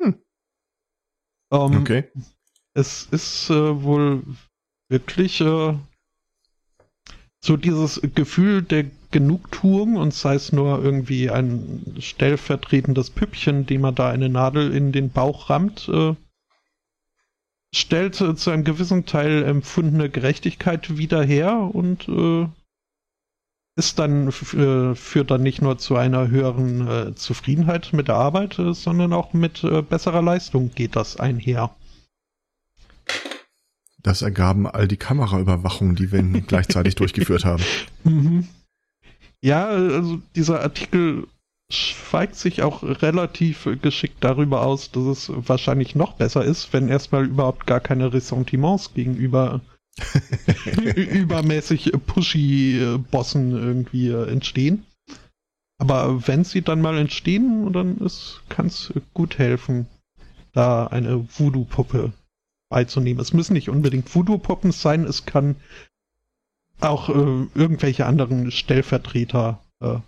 Hm. 0.00 0.14
Ähm, 1.52 1.76
okay. 1.82 2.04
Es 2.72 3.06
ist 3.10 3.50
äh, 3.50 3.82
wohl 3.82 4.22
wirklich 4.88 5.42
äh, 5.42 5.74
so 7.44 7.58
dieses 7.58 8.00
Gefühl 8.14 8.62
der 8.62 8.86
Genugtuung 9.10 9.96
und 9.96 10.14
sei 10.14 10.36
es 10.36 10.50
nur 10.50 10.82
irgendwie 10.82 11.28
ein 11.28 11.96
stellvertretendes 12.00 13.10
Püppchen, 13.10 13.66
dem 13.66 13.82
man 13.82 13.94
da 13.94 14.08
eine 14.08 14.30
Nadel 14.30 14.72
in 14.74 14.92
den 14.92 15.10
Bauch 15.10 15.50
rammt, 15.50 15.90
äh, 15.90 16.14
stellt 17.76 18.20
äh, 18.20 18.34
zu 18.34 18.50
einem 18.50 18.64
gewissen 18.64 19.06
Teil 19.06 19.42
empfundene 19.42 20.08
Gerechtigkeit 20.08 20.96
wieder 20.96 21.22
her 21.22 21.70
und 21.72 22.08
äh, 22.08 22.46
ist 23.76 23.98
dann 23.98 24.28
äh, 24.28 24.94
führt 24.94 25.30
dann 25.30 25.42
nicht 25.42 25.60
nur 25.60 25.78
zu 25.78 25.96
einer 25.96 26.28
höheren 26.28 26.86
äh, 26.86 27.14
Zufriedenheit 27.14 27.92
mit 27.92 28.08
der 28.08 28.16
Arbeit, 28.16 28.58
äh, 28.58 28.72
sondern 28.72 29.12
auch 29.12 29.32
mit 29.32 29.66
besserer 29.88 30.22
Leistung 30.22 30.70
geht 30.74 30.96
das 30.96 31.18
einher. 31.18 31.74
Das 34.02 34.22
ergaben 34.22 34.66
all 34.66 34.86
die 34.86 34.98
Kameraüberwachungen, 34.98 35.96
die 35.96 36.12
wir 36.12 36.22
gleichzeitig 36.46 36.94
durchgeführt 36.94 37.44
haben. 37.44 37.64
Mhm. 38.04 38.46
Ja, 39.40 39.66
also 39.66 40.22
dieser 40.36 40.62
Artikel 40.62 41.26
schweigt 41.74 42.36
sich 42.36 42.62
auch 42.62 42.82
relativ 42.82 43.68
geschickt 43.82 44.18
darüber 44.20 44.62
aus, 44.64 44.90
dass 44.90 45.04
es 45.04 45.32
wahrscheinlich 45.34 45.94
noch 45.94 46.14
besser 46.14 46.44
ist, 46.44 46.72
wenn 46.72 46.88
erstmal 46.88 47.26
überhaupt 47.26 47.66
gar 47.66 47.80
keine 47.80 48.12
Ressentiments 48.12 48.94
gegenüber 48.94 49.60
übermäßig 50.96 51.92
pushy 52.06 52.98
Bossen 53.10 53.52
irgendwie 53.52 54.10
entstehen. 54.10 54.84
Aber 55.78 56.26
wenn 56.26 56.44
sie 56.44 56.62
dann 56.62 56.80
mal 56.80 56.98
entstehen, 56.98 57.72
dann 57.72 57.98
kann 58.48 58.66
es 58.66 58.92
gut 59.12 59.38
helfen, 59.38 59.86
da 60.52 60.86
eine 60.86 61.26
Voodoo-Puppe 61.28 62.12
beizunehmen. 62.68 63.20
Es 63.20 63.32
müssen 63.32 63.54
nicht 63.54 63.68
unbedingt 63.68 64.14
Voodoo-Puppen 64.14 64.72
sein, 64.72 65.04
es 65.04 65.26
kann 65.26 65.56
auch 66.80 67.08
äh, 67.08 67.46
irgendwelche 67.54 68.06
anderen 68.06 68.50
Stellvertreter 68.50 69.60
äh, 69.80 69.98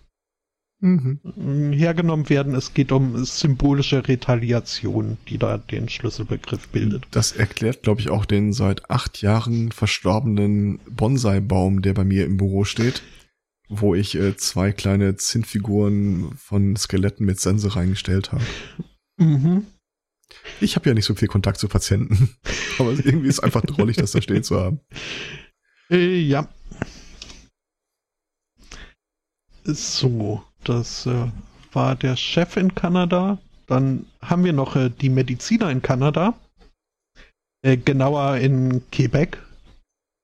mhm. 0.81 1.73
hergenommen 1.73 2.29
werden. 2.29 2.55
Es 2.55 2.75
geht 2.75 2.93
um 2.93 3.25
symbolische 3.25 4.07
Retaliation, 4.07 5.17
die 5.29 5.39
da 5.39 5.59
den 5.59 5.89
Schlüsselbegriff 5.89 6.69
bildet. 6.69 7.07
Das 7.11 7.33
erklärt, 7.33 7.83
glaube 7.83 8.01
ich, 8.01 8.11
auch 8.11 8.25
den 8.25 8.53
seit 8.53 8.91
acht 8.91 9.23
Jahren 9.23 9.73
verstorbenen 9.73 10.81
Bonsai-Baum, 10.91 11.83
der 11.83 11.95
bei 11.95 12.05
mir 12.05 12.25
im 12.25 12.37
Büro 12.37 12.65
steht, 12.65 13.03
wo 13.69 13.95
ich 13.95 14.15
äh, 14.15 14.37
zwei 14.37 14.73
kleine 14.73 15.17
Zinnfiguren 15.17 16.33
von 16.37 16.77
Skeletten 16.77 17.27
mit 17.27 17.41
Sense 17.41 17.75
reingestellt 17.75 18.33
habe. 18.33 18.45
Mhm. 19.19 19.67
Ich 20.61 20.77
habe 20.77 20.89
ja 20.89 20.95
nicht 20.95 21.05
so 21.05 21.15
viel 21.15 21.29
Kontakt 21.29 21.59
zu 21.59 21.69
Patienten, 21.69 22.37
aber 22.79 22.91
irgendwie 22.93 23.29
ist 23.29 23.41
einfach 23.41 23.63
drollig, 23.63 23.97
das 23.97 24.13
da 24.13 24.21
stehen 24.21 24.43
zu 24.43 24.61
haben. 24.61 24.81
Äh, 25.91 26.19
ja. 26.21 26.49
So, 29.65 30.45
das 30.69 31.07
äh, 31.07 31.31
war 31.73 31.95
der 31.95 32.17
Chef 32.17 32.57
in 32.57 32.75
Kanada. 32.75 33.39
Dann 33.67 34.07
haben 34.21 34.45
wir 34.45 34.53
noch 34.53 34.77
äh, 34.77 34.91
die 34.91 35.09
Mediziner 35.09 35.71
in 35.71 35.83
Kanada. 35.83 36.35
Äh, 37.63 37.77
genauer 37.77 38.37
in 38.37 38.83
Quebec. 38.91 39.43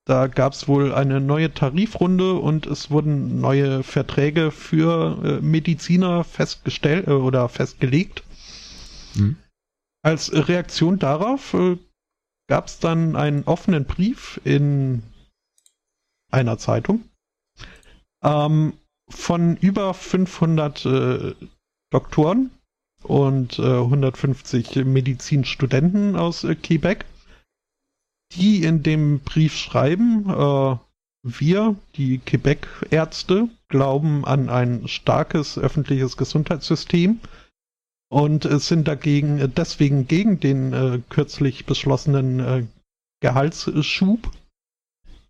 Da 0.05 0.27
gab 0.27 0.53
es 0.53 0.67
wohl 0.67 0.93
eine 0.93 1.21
neue 1.21 1.55
Tarifrunde 1.55 2.35
und 2.35 2.67
es 2.67 2.91
wurden 2.91 3.41
neue 3.41 3.83
Verträge 3.83 4.51
für 4.51 5.19
äh, 5.25 5.41
Mediziner 5.41 6.25
festgestellt 6.25 7.07
äh, 7.07 7.13
oder 7.13 7.49
festgelegt. 7.49 8.25
Hm. 9.15 9.37
Als 10.05 10.33
Reaktion 10.33 10.99
darauf 10.99 11.55
äh, 11.55 11.79
gab 12.49 12.67
es 12.67 12.81
dann 12.81 13.15
einen 13.15 13.45
offenen 13.45 13.85
Brief 13.85 14.41
in 14.45 15.05
einer 16.33 16.59
Zeitung 16.59 17.05
ähm, 18.23 18.75
von 19.13 19.57
über 19.57 19.95
500 19.95 20.85
äh, 20.87 21.35
Doktoren 21.91 22.51
und 23.03 23.59
äh, 23.59 23.63
150 23.63 24.85
Medizinstudenten 24.85 26.17
aus 26.17 26.45
äh, 26.45 26.55
Quebec, 26.55 27.05
die 28.35 28.65
in 28.65 28.83
dem 28.83 29.21
Brief 29.21 29.57
schreiben, 29.57 30.29
äh, 30.29 30.77
wir, 31.25 31.77
die 31.97 32.19
Quebec-Ärzte, 32.19 33.49
glauben 33.69 34.25
an 34.25 34.49
ein 34.49 34.89
starkes 34.89 35.57
öffentliches 35.57 36.17
Gesundheitssystem 36.17 37.21
und 38.11 38.43
sind 38.61 38.89
dagegen 38.89 39.53
deswegen 39.55 40.07
gegen 40.09 40.41
den 40.41 40.73
äh, 40.73 41.01
kürzlich 41.09 41.65
beschlossenen 41.65 42.41
äh, 42.41 42.67
Gehaltsschub, 43.21 44.31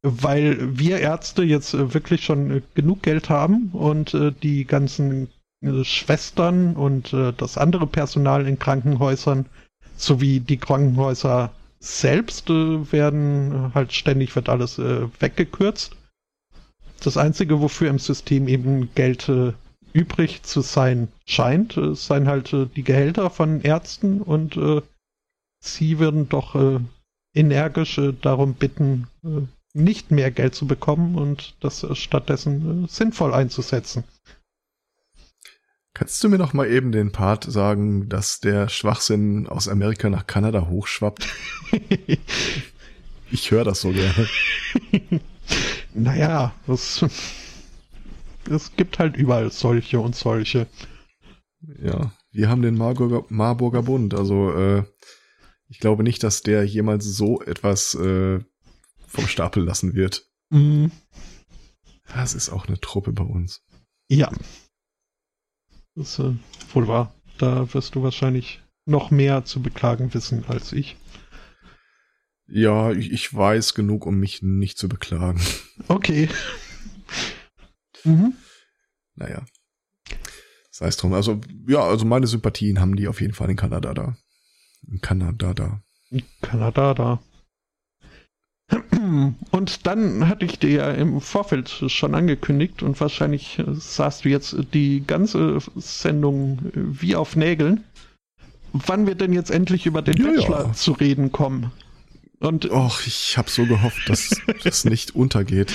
weil 0.02 0.78
wir 0.78 0.98
Ärzte 0.98 1.44
jetzt 1.44 1.74
äh, 1.74 1.94
wirklich 1.94 2.24
schon 2.24 2.50
äh, 2.50 2.62
genug 2.74 3.02
Geld 3.02 3.30
haben 3.30 3.70
und 3.72 4.14
äh, 4.14 4.32
die 4.32 4.64
ganzen 4.64 5.28
Schwestern 5.84 6.74
und 6.74 7.12
das 7.12 7.56
andere 7.56 7.86
Personal 7.86 8.48
in 8.48 8.58
Krankenhäusern 8.58 9.46
sowie 9.94 10.40
die 10.40 10.56
Krankenhäuser 10.56 11.52
selbst 11.78 12.48
werden 12.48 13.70
halt 13.72 13.92
ständig 13.92 14.34
wird 14.34 14.48
alles 14.48 14.78
weggekürzt. 14.78 15.94
Das 17.04 17.16
Einzige, 17.16 17.60
wofür 17.60 17.90
im 17.90 18.00
System 18.00 18.48
eben 18.48 18.92
Geld 18.96 19.30
übrig 19.92 20.42
zu 20.42 20.62
sein 20.62 21.06
scheint, 21.26 21.78
seien 21.92 22.26
halt 22.26 22.52
die 22.74 22.82
Gehälter 22.82 23.30
von 23.30 23.60
Ärzten 23.60 24.20
und 24.20 24.58
sie 25.60 25.98
würden 26.00 26.28
doch 26.28 26.56
energisch 27.36 28.00
darum 28.20 28.54
bitten, 28.54 29.06
nicht 29.74 30.10
mehr 30.10 30.30
Geld 30.30 30.54
zu 30.54 30.66
bekommen 30.66 31.16
und 31.16 31.56
das 31.60 31.86
stattdessen 31.98 32.86
sinnvoll 32.88 33.32
einzusetzen. 33.32 34.04
Kannst 35.94 36.22
du 36.24 36.28
mir 36.28 36.38
noch 36.38 36.54
mal 36.54 36.70
eben 36.70 36.90
den 36.90 37.12
Part 37.12 37.44
sagen, 37.44 38.08
dass 38.08 38.40
der 38.40 38.68
Schwachsinn 38.68 39.46
aus 39.46 39.68
Amerika 39.68 40.08
nach 40.08 40.26
Kanada 40.26 40.66
hochschwappt? 40.68 41.28
ich 43.30 43.50
höre 43.50 43.64
das 43.64 43.82
so 43.82 43.92
gerne. 43.92 44.28
naja, 45.94 46.54
das 46.66 47.04
es 48.50 48.74
gibt 48.76 48.98
halt 48.98 49.16
überall 49.16 49.50
solche 49.50 50.00
und 50.00 50.16
solche. 50.16 50.66
Ja, 51.80 52.12
wir 52.32 52.48
haben 52.48 52.62
den 52.62 52.76
Marburger, 52.76 53.24
Marburger 53.28 53.82
Bund. 53.82 54.14
Also 54.14 54.52
äh, 54.52 54.84
ich 55.68 55.78
glaube 55.78 56.02
nicht, 56.02 56.22
dass 56.22 56.42
der 56.42 56.64
jemals 56.64 57.04
so 57.04 57.40
etwas 57.42 57.94
äh, 57.94 58.40
vom 59.12 59.28
Stapel 59.28 59.62
lassen 59.62 59.94
wird. 59.94 60.26
Mhm. 60.50 60.90
Das 62.14 62.34
ist 62.34 62.50
auch 62.50 62.66
eine 62.66 62.80
Truppe 62.80 63.12
bei 63.12 63.24
uns. 63.24 63.62
Ja. 64.08 64.30
Das 65.94 66.18
ist 66.18 66.18
äh, 66.18 66.34
wohl 66.72 66.88
wahr. 66.88 67.14
Da 67.38 67.72
wirst 67.74 67.94
du 67.94 68.02
wahrscheinlich 68.02 68.62
noch 68.84 69.10
mehr 69.10 69.44
zu 69.44 69.62
beklagen 69.62 70.12
wissen 70.14 70.44
als 70.48 70.72
ich. 70.72 70.96
Ja, 72.46 72.90
ich, 72.92 73.12
ich 73.12 73.32
weiß 73.32 73.74
genug, 73.74 74.04
um 74.06 74.16
mich 74.18 74.42
nicht 74.42 74.78
zu 74.78 74.88
beklagen. 74.88 75.40
Okay. 75.88 76.28
Mhm. 78.04 78.34
Naja. 79.14 79.44
Sei 80.72 80.88
es 80.88 80.96
drum. 80.96 81.12
Also, 81.12 81.40
ja, 81.68 81.84
also 81.84 82.04
meine 82.04 82.26
Sympathien 82.26 82.80
haben 82.80 82.96
die 82.96 83.06
auf 83.06 83.20
jeden 83.20 83.32
Fall 83.32 83.48
in 83.48 83.54
Kanada 83.54 83.94
da. 83.94 84.16
In 84.88 85.00
Kanada 85.00 85.54
da. 85.54 85.84
In 86.10 86.24
Kanada 86.40 86.94
da. 86.94 87.22
Und 89.50 89.86
dann 89.86 90.28
hatte 90.28 90.44
ich 90.44 90.58
dir 90.58 90.70
ja 90.70 90.90
im 90.90 91.20
Vorfeld 91.20 91.68
schon 91.88 92.14
angekündigt 92.14 92.82
und 92.82 93.00
wahrscheinlich 93.00 93.62
sahst 93.72 94.24
du 94.24 94.28
jetzt 94.28 94.56
die 94.72 95.04
ganze 95.06 95.58
Sendung 95.76 96.60
wie 96.74 97.16
auf 97.16 97.36
Nägeln, 97.36 97.84
wann 98.72 99.06
wir 99.06 99.14
denn 99.14 99.32
jetzt 99.32 99.50
endlich 99.50 99.86
über 99.86 100.02
den 100.02 100.16
ja, 100.16 100.30
Bachelor 100.30 100.66
ja. 100.66 100.72
zu 100.72 100.92
reden 100.92 101.32
kommen. 101.32 101.70
Und 102.40 102.70
Och, 102.70 103.06
ich 103.06 103.38
habe 103.38 103.50
so 103.50 103.66
gehofft, 103.66 104.08
dass 104.08 104.30
das 104.64 104.84
nicht 104.84 105.14
untergeht. 105.14 105.72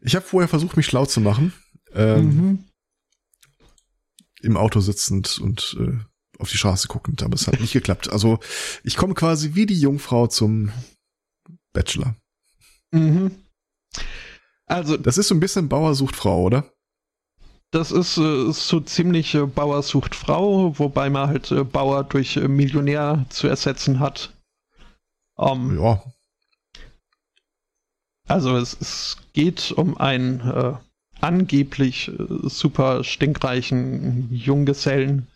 Ich 0.00 0.14
habe 0.14 0.24
vorher 0.24 0.48
versucht, 0.48 0.76
mich 0.76 0.86
schlau 0.86 1.06
zu 1.06 1.20
machen. 1.20 1.52
Ähm, 1.94 2.24
mhm. 2.24 2.64
Im 4.42 4.56
Auto 4.56 4.80
sitzend 4.80 5.38
und 5.38 5.76
äh, 5.80 5.98
auf 6.38 6.50
die 6.50 6.56
Straße 6.56 6.88
guckend, 6.88 7.22
aber 7.22 7.34
es 7.34 7.46
hat 7.46 7.60
nicht 7.60 7.72
geklappt. 7.72 8.10
Also 8.10 8.40
ich 8.82 8.96
komme 8.96 9.14
quasi 9.14 9.54
wie 9.54 9.66
die 9.66 9.78
Jungfrau 9.78 10.26
zum 10.26 10.72
Bachelor. 11.72 12.16
Mhm. 12.92 13.42
Also 14.66 14.96
das 14.96 15.18
ist 15.18 15.28
so 15.28 15.34
ein 15.34 15.40
bisschen 15.40 15.68
Bauer 15.68 15.94
sucht 15.94 16.16
Frau, 16.16 16.42
oder? 16.42 16.72
Das 17.72 17.90
ist 17.90 18.18
äh, 18.18 18.52
so 18.52 18.80
ziemlich 18.80 19.34
äh, 19.34 19.46
Bauer 19.46 19.82
sucht 19.82 20.14
Frau, 20.14 20.78
wobei 20.78 21.08
man 21.08 21.28
halt 21.28 21.50
äh, 21.50 21.64
Bauer 21.64 22.04
durch 22.04 22.36
äh, 22.36 22.46
Millionär 22.46 23.24
zu 23.30 23.48
ersetzen 23.48 23.98
hat. 23.98 24.34
Um, 25.36 25.78
ja. 25.82 26.02
Also 28.28 28.56
es, 28.56 28.76
es 28.78 29.16
geht 29.32 29.72
um 29.72 29.96
einen 29.96 30.40
äh, 30.40 30.74
angeblich 31.20 32.08
äh, 32.08 32.48
super 32.48 33.04
stinkreichen 33.04 34.28
Junggesellen, 34.32 35.26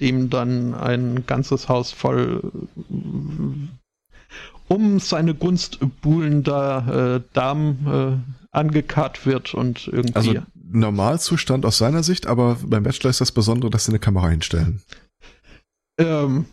dem 0.00 0.30
dann 0.30 0.74
ein 0.74 1.26
ganzes 1.26 1.68
Haus 1.68 1.92
voll 1.92 2.52
um 4.70 5.00
seine 5.00 5.34
Gunst 5.34 5.80
buhlender 6.00 7.16
äh, 7.16 7.20
Damen 7.34 7.86
äh, 7.86 8.56
angekarrt 8.56 9.26
wird 9.26 9.52
und 9.52 9.88
irgendwie. 9.88 10.14
Also 10.14 10.34
Normalzustand 10.72 11.66
aus 11.66 11.78
seiner 11.78 12.04
Sicht, 12.04 12.28
aber 12.28 12.56
beim 12.62 12.84
Bachelor 12.84 13.10
ist 13.10 13.20
das 13.20 13.32
Besondere, 13.32 13.70
dass 13.70 13.86
sie 13.86 13.90
eine 13.90 13.98
Kamera 13.98 14.28
hinstellen. 14.28 14.80
Ähm, 15.98 16.44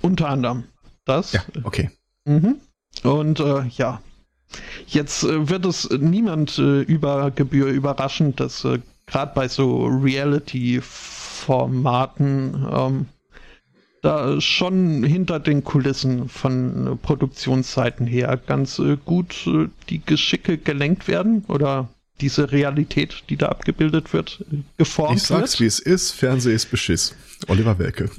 unter 0.00 0.30
anderem 0.30 0.64
das. 1.04 1.32
Ja, 1.32 1.42
okay. 1.64 1.90
Mhm. 2.24 2.56
Und 3.02 3.40
äh, 3.40 3.66
ja, 3.68 4.00
Jetzt 4.86 5.24
äh, 5.24 5.48
wird 5.48 5.64
es 5.66 5.88
niemand 5.90 6.58
äh, 6.58 6.80
über 6.80 7.30
Gebühr 7.30 7.68
überraschen, 7.68 8.34
dass 8.36 8.64
äh, 8.64 8.80
gerade 9.06 9.32
bei 9.34 9.48
so 9.48 9.86
Reality-Formaten 9.86 12.66
ähm, 12.70 13.06
da 14.02 14.40
schon 14.40 15.02
hinter 15.02 15.40
den 15.40 15.64
Kulissen 15.64 16.28
von 16.28 16.86
äh, 16.86 16.96
Produktionsseiten 16.96 18.06
her 18.06 18.36
ganz 18.36 18.78
äh, 18.78 18.96
gut 19.04 19.46
äh, 19.46 19.68
die 19.88 20.00
Geschicke 20.04 20.58
gelenkt 20.58 21.08
werden 21.08 21.44
oder 21.48 21.88
diese 22.20 22.50
Realität, 22.50 23.24
die 23.28 23.36
da 23.36 23.46
abgebildet 23.46 24.12
wird, 24.12 24.44
geformt 24.76 25.10
wird. 25.10 25.20
Ich 25.20 25.26
sag's, 25.26 25.52
wird. 25.52 25.60
wie 25.60 25.66
es 25.66 25.78
ist, 25.78 26.12
Fernseh 26.12 26.52
ist 26.52 26.70
Beschiss. 26.70 27.14
Oliver 27.46 27.78
Welke. 27.78 28.10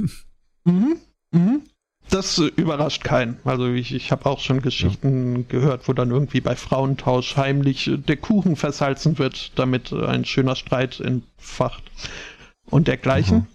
Mhm, 0.64 0.98
mhm 1.32 1.62
das 2.10 2.38
überrascht 2.38 3.04
keinen. 3.04 3.40
Also 3.44 3.68
ich, 3.68 3.94
ich 3.94 4.12
habe 4.12 4.26
auch 4.26 4.40
schon 4.40 4.62
Geschichten 4.62 5.36
ja. 5.36 5.44
gehört, 5.48 5.88
wo 5.88 5.94
dann 5.94 6.12
irgendwie 6.12 6.42
bei 6.42 6.56
Frauentausch 6.56 7.38
heimlich 7.38 7.90
der 7.94 8.18
Kuchen 8.18 8.56
versalzen 8.56 9.18
wird, 9.18 9.58
damit 9.58 9.94
ein 9.94 10.26
schöner 10.26 10.56
Streit 10.56 11.00
entfacht 11.00 11.84
und 12.66 12.88
dergleichen. 12.88 13.48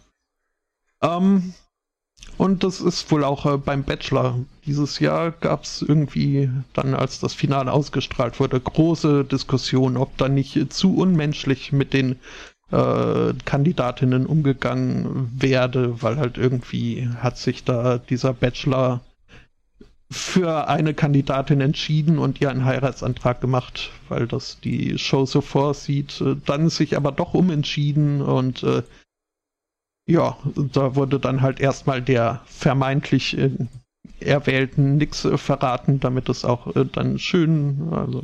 Ähm, 1.03 1.55
und 2.39 2.65
das 2.65 2.81
ist 2.81 3.11
wohl 3.11 3.25
auch 3.25 3.47
äh, 3.47 3.57
beim 3.57 3.85
Bachelor. 3.85 4.39
Dieses 4.67 4.99
Jahr 4.99 5.31
gab 5.31 5.65
es 5.65 5.83
irgendwie 5.83 6.51
dann, 6.73 6.95
als 6.95 7.21
das 7.21 7.35
Finale 7.35 7.73
ausgestrahlt 7.73 8.41
wurde, 8.41 8.61
große 8.61 9.25
Diskussion, 9.25 9.97
ob 9.97 10.17
da 10.17 10.29
nicht 10.29 10.73
zu 10.73 10.97
unmenschlich 10.97 11.73
mit 11.73 11.93
den 11.93 12.17
äh, 12.71 13.33
Kandidatinnen 13.45 14.27
umgegangen 14.27 15.31
werde, 15.37 16.03
weil 16.03 16.17
halt 16.17 16.39
irgendwie 16.39 17.09
hat 17.19 17.39
sich 17.39 17.65
da 17.65 17.99
dieser 17.99 18.33
Bachelor 18.33 19.01
für 20.11 20.69
eine 20.69 20.95
Kandidatin 20.95 21.61
entschieden 21.61 22.19
und 22.19 22.41
ihr 22.41 22.51
einen 22.51 22.65
Heiratsantrag 22.65 23.41
gemacht, 23.41 23.91
weil 24.09 24.27
das 24.27 24.61
die 24.61 24.99
Show 24.99 25.27
so 25.27 25.41
vorsieht. 25.41 26.21
Äh, 26.21 26.37
dann 26.47 26.69
sich 26.69 26.97
aber 26.97 27.13
doch 27.13 27.35
umentschieden 27.35 28.23
und 28.23 28.63
äh, 28.63 28.83
ja, 30.07 30.37
da 30.55 30.95
wurde 30.97 31.19
dann 31.19 31.41
halt 31.41 31.61
erstmal 31.61 32.03
der 32.03 32.43
vermeintlich 32.47 33.39
äh, 33.39 33.51
Erwählten 34.21 34.97
nix 34.97 35.25
äh, 35.25 35.39
verraten, 35.39 36.01
damit 36.01 36.29
es 36.29 36.45
auch 36.45 36.75
äh, 36.77 36.85
dann 36.85 37.19
schön, 37.19 37.89
also 37.91 38.23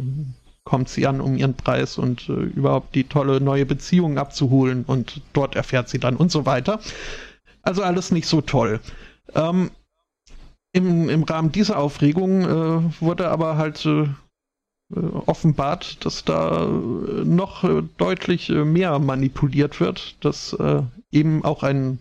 kommt 0.65 0.89
sie 0.89 1.07
an, 1.07 1.21
um 1.21 1.37
ihren 1.37 1.55
Preis 1.55 1.99
und 1.99 2.29
äh, 2.29 2.33
überhaupt 2.33 2.95
die 2.95 3.05
tolle 3.05 3.41
neue 3.41 3.67
Beziehung 3.67 4.19
abzuholen 4.19 4.85
und 4.87 5.23
dort 5.33 5.57
erfährt 5.57 5.89
sie 5.89 5.99
dann 5.99 6.17
und 6.17 6.31
so 6.31 6.47
weiter. 6.47 6.81
Also 7.63 7.83
alles 7.83 8.11
nicht 8.11 8.27
so 8.27 8.41
toll. 8.41 8.81
Ähm, 9.35 9.71
im, 10.73 11.09
Im 11.09 11.25
Rahmen 11.25 11.51
dieser 11.51 11.79
Aufregung 11.79 12.43
äh, 12.43 13.01
wurde 13.01 13.29
aber 13.29 13.57
halt 13.57 13.85
äh, 13.87 14.07
offenbart, 14.91 16.05
dass 16.05 16.25
da 16.25 16.65
äh, 16.65 16.69
noch 17.25 17.65
äh, 17.65 17.83
deutlich 17.97 18.51
äh, 18.51 18.65
mehr 18.65 18.99
manipuliert 18.99 19.81
wird, 19.81 20.17
dass 20.25 20.57
eben 21.13 21.45
auch 21.45 21.63
ein 21.63 21.99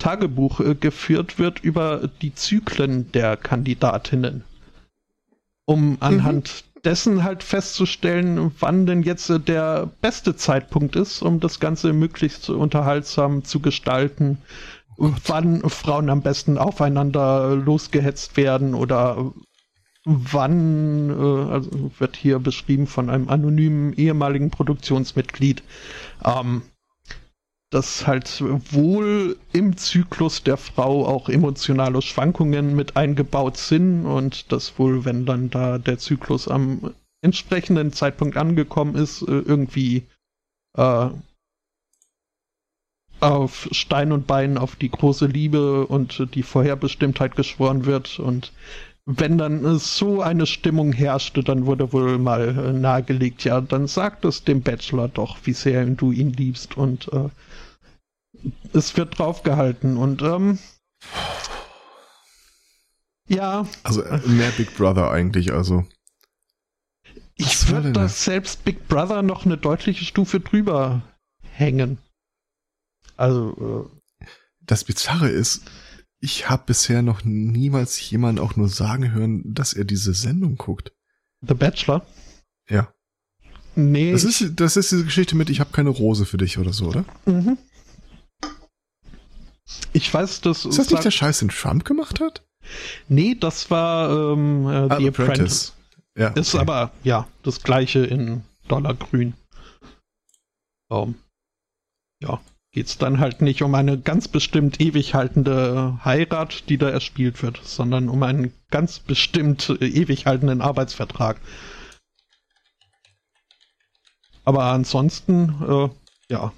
Tagebuch 0.00 0.60
geführt 0.80 1.38
wird 1.38 1.60
über 1.60 2.08
die 2.20 2.34
Zyklen 2.34 3.12
der 3.12 3.36
Kandidatinnen. 3.36 4.42
Um 5.66 5.98
anhand 6.00 6.64
dessen 6.84 7.24
halt 7.24 7.42
festzustellen, 7.42 8.52
wann 8.60 8.86
denn 8.86 9.02
jetzt 9.02 9.30
äh, 9.30 9.40
der 9.40 9.90
beste 10.00 10.36
Zeitpunkt 10.36 10.96
ist, 10.96 11.22
um 11.22 11.40
das 11.40 11.60
Ganze 11.60 11.92
möglichst 11.92 12.48
unterhaltsam 12.50 13.44
zu 13.44 13.60
gestalten. 13.60 14.38
Oh 14.96 15.12
wann 15.26 15.60
Frauen 15.68 16.10
am 16.10 16.22
besten 16.22 16.58
aufeinander 16.58 17.54
losgehetzt 17.54 18.36
werden 18.36 18.74
oder 18.74 19.32
wann, 20.08 21.10
äh, 21.10 21.52
also 21.52 21.90
wird 21.98 22.16
hier 22.16 22.38
beschrieben 22.38 22.86
von 22.86 23.10
einem 23.10 23.28
anonymen 23.28 23.92
ehemaligen 23.92 24.50
Produktionsmitglied, 24.50 25.62
ähm, 26.24 26.62
dass 27.70 28.06
halt 28.06 28.42
wohl 28.72 29.36
im 29.52 29.76
Zyklus 29.76 30.42
der 30.42 30.56
Frau 30.56 31.06
auch 31.06 31.28
emotionale 31.28 32.00
Schwankungen 32.00 32.74
mit 32.74 32.96
eingebaut 32.96 33.58
sind 33.58 34.06
und 34.06 34.50
dass 34.50 34.78
wohl, 34.78 35.04
wenn 35.04 35.26
dann 35.26 35.50
da 35.50 35.76
der 35.76 35.98
Zyklus 35.98 36.48
am 36.48 36.94
entsprechenden 37.20 37.92
Zeitpunkt 37.92 38.38
angekommen 38.38 38.94
ist, 38.94 39.20
äh, 39.22 39.26
irgendwie 39.40 40.06
äh, 40.78 41.10
auf 43.20 43.68
Stein 43.72 44.12
und 44.12 44.26
Bein 44.26 44.58
auf 44.58 44.76
die 44.76 44.90
große 44.90 45.26
Liebe 45.26 45.86
und 45.86 46.34
die 46.34 46.42
Vorherbestimmtheit 46.42 47.36
geschworen 47.36 47.84
wird 47.84 48.18
und 48.18 48.52
wenn 49.10 49.38
dann 49.38 49.78
so 49.78 50.20
eine 50.20 50.44
Stimmung 50.44 50.92
herrschte, 50.92 51.42
dann 51.42 51.64
wurde 51.64 51.94
wohl 51.94 52.18
mal 52.18 52.48
äh, 52.48 52.72
nahegelegt, 52.74 53.42
ja, 53.42 53.62
dann 53.62 53.86
sag 53.86 54.22
es 54.22 54.44
dem 54.44 54.60
Bachelor 54.60 55.08
doch, 55.08 55.38
wie 55.44 55.54
sehr 55.54 55.86
du 55.86 56.12
ihn 56.12 56.34
liebst 56.34 56.76
und 56.76 57.10
äh, 57.14 57.30
es 58.74 58.98
wird 58.98 59.18
draufgehalten 59.18 59.96
und 59.96 60.20
ähm, 60.20 60.58
ja. 63.28 63.66
Also 63.82 64.02
äh, 64.02 64.20
mehr 64.26 64.50
Big 64.50 64.76
Brother 64.76 65.10
eigentlich, 65.10 65.54
also. 65.54 65.86
Ich 67.36 67.70
würde 67.70 67.92
da 67.92 68.08
selbst 68.08 68.62
Big 68.66 68.88
Brother 68.88 69.22
noch 69.22 69.46
eine 69.46 69.56
deutliche 69.56 70.04
Stufe 70.04 70.38
drüber 70.40 71.00
hängen. 71.40 71.96
Also. 73.16 73.88
Äh, 74.20 74.26
das 74.60 74.84
Bizarre 74.84 75.30
ist, 75.30 75.62
ich 76.20 76.50
habe 76.50 76.64
bisher 76.66 77.02
noch 77.02 77.24
niemals 77.24 78.10
jemanden 78.10 78.40
auch 78.40 78.56
nur 78.56 78.68
sagen 78.68 79.12
hören, 79.12 79.42
dass 79.44 79.72
er 79.72 79.84
diese 79.84 80.14
Sendung 80.14 80.56
guckt. 80.56 80.92
The 81.40 81.54
Bachelor? 81.54 82.04
Ja. 82.68 82.92
Nee. 83.76 84.12
Das 84.12 84.24
ist, 84.24 84.52
das 84.56 84.76
ist 84.76 84.90
diese 84.90 85.04
Geschichte 85.04 85.36
mit, 85.36 85.50
ich 85.50 85.60
habe 85.60 85.70
keine 85.70 85.90
Rose 85.90 86.26
für 86.26 86.36
dich 86.36 86.58
oder 86.58 86.72
so, 86.72 86.86
oder? 86.86 87.04
Mhm. 87.26 87.56
Ich 89.92 90.12
weiß, 90.12 90.40
dass. 90.40 90.64
Ist 90.64 90.78
das 90.78 90.90
nicht 90.90 91.04
der 91.04 91.10
Scheiß, 91.10 91.40
den 91.40 91.50
Trump 91.50 91.84
gemacht 91.84 92.20
hat? 92.20 92.44
Nee, 93.08 93.36
das 93.38 93.70
war 93.70 94.32
ähm, 94.32 94.66
äh, 94.66 94.70
ah, 94.70 94.98
The 94.98 95.08
Apprentice. 95.08 95.18
Apprentice. 95.18 95.72
Ja, 96.16 96.30
okay. 96.30 96.40
Ist 96.40 96.54
aber, 96.54 96.90
ja, 97.04 97.28
das 97.42 97.62
gleiche 97.62 98.04
in 98.04 98.42
Dollargrün. 98.66 99.34
Um, 100.88 101.14
ja 102.20 102.40
geht 102.72 102.86
es 102.86 102.98
dann 102.98 103.18
halt 103.18 103.40
nicht 103.40 103.62
um 103.62 103.74
eine 103.74 103.98
ganz 103.98 104.28
bestimmt 104.28 104.80
ewig 104.80 105.14
haltende 105.14 105.98
Heirat, 106.04 106.68
die 106.68 106.78
da 106.78 106.90
erspielt 106.90 107.42
wird, 107.42 107.60
sondern 107.64 108.08
um 108.08 108.22
einen 108.22 108.52
ganz 108.70 108.98
bestimmt 108.98 109.76
ewig 109.80 110.26
haltenden 110.26 110.60
Arbeitsvertrag. 110.60 111.40
Aber 114.44 114.64
ansonsten, 114.64 115.54
äh, 115.66 115.88
ja. 116.30 116.52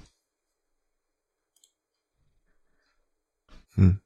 Hm. 3.75 3.99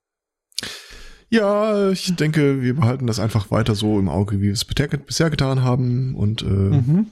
Ja, 1.29 1.89
ich 1.89 2.15
denke, 2.15 2.61
wir 2.61 2.75
behalten 2.75 3.07
das 3.07 3.19
einfach 3.19 3.51
weiter 3.51 3.75
so 3.75 3.99
im 3.99 4.09
Auge, 4.09 4.37
wie 4.37 4.45
wir 4.45 4.53
es 4.53 4.65
bisher 4.65 5.29
getan 5.29 5.63
haben 5.63 6.15
und 6.15 6.43
äh, 6.43 6.45
mhm. 6.45 7.11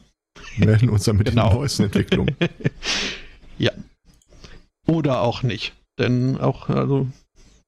melden 0.58 0.90
uns 0.90 1.04
dann 1.04 1.18
mit 1.18 1.28
genau. 1.28 1.50
den 1.50 1.58
neuesten 1.58 1.84
Entwicklungen. 1.84 2.36
ja. 3.58 3.72
Oder 4.88 5.22
auch 5.22 5.44
nicht. 5.44 5.74
Denn 5.98 6.38
auch, 6.38 6.70
also, 6.70 7.08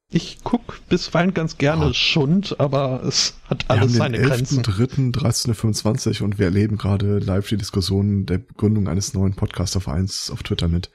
ich 0.09 0.43
gucke 0.43 0.77
bisweilen 0.89 1.33
ganz 1.33 1.57
gerne 1.57 1.87
oh. 1.87 1.93
Schund, 1.93 2.59
aber 2.59 3.03
es 3.03 3.35
hat 3.45 3.69
alles 3.69 3.95
wir 3.95 4.03
haben 4.03 4.13
seine 4.13 4.17
den 4.17 4.27
Grenzen. 4.27 4.63
11.3.13.25 4.63 6.23
und 6.23 6.37
wir 6.37 6.45
erleben 6.45 6.77
gerade 6.77 7.19
live 7.19 7.49
die 7.49 7.57
Diskussion 7.57 8.25
der 8.25 8.39
Gründung 8.39 8.87
eines 8.87 9.13
neuen 9.13 9.35
Podcaster-Vereins 9.35 10.29
auf 10.31 10.43
Twitter 10.43 10.67
mit. 10.67 10.91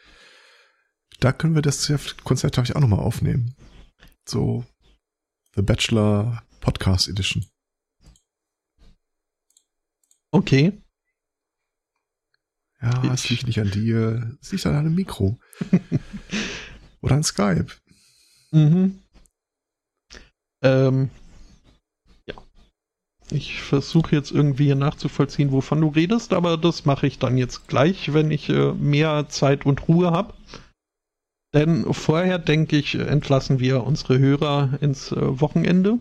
Da 1.18 1.32
können 1.32 1.54
wir 1.54 1.62
das 1.62 1.92
Konzept 2.24 2.56
ich 2.58 2.76
auch 2.76 2.80
nochmal 2.80 3.00
aufnehmen. 3.00 3.54
So, 4.26 4.64
The 5.54 5.62
Bachelor 5.62 6.42
Podcast 6.60 7.08
Edition. 7.08 7.44
Okay. 10.30 10.80
Ja, 12.80 13.02
ich. 13.04 13.10
es 13.10 13.28
liegt 13.28 13.46
nicht 13.46 13.60
an 13.60 13.70
dir, 13.70 14.38
es 14.40 14.52
liegt 14.52 14.64
an 14.66 14.76
einem 14.76 14.94
Mikro. 14.94 15.38
Oder 17.02 17.16
an 17.16 17.22
Skype. 17.22 17.66
Mhm. 18.52 18.98
Ähm, 20.62 21.10
ja. 22.26 22.34
Ich 23.30 23.62
versuche 23.62 24.14
jetzt 24.14 24.30
irgendwie 24.30 24.74
nachzuvollziehen, 24.74 25.52
wovon 25.52 25.80
du 25.80 25.88
redest, 25.88 26.32
aber 26.32 26.56
das 26.56 26.84
mache 26.84 27.06
ich 27.06 27.18
dann 27.18 27.38
jetzt 27.38 27.68
gleich, 27.68 28.12
wenn 28.12 28.30
ich 28.30 28.48
äh, 28.48 28.72
mehr 28.72 29.28
Zeit 29.28 29.66
und 29.66 29.88
Ruhe 29.88 30.10
habe. 30.10 30.34
Denn 31.52 31.92
vorher, 31.92 32.38
denke 32.38 32.76
ich, 32.76 32.94
entlassen 32.94 33.58
wir 33.58 33.84
unsere 33.84 34.18
Hörer 34.18 34.78
ins 34.80 35.10
äh, 35.10 35.40
Wochenende. 35.40 35.98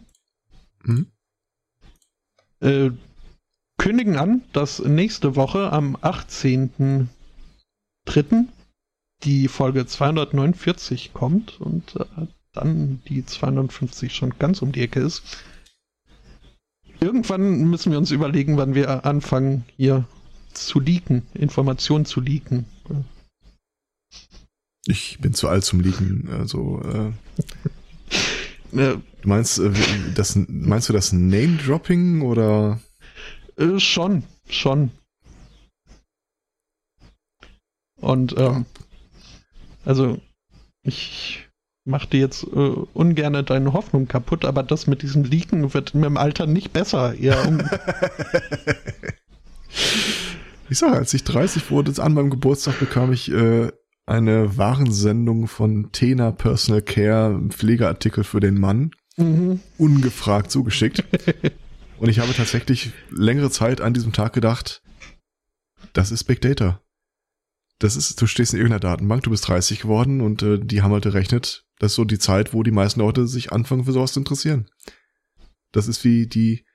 Mhm. 0.84 1.08
Äh, 2.62 2.92
kündigen 3.78 4.18
an, 4.18 4.44
dass 4.54 4.80
nächste 4.80 5.36
Woche 5.36 5.72
am 5.72 5.96
18.03. 5.96 8.46
die 9.24 9.48
Folge 9.48 9.86
249 9.86 11.14
kommt 11.14 11.60
und 11.60 11.96
äh, 11.96 12.28
dann 12.54 13.02
die 13.08 13.26
250 13.26 14.14
schon 14.14 14.34
ganz 14.40 14.62
um 14.62 14.72
die 14.72 14.82
Ecke 14.82 15.00
ist. 15.00 15.44
Irgendwann 17.00 17.70
müssen 17.70 17.92
wir 17.92 17.98
uns 17.98 18.12
überlegen, 18.12 18.58
wann 18.58 18.76
wir 18.76 19.06
anfangen, 19.06 19.66
hier 19.78 20.06
zu 20.54 20.80
leaken, 20.80 21.24
Informationen 21.34 22.06
zu 22.06 22.20
leaken. 22.20 22.66
Ich 24.86 25.20
bin 25.20 25.34
zu 25.34 25.48
alt 25.48 25.64
zum 25.64 25.80
Leaken, 25.82 26.30
also 26.32 26.82
äh, 26.82 27.12
Du 29.22 29.28
meinst, 29.28 29.60
äh, 29.60 29.72
das, 30.16 30.38
meinst 30.48 30.90
du 30.90 30.94
das 30.94 31.12
Name-Dropping 31.12 32.22
oder? 32.22 32.80
Äh, 33.58 33.80
schon, 33.80 34.24
schon. 34.50 34.92
Und 38.00 38.36
ähm, 38.38 38.66
also 39.86 40.20
ich 40.84 41.50
machte 41.86 42.18
jetzt 42.18 42.44
äh, 42.44 42.76
ungern 42.94 43.46
deine 43.46 43.74
Hoffnung 43.74 44.08
kaputt, 44.08 44.46
aber 44.46 44.64
das 44.64 44.88
mit 44.88 45.02
diesem 45.02 45.24
Leaken 45.24 45.74
wird 45.74 45.94
mit 45.96 46.06
dem 46.06 46.18
Alter 46.18 46.46
nicht 46.46 46.72
besser. 46.72 47.16
Eher 47.16 47.48
um 47.48 47.60
ich 50.70 50.78
sage, 50.78 50.98
als 50.98 51.14
ich 51.14 51.24
30 51.24 51.72
wurde, 51.72 52.02
an 52.02 52.14
meinem 52.14 52.30
Geburtstag 52.30 52.80
bekam 52.80 53.12
ich 53.12 53.32
äh, 53.32 53.72
eine 54.06 54.58
Warensendung 54.58 55.48
von 55.48 55.92
Tena 55.92 56.32
Personal 56.32 56.82
Care, 56.82 57.40
Pflegeartikel 57.50 58.24
für 58.24 58.40
den 58.40 58.60
Mann, 58.60 58.92
mhm. 59.18 59.60
ungefragt 59.78 60.52
zugeschickt. 60.52 61.04
Und 62.00 62.10
ich 62.10 62.20
habe 62.20 62.34
tatsächlich 62.34 62.92
längere 63.12 63.52
Zeit 63.52 63.82
an 63.82 63.94
diesem 63.94 64.14
Tag 64.14 64.34
gedacht, 64.34 64.82
das 65.94 66.12
ist 66.12 66.24
Big 66.24 66.42
Data. 66.42 66.82
Das 67.80 67.96
ist, 67.96 68.22
du 68.22 68.28
stehst 68.28 68.54
in 68.54 68.60
irgendeiner 68.60 68.82
Datenbank, 68.82 69.24
du 69.24 69.30
bist 69.30 69.48
30 69.48 69.80
geworden 69.80 70.22
und 70.22 70.44
äh, 70.44 70.60
die 70.60 70.82
haben 70.82 70.92
halt 70.92 71.04
gerechnet, 71.04 71.66
das 71.80 71.94
ist 71.94 71.96
so 71.96 72.04
die 72.04 72.20
Zeit, 72.20 72.54
wo 72.54 72.62
die 72.62 72.72
meisten 72.72 73.00
Leute 73.00 73.26
sich 73.26 73.54
anfangen 73.54 73.86
für 73.86 73.94
sowas 73.94 74.14
zu 74.14 74.20
interessieren. 74.20 74.70
Das 75.72 75.88
ist 75.88 76.04
wie 76.04 76.28
die 76.28 76.66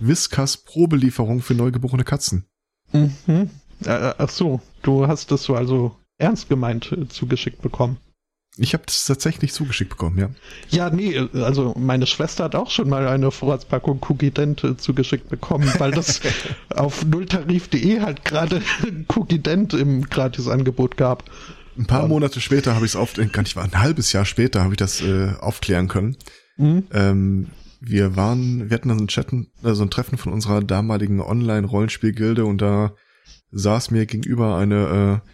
Whiskas 0.00 0.58
Probelieferung 0.58 1.40
für 1.40 1.54
neugeborene 1.54 2.04
Katzen. 2.04 2.46
Mhm. 2.92 3.50
Äh, 3.84 4.12
ach 4.18 4.28
so, 4.28 4.60
du 4.82 5.06
hast 5.06 5.30
das 5.30 5.44
so 5.44 5.54
also 5.54 5.96
ernst 6.18 6.48
gemeint 6.48 6.92
äh, 6.92 7.08
zugeschickt 7.08 7.62
bekommen. 7.62 7.98
Ich 8.62 8.74
habe 8.74 8.82
das 8.84 9.06
tatsächlich 9.06 9.54
zugeschickt 9.54 9.88
bekommen, 9.88 10.18
ja. 10.18 10.28
Ja, 10.68 10.90
nee, 10.90 11.18
also 11.32 11.74
meine 11.78 12.06
Schwester 12.06 12.44
hat 12.44 12.54
auch 12.54 12.70
schon 12.70 12.90
mal 12.90 13.08
eine 13.08 13.30
Vorratspackung 13.30 14.04
Cookie 14.06 14.30
Dent 14.30 14.62
äh, 14.62 14.76
zugeschickt 14.76 15.30
bekommen, 15.30 15.72
weil 15.78 15.92
das 15.92 16.20
auf 16.68 17.02
nulltarif.de 17.06 18.00
halt 18.00 18.22
gerade 18.26 18.60
Cookie 19.16 19.38
Dent 19.38 19.72
im 19.72 20.02
Gratisangebot 20.02 20.98
gab. 20.98 21.24
Ein 21.78 21.86
paar 21.86 22.04
um, 22.04 22.10
Monate 22.10 22.42
später 22.42 22.74
habe 22.74 22.84
ich 22.84 22.92
es 22.92 22.96
auf, 22.96 23.16
äh, 23.16 23.24
gar 23.24 23.40
nicht 23.42 23.56
war 23.56 23.64
ein 23.64 23.80
halbes 23.80 24.12
Jahr 24.12 24.26
später 24.26 24.62
habe 24.62 24.74
ich 24.74 24.78
das 24.78 25.00
äh, 25.00 25.32
aufklären 25.40 25.88
können. 25.88 26.18
Mhm. 26.58 26.84
Ähm, 26.92 27.46
wir 27.80 28.14
waren, 28.14 28.68
wir 28.68 28.74
hatten 28.74 28.90
dann 28.90 28.98
ein 28.98 29.08
Chatten, 29.08 29.52
also 29.62 29.84
ein 29.84 29.90
Treffen 29.90 30.18
von 30.18 30.34
unserer 30.34 30.60
damaligen 30.60 31.22
Online-Rollenspielgilde 31.22 32.44
und 32.44 32.60
da 32.60 32.92
saß 33.52 33.90
mir 33.90 34.04
gegenüber 34.04 34.58
eine 34.58 35.22
äh, 35.24 35.30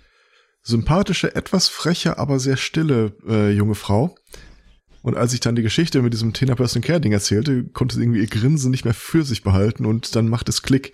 sympathische, 0.66 1.34
etwas 1.34 1.68
freche, 1.68 2.18
aber 2.18 2.40
sehr 2.40 2.56
stille 2.56 3.12
äh, 3.28 3.50
junge 3.50 3.76
Frau. 3.76 4.16
Und 5.02 5.16
als 5.16 5.32
ich 5.32 5.38
dann 5.38 5.54
die 5.54 5.62
Geschichte 5.62 6.02
mit 6.02 6.12
diesem 6.12 6.32
Tina 6.32 6.56
Person 6.56 6.82
Care 6.82 7.00
Ding 7.00 7.12
erzählte, 7.12 7.64
konnte 7.64 7.94
sie 7.94 8.02
irgendwie 8.02 8.20
ihr 8.20 8.26
Grinsen 8.26 8.72
nicht 8.72 8.84
mehr 8.84 8.94
für 8.94 9.24
sich 9.24 9.44
behalten 9.44 9.86
und 9.86 10.16
dann 10.16 10.28
macht 10.28 10.48
es 10.48 10.62
Klick. 10.62 10.92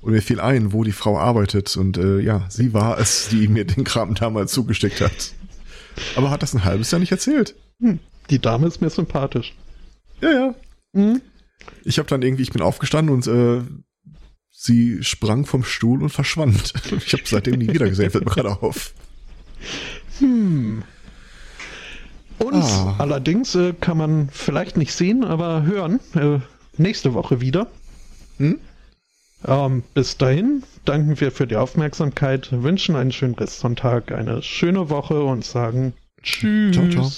Und 0.00 0.12
mir 0.12 0.22
fiel 0.22 0.40
ein, 0.40 0.72
wo 0.72 0.82
die 0.82 0.92
Frau 0.92 1.18
arbeitet. 1.18 1.76
Und 1.76 1.98
äh, 1.98 2.20
ja, 2.20 2.46
sie 2.48 2.72
war 2.72 2.98
es, 2.98 3.28
die 3.28 3.48
mir 3.48 3.66
den 3.66 3.84
Kram 3.84 4.14
damals 4.14 4.52
zugesteckt 4.52 5.02
hat. 5.02 5.34
Aber 6.16 6.30
hat 6.30 6.42
das 6.42 6.54
ein 6.54 6.64
halbes 6.64 6.90
Jahr 6.90 6.98
nicht 6.98 7.12
erzählt. 7.12 7.54
Hm, 7.80 7.98
die 8.30 8.38
Dame 8.38 8.66
ist 8.66 8.80
mir 8.80 8.88
sympathisch. 8.88 9.54
Ja, 10.22 10.32
ja. 10.32 10.54
Mhm. 10.94 11.20
Ich 11.84 11.98
habe 11.98 12.08
dann 12.08 12.22
irgendwie, 12.22 12.42
ich 12.42 12.52
bin 12.52 12.62
aufgestanden 12.62 13.14
und 13.14 13.26
äh, 13.26 13.62
sie 14.62 15.02
sprang 15.02 15.44
vom 15.44 15.64
Stuhl 15.64 16.02
und 16.02 16.10
verschwand. 16.10 16.72
Ich 17.04 17.12
habe 17.12 17.22
seitdem 17.24 17.58
nie 17.58 17.68
wieder 17.68 17.88
gesehen, 17.88 18.10
fällt 18.10 18.24
mir 18.24 18.30
gerade 18.30 18.62
auf. 18.62 18.94
Hm. 20.18 20.82
Uns 22.38 22.66
ah. 22.66 22.96
allerdings 22.98 23.54
äh, 23.54 23.72
kann 23.80 23.98
man 23.98 24.28
vielleicht 24.30 24.76
nicht 24.76 24.92
sehen, 24.92 25.24
aber 25.24 25.62
hören 25.64 26.00
äh, 26.14 26.38
nächste 26.76 27.14
Woche 27.14 27.40
wieder. 27.40 27.68
Hm? 28.38 28.58
Ähm, 29.44 29.82
bis 29.94 30.16
dahin 30.16 30.62
danken 30.84 31.20
wir 31.20 31.32
für 31.32 31.46
die 31.46 31.56
Aufmerksamkeit, 31.56 32.50
wünschen 32.52 32.94
einen 32.94 33.12
schönen 33.12 33.34
Restsonntag, 33.34 34.12
eine 34.12 34.42
schöne 34.42 34.90
Woche 34.90 35.22
und 35.22 35.44
sagen 35.44 35.94
Tschüss. 36.22 36.74
Ciao, 36.74 36.88
ciao. 36.88 37.10